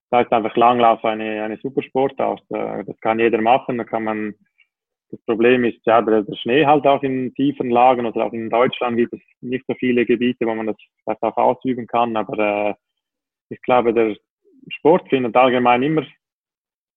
da 0.09 0.21
ist 0.21 0.31
einfach 0.31 0.55
Langlauf 0.57 1.03
eine, 1.05 1.43
eine 1.43 1.57
super 1.57 1.81
Sportart. 1.81 2.43
Das 2.49 2.99
kann 2.99 3.19
jeder 3.19 3.41
machen, 3.41 3.77
da 3.77 3.85
kann 3.85 4.03
man 4.03 4.35
das 5.11 5.21
Problem 5.25 5.65
ist 5.65 5.85
ja 5.85 6.01
der, 6.01 6.23
der 6.23 6.35
Schnee 6.37 6.65
halt 6.65 6.87
auch 6.87 7.03
in 7.03 7.33
tiefen 7.33 7.69
Lagen 7.69 8.05
oder 8.05 8.25
auch 8.25 8.33
in 8.33 8.49
Deutschland 8.49 8.95
gibt 8.97 9.13
es 9.13 9.19
nicht 9.41 9.65
so 9.67 9.73
viele 9.75 10.05
Gebiete, 10.05 10.45
wo 10.45 10.55
man 10.55 10.67
das, 10.67 10.77
das 11.05 11.21
auch 11.21 11.35
ausüben 11.35 11.85
kann, 11.85 12.15
aber 12.15 12.69
äh, 12.69 12.73
ich 13.49 13.61
glaube, 13.61 13.93
der 13.93 14.15
Sport 14.69 15.09
findet 15.09 15.35
allgemein 15.35 15.83
immer 15.83 16.05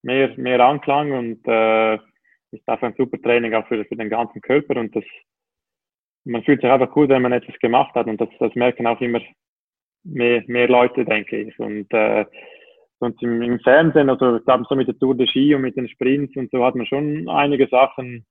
mehr, 0.03 0.33
mehr 0.37 0.61
Anklang 0.61 1.13
und 1.13 1.41
äh, 1.47 1.95
ist 2.53 2.69
einfach 2.69 2.87
ein 2.87 2.95
super 2.97 3.21
Training 3.21 3.55
auch 3.55 3.67
für, 3.67 3.85
für 3.85 3.97
den 3.97 4.11
ganzen 4.11 4.41
Körper 4.41 4.79
und 4.79 4.95
das, 4.95 5.05
man 6.25 6.43
fühlt 6.43 6.61
sich 6.61 6.71
einfach 6.71 6.91
gut, 6.91 7.09
wenn 7.09 7.23
man 7.23 7.33
etwas 7.33 7.59
gemacht 7.59 7.95
hat 7.95 8.07
und 8.07 8.21
das, 8.21 8.29
das 8.39 8.55
merken 8.55 8.87
auch 8.87 9.01
immer 9.01 9.21
mehr, 10.05 10.43
mehr 10.47 10.69
Leute, 10.69 11.05
denke 11.05 11.41
ich. 11.43 11.59
Und 11.59 11.93
äh, 11.93 12.25
sonst 13.01 13.23
im, 13.23 13.43
im 13.43 13.61
Fernsehen, 13.61 14.11
also 14.11 14.37
ich 14.37 14.45
glaube 14.45 14.65
so 14.69 14.75
mit 14.75 14.89
der 14.89 14.99
Tour 14.99 15.15
de 15.15 15.27
Ski 15.27 15.55
und 15.55 15.63
mit 15.63 15.77
den 15.77 15.89
Sprints 15.89 16.37
und 16.37 16.51
so 16.51 16.65
hat 16.65 16.75
man 16.75 16.87
schon 16.87 17.29
einige 17.29 17.69
Sachen 17.69 18.25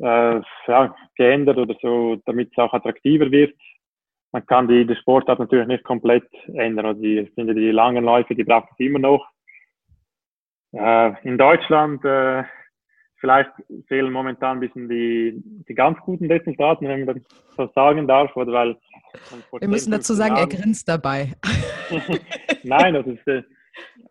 äh, 0.00 0.40
ja, 0.66 0.94
geändert 1.16 1.58
oder 1.58 1.74
so, 1.80 2.16
damit 2.26 2.50
es 2.52 2.58
auch 2.58 2.72
attraktiver 2.72 3.30
wird. 3.30 3.54
Man 4.32 4.44
kann 4.46 4.66
die, 4.66 4.84
die 4.84 4.96
Sportart 4.96 5.38
natürlich 5.38 5.68
nicht 5.68 5.84
komplett 5.84 6.26
ändern. 6.48 6.86
Also 6.86 7.02
die, 7.02 7.20
ich 7.20 7.30
finde, 7.34 7.54
die 7.54 7.70
langen 7.70 8.04
Läufe, 8.04 8.34
die 8.34 8.44
braucht 8.44 8.68
es 8.72 8.80
immer 8.80 8.98
noch. 8.98 9.24
Äh, 10.72 11.12
in 11.22 11.38
Deutschland 11.38 12.04
äh, 12.04 12.42
vielleicht 13.24 13.52
fehlen 13.88 14.12
momentan 14.12 14.58
ein 14.58 14.60
bisschen 14.60 14.86
die, 14.86 15.42
die 15.66 15.74
ganz 15.74 15.98
guten 16.00 16.30
Resultate, 16.30 16.86
wenn 16.86 17.06
man 17.06 17.24
das 17.56 17.56
so 17.56 17.72
sagen 17.74 18.06
darf, 18.06 18.36
oder 18.36 18.52
weil 18.52 18.76
wir 19.60 19.68
müssen 19.68 19.92
dazu 19.92 20.12
sagen, 20.12 20.36
Jahren, 20.36 20.50
er 20.50 20.58
grinst 20.58 20.86
dabei. 20.86 21.32
Nein, 22.64 22.92
das 22.92 23.06
ist, 23.06 23.26
äh, 23.26 23.42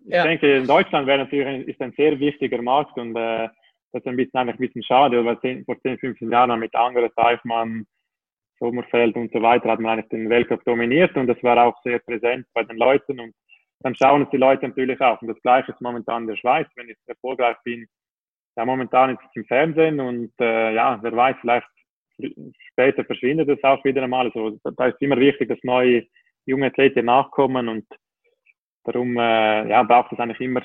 ich 0.05 0.13
ja. 0.15 0.23
denke, 0.23 0.57
in 0.57 0.65
Deutschland 0.65 1.05
wäre 1.05 1.19
natürlich 1.19 1.45
ein, 1.45 1.61
ist 1.61 1.79
ein 1.79 1.93
sehr 1.95 2.19
wichtiger 2.19 2.59
Markt 2.63 2.97
und 2.97 3.15
äh, 3.15 3.49
das 3.91 4.01
ist 4.01 4.07
ein 4.07 4.15
bisschen 4.15 4.39
eigentlich 4.39 4.55
ein 4.55 4.65
bisschen 4.65 4.83
schade, 4.83 5.23
weil 5.23 5.39
10, 5.41 5.65
vor 5.65 5.79
10, 5.79 5.99
15 5.99 6.31
Jahren 6.31 6.59
mit 6.59 6.73
Angela 6.73 7.09
Seifmann, 7.15 7.85
Sommerfeld 8.57 9.15
und 9.15 9.31
so 9.31 9.43
weiter 9.43 9.69
hat 9.69 9.79
man 9.79 9.91
eigentlich 9.99 10.09
den 10.09 10.29
Weltcup 10.31 10.65
dominiert 10.65 11.15
und 11.15 11.27
das 11.27 11.37
war 11.43 11.63
auch 11.63 11.75
sehr 11.83 11.99
präsent 11.99 12.47
bei 12.55 12.63
den 12.63 12.77
Leuten 12.77 13.19
und 13.19 13.35
dann 13.81 13.93
schauen 13.93 14.23
es 14.23 14.29
die 14.31 14.37
Leute 14.37 14.67
natürlich 14.67 14.99
auch. 15.01 15.21
Und 15.21 15.27
das 15.27 15.41
Gleiche 15.43 15.71
ist 15.71 15.81
momentan 15.81 16.23
in 16.23 16.29
der 16.29 16.37
Schweiz. 16.37 16.67
Wenn 16.75 16.89
ich 16.89 16.95
erfolgreich 17.05 17.57
bin, 17.65 17.85
ja, 18.55 18.65
momentan 18.65 19.11
ist 19.11 19.21
es 19.23 19.35
im 19.35 19.45
Fernsehen 19.45 19.99
und 19.99 20.31
äh, 20.39 20.73
ja, 20.73 20.99
wer 21.01 21.15
weiß, 21.15 21.37
vielleicht 21.41 21.67
später 22.71 23.03
verschwindet 23.03 23.49
es 23.49 23.63
auch 23.63 23.83
wieder 23.83 24.03
einmal. 24.03 24.27
Also 24.27 24.57
da 24.63 24.87
ist 24.87 25.01
immer 25.01 25.17
wichtig, 25.17 25.49
dass 25.49 25.59
neue 25.63 26.05
junge 26.45 26.67
Athleten 26.67 27.05
nachkommen 27.05 27.67
und 27.67 27.85
darum 28.83 29.17
äh, 29.17 29.69
ja, 29.69 29.83
braucht 29.83 30.13
es 30.13 30.19
eigentlich 30.19 30.41
immer 30.41 30.61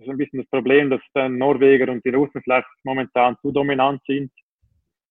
ist 0.00 0.08
ein 0.08 0.16
bisschen 0.16 0.40
das 0.40 0.48
Problem, 0.48 0.90
dass 0.90 1.00
die 1.14 1.28
Norweger 1.28 1.90
und 1.92 2.04
die 2.04 2.10
Russen 2.10 2.42
vielleicht 2.42 2.66
momentan 2.84 3.36
zu 3.42 3.52
dominant 3.52 4.00
sind 4.06 4.32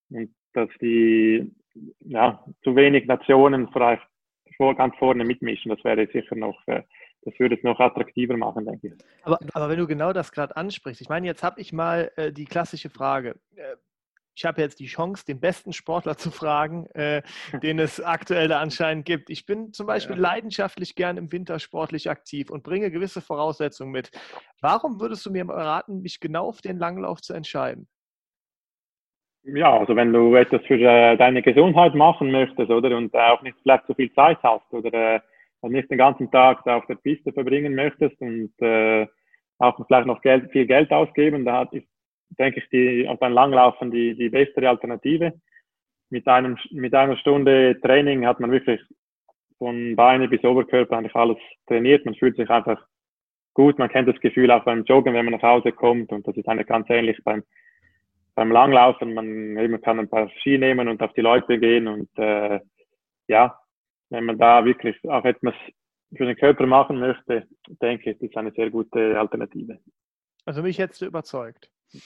und 0.09 0.33
dass 0.53 0.69
die 0.81 1.51
ja, 1.99 2.43
zu 2.63 2.75
wenig 2.75 3.05
Nationen 3.05 3.69
vielleicht 3.71 4.03
ganz 4.75 4.93
vorne 4.97 5.23
mitmischen. 5.23 5.69
Das 5.69 5.83
wäre 5.85 6.07
sicher 6.07 6.35
noch, 6.35 6.59
äh, 6.67 6.81
das 7.23 7.37
würde 7.39 7.55
es 7.55 7.63
noch 7.63 7.79
attraktiver 7.79 8.37
machen, 8.37 8.65
denke 8.65 8.87
ich. 8.87 8.93
Aber, 9.23 9.39
aber 9.53 9.69
wenn 9.69 9.79
du 9.79 9.87
genau 9.87 10.13
das 10.13 10.31
gerade 10.31 10.55
ansprichst, 10.55 11.01
ich 11.01 11.09
meine, 11.09 11.27
jetzt 11.27 11.43
habe 11.43 11.59
ich 11.59 11.73
mal 11.73 12.11
äh, 12.15 12.31
die 12.31 12.45
klassische 12.45 12.89
Frage. 12.89 13.39
Äh, 13.55 13.75
ich 14.35 14.45
habe 14.45 14.61
jetzt 14.61 14.79
die 14.79 14.85
Chance, 14.85 15.25
den 15.25 15.41
besten 15.41 15.73
Sportler 15.73 16.15
zu 16.15 16.31
fragen, 16.31 16.85
äh, 16.93 17.21
den 17.61 17.77
es 17.77 18.01
aktuell 18.01 18.47
da 18.47 18.61
anscheinend 18.61 19.05
gibt. 19.05 19.29
Ich 19.29 19.45
bin 19.45 19.73
zum 19.73 19.85
Beispiel 19.85 20.15
ja. 20.15 20.21
leidenschaftlich 20.21 20.95
gern 20.95 21.17
im 21.17 21.31
Winter 21.31 21.59
sportlich 21.59 22.09
aktiv 22.09 22.49
und 22.49 22.63
bringe 22.63 22.89
gewisse 22.89 23.21
Voraussetzungen 23.21 23.91
mit. 23.91 24.11
Warum 24.61 25.01
würdest 25.01 25.25
du 25.25 25.31
mir 25.31 25.47
raten, 25.47 26.01
mich 26.01 26.21
genau 26.21 26.47
auf 26.47 26.61
den 26.61 26.77
Langlauf 26.77 27.21
zu 27.21 27.33
entscheiden? 27.33 27.89
Ja, 29.43 29.77
also 29.77 29.95
wenn 29.95 30.13
du 30.13 30.35
etwas 30.35 30.61
für 30.67 30.75
äh, 30.75 31.17
deine 31.17 31.41
Gesundheit 31.41 31.95
machen 31.95 32.31
möchtest, 32.31 32.69
oder 32.69 32.95
und 32.95 33.13
auch 33.15 33.41
nicht 33.41 33.57
vielleicht 33.61 33.87
so 33.87 33.93
viel 33.93 34.11
Zeit 34.13 34.37
hast 34.43 34.71
oder 34.71 35.21
äh, 35.61 35.69
nicht 35.69 35.89
den 35.89 35.97
ganzen 35.97 36.29
Tag 36.31 36.65
auf 36.67 36.85
der 36.87 36.95
Piste 36.95 37.31
verbringen 37.33 37.75
möchtest 37.75 38.19
und 38.21 38.51
äh, 38.61 39.07
auch 39.57 39.85
vielleicht 39.87 40.07
noch 40.07 40.21
Geld, 40.21 40.51
viel 40.51 40.65
Geld 40.65 40.91
ausgeben, 40.91 41.45
da 41.45 41.63
ist 41.63 41.85
denke 42.37 42.59
ich, 42.59 42.69
die, 42.69 43.07
auf 43.07 43.21
ein 43.21 43.33
Langlaufen 43.33 43.91
die, 43.91 44.15
die 44.15 44.29
bessere 44.29 44.69
Alternative. 44.69 45.33
Mit, 46.09 46.27
einem, 46.27 46.57
mit 46.71 46.93
einer 46.93 47.17
Stunde 47.17 47.79
Training 47.81 48.25
hat 48.25 48.39
man 48.39 48.51
wirklich 48.51 48.81
von 49.57 49.95
Beine 49.95 50.27
bis 50.27 50.43
Oberkörper 50.43 50.97
eigentlich 50.97 51.15
alles 51.15 51.37
trainiert. 51.67 52.05
Man 52.05 52.15
fühlt 52.15 52.35
sich 52.35 52.49
einfach 52.49 52.81
gut. 53.53 53.77
Man 53.77 53.89
kennt 53.89 54.07
das 54.07 54.19
Gefühl 54.19 54.51
auch 54.51 54.63
beim 54.63 54.83
Joggen, 54.85 55.13
wenn 55.13 55.25
man 55.25 55.35
nach 55.35 55.43
Hause 55.43 55.71
kommt. 55.71 56.11
Und 56.11 56.27
das 56.27 56.35
ist 56.35 56.47
eigentlich 56.47 56.67
ganz 56.67 56.89
ähnlich 56.89 57.19
beim, 57.23 57.43
beim 58.35 58.51
Langlaufen. 58.51 59.13
Man, 59.13 59.53
man 59.53 59.81
kann 59.81 59.99
ein 59.99 60.09
paar 60.09 60.29
Ski 60.39 60.57
nehmen 60.57 60.87
und 60.87 61.01
auf 61.01 61.13
die 61.13 61.21
Leute 61.21 61.59
gehen. 61.59 61.87
Und 61.87 62.09
äh, 62.17 62.59
ja, 63.27 63.58
wenn 64.09 64.25
man 64.25 64.37
da 64.37 64.63
wirklich 64.65 64.97
auch 65.07 65.25
etwas 65.25 65.55
für 66.15 66.25
den 66.25 66.35
Körper 66.35 66.65
machen 66.65 66.99
möchte, 66.99 67.47
denke 67.81 68.11
ich, 68.11 68.17
das 68.17 68.29
ist 68.29 68.37
eine 68.37 68.51
sehr 68.51 68.69
gute 68.69 69.19
Alternative. 69.19 69.79
Also 70.45 70.63
mich 70.63 70.77
jetzt 70.77 71.01
überzeugt. 71.01 71.71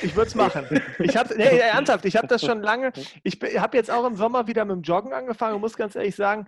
Ich 0.00 0.14
würde 0.14 0.28
es 0.28 0.36
machen. 0.36 0.64
Ich 1.00 1.16
habe, 1.16 1.34
nee, 1.36 1.58
ernsthaft, 1.58 2.04
ich 2.04 2.16
habe 2.16 2.28
das 2.28 2.40
schon 2.40 2.62
lange. 2.62 2.92
Ich 3.24 3.40
habe 3.58 3.76
jetzt 3.76 3.90
auch 3.90 4.06
im 4.06 4.14
Sommer 4.14 4.46
wieder 4.46 4.64
mit 4.64 4.76
dem 4.76 4.82
Joggen 4.82 5.12
angefangen 5.12 5.56
und 5.56 5.60
muss 5.60 5.76
ganz 5.76 5.96
ehrlich 5.96 6.14
sagen, 6.14 6.46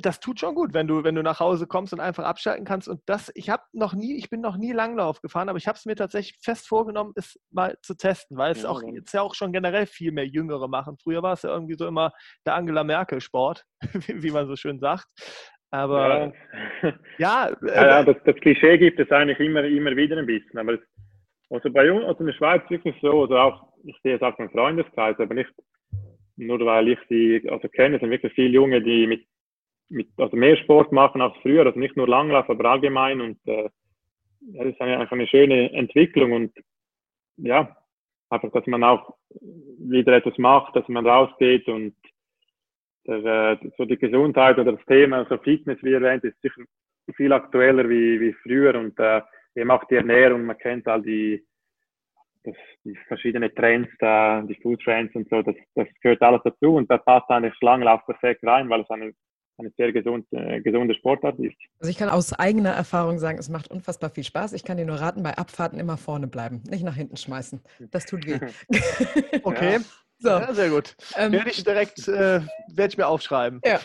das 0.00 0.20
tut 0.20 0.38
schon 0.38 0.54
gut, 0.54 0.74
wenn 0.74 0.86
du, 0.86 1.02
wenn 1.02 1.14
du 1.14 1.22
nach 1.22 1.40
Hause 1.40 1.66
kommst 1.66 1.92
und 1.92 2.00
einfach 2.00 2.24
abschalten 2.24 2.64
kannst. 2.64 2.88
Und 2.88 3.00
das, 3.06 3.32
ich 3.34 3.50
habe 3.50 3.62
noch 3.72 3.94
nie, 3.94 4.16
ich 4.16 4.30
bin 4.30 4.40
noch 4.40 4.56
nie 4.56 4.72
Langlauf 4.72 5.20
gefahren, 5.20 5.48
aber 5.48 5.58
ich 5.58 5.66
habe 5.66 5.76
es 5.76 5.84
mir 5.84 5.96
tatsächlich 5.96 6.38
fest 6.42 6.68
vorgenommen, 6.68 7.12
es 7.16 7.38
mal 7.50 7.76
zu 7.82 7.96
testen, 7.96 8.36
weil 8.36 8.52
es 8.52 8.62
ja, 8.62 8.68
auch 8.68 8.82
jetzt 8.82 9.12
ja 9.12 9.22
auch 9.22 9.34
schon 9.34 9.52
generell 9.52 9.86
viel 9.86 10.12
mehr 10.12 10.26
Jüngere 10.26 10.68
machen. 10.68 10.96
Früher 11.02 11.22
war 11.22 11.32
es 11.32 11.42
ja 11.42 11.50
irgendwie 11.50 11.74
so 11.74 11.86
immer 11.86 12.12
der 12.46 12.54
Angela 12.54 12.84
Merkel 12.84 13.20
Sport, 13.20 13.64
wie, 13.92 14.22
wie 14.22 14.30
man 14.30 14.46
so 14.46 14.56
schön 14.56 14.78
sagt. 14.78 15.06
Aber 15.70 16.32
ja, 16.78 16.92
ja, 17.18 17.48
äh, 17.66 17.74
ja 17.74 18.04
das, 18.04 18.16
das, 18.24 18.36
Klischee 18.36 18.78
gibt 18.78 19.00
es 19.00 19.10
eigentlich 19.10 19.40
immer, 19.40 19.64
immer 19.64 19.96
wieder 19.96 20.16
ein 20.16 20.26
bisschen. 20.26 20.58
Aber 20.58 20.74
es, 20.74 20.80
also 21.50 21.70
bei 21.70 21.90
uns, 21.90 22.04
also 22.04 22.20
in 22.20 22.26
der 22.26 22.34
Schweiz 22.34 22.62
wirklich 22.68 22.94
so, 23.00 23.22
also 23.22 23.36
auch, 23.36 23.72
ich 23.84 23.96
sehe 24.02 24.16
es 24.16 24.22
auch 24.22 24.38
im 24.38 24.50
Freundeskreis, 24.50 25.18
aber 25.18 25.34
nicht 25.34 25.50
nur 26.36 26.64
weil 26.64 26.88
ich 26.88 26.98
sie 27.08 27.42
also 27.50 27.68
kenne, 27.68 27.96
es 27.96 28.00
sind 28.00 28.10
wirklich 28.10 28.32
viele 28.34 28.50
Junge, 28.50 28.82
die 28.82 29.06
mit, 29.06 29.26
mit 29.92 30.08
also 30.16 30.36
mehr 30.36 30.56
Sport 30.56 30.92
machen 30.92 31.20
als 31.20 31.34
früher, 31.42 31.66
also 31.66 31.78
nicht 31.78 31.96
nur 31.96 32.08
Langlauf, 32.08 32.48
aber 32.48 32.70
allgemein 32.70 33.20
und 33.20 33.38
äh, 33.46 33.68
das 34.40 34.66
ist 34.66 34.80
eine, 34.80 34.98
einfach 34.98 35.12
eine 35.12 35.26
schöne 35.28 35.72
Entwicklung 35.72 36.32
und 36.32 36.52
ja, 37.36 37.76
einfach, 38.30 38.50
dass 38.50 38.66
man 38.66 38.82
auch 38.82 39.14
wieder 39.78 40.14
etwas 40.14 40.36
macht, 40.38 40.74
dass 40.74 40.88
man 40.88 41.06
rausgeht 41.06 41.68
und 41.68 41.94
der, 43.06 43.58
äh, 43.62 43.70
so 43.76 43.84
die 43.84 43.98
Gesundheit 43.98 44.58
oder 44.58 44.72
das 44.72 44.84
Thema, 44.86 45.26
so 45.28 45.38
Fitness, 45.38 45.78
wie 45.82 45.92
erwähnt, 45.92 46.24
ist 46.24 46.40
sicher 46.40 46.62
viel 47.16 47.32
aktueller 47.32 47.88
wie, 47.88 48.20
wie 48.20 48.32
früher 48.42 48.78
und 48.78 48.98
äh, 48.98 49.22
eben 49.54 49.70
auch 49.70 49.84
die 49.84 49.96
Ernährung, 49.96 50.44
man 50.44 50.58
kennt 50.58 50.86
all 50.88 51.02
die, 51.02 51.44
das, 52.44 52.54
die 52.84 52.96
verschiedenen 53.08 53.54
Trends 53.54 53.90
da, 53.98 54.42
die 54.42 54.54
Food 54.62 54.80
Trends 54.82 55.14
und 55.14 55.28
so, 55.28 55.42
das, 55.42 55.56
das 55.74 55.88
gehört 56.00 56.22
alles 56.22 56.40
dazu 56.44 56.76
und 56.76 56.90
da 56.90 56.98
passt 56.98 57.28
eigentlich 57.30 57.60
Langlauf 57.60 58.04
perfekt 58.06 58.44
rein, 58.44 58.68
weil 58.70 58.82
es 58.82 58.90
eine, 58.90 59.12
eine 59.62 59.72
sehr 59.76 59.92
gesund, 59.92 60.26
äh, 60.32 60.60
gesunde 60.60 60.94
Sportart 60.94 61.38
ist. 61.38 61.56
Also 61.78 61.90
ich 61.90 61.96
kann 61.96 62.08
aus 62.08 62.32
eigener 62.32 62.70
Erfahrung 62.70 63.18
sagen, 63.18 63.38
es 63.38 63.48
macht 63.48 63.70
unfassbar 63.70 64.10
viel 64.10 64.24
Spaß. 64.24 64.52
Ich 64.52 64.64
kann 64.64 64.76
dir 64.76 64.84
nur 64.84 65.00
raten, 65.00 65.22
bei 65.22 65.36
Abfahrten 65.36 65.78
immer 65.78 65.96
vorne 65.96 66.26
bleiben, 66.26 66.62
nicht 66.68 66.84
nach 66.84 66.96
hinten 66.96 67.16
schmeißen. 67.16 67.60
Das 67.90 68.06
tut 68.06 68.26
weh. 68.26 68.38
okay. 69.42 69.72
Ja. 69.74 69.80
So. 70.22 70.28
Ja, 70.28 70.54
sehr 70.54 70.70
gut. 70.70 70.94
Ähm, 71.16 71.32
werde 71.32 71.50
ich 71.50 71.64
direkt, 71.64 72.06
äh, 72.06 72.42
werde 72.68 72.90
ich 72.90 72.96
mir 72.96 73.08
aufschreiben. 73.08 73.60
Ja. 73.64 73.80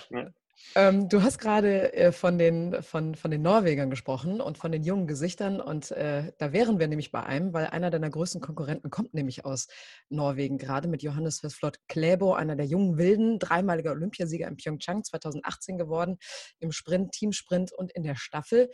Ähm, 0.75 1.07
du 1.09 1.21
hast 1.21 1.37
gerade 1.37 1.93
äh, 1.93 2.11
von, 2.11 2.37
den, 2.37 2.81
von, 2.81 3.15
von 3.15 3.31
den 3.31 3.41
Norwegern 3.41 3.89
gesprochen 3.89 4.41
und 4.41 4.57
von 4.57 4.71
den 4.71 4.83
jungen 4.83 5.07
Gesichtern. 5.07 5.61
Und 5.61 5.91
äh, 5.91 6.33
da 6.37 6.51
wären 6.51 6.79
wir 6.79 6.87
nämlich 6.87 7.11
bei 7.11 7.23
einem, 7.23 7.53
weil 7.53 7.67
einer 7.67 7.89
deiner 7.89 8.09
größten 8.09 8.41
Konkurrenten 8.41 8.89
kommt 8.89 9.13
nämlich 9.13 9.45
aus 9.45 9.67
Norwegen, 10.09 10.57
gerade 10.57 10.87
mit 10.87 11.03
Johannes 11.03 11.39
Vesflot 11.39 11.79
Kläbo, 11.87 12.33
einer 12.33 12.55
der 12.55 12.65
jungen 12.65 12.97
Wilden, 12.97 13.39
dreimaliger 13.39 13.91
Olympiasieger 13.91 14.47
in 14.47 14.57
Pyeongchang 14.57 15.03
2018 15.03 15.77
geworden, 15.77 16.17
im 16.59 16.71
Sprint, 16.71 17.11
Teamsprint 17.11 17.71
und 17.71 17.91
in 17.93 18.03
der 18.03 18.15
Staffel. 18.15 18.69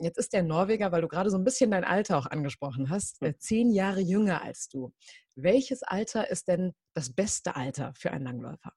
Jetzt 0.00 0.18
ist 0.18 0.32
der 0.32 0.44
Norweger, 0.44 0.92
weil 0.92 1.02
du 1.02 1.08
gerade 1.08 1.30
so 1.30 1.36
ein 1.36 1.44
bisschen 1.44 1.72
dein 1.72 1.84
Alter 1.84 2.18
auch 2.18 2.26
angesprochen 2.26 2.88
hast, 2.88 3.20
hm. 3.20 3.28
äh, 3.28 3.38
zehn 3.38 3.70
Jahre 3.70 4.00
jünger 4.00 4.42
als 4.42 4.68
du. 4.68 4.92
Welches 5.34 5.82
Alter 5.82 6.30
ist 6.30 6.48
denn 6.48 6.72
das 6.94 7.12
beste 7.12 7.56
Alter 7.56 7.92
für 7.96 8.10
einen 8.12 8.24
Langläufer? 8.24 8.72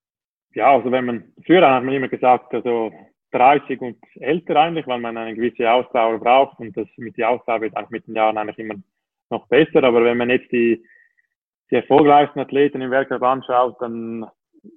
Ja, 0.54 0.74
also 0.74 0.92
wenn 0.92 1.06
man, 1.06 1.34
früher 1.46 1.70
hat 1.70 1.84
man 1.84 1.94
immer 1.94 2.08
gesagt, 2.08 2.54
also 2.54 2.92
30 3.32 3.80
und 3.82 3.98
älter 4.20 4.56
eigentlich, 4.58 4.88
weil 4.88 5.00
man 5.00 5.18
eine 5.18 5.36
gewisse 5.36 5.72
Ausdauer 5.72 6.20
braucht 6.20 6.60
und 6.60 6.76
das 6.76 6.88
mit 6.98 7.18
der 7.18 7.30
Ausdauer 7.30 7.62
wird 7.62 7.76
auch 7.78 7.90
mit 7.90 8.08
den 8.08 8.16
Jahren 8.16 8.38
eigentlich 8.38 8.60
immer 8.60 8.76
noch 9.30 9.48
besser. 9.48 9.84
Aber 9.84 10.04
wenn 10.04 10.18
man 10.18 10.30
jetzt 10.30 10.52
die, 10.52 10.84
die 11.70 11.76
erfolgreichsten 11.76 12.40
Athleten 12.40 12.82
im 12.82 12.92
Weltcup 12.92 13.24
anschaut, 13.24 13.78
dann 13.80 14.26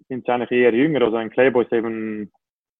sind 0.08 0.24
sie 0.24 0.32
eigentlich 0.32 0.52
eher 0.52 0.72
jünger. 0.72 1.02
Also 1.02 1.16
ein 1.16 1.30
Klebo 1.30 1.60
ist 1.60 1.72
eben 1.72 2.30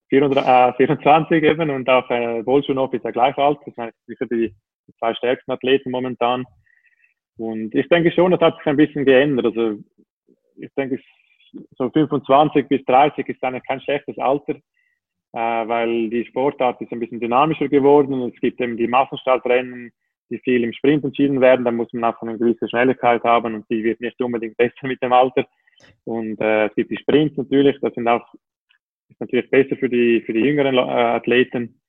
24 0.09 1.43
äh, 1.43 1.51
eben 1.51 1.71
und 1.71 1.89
auch 1.89 2.09
äh, 2.11 2.43
Bolschunov 2.43 2.93
ist 2.95 3.05
ja 3.05 3.11
gleich 3.11 3.37
alt. 3.37 3.59
Das 3.67 3.75
sind 3.75 3.93
sicher 4.07 4.27
die, 4.27 4.55
zwei 4.99 5.15
stärksten 5.15 5.51
Athleten 5.51 5.91
momentan. 5.91 6.45
Und 7.37 7.75
ich 7.75 7.89
denke 7.89 8.13
schon, 8.13 8.31
das 8.31 8.41
hat 8.41 8.57
sich 8.59 8.67
ein 8.67 8.77
bisschen 8.77 9.05
geändert. 9.05 9.47
Also 9.47 9.79
ich 10.57 10.73
denke, 10.77 11.01
so 11.77 11.91
25 11.91 12.69
bis 12.69 12.85
30 12.85 13.29
ist 13.29 13.43
eigentlich 13.43 13.65
kein 13.67 13.81
schlechtes 13.81 14.19
Alter, 14.19 14.55
äh, 14.55 14.59
weil 15.69 16.11
die 16.11 16.25
Sportart 16.27 16.81
ist 16.81 16.93
ein 16.93 17.01
bisschen 17.01 17.21
dynamischer 17.21 17.69
geworden. 17.69 18.33
Es 18.35 18.41
gibt 18.41 18.61
eben 18.61 18.77
die 18.77 18.89
Massenstartrennen, 18.89 19.93
die 20.31 20.39
viel 20.39 20.65
im 20.65 20.73
Sprint 20.73 21.05
entschieden 21.05 21.41
werden. 21.41 21.65
Da 21.65 21.71
muss 21.71 21.93
man 21.93 22.13
auch 22.13 22.21
eine 22.23 22.39
gewisse 22.39 22.69
Schnelligkeit 22.69 23.23
haben 23.25 23.55
und 23.55 23.71
die 23.71 23.83
wird 23.85 24.01
nicht 24.01 24.21
unbedingt 24.21 24.57
besser 24.59 24.87
mit 24.87 25.03
dem 25.03 25.13
Alter. 25.13 25.47
Und 26.05 26.41
äh, 26.41 26.67
es 26.67 26.75
gibt 26.75 26.91
die 26.91 26.99
Sprints 26.99 27.37
natürlich, 27.37 27.77
das 27.81 27.95
sind 27.95 28.09
auch 28.09 28.27
ist 29.11 29.21
natürlich 29.21 29.51
besser 29.51 29.77
für 29.77 29.89
die 29.89 30.23
für 30.23 30.33
die 30.33 30.41
jüngeren 30.41 30.77
äh, 30.77 30.81
Athleten. 30.81 31.81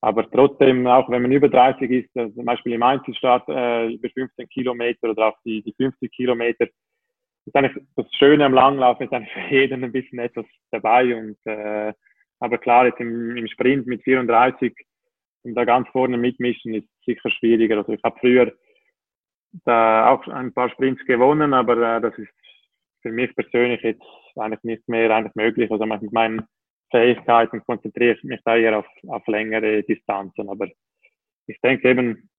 Aber 0.00 0.28
trotzdem, 0.28 0.86
auch 0.88 1.08
wenn 1.10 1.22
man 1.22 1.30
über 1.30 1.48
30 1.48 1.90
ist, 1.90 2.16
also 2.16 2.34
zum 2.34 2.44
Beispiel 2.44 2.72
im 2.72 2.82
Einzelstart 2.82 3.48
äh, 3.48 3.86
über 3.92 4.08
15 4.08 4.48
Kilometer 4.48 5.10
oder 5.10 5.28
auch 5.28 5.36
die, 5.44 5.62
die 5.62 5.72
50 5.74 6.10
Kilometer, 6.10 6.66
ist 7.46 7.56
eigentlich 7.56 7.84
das 7.96 8.06
Schöne 8.14 8.44
am 8.44 8.54
Langlauf, 8.54 9.00
ist 9.00 9.12
eigentlich 9.12 9.32
für 9.32 9.54
jeden 9.54 9.84
ein 9.84 9.92
bisschen 9.92 10.18
etwas 10.18 10.46
dabei. 10.70 11.14
Und, 11.16 11.38
äh, 11.44 11.92
aber 12.40 12.58
klar, 12.58 12.86
jetzt 12.86 13.00
im, 13.00 13.36
im 13.36 13.46
Sprint 13.48 13.86
mit 13.86 14.02
34 14.02 14.74
und 15.44 15.54
da 15.54 15.64
ganz 15.64 15.88
vorne 15.88 16.16
mitmischen 16.16 16.74
ist 16.74 16.88
sicher 17.04 17.30
schwieriger. 17.30 17.78
Also 17.78 17.92
ich 17.92 18.02
habe 18.04 18.18
früher 18.20 18.52
da 19.64 20.08
auch 20.08 20.26
ein 20.28 20.52
paar 20.52 20.70
Sprints 20.70 21.04
gewonnen, 21.04 21.52
aber 21.52 21.96
äh, 21.96 22.00
das 22.00 22.16
ist 22.16 22.32
für 23.02 23.10
mich 23.10 23.34
persönlich 23.34 23.82
jetzt 23.82 24.02
eigentlich 24.36 24.62
nicht 24.62 24.88
mehr 24.88 25.10
eigentlich 25.10 25.34
möglich. 25.34 25.70
Also 25.70 25.84
mit 25.84 26.12
meinen 26.12 26.46
Fähigkeiten 26.90 27.64
konzentriere 27.64 28.14
ich 28.14 28.22
mich 28.22 28.40
da 28.44 28.56
eher 28.56 28.78
auf, 28.78 28.86
auf 29.08 29.26
längere 29.26 29.82
Distanzen. 29.82 30.48
Aber 30.48 30.68
ich 31.46 31.60
denke 31.60 31.90
eben, 31.90 32.30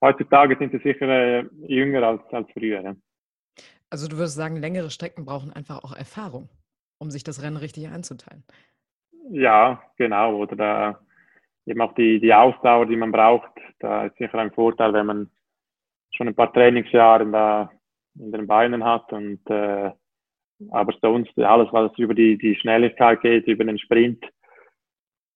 heutzutage 0.00 0.56
sind 0.56 0.72
sie 0.72 0.78
sicher 0.78 1.08
äh, 1.08 1.44
jünger 1.66 2.04
als, 2.04 2.22
als 2.32 2.48
früher. 2.52 2.82
Ja. 2.82 2.94
Also 3.90 4.08
du 4.08 4.16
würdest 4.16 4.36
sagen, 4.36 4.56
längere 4.56 4.90
Strecken 4.90 5.24
brauchen 5.24 5.52
einfach 5.52 5.84
auch 5.84 5.94
Erfahrung, 5.94 6.48
um 6.98 7.10
sich 7.10 7.24
das 7.24 7.42
Rennen 7.42 7.56
richtig 7.56 7.88
einzuteilen. 7.88 8.44
Ja, 9.30 9.82
genau. 9.96 10.36
Oder 10.36 10.56
da 10.56 11.00
eben 11.66 11.80
auch 11.80 11.94
die, 11.94 12.20
die 12.20 12.32
Ausdauer, 12.32 12.86
die 12.86 12.96
man 12.96 13.12
braucht. 13.12 13.50
Da 13.78 14.06
ist 14.06 14.16
sicher 14.16 14.38
ein 14.38 14.52
Vorteil, 14.52 14.92
wenn 14.92 15.06
man 15.06 15.30
schon 16.12 16.28
ein 16.28 16.34
paar 16.34 16.52
Trainingsjahre 16.52 17.30
da 17.30 17.70
in 18.18 18.32
den 18.32 18.46
Beinen 18.46 18.84
hat. 18.84 19.12
Und 19.12 19.40
äh, 19.50 19.90
aber 20.70 20.94
sonst 21.00 21.38
alles, 21.38 21.68
was 21.72 21.96
über 21.98 22.14
die, 22.14 22.38
die 22.38 22.56
Schnelligkeit 22.56 23.20
geht, 23.20 23.46
über 23.46 23.64
den 23.64 23.78
Sprint, 23.78 24.24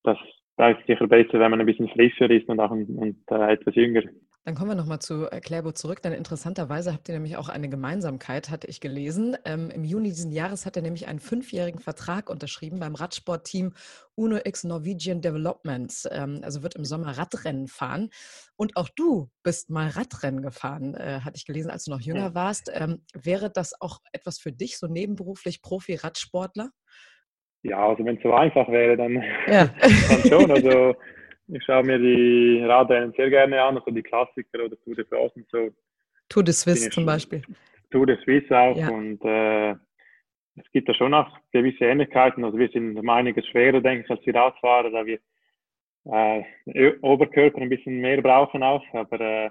das, 0.02 0.16
da 0.56 0.70
ist 0.70 0.86
sicher 0.86 1.06
besser, 1.06 1.38
wenn 1.38 1.50
man 1.50 1.60
ein 1.60 1.66
bisschen 1.66 1.88
frischer 1.88 2.30
ist 2.30 2.48
und 2.48 2.58
auch 2.60 2.70
und, 2.70 3.22
äh, 3.30 3.52
etwas 3.52 3.74
jünger. 3.74 4.02
Dann 4.44 4.54
kommen 4.54 4.70
wir 4.70 4.74
nochmal 4.74 5.00
zu 5.00 5.28
Clairbo 5.42 5.68
äh, 5.68 5.74
zurück, 5.74 6.00
denn 6.00 6.14
interessanterweise 6.14 6.94
habt 6.94 7.08
ihr 7.08 7.14
nämlich 7.14 7.36
auch 7.36 7.50
eine 7.50 7.68
Gemeinsamkeit, 7.68 8.48
hatte 8.48 8.68
ich 8.68 8.80
gelesen. 8.80 9.36
Ähm, 9.44 9.70
Im 9.70 9.84
Juni 9.84 10.08
diesen 10.08 10.32
Jahres 10.32 10.64
hat 10.64 10.76
er 10.76 10.82
nämlich 10.82 11.08
einen 11.08 11.20
fünfjährigen 11.20 11.78
Vertrag 11.78 12.30
unterschrieben 12.30 12.80
beim 12.80 12.94
Radsportteam 12.94 13.74
Uno 14.14 14.38
X 14.42 14.64
Norwegian 14.64 15.20
Development. 15.20 15.92
Ähm, 16.10 16.40
also 16.42 16.62
wird 16.62 16.74
im 16.74 16.86
Sommer 16.86 17.18
Radrennen 17.18 17.68
fahren. 17.68 18.08
Und 18.56 18.76
auch 18.76 18.88
du 18.88 19.28
bist 19.42 19.68
mal 19.68 19.88
Radrennen 19.88 20.40
gefahren, 20.40 20.94
äh, 20.94 21.20
hatte 21.22 21.36
ich 21.36 21.44
gelesen, 21.44 21.70
als 21.70 21.84
du 21.84 21.90
noch 21.90 22.00
jünger 22.00 22.34
warst. 22.34 22.70
Ähm, 22.74 23.04
wäre 23.12 23.50
das 23.50 23.78
auch 23.78 23.98
etwas 24.12 24.38
für 24.38 24.52
dich, 24.52 24.78
so 24.78 24.86
nebenberuflich 24.86 25.60
Profi-Radsportler? 25.60 26.70
Ja, 27.62 27.88
also 27.88 28.06
wenn 28.06 28.16
es 28.16 28.22
so 28.22 28.32
einfach 28.32 28.68
wäre, 28.68 28.96
dann, 28.96 29.22
ja. 29.46 29.66
dann 30.08 30.24
schon. 30.26 30.50
Also 30.50 30.94
ich 31.52 31.64
schaue 31.64 31.84
mir 31.84 31.98
die 31.98 32.62
Radrennen 32.64 33.12
sehr 33.16 33.30
gerne 33.30 33.62
an, 33.62 33.76
also 33.76 33.90
die 33.90 34.02
Klassiker 34.02 34.64
oder 34.64 34.76
Tour 34.80 34.94
de 34.94 35.04
France 35.04 35.34
und 35.36 35.48
so. 35.50 35.70
Tour 36.28 36.44
de 36.44 36.52
Suisse 36.52 36.90
zum 36.90 37.06
Beispiel. 37.06 37.42
Tour 37.90 38.06
de 38.06 38.16
Suisse 38.24 38.56
auch 38.56 38.76
ja. 38.76 38.88
und 38.88 39.24
äh, 39.24 39.70
es 40.56 40.70
gibt 40.72 40.88
da 40.88 40.94
schon 40.94 41.14
auch 41.14 41.38
gewisse 41.52 41.84
Ähnlichkeiten. 41.84 42.44
Also 42.44 42.58
wir 42.58 42.68
sind 42.68 42.96
um 42.96 43.08
einiges 43.08 43.46
schwerer, 43.46 43.80
denke 43.80 44.04
ich, 44.04 44.10
als 44.10 44.20
die 44.22 44.30
Radfahrer, 44.30 44.90
da 44.90 45.04
wir 45.06 45.18
äh, 46.04 46.92
Oberkörper 47.02 47.60
ein 47.60 47.68
bisschen 47.68 48.00
mehr 48.00 48.22
brauchen 48.22 48.62
auch, 48.62 48.84
aber, 48.92 49.20
äh, 49.20 49.50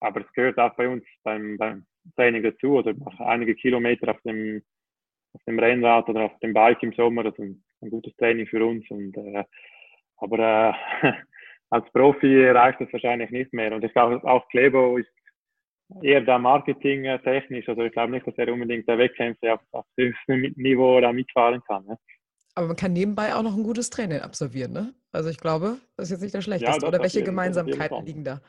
aber 0.00 0.20
es 0.20 0.32
gehört 0.32 0.58
auch 0.58 0.74
bei 0.74 0.88
uns 0.88 1.04
beim, 1.22 1.56
beim 1.58 1.86
Training 2.16 2.42
dazu, 2.42 2.78
oder 2.78 2.94
also 3.04 3.24
einige 3.24 3.54
Kilometer 3.54 4.10
auf 4.10 4.20
dem, 4.22 4.62
auf 5.34 5.42
dem 5.44 5.58
Rennrad 5.58 6.08
oder 6.08 6.24
auf 6.24 6.38
dem 6.40 6.52
Bike 6.52 6.82
im 6.82 6.92
Sommer, 6.92 7.24
das 7.24 7.34
ist 7.34 7.40
ein, 7.40 7.62
ein 7.82 7.90
gutes 7.90 8.14
Training 8.16 8.46
für 8.46 8.64
uns 8.64 8.88
und 8.90 9.16
äh, 9.16 9.44
aber 10.16 10.74
äh, 11.02 11.12
als 11.72 11.90
Profi 11.92 12.50
reicht 12.50 12.80
das 12.80 12.92
wahrscheinlich 12.92 13.30
nicht 13.30 13.52
mehr. 13.54 13.74
Und 13.74 13.82
ich 13.82 13.92
glaube, 13.94 14.22
auch 14.28 14.46
Klebo 14.48 14.98
ist 14.98 15.08
eher 16.02 16.20
da 16.20 16.38
marketingtechnisch. 16.38 17.66
Also 17.66 17.82
ich 17.82 17.92
glaube 17.92 18.12
nicht, 18.12 18.26
dass 18.26 18.36
er 18.36 18.52
unbedingt 18.52 18.86
der 18.86 18.98
Wettkämpfe 18.98 19.54
auf, 19.54 19.60
auf 19.72 19.86
höchstem 19.96 20.52
Niveau 20.56 21.00
da 21.00 21.12
mitfahren 21.12 21.62
kann. 21.66 21.86
Ne? 21.86 21.98
Aber 22.54 22.66
man 22.66 22.76
kann 22.76 22.92
nebenbei 22.92 23.34
auch 23.34 23.42
noch 23.42 23.56
ein 23.56 23.62
gutes 23.62 23.88
Training 23.88 24.20
absolvieren, 24.20 24.72
ne? 24.72 24.94
Also 25.12 25.30
ich 25.30 25.38
glaube, 25.38 25.78
das 25.96 26.06
ist 26.06 26.10
jetzt 26.12 26.22
nicht 26.22 26.34
der 26.34 26.42
schlechteste. 26.42 26.82
Ja, 26.82 26.88
Oder 26.88 27.00
welche 27.00 27.22
Gemeinsamkeiten 27.22 28.04
liegen 28.04 28.24
da 28.24 28.40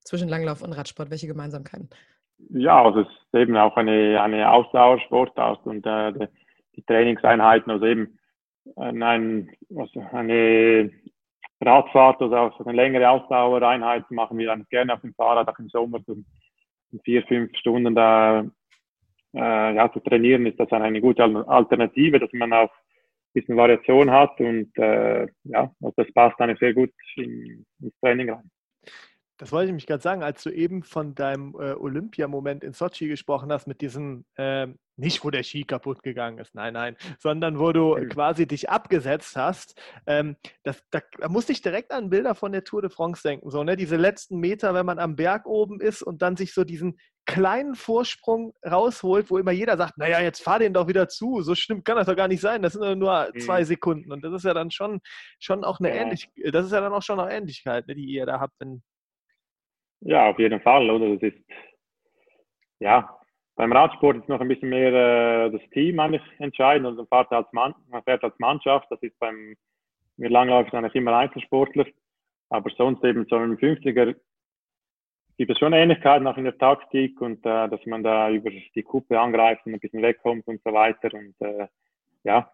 zwischen 0.00 0.28
Langlauf 0.28 0.62
und 0.62 0.72
Radsport? 0.72 1.10
Welche 1.10 1.28
Gemeinsamkeiten? 1.28 1.88
Ja, 2.50 2.82
also 2.84 3.00
es 3.00 3.08
ist 3.08 3.40
eben 3.40 3.56
auch 3.56 3.76
eine, 3.76 4.20
eine 4.20 4.50
Ausdauersportart 4.50 5.64
und 5.66 5.86
äh, 5.86 6.28
die, 6.76 6.82
Trainingseinheiten, 6.82 7.70
also 7.70 7.86
eben 7.86 8.18
äh, 8.76 8.92
ein, 8.92 9.50
also 9.76 10.00
eine 10.12 10.90
Radfahrt 11.62 12.20
oder 12.20 12.42
auch 12.42 12.60
eine 12.60 12.72
längere 12.72 13.08
Ausdauereinheit 13.08 14.10
machen 14.10 14.38
wir 14.38 14.46
dann 14.46 14.66
gerne 14.70 14.94
auf 14.94 15.00
dem 15.00 15.14
Fahrrad, 15.14 15.48
auch 15.48 15.58
im 15.58 15.68
Sommer, 15.68 16.00
so 16.06 16.16
vier, 17.04 17.22
fünf 17.24 17.56
Stunden 17.56 17.94
da 17.94 18.44
äh, 19.34 19.74
ja, 19.74 19.90
zu 19.92 20.00
trainieren, 20.00 20.46
ist 20.46 20.60
das 20.60 20.70
eine 20.72 21.00
gute 21.00 21.24
Alternative, 21.48 22.18
dass 22.18 22.32
man 22.32 22.52
auch 22.52 22.70
ein 22.70 23.32
bisschen 23.32 23.56
Variation 23.56 24.10
hat 24.10 24.38
und 24.40 24.76
äh, 24.76 25.26
ja, 25.44 25.70
also 25.80 25.94
das 25.96 26.12
passt 26.12 26.38
dann 26.38 26.54
sehr 26.56 26.74
gut 26.74 26.92
in, 27.16 27.64
ins 27.80 27.98
Training 28.00 28.30
rein. 28.30 28.50
Das 29.42 29.50
wollte 29.50 29.70
ich 29.70 29.74
mich 29.74 29.86
gerade 29.88 30.00
sagen, 30.00 30.22
als 30.22 30.44
du 30.44 30.50
eben 30.50 30.84
von 30.84 31.16
deinem 31.16 31.56
äh, 31.58 31.72
Olympiamoment 31.72 32.62
in 32.62 32.74
Sochi 32.74 33.08
gesprochen 33.08 33.50
hast, 33.50 33.66
mit 33.66 33.80
diesem, 33.80 34.24
äh, 34.36 34.68
nicht 34.96 35.24
wo 35.24 35.30
der 35.30 35.42
Ski 35.42 35.64
kaputt 35.64 36.04
gegangen 36.04 36.38
ist, 36.38 36.54
nein, 36.54 36.74
nein, 36.74 36.96
sondern 37.18 37.58
wo 37.58 37.72
du 37.72 37.96
mhm. 37.96 38.08
quasi 38.08 38.46
dich 38.46 38.70
abgesetzt 38.70 39.34
hast. 39.34 39.74
Ähm, 40.06 40.36
das, 40.62 40.80
da, 40.92 41.00
da, 41.18 41.28
musste 41.28 41.50
ich 41.50 41.60
direkt 41.60 41.90
an 41.90 42.08
Bilder 42.08 42.36
von 42.36 42.52
der 42.52 42.62
Tour 42.62 42.82
de 42.82 42.90
France 42.92 43.22
denken. 43.24 43.50
So, 43.50 43.64
ne? 43.64 43.74
Diese 43.74 43.96
letzten 43.96 44.38
Meter, 44.38 44.74
wenn 44.74 44.86
man 44.86 45.00
am 45.00 45.16
Berg 45.16 45.44
oben 45.46 45.80
ist 45.80 46.02
und 46.02 46.22
dann 46.22 46.36
sich 46.36 46.54
so 46.54 46.62
diesen 46.62 46.96
kleinen 47.26 47.74
Vorsprung 47.74 48.54
rausholt, 48.64 49.28
wo 49.28 49.38
immer 49.38 49.50
jeder 49.50 49.76
sagt, 49.76 49.98
naja, 49.98 50.20
jetzt 50.20 50.40
fahr 50.40 50.60
den 50.60 50.72
doch 50.72 50.86
wieder 50.86 51.08
zu. 51.08 51.42
So 51.42 51.56
stimmt 51.56 51.84
kann 51.84 51.96
das 51.96 52.06
doch 52.06 52.14
gar 52.14 52.28
nicht 52.28 52.42
sein. 52.42 52.62
Das 52.62 52.74
sind 52.74 52.98
nur 53.00 53.28
mhm. 53.34 53.40
zwei 53.40 53.64
Sekunden. 53.64 54.12
Und 54.12 54.22
das 54.22 54.34
ist 54.34 54.44
ja 54.44 54.54
dann 54.54 54.70
schon, 54.70 55.00
schon 55.40 55.64
auch 55.64 55.80
eine 55.80 55.88
ja. 55.88 56.02
Ähnlichkeit, 56.02 56.54
das 56.54 56.66
ist 56.66 56.72
ja 56.72 56.80
dann 56.80 56.92
auch 56.92 57.02
schon 57.02 57.18
eine 57.18 57.32
Ähnlichkeit, 57.32 57.88
ne, 57.88 57.96
die 57.96 58.04
ihr 58.04 58.24
da 58.24 58.38
habt, 58.38 58.54
wenn, 58.60 58.84
ja, 60.04 60.30
auf 60.30 60.38
jeden 60.38 60.60
Fall, 60.60 60.90
oder? 60.90 61.16
Das 61.16 61.22
ist, 61.22 61.38
ja, 62.80 63.18
beim 63.54 63.72
Radsport 63.72 64.16
ist 64.16 64.28
noch 64.28 64.40
ein 64.40 64.48
bisschen 64.48 64.70
mehr 64.70 64.92
äh, 64.92 65.50
das 65.50 65.62
Team 65.70 66.00
eigentlich 66.00 66.22
entscheidend 66.38 66.86
und 66.86 66.96
man 66.96 67.06
fährt 67.06 67.32
als, 67.32 67.52
Mann, 67.52 67.74
man 67.88 68.02
fährt 68.02 68.24
als 68.24 68.38
Mannschaft. 68.38 68.86
Das 68.90 69.02
ist 69.02 69.18
beim 69.18 69.54
mir 70.16 70.30
langläufig 70.30 70.72
eigentlich 70.72 70.94
immer 70.94 71.16
Einzelsportler. 71.16 71.86
Aber 72.48 72.70
sonst 72.76 73.02
eben 73.04 73.26
so 73.28 73.36
im 73.36 73.56
50er 73.56 74.14
gibt 75.38 75.50
es 75.50 75.58
schon 75.58 75.72
Ähnlichkeiten 75.72 76.26
auch 76.26 76.36
in 76.36 76.44
der 76.44 76.58
Taktik 76.58 77.20
und 77.20 77.44
äh, 77.46 77.68
dass 77.68 77.84
man 77.86 78.02
da 78.02 78.30
über 78.30 78.50
die 78.50 78.82
Kuppe 78.82 79.18
angreift 79.18 79.64
und 79.66 79.74
ein 79.74 79.80
bisschen 79.80 80.02
wegkommt 80.02 80.46
und 80.46 80.60
so 80.62 80.72
weiter. 80.72 81.10
Und 81.14 81.34
äh, 81.40 81.66
ja, 82.24 82.50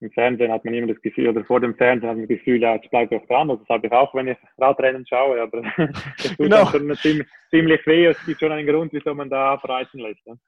im 0.00 0.10
Fernsehen 0.10 0.52
hat 0.52 0.64
man 0.64 0.74
immer 0.74 0.88
das 0.88 1.00
Gefühl, 1.00 1.28
oder 1.28 1.44
vor 1.44 1.60
dem 1.60 1.74
Fernsehen 1.74 2.08
hat 2.08 2.16
man 2.16 2.28
das 2.28 2.36
Gefühl, 2.36 2.60
ja, 2.60 2.74
jetzt 2.74 2.90
bleibt 2.90 3.12
auch 3.14 3.26
dran. 3.26 3.50
Also 3.50 3.62
das 3.62 3.68
habe 3.68 3.86
ich 3.86 3.92
auch, 3.92 4.14
wenn 4.14 4.28
ich 4.28 4.38
Radrennen 4.58 5.06
schaue, 5.06 5.40
aber 5.40 5.62
das 5.76 6.28
tut 6.28 6.38
genau. 6.38 6.66
schon 6.66 6.94
ziemlich, 6.96 7.26
ziemlich 7.50 7.86
weh. 7.86 8.06
Es 8.06 8.26
gibt 8.26 8.40
schon 8.40 8.52
einen 8.52 8.66
Grund, 8.66 8.92
wieso 8.92 9.14
man 9.14 9.30
da 9.30 9.54
abreißen 9.54 9.98
lässt. 10.00 10.26
Ne? 10.26 10.38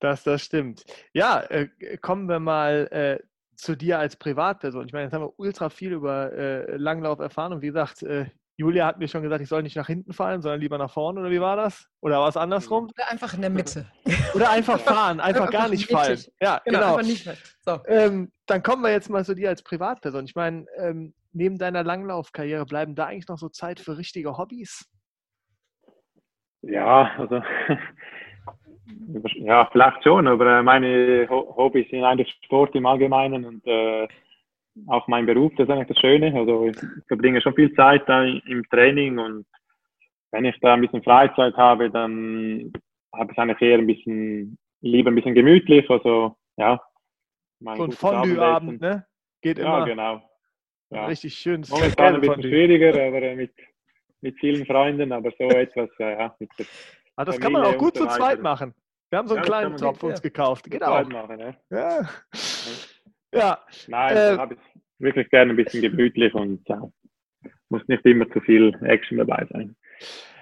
Das, 0.00 0.24
das 0.24 0.44
stimmt. 0.44 0.84
Ja, 1.12 1.40
äh, 1.48 1.68
kommen 2.00 2.28
wir 2.28 2.38
mal 2.38 2.88
äh, 2.90 3.24
zu 3.56 3.76
dir 3.76 3.98
als 3.98 4.16
Privatperson. 4.16 4.86
Ich 4.86 4.92
meine, 4.92 5.04
jetzt 5.04 5.14
haben 5.14 5.24
wir 5.24 5.38
ultra 5.38 5.70
viel 5.70 5.92
über 5.92 6.32
äh, 6.32 6.76
Langlauf 6.76 7.18
erfahren 7.18 7.52
und 7.54 7.62
wie 7.62 7.68
gesagt, 7.68 8.02
äh, 8.02 8.26
Julia 8.58 8.86
hat 8.86 8.98
mir 8.98 9.06
schon 9.06 9.22
gesagt, 9.22 9.40
ich 9.40 9.48
soll 9.48 9.62
nicht 9.62 9.76
nach 9.76 9.86
hinten 9.86 10.12
fallen, 10.12 10.42
sondern 10.42 10.60
lieber 10.60 10.78
nach 10.78 10.90
vorne, 10.90 11.20
oder 11.20 11.30
wie 11.30 11.40
war 11.40 11.54
das? 11.54 11.88
Oder 12.00 12.18
war 12.18 12.28
es 12.28 12.36
andersrum? 12.36 12.90
Oder 12.92 13.08
einfach 13.08 13.32
in 13.32 13.40
der 13.40 13.50
Mitte. 13.50 13.86
Oder 14.34 14.50
einfach 14.50 14.80
fahren, 14.80 15.20
einfach, 15.20 15.42
einfach 15.42 15.52
gar 15.52 15.68
nicht 15.68 15.88
fallen. 15.88 16.18
Ja, 16.40 16.60
genau. 16.64 16.78
genau. 16.78 16.96
Einfach 16.96 17.06
nicht 17.06 17.30
so. 17.60 17.78
ähm, 17.86 18.32
dann 18.46 18.64
kommen 18.64 18.82
wir 18.82 18.90
jetzt 18.90 19.10
mal 19.10 19.24
zu 19.24 19.36
dir 19.36 19.50
als 19.50 19.62
Privatperson. 19.62 20.24
Ich 20.24 20.34
meine, 20.34 20.66
ähm, 20.76 21.14
neben 21.32 21.56
deiner 21.56 21.84
Langlaufkarriere 21.84 22.66
bleiben 22.66 22.96
da 22.96 23.06
eigentlich 23.06 23.28
noch 23.28 23.38
so 23.38 23.48
Zeit 23.48 23.78
für 23.78 23.96
richtige 23.96 24.36
Hobbys? 24.36 24.90
Ja, 26.62 27.12
also 27.16 27.40
ja, 29.36 29.68
vielleicht 29.70 30.02
schon, 30.02 30.26
aber 30.26 30.64
meine 30.64 31.28
Hobbys 31.30 31.88
sind 31.90 32.02
eigentlich 32.02 32.36
Sport 32.44 32.74
im 32.74 32.86
Allgemeinen 32.86 33.44
und 33.44 33.64
äh, 33.68 34.08
auch 34.86 35.08
mein 35.08 35.26
Beruf, 35.26 35.52
das 35.56 35.68
ist 35.68 35.72
eigentlich 35.72 35.88
das 35.88 35.98
Schöne. 35.98 36.34
Also 36.34 36.68
ich 36.68 36.76
verbringe 37.06 37.40
schon 37.40 37.54
viel 37.54 37.72
Zeit 37.74 38.08
da 38.08 38.24
im 38.24 38.62
Training 38.70 39.18
und 39.18 39.46
wenn 40.30 40.44
ich 40.44 40.58
da 40.60 40.74
ein 40.74 40.80
bisschen 40.80 41.02
Freizeit 41.02 41.56
habe, 41.56 41.90
dann 41.90 42.72
habe 43.14 43.32
ich 43.32 43.38
eigentlich 43.38 43.60
eher 43.62 43.78
ein 43.78 43.86
bisschen, 43.86 44.58
lieber 44.80 45.10
ein 45.10 45.14
bisschen 45.14 45.34
gemütlich. 45.34 45.88
Also 45.90 46.36
ja. 46.56 46.80
So 47.60 47.84
ein 47.84 47.92
Fondue-Abend, 47.92 48.80
ne? 48.80 49.06
Geht 49.40 49.58
immer. 49.58 49.80
Ja, 49.80 49.84
genau. 49.84 50.30
Ja. 50.90 51.06
Richtig 51.06 51.34
schön. 51.34 51.64
Momentan 51.68 52.14
ein 52.14 52.20
bisschen 52.20 52.42
schwieriger, 52.42 52.90
aber 52.90 53.34
mit, 53.34 53.52
mit 54.20 54.38
vielen 54.38 54.64
Freunden, 54.64 55.12
aber 55.12 55.30
so 55.38 55.44
etwas, 55.48 55.90
ja. 55.98 56.34
Mit 56.38 56.50
ah, 57.16 57.24
das 57.24 57.36
Familie 57.36 57.40
kann 57.40 57.52
man 57.52 57.64
auch 57.64 57.78
gut 57.78 57.96
zu 57.96 58.06
zweit 58.06 58.40
machen. 58.40 58.74
Wir 59.10 59.18
haben 59.18 59.28
so 59.28 59.34
einen 59.34 59.44
ja, 59.44 59.46
kleinen 59.46 59.76
Topf 59.76 60.02
uns 60.02 60.20
gekauft. 60.20 60.70
Geht 60.70 60.82
auch. 60.82 61.08
Machen, 61.08 61.40
ja. 61.40 61.54
ja. 61.70 62.08
Ja. 63.32 63.58
Nein, 63.86 64.16
äh, 64.16 64.36
habe 64.38 64.54
ich 64.54 64.60
wirklich 64.98 65.28
gerne 65.30 65.52
ein 65.52 65.56
bisschen 65.56 65.82
gemütlich 65.82 66.34
und 66.34 66.66
ja, 66.68 66.80
muss 67.68 67.86
nicht 67.88 68.04
immer 68.04 68.28
zu 68.30 68.40
viel 68.40 68.76
Action 68.82 69.18
dabei 69.18 69.46
sein. 69.50 69.76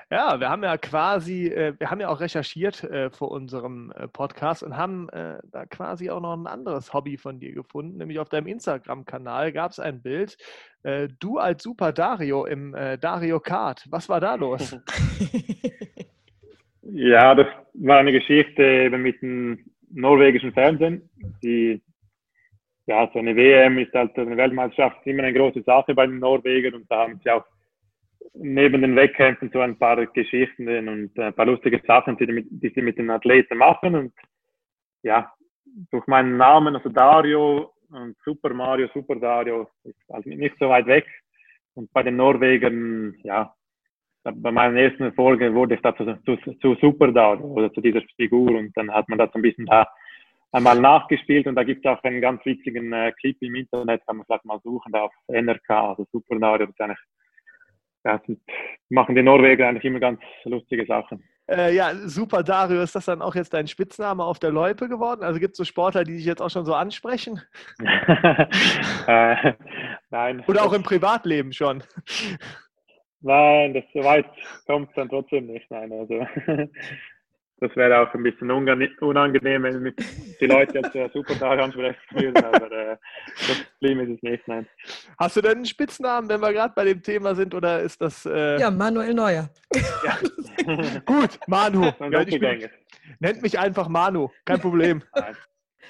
Ja, 0.09 0.39
wir 0.39 0.49
haben 0.51 0.63
ja 0.63 0.79
quasi, 0.79 1.49
äh, 1.49 1.75
wir 1.79 1.91
haben 1.91 2.01
ja 2.01 2.09
auch 2.09 2.21
recherchiert 2.21 2.85
äh, 2.85 3.11
vor 3.11 3.33
unserem 3.33 3.93
äh, 3.97 4.07
Podcast 4.07 4.63
und 4.63 4.77
haben 4.77 5.09
äh, 5.09 5.39
da 5.51 5.67
quasi 5.67 6.11
auch 6.11 6.21
noch 6.21 6.37
ein 6.37 6.47
anderes 6.47 6.95
Hobby 6.95 7.17
von 7.17 7.41
dir 7.41 7.53
gefunden, 7.53 7.99
nämlich 7.99 8.21
auf 8.21 8.29
deinem 8.29 8.47
Instagram-Kanal 8.47 9.51
gab 9.51 9.73
es 9.73 9.81
ein 9.81 10.03
Bild, 10.03 10.37
äh, 10.85 11.09
du 11.19 11.39
als 11.39 11.65
Super 11.65 11.93
Dario 11.93 12.47
im 12.47 12.73
äh, 12.75 12.99
Dario 12.99 13.41
Kart. 13.41 13.85
Was 13.91 14.09
war 14.09 14.21
da 14.21 14.37
los? 14.37 14.79
ja, 16.83 17.35
das 17.35 17.49
war 17.75 17.99
eine 17.99 18.13
Geschichte 18.13 18.89
mit 18.91 19.21
dem 19.23 19.59
norwegischen 19.91 20.53
Fernsehen. 20.53 21.11
Die 21.43 21.83
ja, 22.87 23.11
so 23.13 23.19
eine 23.19 23.35
WM 23.35 23.79
ist 23.79 23.93
halt 23.93 24.17
eine 24.17 24.37
Weltmeisterschaft 24.37 25.07
immer 25.07 25.25
eine 25.25 25.37
große 25.37 25.63
Sache 25.63 25.95
bei 25.95 26.07
den 26.07 26.21
Norwegern 26.21 26.75
und 26.75 26.91
da 26.91 27.03
haben 27.03 27.21
sie 27.23 27.31
auch 27.31 27.45
neben 28.35 28.81
den 28.83 28.95
Wettkämpfen 28.95 29.51
so 29.53 29.61
ein 29.61 29.79
paar 29.79 30.05
Geschichten 30.07 30.69
und 30.89 31.19
ein 31.19 31.35
paar 31.35 31.47
lustige 31.47 31.81
Sachen, 31.87 32.17
die, 32.17 32.47
die 32.49 32.69
sie 32.69 32.83
mit 32.83 32.99
den 32.99 33.11
Athleten 33.11 33.59
machen 33.59 33.95
und 33.95 34.13
ja, 35.03 35.33
durch 35.91 36.07
meinen 36.07 36.37
Namen, 36.37 36.77
also 36.77 36.89
Dario 36.89 37.73
und 37.91 38.17
Super 38.25 38.55
Mario, 38.55 38.89
Super 38.95 39.17
Dario, 39.17 39.69
ist 39.85 39.97
halt 40.11 40.27
nicht 40.27 40.57
so 40.59 40.69
weit 40.69 40.87
weg 40.87 41.07
und 41.75 41.93
bei 41.93 42.05
den 42.05 42.17
Norwegern, 42.17 43.15
ja, 43.25 43.53
bei 44.23 44.51
meinen 44.51 44.77
ersten 44.77 45.13
Folgen 45.13 45.55
wurde 45.55 45.75
ich 45.75 45.81
da 45.83 45.95
zu, 45.97 46.05
zu, 46.25 46.37
zu 46.37 46.75
Super 46.77 47.11
Dario 47.11 47.47
oder 47.47 47.73
zu 47.73 47.81
dieser 47.81 48.03
Figur 48.17 48.57
und 48.57 48.77
dann 48.77 48.93
hat 48.93 49.09
man 49.09 49.19
das 49.19 49.35
ein 49.35 49.43
bisschen 49.43 49.67
da 49.67 49.87
einmal 50.57 50.81
nachgespielt 50.81 51.47
und 51.47 51.55
da 51.55 51.65
gibt 51.65 51.85
es 51.85 51.91
auch 51.91 52.03
einen 52.03 52.21
ganz 52.21 52.45
witzigen 52.45 52.93
äh, 52.93 53.13
Clip 53.21 53.37
im 53.41 53.55
Internet, 53.55 54.07
kann 54.07 54.17
man 54.17 54.27
vielleicht 54.27 54.45
mal 54.47 54.61
suchen, 54.65 54.91
da 54.93 55.03
auf 55.03 55.13
NRK, 55.29 55.71
also 55.71 56.07
Super 56.11 56.39
Mario, 56.39 56.67
das 56.67 56.75
ist 56.75 56.81
eigentlich 56.81 56.99
ja, 58.05 58.21
machen 58.89 59.17
die 59.17 59.23
Norweger 59.23 59.69
eigentlich 59.69 59.85
immer 59.85 59.99
ganz 59.99 60.21
lustige 60.45 60.87
Sachen. 60.87 61.25
Äh, 61.51 61.75
ja, 61.75 61.93
super, 61.95 62.43
Dario. 62.43 62.81
Ist 62.81 62.95
das 62.95 63.07
dann 63.07 63.21
auch 63.23 63.35
jetzt 63.35 63.53
dein 63.53 63.67
Spitzname 63.67 64.23
auf 64.25 64.39
der 64.39 64.51
Loipe 64.51 64.89
geworden? 64.89 65.23
Also 65.23 65.41
gibt 65.41 65.53
es 65.53 65.59
so 65.59 65.65
Sportler, 65.65 66.05
die 66.05 66.17
dich 66.17 66.25
jetzt 66.25 66.41
auch 66.41 66.51
schon 66.51 66.65
so 66.65 66.75
ansprechen? 66.75 67.41
äh, 69.07 69.53
nein. 70.11 70.45
Oder 70.47 70.65
auch 70.65 70.73
im 70.73 70.83
Privatleben 70.83 71.53
schon? 71.53 71.83
Nein, 73.21 73.75
das 73.75 73.85
so 73.93 74.05
weit 74.05 74.27
kommt 74.67 74.97
dann 74.97 75.09
trotzdem 75.09 75.47
nicht. 75.47 75.69
Nein, 75.71 75.93
also 75.93 76.27
das 77.59 77.75
wäre 77.75 78.01
auch 78.01 78.13
ein 78.13 78.23
bisschen 78.23 78.51
unangenehm, 78.51 79.63
wenn 79.63 79.83
mich 79.83 79.95
die 80.41 80.47
Leute 80.47 80.79
jetzt 80.79 80.95
äh, 80.95 81.09
super 81.13 81.39
Tag 81.39 81.59
ansprechen 81.59 81.97
würden, 82.11 82.45
aber 82.45 82.71
äh, 82.71 82.97
das 83.49 83.65
Problem 83.73 84.01
ist 84.01 84.17
es 84.17 84.23
nicht, 84.23 84.49
nein. 84.49 84.67
Hast 85.19 85.37
du 85.37 85.41
denn 85.41 85.57
einen 85.57 85.65
Spitznamen, 85.65 86.29
wenn 86.29 86.41
wir 86.41 86.53
gerade 86.53 86.75
bei 86.77 86.85
dem 86.85 87.03
Thema 87.03 87.35
sind, 87.35 87.55
oder 87.55 87.81
ist 87.81 88.01
das... 88.01 88.27
Äh... 88.27 88.61
Ja, 88.61 88.71
Manuel 88.71 89.15
Neuer. 89.15 89.49
Ja. 90.05 90.19
Gut, 91.07 91.39
Manu. 91.47 91.85
Ja, 91.85 92.25
bin, 92.25 92.69
nennt 93.21 93.43
mich 93.43 93.59
einfach 93.59 93.89
Manu, 93.89 94.31
kein 94.45 94.61
Problem. 94.61 95.03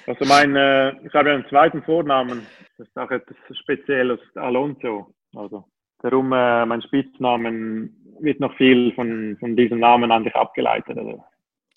Also 0.07 0.25
mein, 0.27 0.55
äh, 0.55 0.91
ich 1.05 1.13
habe 1.15 1.31
ja 1.31 1.35
einen 1.35 1.49
zweiten 1.49 1.83
Vornamen, 1.83 2.47
das 2.79 2.87
ist 2.87 2.97
auch 2.97 3.11
etwas 3.11 3.37
Spezielles, 3.59 4.21
Alonso. 4.37 5.13
Also 5.35 5.65
darum 6.01 6.33
äh, 6.33 6.65
mein 6.65 6.83
Spitznamen 6.83 8.17
wird 8.21 8.39
noch 8.39 8.55
viel 8.57 8.93
von, 8.95 9.37
von 9.41 9.57
diesem 9.57 9.81
Namen 9.81 10.13
an 10.13 10.23
dich 10.23 10.37
abgeleitet. 10.37 10.97
Also. 10.97 11.25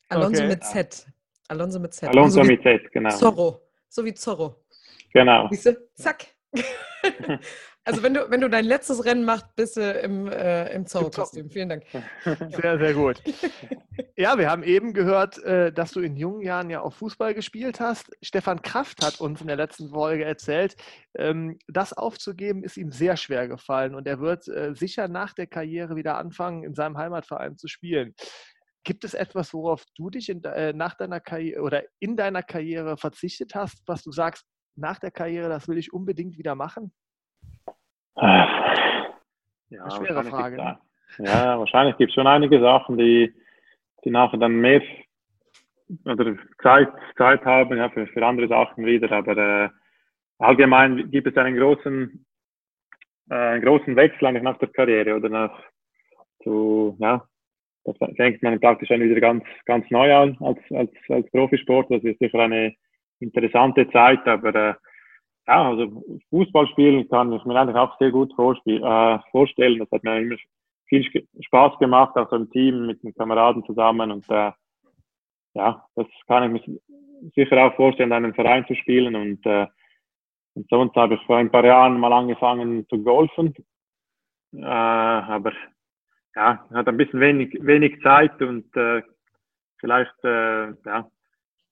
Alonso 0.10 0.42
okay. 0.42 0.48
mit 0.48 0.64
Z. 0.64 1.08
Alonso 1.48 1.80
mit 1.80 1.94
Z. 1.94 2.10
Alonso 2.10 2.40
also 2.40 2.52
mit 2.52 2.62
Z, 2.62 2.92
genau. 2.92 3.10
Zorro. 3.10 3.62
So 3.88 4.06
wie 4.06 4.14
Zorro. 4.14 4.56
Genau. 5.14 5.48
Siehst 5.50 5.66
du? 5.68 5.78
Zack. 5.96 6.28
also 7.84 8.04
wenn 8.04 8.14
du, 8.14 8.30
wenn 8.30 8.42
du 8.42 8.50
dein 8.50 8.66
letztes 8.66 9.04
Rennen 9.06 9.24
machst, 9.24 9.48
bist 9.56 9.78
du 9.78 9.92
im, 9.92 10.28
äh, 10.28 10.72
im 10.74 10.86
Zorro-Kostüm. 10.86 11.50
Vielen 11.50 11.70
Dank. 11.70 11.84
Sehr, 12.24 12.78
sehr 12.78 12.94
gut. 12.94 13.22
Ja, 14.16 14.38
wir 14.38 14.50
haben 14.50 14.64
eben 14.64 14.92
gehört, 14.92 15.42
äh, 15.44 15.72
dass 15.72 15.92
du 15.92 16.02
in 16.02 16.18
jungen 16.18 16.42
Jahren 16.42 16.70
ja 16.70 16.82
auch 16.82 16.94
Fußball 16.94 17.34
gespielt 17.34 17.80
hast. 17.80 18.12
Stefan 18.22 18.62
Kraft 18.62 19.02
hat 19.02 19.22
uns 19.22 19.40
in 19.40 19.48
der 19.48 19.56
letzten 19.56 19.92
Folge 19.92 20.26
erzählt, 20.26 20.76
ähm, 21.18 21.58
das 21.70 21.94
aufzugeben 21.94 22.64
ist 22.64 22.76
ihm 22.76 22.92
sehr 22.92 23.16
schwer 23.16 23.48
gefallen 23.48 23.96
und 23.96 24.08
er 24.08 24.20
wird 24.20 24.46
äh, 24.50 24.76
sicher 24.76 25.08
nach 25.08 25.34
der 25.34 25.48
Karriere 25.48 25.96
wieder 25.96 26.18
anfangen, 26.18 26.66
in 26.66 26.76
seinem 26.76 26.98
Heimatverein 26.98 27.58
zu 27.58 27.70
spielen. 27.70 28.14
Gibt 28.90 29.04
es 29.04 29.14
etwas, 29.14 29.54
worauf 29.54 29.86
du 29.96 30.10
dich 30.10 30.30
in, 30.30 30.44
äh, 30.44 30.74
nach 30.74 30.96
deiner 30.96 31.20
Karriere 31.20 31.62
oder 31.62 31.84
in 32.00 32.18
deiner 32.18 32.42
Karriere 32.42 32.98
verzichtet 32.98 33.54
hast, 33.54 33.88
was 33.88 34.02
du 34.02 34.12
sagst, 34.12 34.48
nach 34.76 34.98
der 34.98 35.12
Karriere, 35.12 35.48
das 35.48 35.68
will 35.68 35.78
ich 35.78 35.94
unbedingt 35.94 36.40
wieder 36.40 36.56
machen? 36.56 36.92
Ja, 38.16 39.84
Eine 39.84 39.92
schwere 39.92 40.24
Frage. 40.24 40.56
Ne? 40.56 40.80
Ja, 41.20 41.60
wahrscheinlich 41.60 41.98
gibt 41.98 42.10
es 42.10 42.16
schon 42.16 42.26
einige 42.26 42.60
Sachen, 42.60 42.98
die, 42.98 43.32
die 44.04 44.10
nachher 44.10 44.40
dann 44.40 44.56
mehr 44.56 44.82
oder 46.06 46.36
Zeit, 46.64 46.92
Zeit 47.16 47.46
haben 47.46 47.78
ja, 47.78 47.92
für, 47.92 48.08
für 48.08 48.26
andere 48.26 48.48
Sachen 48.48 48.88
wieder. 48.88 49.12
Aber 49.12 49.38
äh, 49.38 49.70
allgemein 50.40 51.12
gibt 51.12 51.28
es 51.28 51.38
einen 51.38 51.58
großen, 51.58 52.26
äh, 53.30 53.36
einen 53.36 53.62
großen 53.62 53.96
Wechsel 53.96 54.26
eigentlich 54.26 54.42
nach 54.42 54.58
der 54.58 54.70
Karriere 54.70 55.16
oder 55.16 55.30
nach 55.30 55.64
zu, 56.42 56.98
ja, 57.00 57.24
das 57.84 57.96
fängt 58.16 58.44
man 58.44 58.60
praktisch 58.60 58.90
dann 58.90 59.02
wieder 59.02 59.22
ganz, 59.22 59.44
ganz 59.66 59.90
neu 59.90 60.14
an 60.14 60.38
als, 60.42 60.60
als, 60.72 60.92
als 61.10 61.30
Profisport. 61.32 61.90
Das 61.90 62.04
ist 62.04 62.20
sicher 62.20 62.40
eine 62.40 62.76
interessante 63.20 63.90
Zeit, 63.90 64.26
aber 64.28 64.56
äh, 64.56 64.74
ja, 65.48 65.70
also 65.70 66.04
Fußballspielen 66.30 67.10
kann 67.10 67.34
ich 67.34 67.44
mir 67.46 67.56
eigentlich 67.56 67.76
auch 67.76 67.98
sehr 67.98 68.12
gut 68.12 68.32
äh, 68.34 69.20
vorstellen. 69.32 69.80
Das 69.80 69.92
hat 69.92 70.04
mir 70.04 70.20
immer 70.20 70.36
viel 70.86 71.06
Spaß 71.42 71.78
gemacht, 71.80 72.16
auch 72.16 72.30
so 72.30 72.36
im 72.36 72.50
Team 72.52 72.88
mit 72.88 73.02
den 73.04 73.14
Kameraden 73.14 73.64
zusammen 73.66 74.12
und 74.12 74.30
äh, 74.30 74.52
ja, 75.54 75.86
das 75.96 76.08
kann 76.28 76.56
ich 76.56 76.68
mir 76.68 76.80
sicher 77.36 77.66
auch 77.66 77.76
vorstellen, 77.76 78.12
einen 78.12 78.34
Verein 78.34 78.66
zu 78.68 78.76
spielen 78.76 79.16
und, 79.16 79.46
äh, 79.46 79.68
und 80.56 80.68
sonst 80.70 80.96
habe 80.96 81.16
ich 81.16 81.22
vor 81.26 81.38
ein 81.38 81.52
paar 81.52 81.66
Jahren 81.66 82.00
mal 82.00 82.14
angefangen 82.14 82.88
zu 82.88 83.04
golfen, 83.04 83.54
äh, 84.54 84.66
aber 84.66 85.52
ja, 86.40 86.66
hat 86.74 86.88
ein 86.88 86.96
bisschen 86.96 87.20
wenig, 87.20 87.58
wenig 87.60 88.02
Zeit 88.02 88.42
und 88.42 88.74
äh, 88.78 89.02
vielleicht 89.78 90.14
äh, 90.24 90.68
ja, 90.86 91.12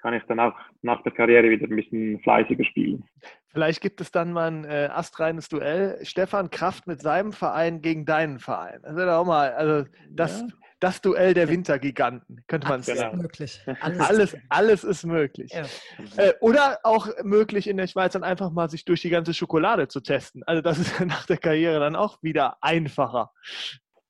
kann 0.01 0.13
ich 0.13 0.23
dann 0.27 0.41
auch 0.41 0.53
nach 0.81 1.01
der 1.03 1.13
Karriere 1.13 1.49
wieder 1.49 1.67
ein 1.67 1.75
bisschen 1.75 2.19
fleißiger 2.19 2.65
spielen. 2.65 3.05
Vielleicht 3.47 3.79
gibt 3.79 4.01
es 4.01 4.11
dann 4.11 4.33
mal 4.33 4.51
ein 4.51 4.65
äh, 4.65 4.89
astreines 4.91 5.47
Duell. 5.47 5.97
Stefan 6.03 6.49
Kraft 6.49 6.85
mit 6.85 7.01
seinem 7.01 7.31
Verein 7.31 7.81
gegen 7.81 8.05
deinen 8.05 8.39
Verein. 8.39 8.81
Das 8.83 8.95
wäre 8.97 9.15
auch 9.15 9.25
mal, 9.25 9.53
also 9.53 9.89
das, 10.09 10.41
ja. 10.41 10.47
das 10.81 10.99
Duell 11.01 11.33
der 11.33 11.47
Wintergiganten, 11.47 12.43
könnte 12.47 12.67
man 12.67 12.83
sagen. 12.83 12.99
Alles 12.99 13.21
möglich. 13.21 13.61
Alles, 13.79 13.99
alles, 14.01 14.37
alles 14.49 14.83
ist 14.83 15.05
möglich. 15.05 15.53
Ja. 15.53 15.63
Äh, 16.17 16.33
oder 16.41 16.79
auch 16.83 17.07
möglich 17.23 17.69
in 17.69 17.77
der 17.77 17.87
Schweiz 17.87 18.11
dann 18.11 18.25
einfach 18.25 18.51
mal 18.51 18.69
sich 18.69 18.83
durch 18.83 19.01
die 19.01 19.09
ganze 19.09 19.33
Schokolade 19.33 19.87
zu 19.87 20.01
testen. 20.01 20.43
Also 20.43 20.61
das 20.61 20.77
ist 20.77 20.99
nach 21.05 21.25
der 21.25 21.37
Karriere 21.37 21.79
dann 21.79 21.95
auch 21.95 22.21
wieder 22.21 22.57
einfacher. 22.59 23.31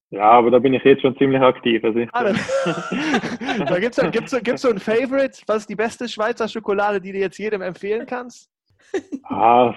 Ja, 0.10 0.32
aber 0.32 0.52
da 0.52 0.60
bin 0.60 0.74
ich 0.74 0.84
jetzt 0.84 1.02
schon 1.02 1.18
ziemlich 1.18 1.42
aktiv. 1.42 1.84
Also 1.84 2.00
ah, 2.14 2.24
da 3.68 3.80
gibt 3.80 3.98
es 3.98 4.12
gibt's, 4.12 4.44
gibt's 4.44 4.62
so 4.62 4.70
ein 4.70 4.80
Favorite? 4.80 5.42
Was 5.48 5.58
ist 5.58 5.70
die 5.70 5.76
beste 5.76 6.08
Schweizer 6.08 6.48
Schokolade, 6.48 7.02
die 7.02 7.12
du 7.12 7.18
jetzt 7.18 7.38
jedem 7.38 7.62
empfehlen 7.62 8.06
kannst? 8.06 8.50
Ah, 9.24 9.76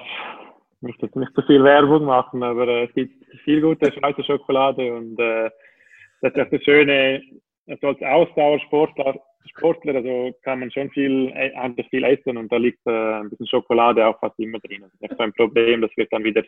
ich 0.77 0.83
möchte 0.83 1.07
jetzt 1.07 1.17
nicht 1.17 1.33
so 1.35 1.43
viel 1.43 1.65
Werbung 1.65 2.05
machen, 2.05 2.43
aber 2.43 2.69
äh, 2.69 2.85
es 2.85 2.95
gibt 2.95 3.25
viel 3.45 3.61
gute 3.61 3.93
Schweizer 3.93 4.23
Schokolade 4.23 4.95
und 4.95 5.19
äh, 5.19 5.51
das 6.23 6.33
ist 6.33 6.41
auch 6.41 6.51
das 6.51 6.63
Schöne, 6.63 7.23
also 7.67 7.89
als 7.89 8.03
Ausdauersportler 8.03 9.21
Sportler, 9.49 9.97
also 9.97 10.33
kann 10.43 10.61
man 10.61 10.71
schon 10.71 10.91
viel, 10.91 11.33
einfach 11.33 11.85
viel 11.89 12.05
essen 12.05 12.37
und 12.37 12.53
da 12.53 12.57
liegt 12.57 12.87
äh, 12.87 12.91
ein 12.91 13.31
bisschen 13.31 13.47
Schokolade 13.47 14.07
auch 14.07 14.19
fast 14.21 14.39
immer 14.39 14.59
drin. 14.61 14.83
Das 14.83 14.93
ist 14.93 15.01
nicht 15.01 15.17
so 15.17 15.23
ein 15.23 15.33
Problem, 15.33 15.81
das 15.81 15.91
wird 15.97 16.13
dann 16.13 16.25
wieder 16.25 16.43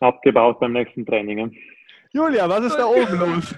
abgebaut 0.00 0.60
beim 0.60 0.72
nächsten 0.72 1.04
Training. 1.04 1.56
Julia, 2.12 2.48
was 2.48 2.64
ist 2.66 2.76
da 2.76 2.86
oben 2.86 3.18
los? 3.18 3.54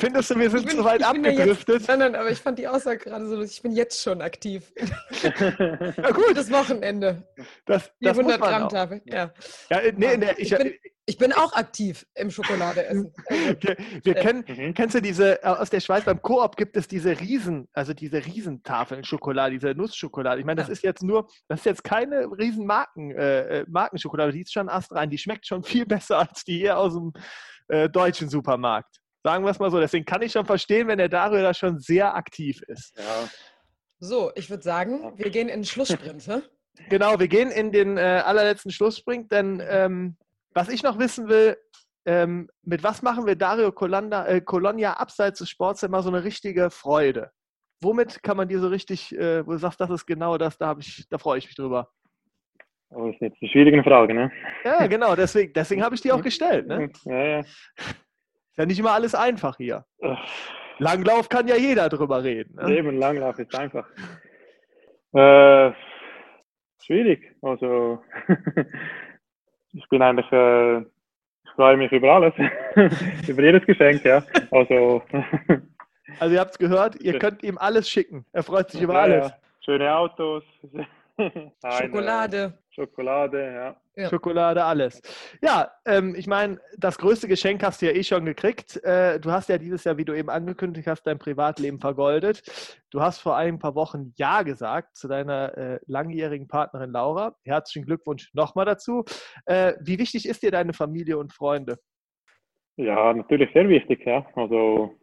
Findest 0.00 0.30
du, 0.30 0.38
wir 0.38 0.48
sind 0.48 0.66
bin, 0.66 0.76
zu 0.78 0.84
weit 0.84 1.02
abgedriftet? 1.02 1.80
Jetzt, 1.80 1.88
nein, 1.88 1.98
nein, 1.98 2.14
aber 2.14 2.30
ich 2.30 2.38
fand 2.38 2.58
die 2.58 2.66
Aussage 2.66 3.04
gerade 3.04 3.26
so 3.26 3.36
lustig. 3.36 3.58
Ich 3.58 3.62
bin 3.62 3.72
jetzt 3.72 4.02
schon 4.02 4.22
aktiv. 4.22 4.72
ja, 5.22 6.10
gut. 6.10 6.34
Das 6.34 6.50
Wochenende. 6.50 7.22
Das, 7.66 7.90
die 8.00 8.08
100 8.08 8.40
Gramm 8.40 8.68
Tafel. 8.70 9.02
Ja. 9.04 9.30
ja 9.68 9.80
nee, 9.94 10.16
nee, 10.16 10.30
ich, 10.38 10.52
ich, 10.52 10.58
bin, 10.58 10.74
ich, 11.04 11.18
bin, 11.18 11.32
auch 11.34 11.52
aktiv 11.52 12.06
im 12.14 12.30
Schokoladeessen. 12.30 13.12
wir, 13.60 13.76
wir 14.02 14.14
kennen, 14.14 14.44
mhm. 14.48 14.72
kennst 14.72 14.94
du 14.94 15.02
diese, 15.02 15.42
äh, 15.42 15.46
aus 15.46 15.68
der 15.68 15.80
Schweiz 15.80 16.04
beim 16.04 16.22
Koop 16.22 16.56
gibt 16.56 16.78
es 16.78 16.88
diese 16.88 17.20
Riesen, 17.20 17.68
also 17.74 17.92
diese 17.92 18.24
Riesentafeln 18.24 19.04
Schokolade, 19.04 19.52
diese 19.52 19.74
Nussschokolade. 19.74 20.40
Ich 20.40 20.46
meine, 20.46 20.60
das 20.62 20.68
ja. 20.68 20.72
ist 20.72 20.82
jetzt 20.82 21.02
nur, 21.02 21.28
das 21.48 21.60
ist 21.60 21.66
jetzt 21.66 21.84
keine 21.84 22.26
riesen 22.38 22.64
Marken, 22.64 23.10
äh, 23.10 23.60
äh 23.60 23.66
Markenschokolade, 23.68 24.32
die 24.32 24.42
ist 24.42 24.52
schon 24.52 24.70
astrein, 24.70 25.10
die 25.10 25.18
schmeckt 25.18 25.46
schon 25.46 25.62
viel 25.62 25.84
besser 25.84 26.20
als 26.20 26.42
die 26.44 26.58
hier 26.58 26.78
aus 26.78 26.94
dem 26.94 27.12
äh, 27.70 27.88
deutschen 27.88 28.28
Supermarkt. 28.28 28.96
Sagen 29.22 29.44
wir 29.44 29.50
es 29.50 29.58
mal 29.58 29.70
so. 29.70 29.78
Deswegen 29.78 30.04
kann 30.04 30.22
ich 30.22 30.32
schon 30.32 30.46
verstehen, 30.46 30.88
wenn 30.88 30.98
der 30.98 31.08
Dario 31.08 31.42
da 31.42 31.52
schon 31.52 31.78
sehr 31.78 32.14
aktiv 32.14 32.62
ist. 32.66 32.96
Ja. 32.98 33.28
So, 33.98 34.32
ich 34.34 34.48
würde 34.48 34.62
sagen, 34.62 35.12
wir 35.16 35.30
gehen 35.30 35.48
in 35.48 35.60
den 35.60 35.64
Schlusssprint. 35.64 36.26
Ne? 36.26 36.42
Genau, 36.88 37.18
wir 37.18 37.28
gehen 37.28 37.50
in 37.50 37.70
den 37.70 37.98
äh, 37.98 38.22
allerletzten 38.24 38.70
Schlusssprint, 38.70 39.30
denn 39.30 39.62
ähm, 39.68 40.16
was 40.54 40.68
ich 40.68 40.82
noch 40.82 40.98
wissen 40.98 41.28
will, 41.28 41.58
ähm, 42.06 42.48
mit 42.62 42.82
was 42.82 43.02
machen 43.02 43.26
wir 43.26 43.36
Dario 43.36 43.72
Colanda, 43.72 44.26
äh, 44.26 44.40
Colonia 44.40 44.94
abseits 44.94 45.40
des 45.40 45.50
Sports 45.50 45.82
immer 45.82 46.02
so 46.02 46.08
eine 46.08 46.24
richtige 46.24 46.70
Freude? 46.70 47.30
Womit 47.82 48.22
kann 48.22 48.38
man 48.38 48.48
dir 48.48 48.60
so 48.60 48.68
richtig, 48.68 49.14
äh, 49.14 49.46
wo 49.46 49.52
du 49.52 49.58
sagst, 49.58 49.80
das 49.80 49.90
ist 49.90 50.06
genau 50.06 50.38
das, 50.38 50.56
da, 50.56 50.74
ich, 50.78 51.06
da 51.10 51.18
freue 51.18 51.38
ich 51.38 51.46
mich 51.46 51.56
drüber? 51.56 51.90
Oh, 52.92 53.06
das 53.06 53.14
ist 53.14 53.20
jetzt 53.20 53.36
eine 53.40 53.50
schwierige 53.50 53.82
Frage, 53.82 54.14
ne? 54.14 54.32
Ja, 54.64 54.86
genau, 54.86 55.14
deswegen, 55.14 55.52
deswegen 55.52 55.82
habe 55.82 55.94
ich 55.94 56.00
die 56.00 56.10
auch 56.10 56.22
gestellt, 56.22 56.66
ne? 56.66 56.90
Ja, 57.04 57.24
ja. 57.24 57.38
Ist 57.40 58.56
ja 58.56 58.66
nicht 58.66 58.80
immer 58.80 58.92
alles 58.92 59.14
einfach 59.14 59.56
hier. 59.56 59.84
Langlauf 60.78 61.28
kann 61.28 61.46
ja 61.46 61.56
jeder 61.56 61.88
drüber 61.88 62.24
reden. 62.24 62.56
Ne? 62.56 62.76
Eben, 62.76 62.98
Langlauf 62.98 63.38
ist 63.38 63.54
einfach. 63.54 63.86
Äh, 65.12 65.72
schwierig. 66.84 67.36
Also, 67.42 68.02
ich 69.72 69.88
bin 69.88 70.02
eigentlich, 70.02 70.30
äh, 70.32 70.78
ich 70.78 71.50
freue 71.54 71.76
mich 71.76 71.92
über 71.92 72.12
alles. 72.12 72.34
über 73.28 73.42
jedes 73.42 73.64
Geschenk, 73.66 74.04
ja. 74.04 74.24
Also, 74.50 75.02
also 76.18 76.34
ihr 76.34 76.40
habt 76.40 76.52
es 76.52 76.58
gehört, 76.58 77.00
ihr 77.00 77.18
könnt 77.18 77.42
ihm 77.42 77.58
alles 77.58 77.88
schicken. 77.88 78.24
Er 78.32 78.42
freut 78.42 78.70
sich 78.70 78.80
über 78.80 78.94
ja, 78.94 79.00
alles. 79.00 79.28
Ja. 79.28 79.36
Schöne 79.64 79.94
Autos. 79.94 80.42
Schokolade. 81.64 82.58
Schokolade, 82.70 83.52
ja. 83.52 83.76
ja. 83.96 84.08
Schokolade, 84.08 84.64
alles. 84.64 85.02
Ja, 85.42 85.70
ähm, 85.84 86.14
ich 86.16 86.26
meine, 86.26 86.58
das 86.78 86.98
größte 86.98 87.28
Geschenk 87.28 87.62
hast 87.62 87.82
du 87.82 87.86
ja 87.86 87.92
eh 87.92 88.02
schon 88.02 88.24
gekriegt. 88.24 88.82
Äh, 88.84 89.20
du 89.20 89.30
hast 89.30 89.48
ja 89.48 89.58
dieses 89.58 89.84
Jahr, 89.84 89.96
wie 89.96 90.04
du 90.04 90.14
eben 90.14 90.30
angekündigt 90.30 90.86
hast, 90.86 91.02
dein 91.02 91.18
Privatleben 91.18 91.80
vergoldet. 91.80 92.42
Du 92.90 93.00
hast 93.00 93.20
vor 93.20 93.36
ein 93.36 93.58
paar 93.58 93.74
Wochen 93.74 94.12
Ja 94.16 94.42
gesagt 94.42 94.96
zu 94.96 95.08
deiner 95.08 95.56
äh, 95.56 95.80
langjährigen 95.86 96.48
Partnerin 96.48 96.90
Laura. 96.90 97.34
Herzlichen 97.44 97.86
Glückwunsch 97.86 98.32
nochmal 98.34 98.64
dazu. 98.64 99.04
Äh, 99.46 99.74
wie 99.80 99.98
wichtig 99.98 100.26
ist 100.26 100.42
dir 100.42 100.50
deine 100.50 100.72
Familie 100.72 101.18
und 101.18 101.32
Freunde? 101.32 101.76
Ja, 102.76 103.12
natürlich 103.12 103.52
sehr 103.52 103.68
wichtig, 103.68 104.06
ja. 104.06 104.24
Also 104.36 104.94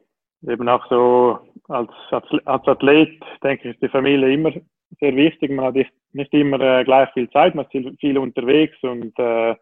eben 0.48 0.68
auch 0.70 0.88
so 0.90 1.40
als, 1.68 1.92
als 2.12 2.68
Athlet, 2.68 3.22
denke 3.44 3.70
ich, 3.70 3.76
ist 3.76 3.84
die 3.84 3.90
Familie 3.90 4.34
immer 4.34 4.52
sehr 5.00 5.16
wichtig. 5.16 5.52
Man 5.52 5.66
hat 5.66 5.76
nicht 6.18 6.34
immer 6.34 6.60
äh, 6.60 6.84
gleich 6.84 7.10
viel 7.14 7.30
Zeit, 7.30 7.56
man 7.56 7.66
ist 7.66 7.72
viel, 7.72 7.96
viel 8.00 8.18
unterwegs 8.18 8.78
und 8.82 9.18
äh, 9.18 9.56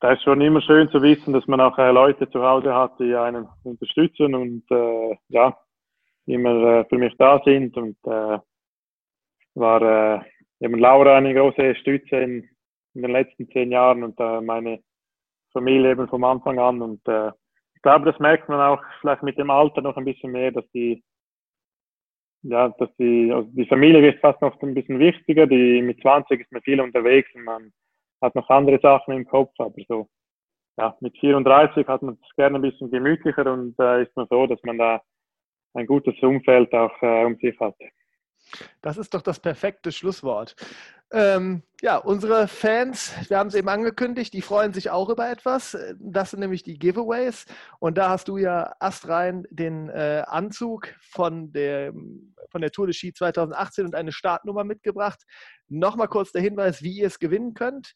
da 0.00 0.12
ist 0.12 0.22
schon 0.22 0.40
immer 0.42 0.60
schön 0.60 0.90
zu 0.90 1.00
wissen, 1.00 1.32
dass 1.32 1.46
man 1.46 1.60
auch 1.60 1.78
äh, 1.78 1.90
Leute 1.90 2.28
zu 2.28 2.42
Hause 2.42 2.74
hat, 2.74 2.98
die 2.98 3.14
einen 3.14 3.48
unterstützen 3.62 4.34
und 4.34 4.64
äh, 4.70 5.16
ja, 5.28 5.56
immer 6.26 6.80
äh, 6.80 6.84
für 6.86 6.98
mich 6.98 7.14
da 7.16 7.40
sind 7.44 7.76
und 7.76 7.96
äh, 8.04 8.38
war 9.54 9.82
äh, 9.82 10.20
eben 10.60 10.78
Laura 10.78 11.16
eine 11.16 11.32
große 11.32 11.76
Stütze 11.76 12.16
in, 12.16 12.48
in 12.94 13.02
den 13.02 13.12
letzten 13.12 13.48
zehn 13.48 13.70
Jahren 13.70 14.02
und 14.02 14.18
äh, 14.18 14.40
meine 14.40 14.80
Familie 15.52 15.92
eben 15.92 16.08
vom 16.08 16.24
Anfang 16.24 16.58
an 16.58 16.82
und 16.82 17.06
äh, 17.06 17.30
ich 17.76 17.82
glaube, 17.82 18.10
das 18.10 18.18
merkt 18.18 18.48
man 18.48 18.60
auch 18.60 18.82
vielleicht 19.00 19.22
mit 19.22 19.38
dem 19.38 19.50
Alter 19.50 19.80
noch 19.80 19.96
ein 19.96 20.06
bisschen 20.06 20.32
mehr, 20.32 20.50
dass 20.50 20.68
die 20.72 21.04
ja, 22.44 22.68
dass 22.78 22.94
die, 22.98 23.32
also 23.32 23.48
die 23.52 23.66
Familie 23.66 24.02
wird 24.02 24.20
fast 24.20 24.40
noch 24.42 24.60
ein 24.60 24.74
bisschen 24.74 24.98
wichtiger. 24.98 25.46
Die 25.46 25.80
mit 25.82 26.00
20 26.00 26.40
ist 26.40 26.52
man 26.52 26.62
viel 26.62 26.80
unterwegs 26.80 27.28
und 27.34 27.44
man 27.44 27.72
hat 28.20 28.34
noch 28.34 28.48
andere 28.50 28.78
Sachen 28.80 29.14
im 29.14 29.26
Kopf, 29.26 29.52
aber 29.58 29.74
so, 29.88 30.08
ja, 30.76 30.96
mit 31.00 31.16
34 31.18 31.86
hat 31.86 32.02
man 32.02 32.18
es 32.22 32.36
gerne 32.36 32.58
ein 32.58 32.62
bisschen 32.62 32.90
gemütlicher 32.90 33.50
und 33.50 33.78
äh, 33.78 34.02
ist 34.02 34.16
man 34.16 34.26
so, 34.28 34.46
dass 34.46 34.62
man 34.62 34.78
da 34.78 35.02
ein 35.74 35.86
gutes 35.86 36.20
Umfeld 36.22 36.72
auch 36.74 37.02
äh, 37.02 37.24
um 37.24 37.36
sich 37.36 37.58
hat. 37.60 37.74
Das 38.82 38.98
ist 38.98 39.14
doch 39.14 39.22
das 39.22 39.40
perfekte 39.40 39.90
Schlusswort. 39.90 40.54
Ähm, 41.12 41.62
ja, 41.80 41.96
unsere 41.98 42.48
Fans, 42.48 43.14
wir 43.28 43.38
haben 43.38 43.48
es 43.48 43.54
eben 43.54 43.68
angekündigt, 43.68 44.32
die 44.32 44.42
freuen 44.42 44.72
sich 44.72 44.90
auch 44.90 45.08
über 45.08 45.30
etwas. 45.30 45.76
Das 45.98 46.30
sind 46.30 46.40
nämlich 46.40 46.62
die 46.62 46.78
Giveaways. 46.78 47.46
Und 47.78 47.98
da 47.98 48.08
hast 48.08 48.28
du 48.28 48.36
ja 48.36 48.74
astrein 48.80 49.46
den 49.50 49.88
äh, 49.90 50.24
Anzug 50.26 50.94
von 51.00 51.52
der, 51.52 51.92
von 52.54 52.60
der 52.60 52.70
Tour 52.70 52.86
de 52.86 52.94
Ski 52.94 53.12
2018 53.12 53.84
und 53.84 53.94
eine 53.96 54.12
Startnummer 54.12 54.62
mitgebracht. 54.62 55.20
Nochmal 55.68 56.08
kurz 56.08 56.30
der 56.30 56.40
Hinweis, 56.40 56.82
wie 56.82 56.98
ihr 56.98 57.08
es 57.08 57.18
gewinnen 57.18 57.54
könnt. 57.54 57.94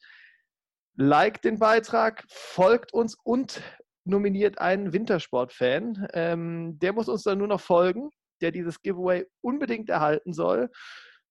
Liked 0.97 1.45
den 1.45 1.61
Beitrag, 1.61 2.25
folgt 2.29 2.93
uns 2.93 3.17
und 3.23 3.63
nominiert 4.05 4.59
einen 4.59 4.93
Wintersport-Fan. 4.93 6.09
Ähm, 6.13 6.79
der 6.81 6.93
muss 6.93 7.09
uns 7.09 7.23
dann 7.23 7.39
nur 7.39 7.47
noch 7.47 7.61
folgen 7.61 8.11
der 8.41 8.53
dieses 8.53 8.81
Giveaway 8.83 9.27
unbedingt 9.41 9.91
erhalten 9.91 10.33
soll. 10.33 10.71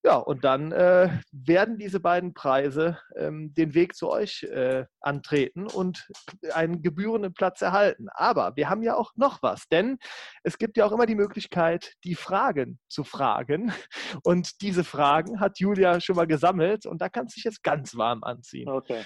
Ja, 0.07 0.15
und 0.15 0.45
dann 0.45 0.71
äh, 0.71 1.09
werden 1.33 1.77
diese 1.77 1.99
beiden 1.99 2.33
Preise 2.33 2.97
ähm, 3.17 3.53
den 3.55 3.73
Weg 3.73 3.93
zu 3.93 4.09
euch 4.09 4.43
äh, 4.43 4.85
antreten 5.01 5.67
und 5.67 6.07
einen 6.53 6.81
gebührenden 6.81 7.33
Platz 7.33 7.61
erhalten. 7.61 8.07
Aber 8.13 8.55
wir 8.55 8.69
haben 8.69 8.83
ja 8.83 8.95
auch 8.95 9.11
noch 9.17 9.43
was, 9.43 9.67
denn 9.67 9.97
es 10.43 10.57
gibt 10.57 10.77
ja 10.77 10.85
auch 10.85 10.93
immer 10.93 11.07
die 11.07 11.15
Möglichkeit, 11.15 11.95
die 12.05 12.15
Fragen 12.15 12.79
zu 12.87 13.03
fragen. 13.03 13.73
Und 14.23 14.61
diese 14.61 14.85
Fragen 14.85 15.41
hat 15.41 15.59
Julia 15.59 15.99
schon 15.99 16.15
mal 16.15 16.27
gesammelt 16.27 16.85
und 16.85 17.01
da 17.01 17.09
kannst 17.09 17.35
du 17.35 17.39
dich 17.39 17.43
jetzt 17.43 17.63
ganz 17.63 17.97
warm 17.97 18.23
anziehen. 18.23 18.69
Okay. 18.69 19.03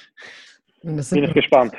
Bin 0.83 0.97
ich 0.97 1.09
gespannt. 1.33 1.73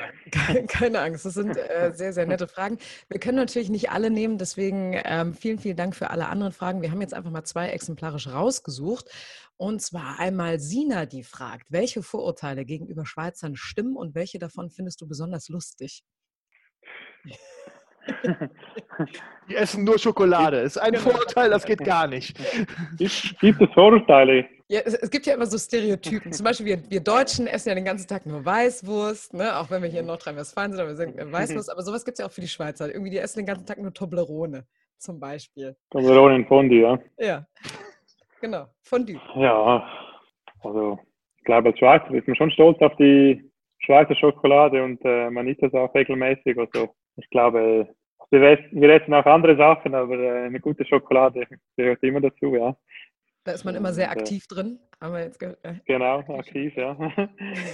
Keine 0.67 1.01
Angst, 1.01 1.25
das 1.25 1.33
sind 1.33 1.57
äh, 1.57 1.91
sehr, 1.93 2.13
sehr 2.13 2.25
nette 2.25 2.47
Fragen. 2.47 2.77
Wir 3.09 3.19
können 3.19 3.37
natürlich 3.37 3.69
nicht 3.69 3.91
alle 3.91 4.09
nehmen, 4.09 4.37
deswegen 4.37 4.99
ähm, 5.03 5.33
vielen, 5.33 5.59
vielen 5.59 5.75
Dank 5.75 5.95
für 5.95 6.09
alle 6.09 6.27
anderen 6.27 6.53
Fragen. 6.53 6.81
Wir 6.81 6.91
haben 6.91 7.01
jetzt 7.01 7.13
einfach 7.13 7.31
mal 7.31 7.43
zwei 7.43 7.69
exemplarisch 7.69 8.27
rausgesucht. 8.27 9.09
Und 9.57 9.81
zwar 9.81 10.19
einmal 10.19 10.59
Sina, 10.59 11.05
die 11.05 11.23
fragt, 11.23 11.71
welche 11.71 12.01
Vorurteile 12.01 12.65
gegenüber 12.65 13.05
Schweizern 13.05 13.55
stimmen 13.55 13.95
und 13.95 14.15
welche 14.15 14.39
davon 14.39 14.69
findest 14.69 15.01
du 15.01 15.07
besonders 15.07 15.49
lustig? 15.49 16.03
Die 19.49 19.55
essen 19.55 19.83
nur 19.83 19.99
Schokolade. 19.99 20.59
Ist 20.59 20.77
ein 20.77 20.91
genau. 20.91 21.03
Vorurteil, 21.03 21.49
das 21.49 21.65
geht 21.65 21.83
gar 21.83 22.07
nicht. 22.07 22.37
Gibt 22.97 23.61
es 23.61 23.69
Vorurteile? 23.73 24.45
Ja, 24.67 24.81
es, 24.85 24.93
es, 24.95 25.11
gibt 25.11 25.25
ja 25.25 25.33
immer 25.33 25.45
so 25.45 25.57
Stereotypen. 25.57 26.31
Zum 26.31 26.45
Beispiel, 26.45 26.65
wir, 26.65 26.89
wir, 26.89 27.01
Deutschen 27.01 27.47
essen 27.47 27.69
ja 27.69 27.75
den 27.75 27.85
ganzen 27.85 28.07
Tag 28.07 28.25
nur 28.25 28.45
Weißwurst, 28.45 29.33
ne? 29.33 29.57
auch 29.57 29.69
wenn 29.69 29.83
wir 29.83 29.89
hier 29.89 29.99
in 29.99 30.05
Nordrhein-Westfalen 30.05 30.71
sind, 30.71 30.81
aber 30.81 30.89
wir 30.89 30.95
sind 30.95 31.31
Weißwurst. 31.31 31.71
Aber 31.71 31.81
sowas 31.83 32.05
gibt 32.05 32.15
es 32.15 32.19
ja 32.19 32.27
auch 32.27 32.31
für 32.31 32.41
die 32.41 32.47
Schweizer. 32.47 32.87
Irgendwie, 32.87 33.11
die 33.11 33.17
essen 33.17 33.39
den 33.39 33.45
ganzen 33.45 33.65
Tag 33.65 33.77
nur 33.77 33.93
Toblerone, 33.93 34.65
zum 34.97 35.19
Beispiel. 35.19 35.75
Toblerone 35.91 36.37
in 36.37 36.47
Fondue, 36.47 36.81
ja. 36.81 36.99
Ja, 37.19 37.45
genau, 38.41 38.67
Fondue. 38.81 39.19
Ja, 39.35 39.85
also 40.61 40.97
ich 41.37 41.43
glaube, 41.43 41.69
als 41.69 41.79
Schweizer 41.79 42.13
ist 42.13 42.27
man 42.27 42.35
schon 42.37 42.51
stolz 42.51 42.81
auf 42.81 42.95
die 42.95 43.51
Schweizer 43.79 44.15
Schokolade 44.15 44.81
und 44.81 45.03
äh, 45.03 45.29
man 45.29 45.47
isst 45.47 45.61
das 45.61 45.73
auch 45.73 45.93
regelmäßig. 45.93 46.57
Also 46.57 46.95
ich 47.15 47.29
glaube, 47.29 47.87
wir 48.31 48.89
essen, 48.89 49.13
auch 49.13 49.25
andere 49.25 49.55
Sachen, 49.55 49.93
aber 49.93 50.17
äh, 50.17 50.45
eine 50.45 50.59
gute 50.59 50.85
Schokolade 50.85 51.45
gehört 51.77 52.01
immer 52.03 52.21
dazu, 52.21 52.55
ja. 52.55 52.75
Da 53.43 53.51
ist 53.51 53.65
man 53.65 53.75
immer 53.75 53.91
sehr 53.91 54.09
aktiv 54.09 54.47
drin, 54.47 54.79
haben 55.01 55.13
wir 55.13 55.21
jetzt 55.21 55.39
gehört. 55.39 55.59
Genau, 55.85 56.19
aktiv, 56.37 56.75
ja. 56.75 56.91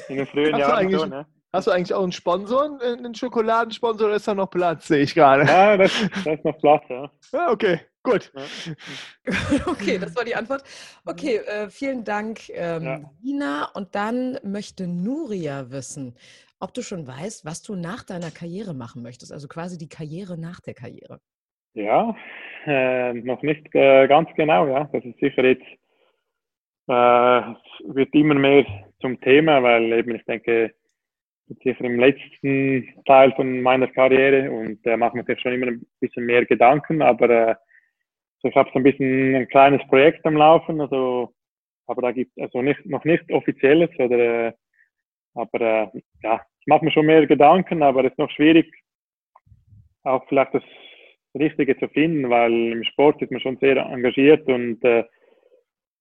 In 0.10 0.18
den 0.18 0.26
frühen 0.26 0.54
hast 0.54 0.60
Jahren 0.60 0.92
schon, 0.92 1.12
ja. 1.12 1.26
Hast 1.52 1.66
du 1.66 1.72
eigentlich 1.72 1.94
auch 1.96 2.04
einen 2.04 2.12
Sponsor, 2.12 2.80
einen 2.80 3.16
Schokoladensponsor, 3.16 4.08
oder 4.08 4.18
ist 4.18 4.28
da 4.28 4.36
noch 4.36 4.52
Platz, 4.52 4.88
sehe 4.88 5.02
ich 5.02 5.16
gerade? 5.16 5.46
Ja, 5.46 5.78
da 5.78 5.84
ist 5.84 6.46
noch 6.46 6.58
Platz, 6.60 6.84
ja. 6.90 7.12
ja 7.32 7.50
okay, 7.50 7.80
gut. 8.04 8.32
Ja. 8.36 9.34
okay, 9.66 9.98
das 9.98 10.16
war 10.16 10.26
die 10.26 10.36
Antwort. 10.36 10.64
Okay, 11.06 11.38
äh, 11.38 11.70
vielen 11.70 12.04
Dank, 12.04 12.50
ähm, 12.50 12.84
ja. 12.84 13.02
Nina. 13.24 13.66
Und 13.74 13.96
dann 13.96 14.38
möchte 14.44 14.86
Nuria 14.86 15.72
wissen, 15.72 16.16
ob 16.60 16.74
du 16.74 16.82
schon 16.82 17.08
weißt, 17.08 17.46
was 17.46 17.62
du 17.62 17.76
nach 17.76 18.04
deiner 18.04 18.32
Karriere 18.32 18.74
machen 18.74 19.02
möchtest, 19.02 19.32
also 19.32 19.48
quasi 19.48 19.78
die 19.78 19.90
Karriere 19.90 20.38
nach 20.38 20.60
der 20.60 20.74
Karriere. 20.74 21.20
Ja, 21.74 22.16
äh, 22.66 23.14
noch 23.14 23.42
nicht 23.42 23.74
äh, 23.74 24.08
ganz 24.08 24.30
genau, 24.36 24.68
ja. 24.68 24.84
Das 24.92 25.04
ist 25.06 25.20
sicher 25.20 25.46
jetzt, 25.46 25.66
äh, 26.88 27.94
wird 27.94 28.14
immer 28.14 28.36
mehr 28.36 28.66
zum 29.02 29.20
Thema, 29.22 29.62
weil 29.64 29.92
eben 29.94 30.16
ich 30.16 30.26
denke, 30.26 30.74
sicher 31.64 31.84
im 31.86 32.00
letzten 32.00 33.04
Teil 33.06 33.32
von 33.34 33.62
meiner 33.62 33.88
Karriere 33.88 34.52
und 34.52 34.86
da 34.86 34.98
macht 34.98 35.16
man 35.16 35.26
sich 35.26 35.40
schon 35.40 35.54
immer 35.54 35.68
ein 35.68 35.86
bisschen 36.00 36.26
mehr 36.26 36.46
Gedanken, 36.46 37.02
aber 37.02 37.30
äh, 37.30 37.56
ich 38.44 38.56
habe 38.56 38.70
so 38.72 38.80
ein 38.80 38.84
bisschen 38.84 39.36
ein 39.36 39.48
kleines 39.48 39.86
Projekt 39.88 40.26
am 40.26 40.38
Laufen, 40.38 40.80
also 40.82 41.34
aber 41.88 42.04
da 42.04 42.12
gibt 42.12 42.32
es 42.36 42.44
also 42.44 42.62
nicht, 42.62 42.86
noch 42.86 43.04
nicht 43.04 43.32
offizielles 43.32 43.90
oder 43.98 44.48
äh, 44.48 44.54
aber 45.34 45.62
äh, 45.62 46.02
ja, 46.24 46.42
ich 46.60 46.68
mache 46.68 46.86
mir 46.86 46.92
schon 46.92 47.06
mehr 47.06 47.26
Gedanken, 47.26 47.84
aber 47.84 48.06
es 48.06 48.12
ist 48.12 48.20
noch 48.20 48.30
schwierig, 48.32 48.72
auch 50.04 50.26
vielleicht 50.28 50.54
das 50.54 50.64
Richtige 51.38 51.78
zu 51.78 51.88
finden, 51.90 52.30
weil 52.30 52.52
im 52.52 52.84
Sport 52.84 53.22
ist 53.22 53.32
man 53.32 53.42
schon 53.42 53.58
sehr 53.58 53.78
engagiert 53.78 54.48
und 54.48 54.84
äh, 54.84 55.04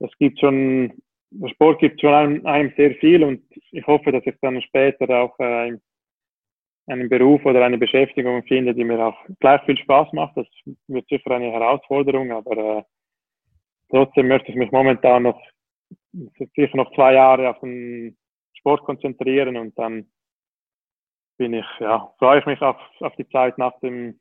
es 0.01 0.11
gibt 0.19 0.41
schon, 0.41 0.93
der 1.31 1.49
Sport 1.49 1.81
gibt 1.81 2.01
schon 2.01 2.15
einem, 2.15 2.47
einem, 2.47 2.73
sehr 2.77 2.95
viel 2.97 3.23
und 3.25 3.43
ich 3.73 3.87
hoffe, 3.87 4.13
dass 4.13 4.25
ich 4.25 4.35
dann 4.41 4.61
später 4.63 5.09
auch 5.11 5.39
äh, 5.39 5.77
einen 6.87 7.09
Beruf 7.09 7.45
oder 7.45 7.65
eine 7.65 7.77
Beschäftigung 7.77 8.43
finde, 8.45 8.75
die 8.75 8.85
mir 8.85 9.05
auch 9.05 9.19
gleich 9.41 9.63
viel 9.65 9.77
Spaß 9.77 10.13
macht. 10.15 10.37
Das 10.37 10.47
wird 10.87 11.07
sicher 11.09 11.31
eine 11.33 11.53
Herausforderung, 11.53 12.33
aber 12.33 12.79
äh, 12.79 12.83
trotzdem 13.91 14.29
möchte 14.29 14.51
ich 14.51 14.57
mich 14.57 14.71
momentan 14.71 15.25
noch 15.25 15.41
sicher 16.55 16.77
noch 16.77 16.93
zwei 16.95 17.15
Jahre 17.15 17.51
auf 17.51 17.61
den 17.61 18.17
Sport 18.55 18.83
konzentrieren 18.85 19.57
und 19.57 19.79
dann 19.79 20.07
bin 21.39 21.55
ich, 21.55 21.67
ja, 21.81 22.13
freue 22.19 22.41
ich 22.41 22.47
mich 22.47 22.61
auf, 22.61 22.77
auf 23.01 23.17
die 23.17 23.29
Zeit 23.31 23.57
nach 23.57 23.79
dem, 23.81 24.21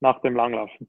nach 0.00 0.20
dem 0.20 0.36
Langlaufen. 0.36 0.88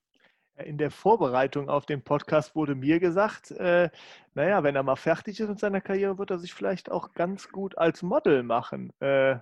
In 0.57 0.77
der 0.77 0.91
Vorbereitung 0.91 1.69
auf 1.69 1.85
den 1.85 2.03
Podcast 2.03 2.53
wurde 2.53 2.75
mir 2.75 2.99
gesagt, 2.99 3.51
äh, 3.51 3.89
naja, 4.33 4.61
wenn 4.61 4.75
er 4.75 4.83
mal 4.83 4.97
fertig 4.97 5.39
ist 5.39 5.47
mit 5.47 5.59
seiner 5.59 5.79
Karriere, 5.79 6.17
wird 6.17 6.31
er 6.31 6.37
sich 6.37 6.53
vielleicht 6.53 6.91
auch 6.91 7.13
ganz 7.13 7.49
gut 7.49 7.77
als 7.77 8.03
Model 8.03 8.43
machen. 8.43 8.91
Äh, 8.99 9.37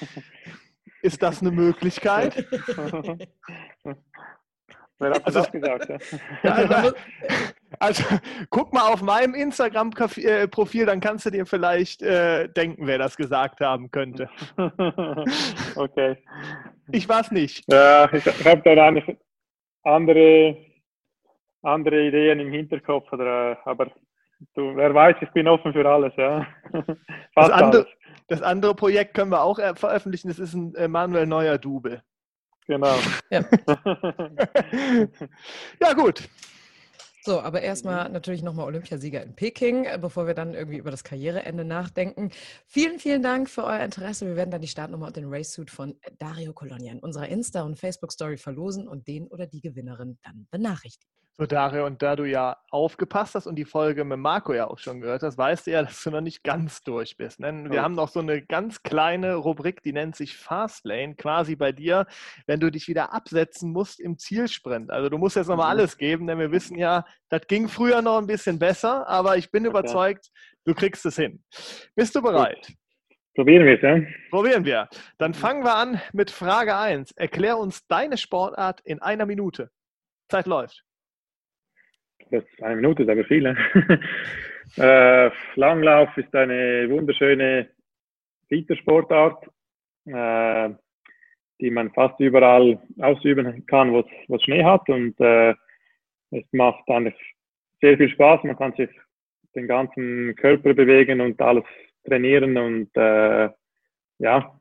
ist 1.02 1.22
das 1.22 1.40
eine 1.40 1.52
Möglichkeit? 1.52 2.44
Wer 4.98 5.10
hat 5.10 5.26
also, 5.26 5.40
das 5.40 5.52
gesagt? 5.52 5.88
Ja, 6.42 6.52
also, 6.52 6.96
also, 7.78 8.04
guck 8.50 8.72
mal 8.72 8.92
auf 8.92 9.02
meinem 9.02 9.34
Instagram-Profil, 9.34 10.86
dann 10.86 11.00
kannst 11.00 11.26
du 11.26 11.30
dir 11.30 11.46
vielleicht 11.46 12.02
äh, 12.02 12.48
denken, 12.48 12.86
wer 12.86 12.98
das 12.98 13.16
gesagt 13.16 13.60
haben 13.60 13.90
könnte. 13.90 14.28
okay. 15.76 16.16
Ich 16.90 17.08
weiß 17.08 17.30
nicht. 17.30 17.64
Ja, 17.70 18.12
ich, 18.12 18.26
ich 18.26 18.46
habe 18.46 18.62
da 18.64 18.84
eigentlich 18.84 19.16
andere, 19.84 20.56
andere 21.62 22.08
Ideen 22.08 22.40
im 22.40 22.50
Hinterkopf, 22.50 23.12
oder, 23.12 23.52
äh, 23.52 23.56
aber 23.64 23.86
du, 24.54 24.74
wer 24.76 24.92
weiß, 24.94 25.16
ich 25.20 25.30
bin 25.30 25.46
offen 25.46 25.72
für 25.72 25.88
alles. 25.88 26.12
Ja. 26.16 26.46
Das 27.34 27.50
andere, 27.50 27.82
alles. 27.82 27.96
das, 28.26 28.42
andere, 28.42 28.74
Projekt 28.74 29.14
können 29.14 29.30
wir 29.30 29.42
auch 29.42 29.60
äh, 29.60 29.74
veröffentlichen, 29.76 30.28
das 30.28 30.40
ist 30.40 30.54
ein 30.54 30.74
äh, 30.74 30.88
Manuel 30.88 31.26
Neuer 31.26 31.58
Double. 31.58 32.02
Genau. 32.68 32.96
Ja, 33.30 33.44
ja 35.82 35.92
gut. 35.94 36.28
So, 37.22 37.40
aber 37.40 37.60
erstmal 37.62 38.08
natürlich 38.08 38.42
nochmal 38.42 38.66
Olympiasieger 38.66 39.22
in 39.22 39.34
Peking, 39.34 39.84
äh, 39.84 39.98
bevor 40.00 40.26
wir 40.26 40.34
dann 40.34 40.54
irgendwie 40.54 40.78
über 40.78 40.90
das 40.90 41.04
Karriereende 41.04 41.64
nachdenken. 41.64 42.30
Vielen, 42.66 42.98
vielen 42.98 43.22
Dank 43.22 43.50
für 43.50 43.64
euer 43.64 43.80
Interesse. 43.80 44.26
Wir 44.26 44.36
werden 44.36 44.50
dann 44.50 44.60
die 44.60 44.68
Startnummer 44.68 45.08
und 45.08 45.16
den 45.16 45.26
Racesuit 45.26 45.70
von 45.70 45.98
Dario 46.18 46.52
Colonia 46.52 46.92
in 46.92 47.00
unserer 47.00 47.28
Insta- 47.28 47.64
und 47.64 47.78
Facebook-Story 47.78 48.36
verlosen 48.36 48.86
und 48.88 49.08
den 49.08 49.26
oder 49.28 49.46
die 49.46 49.60
Gewinnerin 49.60 50.18
dann 50.22 50.46
benachrichtigen. 50.50 51.27
So, 51.40 51.46
Dario, 51.46 51.86
und 51.86 52.02
da 52.02 52.16
du 52.16 52.24
ja 52.24 52.56
aufgepasst 52.68 53.36
hast 53.36 53.46
und 53.46 53.54
die 53.54 53.64
Folge 53.64 54.02
mit 54.02 54.18
Marco 54.18 54.52
ja 54.54 54.66
auch 54.66 54.80
schon 54.80 55.00
gehört 55.00 55.22
hast, 55.22 55.38
weißt 55.38 55.68
du 55.68 55.70
ja, 55.70 55.82
dass 55.84 56.02
du 56.02 56.10
noch 56.10 56.20
nicht 56.20 56.42
ganz 56.42 56.82
durch 56.82 57.16
bist. 57.16 57.38
Ne? 57.38 57.70
Wir 57.70 57.78
oh. 57.78 57.82
haben 57.84 57.94
noch 57.94 58.08
so 58.08 58.18
eine 58.18 58.42
ganz 58.42 58.82
kleine 58.82 59.36
Rubrik, 59.36 59.80
die 59.84 59.92
nennt 59.92 60.16
sich 60.16 60.36
Fastlane, 60.36 61.14
quasi 61.14 61.54
bei 61.54 61.70
dir, 61.70 62.08
wenn 62.48 62.58
du 62.58 62.72
dich 62.72 62.88
wieder 62.88 63.12
absetzen 63.12 63.70
musst 63.70 64.00
im 64.00 64.18
Zielsprint. 64.18 64.90
Also 64.90 65.10
du 65.10 65.16
musst 65.16 65.36
jetzt 65.36 65.46
nochmal 65.46 65.72
mhm. 65.72 65.78
alles 65.78 65.96
geben, 65.96 66.26
denn 66.26 66.40
wir 66.40 66.50
wissen 66.50 66.76
ja, 66.76 67.04
das 67.28 67.46
ging 67.46 67.68
früher 67.68 68.02
noch 68.02 68.18
ein 68.18 68.26
bisschen 68.26 68.58
besser, 68.58 69.06
aber 69.06 69.36
ich 69.36 69.52
bin 69.52 69.64
okay. 69.64 69.70
überzeugt, 69.70 70.30
du 70.64 70.74
kriegst 70.74 71.06
es 71.06 71.14
hin. 71.14 71.40
Bist 71.94 72.16
du 72.16 72.22
bereit? 72.22 72.66
Gut. 72.66 72.76
Probieren 73.36 73.64
wir 73.64 73.76
es, 73.76 73.82
ja? 73.82 74.00
Probieren 74.30 74.64
wir. 74.64 74.88
Dann 75.18 75.34
fangen 75.34 75.62
wir 75.62 75.76
an 75.76 76.00
mit 76.12 76.32
Frage 76.32 76.76
1. 76.76 77.12
Erklär 77.12 77.58
uns 77.58 77.86
deine 77.86 78.16
Sportart 78.16 78.80
in 78.80 79.00
einer 79.00 79.24
Minute. 79.24 79.70
Zeit 80.28 80.46
läuft 80.46 80.82
das 82.30 82.44
ist 82.44 82.62
eine 82.62 82.76
Minute, 82.76 83.02
ist 83.02 83.10
aber 83.10 83.24
viel. 83.24 83.56
Äh, 84.76 85.30
Langlauf 85.54 86.14
ist 86.18 86.34
eine 86.34 86.88
wunderschöne 86.90 87.70
Wintersportart, 88.50 89.46
äh, 90.04 90.70
die 91.58 91.70
man 91.70 91.90
fast 91.92 92.20
überall 92.20 92.78
ausüben 92.98 93.64
kann, 93.66 93.92
wo 93.92 94.04
es 94.36 94.42
Schnee 94.42 94.62
hat. 94.62 94.88
Und 94.90 95.18
äh, 95.20 95.54
es 96.30 96.44
macht 96.52 96.88
eigentlich 96.88 97.16
sehr 97.80 97.96
viel 97.96 98.10
Spaß. 98.10 98.44
Man 98.44 98.56
kann 98.56 98.74
sich 98.74 98.90
den 99.54 99.66
ganzen 99.66 100.36
Körper 100.36 100.74
bewegen 100.74 101.22
und 101.22 101.40
alles 101.40 101.64
trainieren. 102.04 102.56
Und 102.58 102.94
äh, 102.96 103.48
ja, 104.18 104.57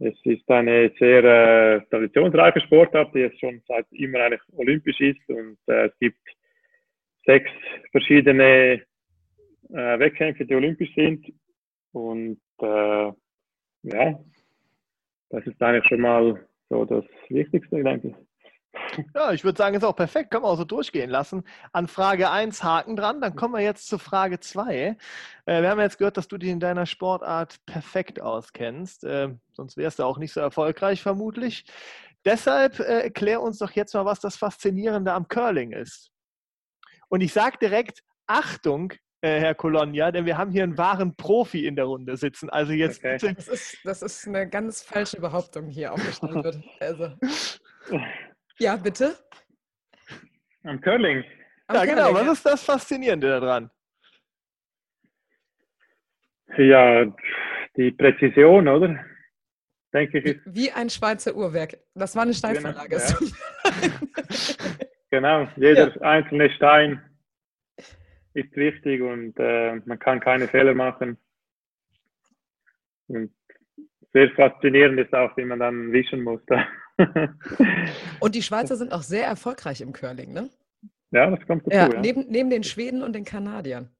es 0.00 0.14
ist 0.24 0.48
eine 0.48 0.92
sehr 0.98 1.24
äh, 1.24 1.80
traditionsreiche 1.90 2.60
Sportart, 2.60 3.14
die 3.14 3.22
es 3.22 3.38
schon 3.38 3.60
seit 3.66 3.86
immer 3.92 4.20
eigentlich 4.20 4.42
olympisch 4.56 5.00
ist 5.00 5.28
und 5.28 5.58
äh, 5.66 5.86
es 5.86 5.98
gibt 5.98 6.20
sechs 7.26 7.50
verschiedene 7.90 8.82
äh, 9.70 9.98
Wettkämpfe, 9.98 10.46
die 10.46 10.54
olympisch 10.54 10.94
sind 10.94 11.26
und 11.92 12.40
äh, 12.60 13.12
ja, 13.82 14.24
das 15.30 15.46
ist 15.46 15.62
eigentlich 15.62 15.86
schon 15.86 16.00
mal 16.00 16.46
so 16.68 16.84
das 16.84 17.04
Wichtigste, 17.28 17.82
denke 17.82 18.08
ich. 18.08 18.27
Ja, 19.14 19.32
ich 19.32 19.44
würde 19.44 19.56
sagen, 19.56 19.76
ist 19.76 19.84
auch 19.84 19.96
perfekt. 19.96 20.30
Können 20.30 20.44
wir 20.44 20.48
auch 20.48 20.56
so 20.56 20.64
durchgehen 20.64 21.10
lassen. 21.10 21.44
An 21.72 21.88
Frage 21.88 22.30
1 22.30 22.62
Haken 22.62 22.96
dran. 22.96 23.20
Dann 23.20 23.36
kommen 23.36 23.54
wir 23.54 23.60
jetzt 23.60 23.88
zu 23.88 23.98
Frage 23.98 24.40
2. 24.40 24.96
Äh, 25.46 25.62
wir 25.62 25.70
haben 25.70 25.80
jetzt 25.80 25.98
gehört, 25.98 26.16
dass 26.16 26.28
du 26.28 26.38
dich 26.38 26.50
in 26.50 26.60
deiner 26.60 26.86
Sportart 26.86 27.64
perfekt 27.66 28.20
auskennst. 28.20 29.04
Äh, 29.04 29.34
sonst 29.52 29.76
wärst 29.76 29.98
du 29.98 30.04
auch 30.04 30.18
nicht 30.18 30.32
so 30.32 30.40
erfolgreich, 30.40 31.02
vermutlich. 31.02 31.64
Deshalb 32.24 32.80
äh, 32.80 33.02
erklär 33.02 33.40
uns 33.40 33.58
doch 33.58 33.70
jetzt 33.72 33.94
mal, 33.94 34.04
was 34.04 34.20
das 34.20 34.36
Faszinierende 34.36 35.12
am 35.12 35.28
Curling 35.28 35.72
ist. 35.72 36.10
Und 37.08 37.20
ich 37.20 37.32
sage 37.32 37.56
direkt, 37.60 38.02
Achtung, 38.26 38.92
Herr 39.20 39.56
Colonia, 39.56 40.12
denn 40.12 40.26
wir 40.26 40.38
haben 40.38 40.52
hier 40.52 40.62
einen 40.62 40.78
wahren 40.78 41.16
Profi 41.16 41.66
in 41.66 41.74
der 41.74 41.86
Runde 41.86 42.16
sitzen. 42.16 42.50
Also 42.50 42.72
jetzt 42.72 42.98
okay. 42.98 43.18
Das 43.34 43.48
ist, 43.48 43.78
das 43.82 44.02
ist 44.02 44.28
eine 44.28 44.48
ganz 44.48 44.82
falsche 44.82 45.20
Behauptung 45.20 45.66
hier 45.66 45.92
aufgestellt 45.92 46.44
wird. 46.44 46.62
Also. 46.80 47.14
Ja, 48.58 48.76
bitte? 48.76 49.16
Am 50.64 50.80
Curling. 50.80 51.24
Am 51.68 51.76
ja, 51.76 51.84
genau. 51.84 51.96
Curling, 51.96 52.14
genau. 52.14 52.30
Was 52.30 52.38
ist 52.38 52.46
das 52.46 52.64
Faszinierende 52.64 53.28
daran? 53.28 53.70
Ja, 56.56 57.04
die 57.76 57.92
Präzision, 57.92 58.66
oder? 58.68 59.04
Denke 59.92 60.18
ich. 60.18 60.40
Wie 60.44 60.70
ein 60.72 60.90
Schweizer 60.90 61.34
Uhrwerk. 61.34 61.78
Das 61.94 62.14
war 62.16 62.22
eine 62.22 62.34
Steinvorlage. 62.34 62.96
Genau, 62.96 63.30
ja. 63.64 64.68
genau. 65.10 65.48
jeder 65.56 65.94
ja. 65.94 66.00
einzelne 66.02 66.50
Stein 66.50 67.02
ist 68.34 68.54
wichtig 68.56 69.00
und 69.00 69.38
äh, 69.38 69.76
man 69.84 69.98
kann 69.98 70.20
keine 70.20 70.48
Fehler 70.48 70.74
machen. 70.74 71.16
Und 73.06 73.32
sehr 74.12 74.30
faszinierend 74.32 75.00
ist 75.00 75.14
auch, 75.14 75.36
wie 75.36 75.44
man 75.44 75.58
dann 75.58 75.92
wischen 75.92 76.22
muss. 76.22 76.40
und 78.20 78.34
die 78.34 78.42
Schweizer 78.42 78.76
sind 78.76 78.92
auch 78.92 79.02
sehr 79.02 79.26
erfolgreich 79.26 79.80
im 79.80 79.92
Curling, 79.92 80.32
ne? 80.32 80.50
Ja, 81.10 81.30
das 81.30 81.46
kommt 81.46 81.66
dazu. 81.66 81.76
Ja, 81.76 81.92
ja. 81.92 82.00
Neben, 82.00 82.26
neben 82.28 82.50
den 82.50 82.64
Schweden 82.64 83.02
und 83.02 83.14
den 83.14 83.24
Kanadiern. 83.24 83.90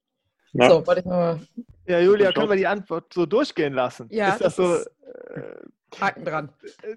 Ja. 0.52 0.70
So, 0.70 0.86
wollte 0.86 1.00
ich 1.00 1.06
mal. 1.06 1.40
Ja, 1.86 2.00
Julia, 2.00 2.32
können 2.32 2.50
wir 2.50 2.56
die 2.56 2.66
Antwort 2.66 3.12
so 3.12 3.26
durchgehen 3.26 3.72
lassen? 3.72 4.08
Ja. 4.10 4.30
Ist 4.30 4.40
das, 4.40 4.56
das 4.56 4.56
so. 4.56 4.74
Ist, 4.74 4.90
äh, 5.34 6.00
Haken 6.00 6.24
dran. 6.24 6.50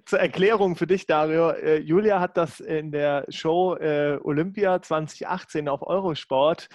Zur 0.05 0.19
Erklärung 0.19 0.75
für 0.75 0.87
dich, 0.87 1.07
Dario. 1.07 1.51
Äh, 1.51 1.77
Julia 1.77 2.19
hat 2.19 2.35
das 2.35 2.59
in 2.59 2.91
der 2.91 3.25
Show 3.29 3.75
äh, 3.75 4.19
Olympia 4.21 4.81
2018 4.81 5.69
auf 5.69 5.81
Eurosport 5.81 6.67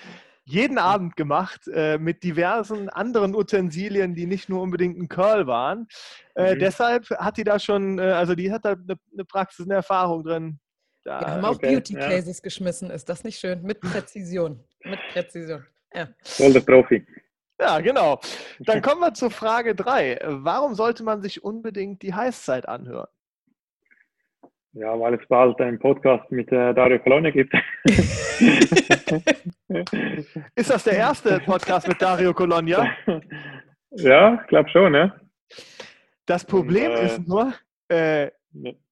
jeden 0.46 0.78
Abend 0.78 1.16
gemacht 1.16 1.68
äh, 1.68 1.98
mit 1.98 2.22
diversen 2.22 2.88
anderen 2.88 3.34
Utensilien, 3.34 4.14
die 4.14 4.26
nicht 4.26 4.48
nur 4.48 4.62
unbedingt 4.62 4.96
ein 4.96 5.08
Curl 5.08 5.46
waren. 5.46 5.88
Äh, 6.36 6.54
mhm. 6.54 6.60
Deshalb 6.60 7.10
hat 7.10 7.36
die 7.36 7.44
da 7.44 7.58
schon, 7.58 7.98
äh, 7.98 8.02
also 8.02 8.36
die 8.36 8.52
hat 8.52 8.64
da 8.64 8.72
eine, 8.72 8.96
eine 9.12 9.24
Praxis, 9.24 9.66
eine 9.66 9.74
Erfahrung 9.74 10.22
drin. 10.22 10.60
Da, 11.02 11.20
Wir 11.20 11.26
haben 11.28 11.44
auch 11.44 11.56
okay, 11.56 11.74
Beauty 11.74 11.94
Cases 11.94 12.38
ja. 12.38 12.42
geschmissen, 12.42 12.90
ist 12.90 13.08
das 13.08 13.24
nicht 13.24 13.38
schön? 13.38 13.62
Mit 13.62 13.80
Präzision. 13.80 14.64
Mit 14.84 15.00
Präzision. 15.12 15.66
Ja. 15.92 16.08
Voll 16.22 16.52
der 16.52 16.60
Profi. 16.60 17.04
Ja, 17.60 17.80
genau. 17.80 18.20
Dann 18.60 18.82
kommen 18.82 19.00
wir 19.00 19.14
zur 19.14 19.30
Frage 19.30 19.74
3. 19.74 20.20
Warum 20.26 20.74
sollte 20.74 21.02
man 21.02 21.22
sich 21.22 21.42
unbedingt 21.42 22.02
die 22.02 22.14
Heißzeit 22.14 22.68
anhören? 22.68 23.08
Ja, 24.78 24.98
weil 25.00 25.14
es 25.14 25.26
bald 25.26 25.58
einen 25.62 25.78
Podcast 25.78 26.30
mit 26.30 26.52
äh, 26.52 26.74
Dario 26.74 26.98
Colonia 26.98 27.30
gibt. 27.30 27.54
Ist 30.54 30.68
das 30.68 30.84
der 30.84 30.98
erste 30.98 31.40
Podcast 31.40 31.88
mit 31.88 32.02
Dario 32.02 32.34
Colonia? 32.34 32.86
Ja, 33.92 34.34
ich 34.34 34.46
glaube 34.48 34.68
schon, 34.68 34.92
ja. 34.94 35.16
Das 36.26 36.44
Problem 36.44 36.90
Und, 36.90 36.98
äh, 36.98 37.06
ist 37.06 37.26
nur, 37.26 37.54
äh, 37.88 38.30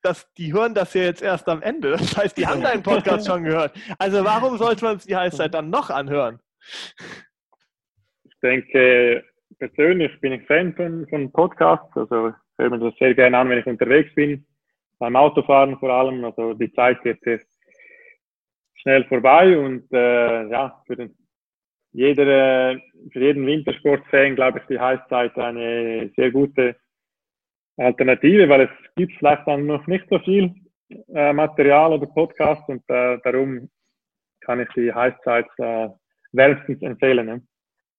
dass 0.01 0.33
die 0.39 0.55
hören 0.55 0.73
das 0.73 0.95
ja 0.95 1.03
jetzt 1.03 1.21
erst 1.21 1.47
am 1.51 1.61
Ende. 1.61 1.91
Das 1.91 2.17
heißt, 2.17 2.39
die 2.39 2.47
haben 2.47 2.63
deinen 2.63 2.83
Podcast 2.83 3.27
schon 3.27 3.45
gehört. 3.45 3.77
Also 3.99 4.25
warum 4.25 4.57
sollte 4.57 4.87
man 4.87 4.99
sich 4.99 5.09
die 5.09 5.17
Heißzeit 5.17 5.53
dann 5.53 5.69
noch 5.69 5.91
anhören? 5.91 6.41
Ich 8.25 8.41
denke, 8.43 9.23
persönlich 9.59 10.19
bin 10.23 10.33
ich 10.33 10.47
Fan 10.47 10.75
von, 10.75 11.07
von 11.09 11.31
Podcasts. 11.31 11.95
Also 11.95 12.29
ich 12.29 12.35
höre 12.57 12.71
mir 12.71 12.79
das 12.79 12.95
sehr 12.99 13.15
gerne 13.15 13.37
an, 13.37 13.51
wenn 13.51 13.59
ich 13.59 13.67
unterwegs 13.67 14.15
bin 14.15 14.47
beim 14.99 15.17
Autofahren 15.17 15.79
vor 15.79 15.91
allem. 15.91 16.25
Also 16.25 16.55
die 16.55 16.73
Zeit 16.73 17.03
geht 17.03 17.21
sehr 17.23 17.41
schnell 18.75 19.05
vorbei 19.05 19.59
und 19.59 19.91
äh, 19.93 20.49
ja, 20.49 20.83
für, 20.87 20.97
den, 20.97 21.17
jeder, 21.93 22.79
für 23.13 23.21
jeden 23.21 23.47
Wintersportfan 23.47 24.37
glaube 24.37 24.61
ich 24.61 24.67
die 24.67 24.79
Heißzeit 24.79 25.37
eine 25.39 26.11
sehr 26.17 26.31
gute 26.31 26.77
Alternative, 27.77 28.49
weil 28.49 28.63
es 28.63 28.95
gibt 28.95 29.13
vielleicht 29.19 29.47
dann 29.47 29.67
noch 29.67 29.87
nicht 29.87 30.07
so 30.09 30.19
viel 30.21 30.55
äh, 31.15 31.33
Material 31.33 31.93
oder 31.93 32.07
Podcast 32.07 32.63
und 32.69 32.83
äh, 32.89 33.19
darum 33.25 33.69
kann 34.41 34.61
ich 34.61 34.69
die 34.77 34.93
Heißzeit 34.93 35.47
äh, 35.59 35.89
wärmstens 36.33 36.83
empfehlen. 36.83 37.27
Ne? 37.27 37.43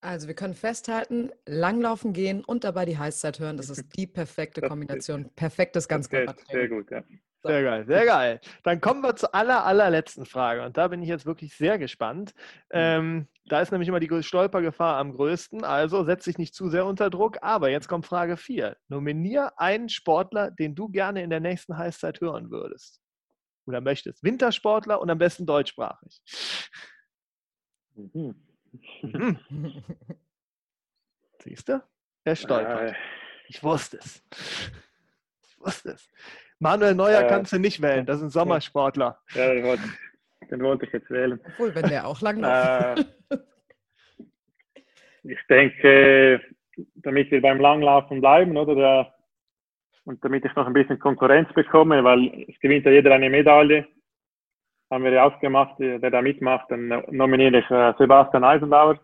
Also 0.05 0.27
wir 0.27 0.35
können 0.35 0.53
festhalten, 0.53 1.31
langlaufen 1.47 2.13
gehen 2.13 2.45
und 2.45 2.63
dabei 2.63 2.85
die 2.85 2.97
Heißzeit 2.97 3.39
hören. 3.39 3.57
Das 3.57 3.71
ist 3.71 3.85
die 3.97 4.05
perfekte 4.05 4.61
Kombination. 4.61 5.31
Perfektes 5.35 5.87
Ganzkörpertraining. 5.87 6.51
Sehr 6.51 6.69
gut, 6.69 6.91
ja. 6.91 7.03
So. 7.41 7.49
Sehr 7.49 7.63
geil, 7.63 7.85
sehr 7.87 8.05
geil. 8.05 8.39
Dann 8.63 8.81
kommen 8.81 9.01
wir 9.01 9.15
zur 9.15 9.33
aller, 9.33 9.65
allerletzten 9.65 10.25
Frage. 10.25 10.63
Und 10.63 10.77
da 10.77 10.87
bin 10.87 11.01
ich 11.01 11.09
jetzt 11.09 11.25
wirklich 11.25 11.55
sehr 11.55 11.79
gespannt. 11.79 12.35
Mhm. 12.71 12.79
Ähm, 12.79 13.27
da 13.45 13.61
ist 13.61 13.71
nämlich 13.71 13.89
immer 13.89 13.99
die 13.99 14.23
Stolpergefahr 14.23 14.97
am 14.97 15.11
größten. 15.11 15.63
Also 15.63 16.03
setze 16.03 16.29
dich 16.29 16.37
nicht 16.37 16.53
zu 16.53 16.69
sehr 16.69 16.85
unter 16.85 17.09
Druck. 17.09 17.39
Aber 17.41 17.71
jetzt 17.71 17.87
kommt 17.87 18.05
Frage 18.05 18.37
4. 18.37 18.77
Nominier 18.87 19.53
einen 19.57 19.89
Sportler, 19.89 20.51
den 20.51 20.75
du 20.75 20.87
gerne 20.89 21.23
in 21.23 21.31
der 21.31 21.39
nächsten 21.39 21.77
Heißzeit 21.77 22.21
hören 22.21 22.51
würdest. 22.51 23.01
Oder 23.65 23.81
möchtest. 23.81 24.23
Wintersportler 24.23 25.01
und 25.01 25.09
am 25.09 25.17
besten 25.17 25.47
deutschsprachig. 25.47 26.21
Mhm. 27.95 28.35
Hm. 29.01 29.37
Siehst 31.39 31.69
du? 31.69 31.81
Er 32.23 32.35
stolpert. 32.35 32.91
Äh. 32.91 32.95
Ich 33.47 33.63
wusste 33.63 33.97
es. 33.97 34.23
Ich 35.43 35.59
wusste 35.59 35.91
es. 35.91 36.09
Manuel 36.59 36.95
Neuer 36.95 37.21
äh, 37.21 37.27
kannst 37.27 37.53
du 37.53 37.59
nicht 37.59 37.81
wählen, 37.81 38.05
das 38.05 38.17
ist 38.17 38.23
ein 38.23 38.29
Sommersportler. 38.29 39.19
Ja, 39.33 39.53
den 39.53 39.63
wollte, 39.63 39.83
den 40.49 40.61
wollte 40.61 40.85
ich 40.85 40.93
jetzt 40.93 41.09
wählen. 41.11 41.39
Obwohl, 41.45 41.75
wenn 41.75 41.89
der 41.89 42.07
auch 42.07 42.21
lang 42.21 42.39
läuft. 42.39 43.07
Äh, 43.29 43.37
ich 45.23 45.39
denke, 45.49 46.41
damit 46.95 47.29
wir 47.31 47.41
beim 47.41 47.59
Langlaufen 47.59 48.21
bleiben, 48.21 48.57
oder? 48.57 48.75
Der, 48.75 49.15
und 50.05 50.23
damit 50.23 50.45
ich 50.45 50.55
noch 50.55 50.67
ein 50.67 50.73
bisschen 50.73 50.99
Konkurrenz 50.99 51.51
bekomme, 51.53 52.03
weil 52.03 52.45
es 52.47 52.59
gewinnt 52.59 52.85
ja 52.85 52.91
jeder 52.91 53.13
eine 53.13 53.29
Medaille 53.29 53.87
haben 54.95 55.03
wir 55.03 55.11
ja 55.11 55.25
ausgemacht, 55.25 55.77
der 55.77 55.99
da 55.99 56.21
mitmacht, 56.21 56.71
dann 56.71 56.87
nominiere 57.11 57.59
ich 57.59 57.69
äh, 57.69 57.93
Sebastian 57.99 58.45
Eisenbauer. 58.45 58.97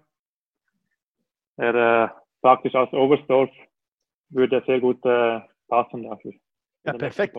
Er 1.57 1.76
äh, 1.76 2.09
praktisch 2.41 2.73
aus 2.76 2.91
Oberstdorf 2.93 3.49
würde 4.30 4.63
sehr 4.65 4.80
gut 4.80 5.05
äh, 5.05 5.41
passen 5.68 6.03
dafür. 6.03 6.31
Ja, 6.85 6.93
perfekt. 6.93 7.35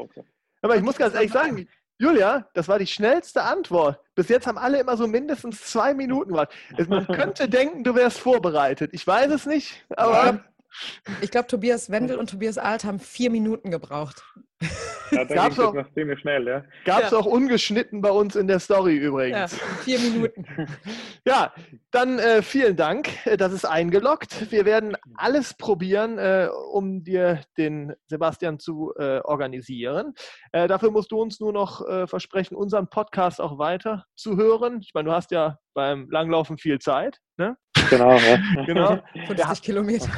Aber 0.61 0.77
ich 0.77 0.83
muss 0.83 0.99
ganz 0.99 1.15
ehrlich 1.15 1.33
sagen, 1.33 1.67
Julia, 1.99 2.47
das 2.53 2.69
war 2.69 2.79
die 2.79 2.87
schnellste 2.87 3.43
Antwort. 3.43 3.99
Bis 4.15 4.29
jetzt 4.29 4.47
haben 4.47 4.59
alle 4.59 4.81
immer 4.81 4.99
so 4.99 5.07
mindestens 5.07 5.63
zwei 5.63 5.95
Minuten 5.95 6.33
gewartet. 6.33 6.55
Man 6.91 7.07
könnte 7.07 7.49
denken, 7.49 7.85
du 7.85 7.95
wärst 7.95 8.19
vorbereitet. 8.19 8.91
Ich 8.93 9.07
weiß 9.07 9.31
es 9.33 9.47
nicht, 9.47 9.87
aber. 9.97 10.45
Ich 11.21 11.31
glaube, 11.31 11.49
Tobias 11.49 11.91
Wendel 11.91 12.17
und 12.17 12.31
Tobias 12.31 12.57
Alt 12.57 12.85
haben 12.85 12.99
vier 12.99 13.31
Minuten 13.31 13.71
gebraucht. 13.71 14.25
Ja, 15.11 15.25
da 15.25 15.35
gab's 15.35 15.59
auch, 15.59 15.75
noch 15.75 15.93
ziemlich 15.95 16.19
schnell, 16.21 16.47
ja. 16.47 16.65
Gab 16.85 17.05
es 17.05 17.11
ja. 17.11 17.19
auch 17.19 17.27
ungeschnitten 17.27 18.01
bei 18.01 18.11
uns 18.11 18.37
in 18.37 18.47
der 18.47 18.59
Story 18.59 18.97
übrigens. 18.97 19.53
Ja, 19.53 19.67
vier 19.85 19.99
Minuten. 19.99 20.45
ja, 21.27 21.53
dann 21.91 22.19
äh, 22.19 22.43
vielen 22.43 22.77
Dank. 22.77 23.09
Das 23.39 23.53
ist 23.53 23.65
eingeloggt. 23.65 24.51
Wir 24.51 24.65
werden 24.65 24.97
alles 25.17 25.55
probieren, 25.55 26.19
äh, 26.19 26.49
um 26.73 27.05
dir 27.05 27.41
den 27.59 27.95
Sebastian 28.07 28.59
zu 28.59 28.93
äh, 28.99 29.21
organisieren. 29.21 30.15
Äh, 30.53 30.69
dafür 30.69 30.91
musst 30.91 31.13
du 31.13 31.21
uns 31.21 31.41
nur 31.41 31.53
noch 31.53 31.87
äh, 31.87 32.07
versprechen, 32.07 32.57
unseren 32.57 32.89
Podcast 32.89 33.41
auch 33.41 33.59
weiter 33.59 34.05
zu 34.17 34.37
hören. 34.37 34.81
Ich 34.83 34.93
meine, 34.95 35.09
du 35.11 35.15
hast 35.15 35.31
ja 35.31 35.59
beim 35.75 36.09
Langlaufen 36.11 36.59
viel 36.59 36.79
Zeit. 36.79 37.19
Ne? 37.37 37.57
Genau, 37.91 38.17
ja. 38.17 38.39
genau. 38.67 38.99
50 39.27 39.63
Kilometer. 39.63 40.09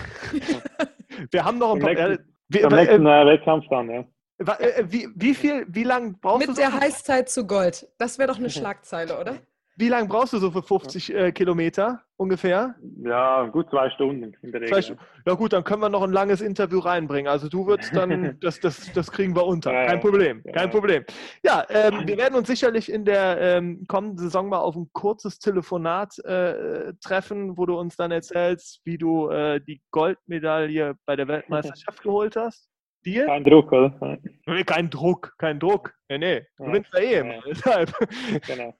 Wir 1.31 1.45
haben 1.45 1.59
noch 1.59 1.75
ein 1.75 1.81
paar. 1.81 1.95
Nächsten, 1.95 2.35
wir, 2.49 2.67
am 2.67 2.75
nächsten 2.75 3.07
äh, 3.07 3.27
Wettkampf 3.27 3.67
dann, 3.71 3.91
ja. 3.91 4.05
Äh, 4.39 4.85
wie, 4.89 5.09
wie 5.15 5.35
viel, 5.35 5.67
wie 5.69 5.85
lang 5.85 6.19
brauchst 6.21 6.47
Mit 6.47 6.57
du? 6.57 6.63
Mit 6.63 6.73
der 6.73 6.81
Heißzeit 6.81 7.29
zu 7.29 7.47
Gold. 7.47 7.89
Das 7.99 8.19
wäre 8.19 8.29
doch 8.29 8.39
eine 8.39 8.51
Schlagzeile, 8.51 9.19
oder? 9.19 9.39
Wie 9.77 9.89
lange 9.89 10.07
brauchst 10.07 10.33
du 10.33 10.39
so 10.39 10.53
für 10.53 10.63
50 10.63 11.13
äh, 11.13 11.33
Kilometer 11.33 12.01
ungefähr? 12.17 12.77
Ja, 13.03 13.45
gut 13.47 13.71
zwei 13.71 13.91
Stunden 13.91 14.33
in 14.43 14.53
der 14.53 14.61
Regel. 14.61 14.97
Ja 15.27 15.35
gut, 15.35 15.53
dann 15.53 15.65
können 15.65 15.83
wir 15.83 15.89
noch 15.89 16.03
ein 16.03 16.13
langes 16.13 16.41
Interview 16.41 16.79
reinbringen. 16.79 17.29
Also 17.29 17.49
du 17.49 17.67
würdest 17.67 17.95
dann, 17.95 18.39
das, 18.41 18.61
das, 18.61 18.93
das 18.93 19.11
kriegen 19.11 19.35
wir 19.35 19.45
unter. 19.45 19.73
Kein 19.73 19.99
Problem, 19.99 20.45
kein 20.53 20.71
Problem. 20.71 21.05
Ja, 21.43 21.65
ähm, 21.69 22.07
wir 22.07 22.17
werden 22.17 22.37
uns 22.37 22.47
sicherlich 22.47 22.91
in 22.91 23.05
der 23.05 23.41
ähm, 23.41 23.85
kommenden 23.89 24.19
Saison 24.19 24.49
mal 24.49 24.61
auf 24.61 24.77
ein 24.77 24.89
kurzes 24.93 25.41
Telefonat 25.41 26.21
äh, 26.21 26.93
treffen, 27.03 27.59
wo 27.59 27.67
du 27.67 27.77
uns 27.77 27.97
dann 27.97 28.13
erzählst, 28.13 28.81
wie 28.85 28.97
du 28.97 29.29
äh, 29.31 29.61
die 29.61 29.83
Goldmedaille 29.91 30.95
bei 31.05 31.17
der 31.17 31.27
Weltmeisterschaft 31.29 32.01
geholt 32.01 32.37
hast. 32.37 32.69
Dir? 33.05 33.27
Kein 33.27 33.45
Druck, 33.45 33.73
oder? 33.73 34.19
Kein 34.67 34.91
Druck, 34.91 35.35
kein 35.39 35.61
Druck. 35.61 35.95
Nee, 36.09 36.19
nee. 36.19 36.47
Du 36.57 36.65
ja. 36.65 36.73
willst 36.73 36.93
ja 36.95 37.01
eh 37.01 37.19
immer. 37.21 37.43
Deshalb. 37.47 37.93
Genau. 38.47 38.75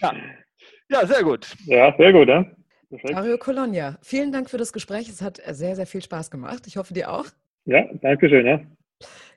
Ja. 0.00 0.14
ja, 0.90 1.06
sehr 1.06 1.22
gut. 1.22 1.54
Ja, 1.66 1.94
sehr 1.96 2.12
gut, 2.12 2.28
ja. 2.28 2.44
Mario 3.12 3.38
Colonia, 3.38 3.96
vielen 4.02 4.32
Dank 4.32 4.50
für 4.50 4.58
das 4.58 4.72
Gespräch. 4.72 5.08
Es 5.08 5.22
hat 5.22 5.40
sehr, 5.46 5.76
sehr 5.76 5.86
viel 5.86 6.02
Spaß 6.02 6.30
gemacht. 6.30 6.66
Ich 6.66 6.76
hoffe, 6.76 6.92
dir 6.92 7.10
auch. 7.10 7.26
Ja, 7.64 7.84
danke 8.02 8.28
schön. 8.28 8.46
Ja. 8.46 8.60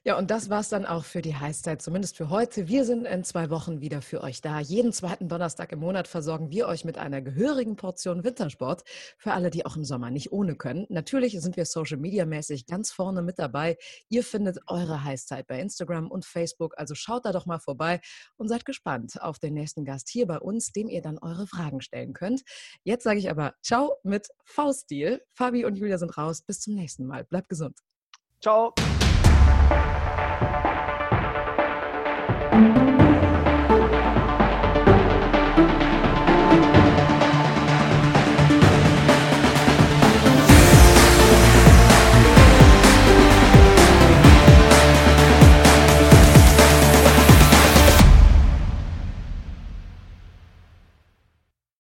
Ja, 0.08 0.20
und 0.20 0.30
das 0.30 0.52
war 0.52 0.60
es 0.60 0.70
dann 0.70 0.86
auch 0.86 1.04
für 1.04 1.24
die 1.24 1.36
Heißzeit, 1.36 1.82
zumindest 1.82 2.16
für 2.16 2.30
heute. 2.30 2.68
Wir 2.68 2.86
sind 2.86 3.08
in 3.08 3.24
zwei 3.24 3.50
Wochen 3.50 3.82
wieder 3.82 4.04
für 4.04 4.22
euch 4.22 4.40
da. 4.40 4.60
Jeden 4.60 4.94
zweiten 4.94 5.28
Donnerstag 5.28 5.72
im 5.72 5.80
Monat 5.80 6.08
versorgen 6.08 6.52
wir 6.52 6.68
euch 6.68 6.86
mit 6.86 7.00
einer 7.00 7.24
gehörigen 7.24 7.76
Portion 7.76 8.24
Wintersport 8.24 8.84
für 9.18 9.34
alle, 9.34 9.50
die 9.50 9.66
auch 9.66 9.76
im 9.76 9.84
Sommer 9.84 10.12
nicht 10.12 10.32
ohne 10.32 10.56
können. 10.56 10.86
Natürlich 10.90 11.42
sind 11.42 11.58
wir 11.58 11.66
Social 11.66 11.98
Media 11.98 12.28
mäßig 12.28 12.68
ganz 12.68 12.92
vorne 12.92 13.24
mit 13.24 13.40
dabei. 13.40 13.78
Ihr 14.08 14.24
findet 14.24 14.60
eure 14.68 15.04
Heißzeit 15.04 15.48
bei 15.48 15.60
Instagram 15.60 16.12
und 16.12 16.24
Facebook, 16.24 16.78
also 16.78 16.94
schaut 16.94 17.26
da 17.26 17.32
doch 17.32 17.48
mal 17.48 17.60
vorbei 17.60 18.00
und 18.38 18.48
seid 18.48 18.64
gespannt 18.64 19.20
auf 19.24 19.40
den 19.40 19.56
nächsten 19.56 19.86
Gast 19.86 20.08
hier 20.10 20.28
bei 20.28 20.38
uns, 20.38 20.72
dem 20.72 20.88
ihr 20.88 21.02
dann 21.02 21.18
eure 21.18 21.48
Fragen 21.48 21.82
stellen 21.82 22.14
könnt. 22.14 22.44
Jetzt 22.84 23.06
sage 23.06 23.18
ich 23.18 23.32
aber 23.32 23.56
Ciao 23.64 23.98
mit 24.04 24.28
V-Stil. 24.44 25.24
Fabi 25.34 25.66
und 25.66 25.80
Julia 25.80 25.98
sind 25.98 26.16
raus. 26.16 26.44
Bis 26.44 26.60
zum 26.60 26.76
nächsten 26.76 27.08
Mal. 27.08 27.24
Bleibt 27.24 27.50
gesund. 27.50 27.80
Ciao. 28.40 28.76
thank 29.70 30.66
you 30.66 30.75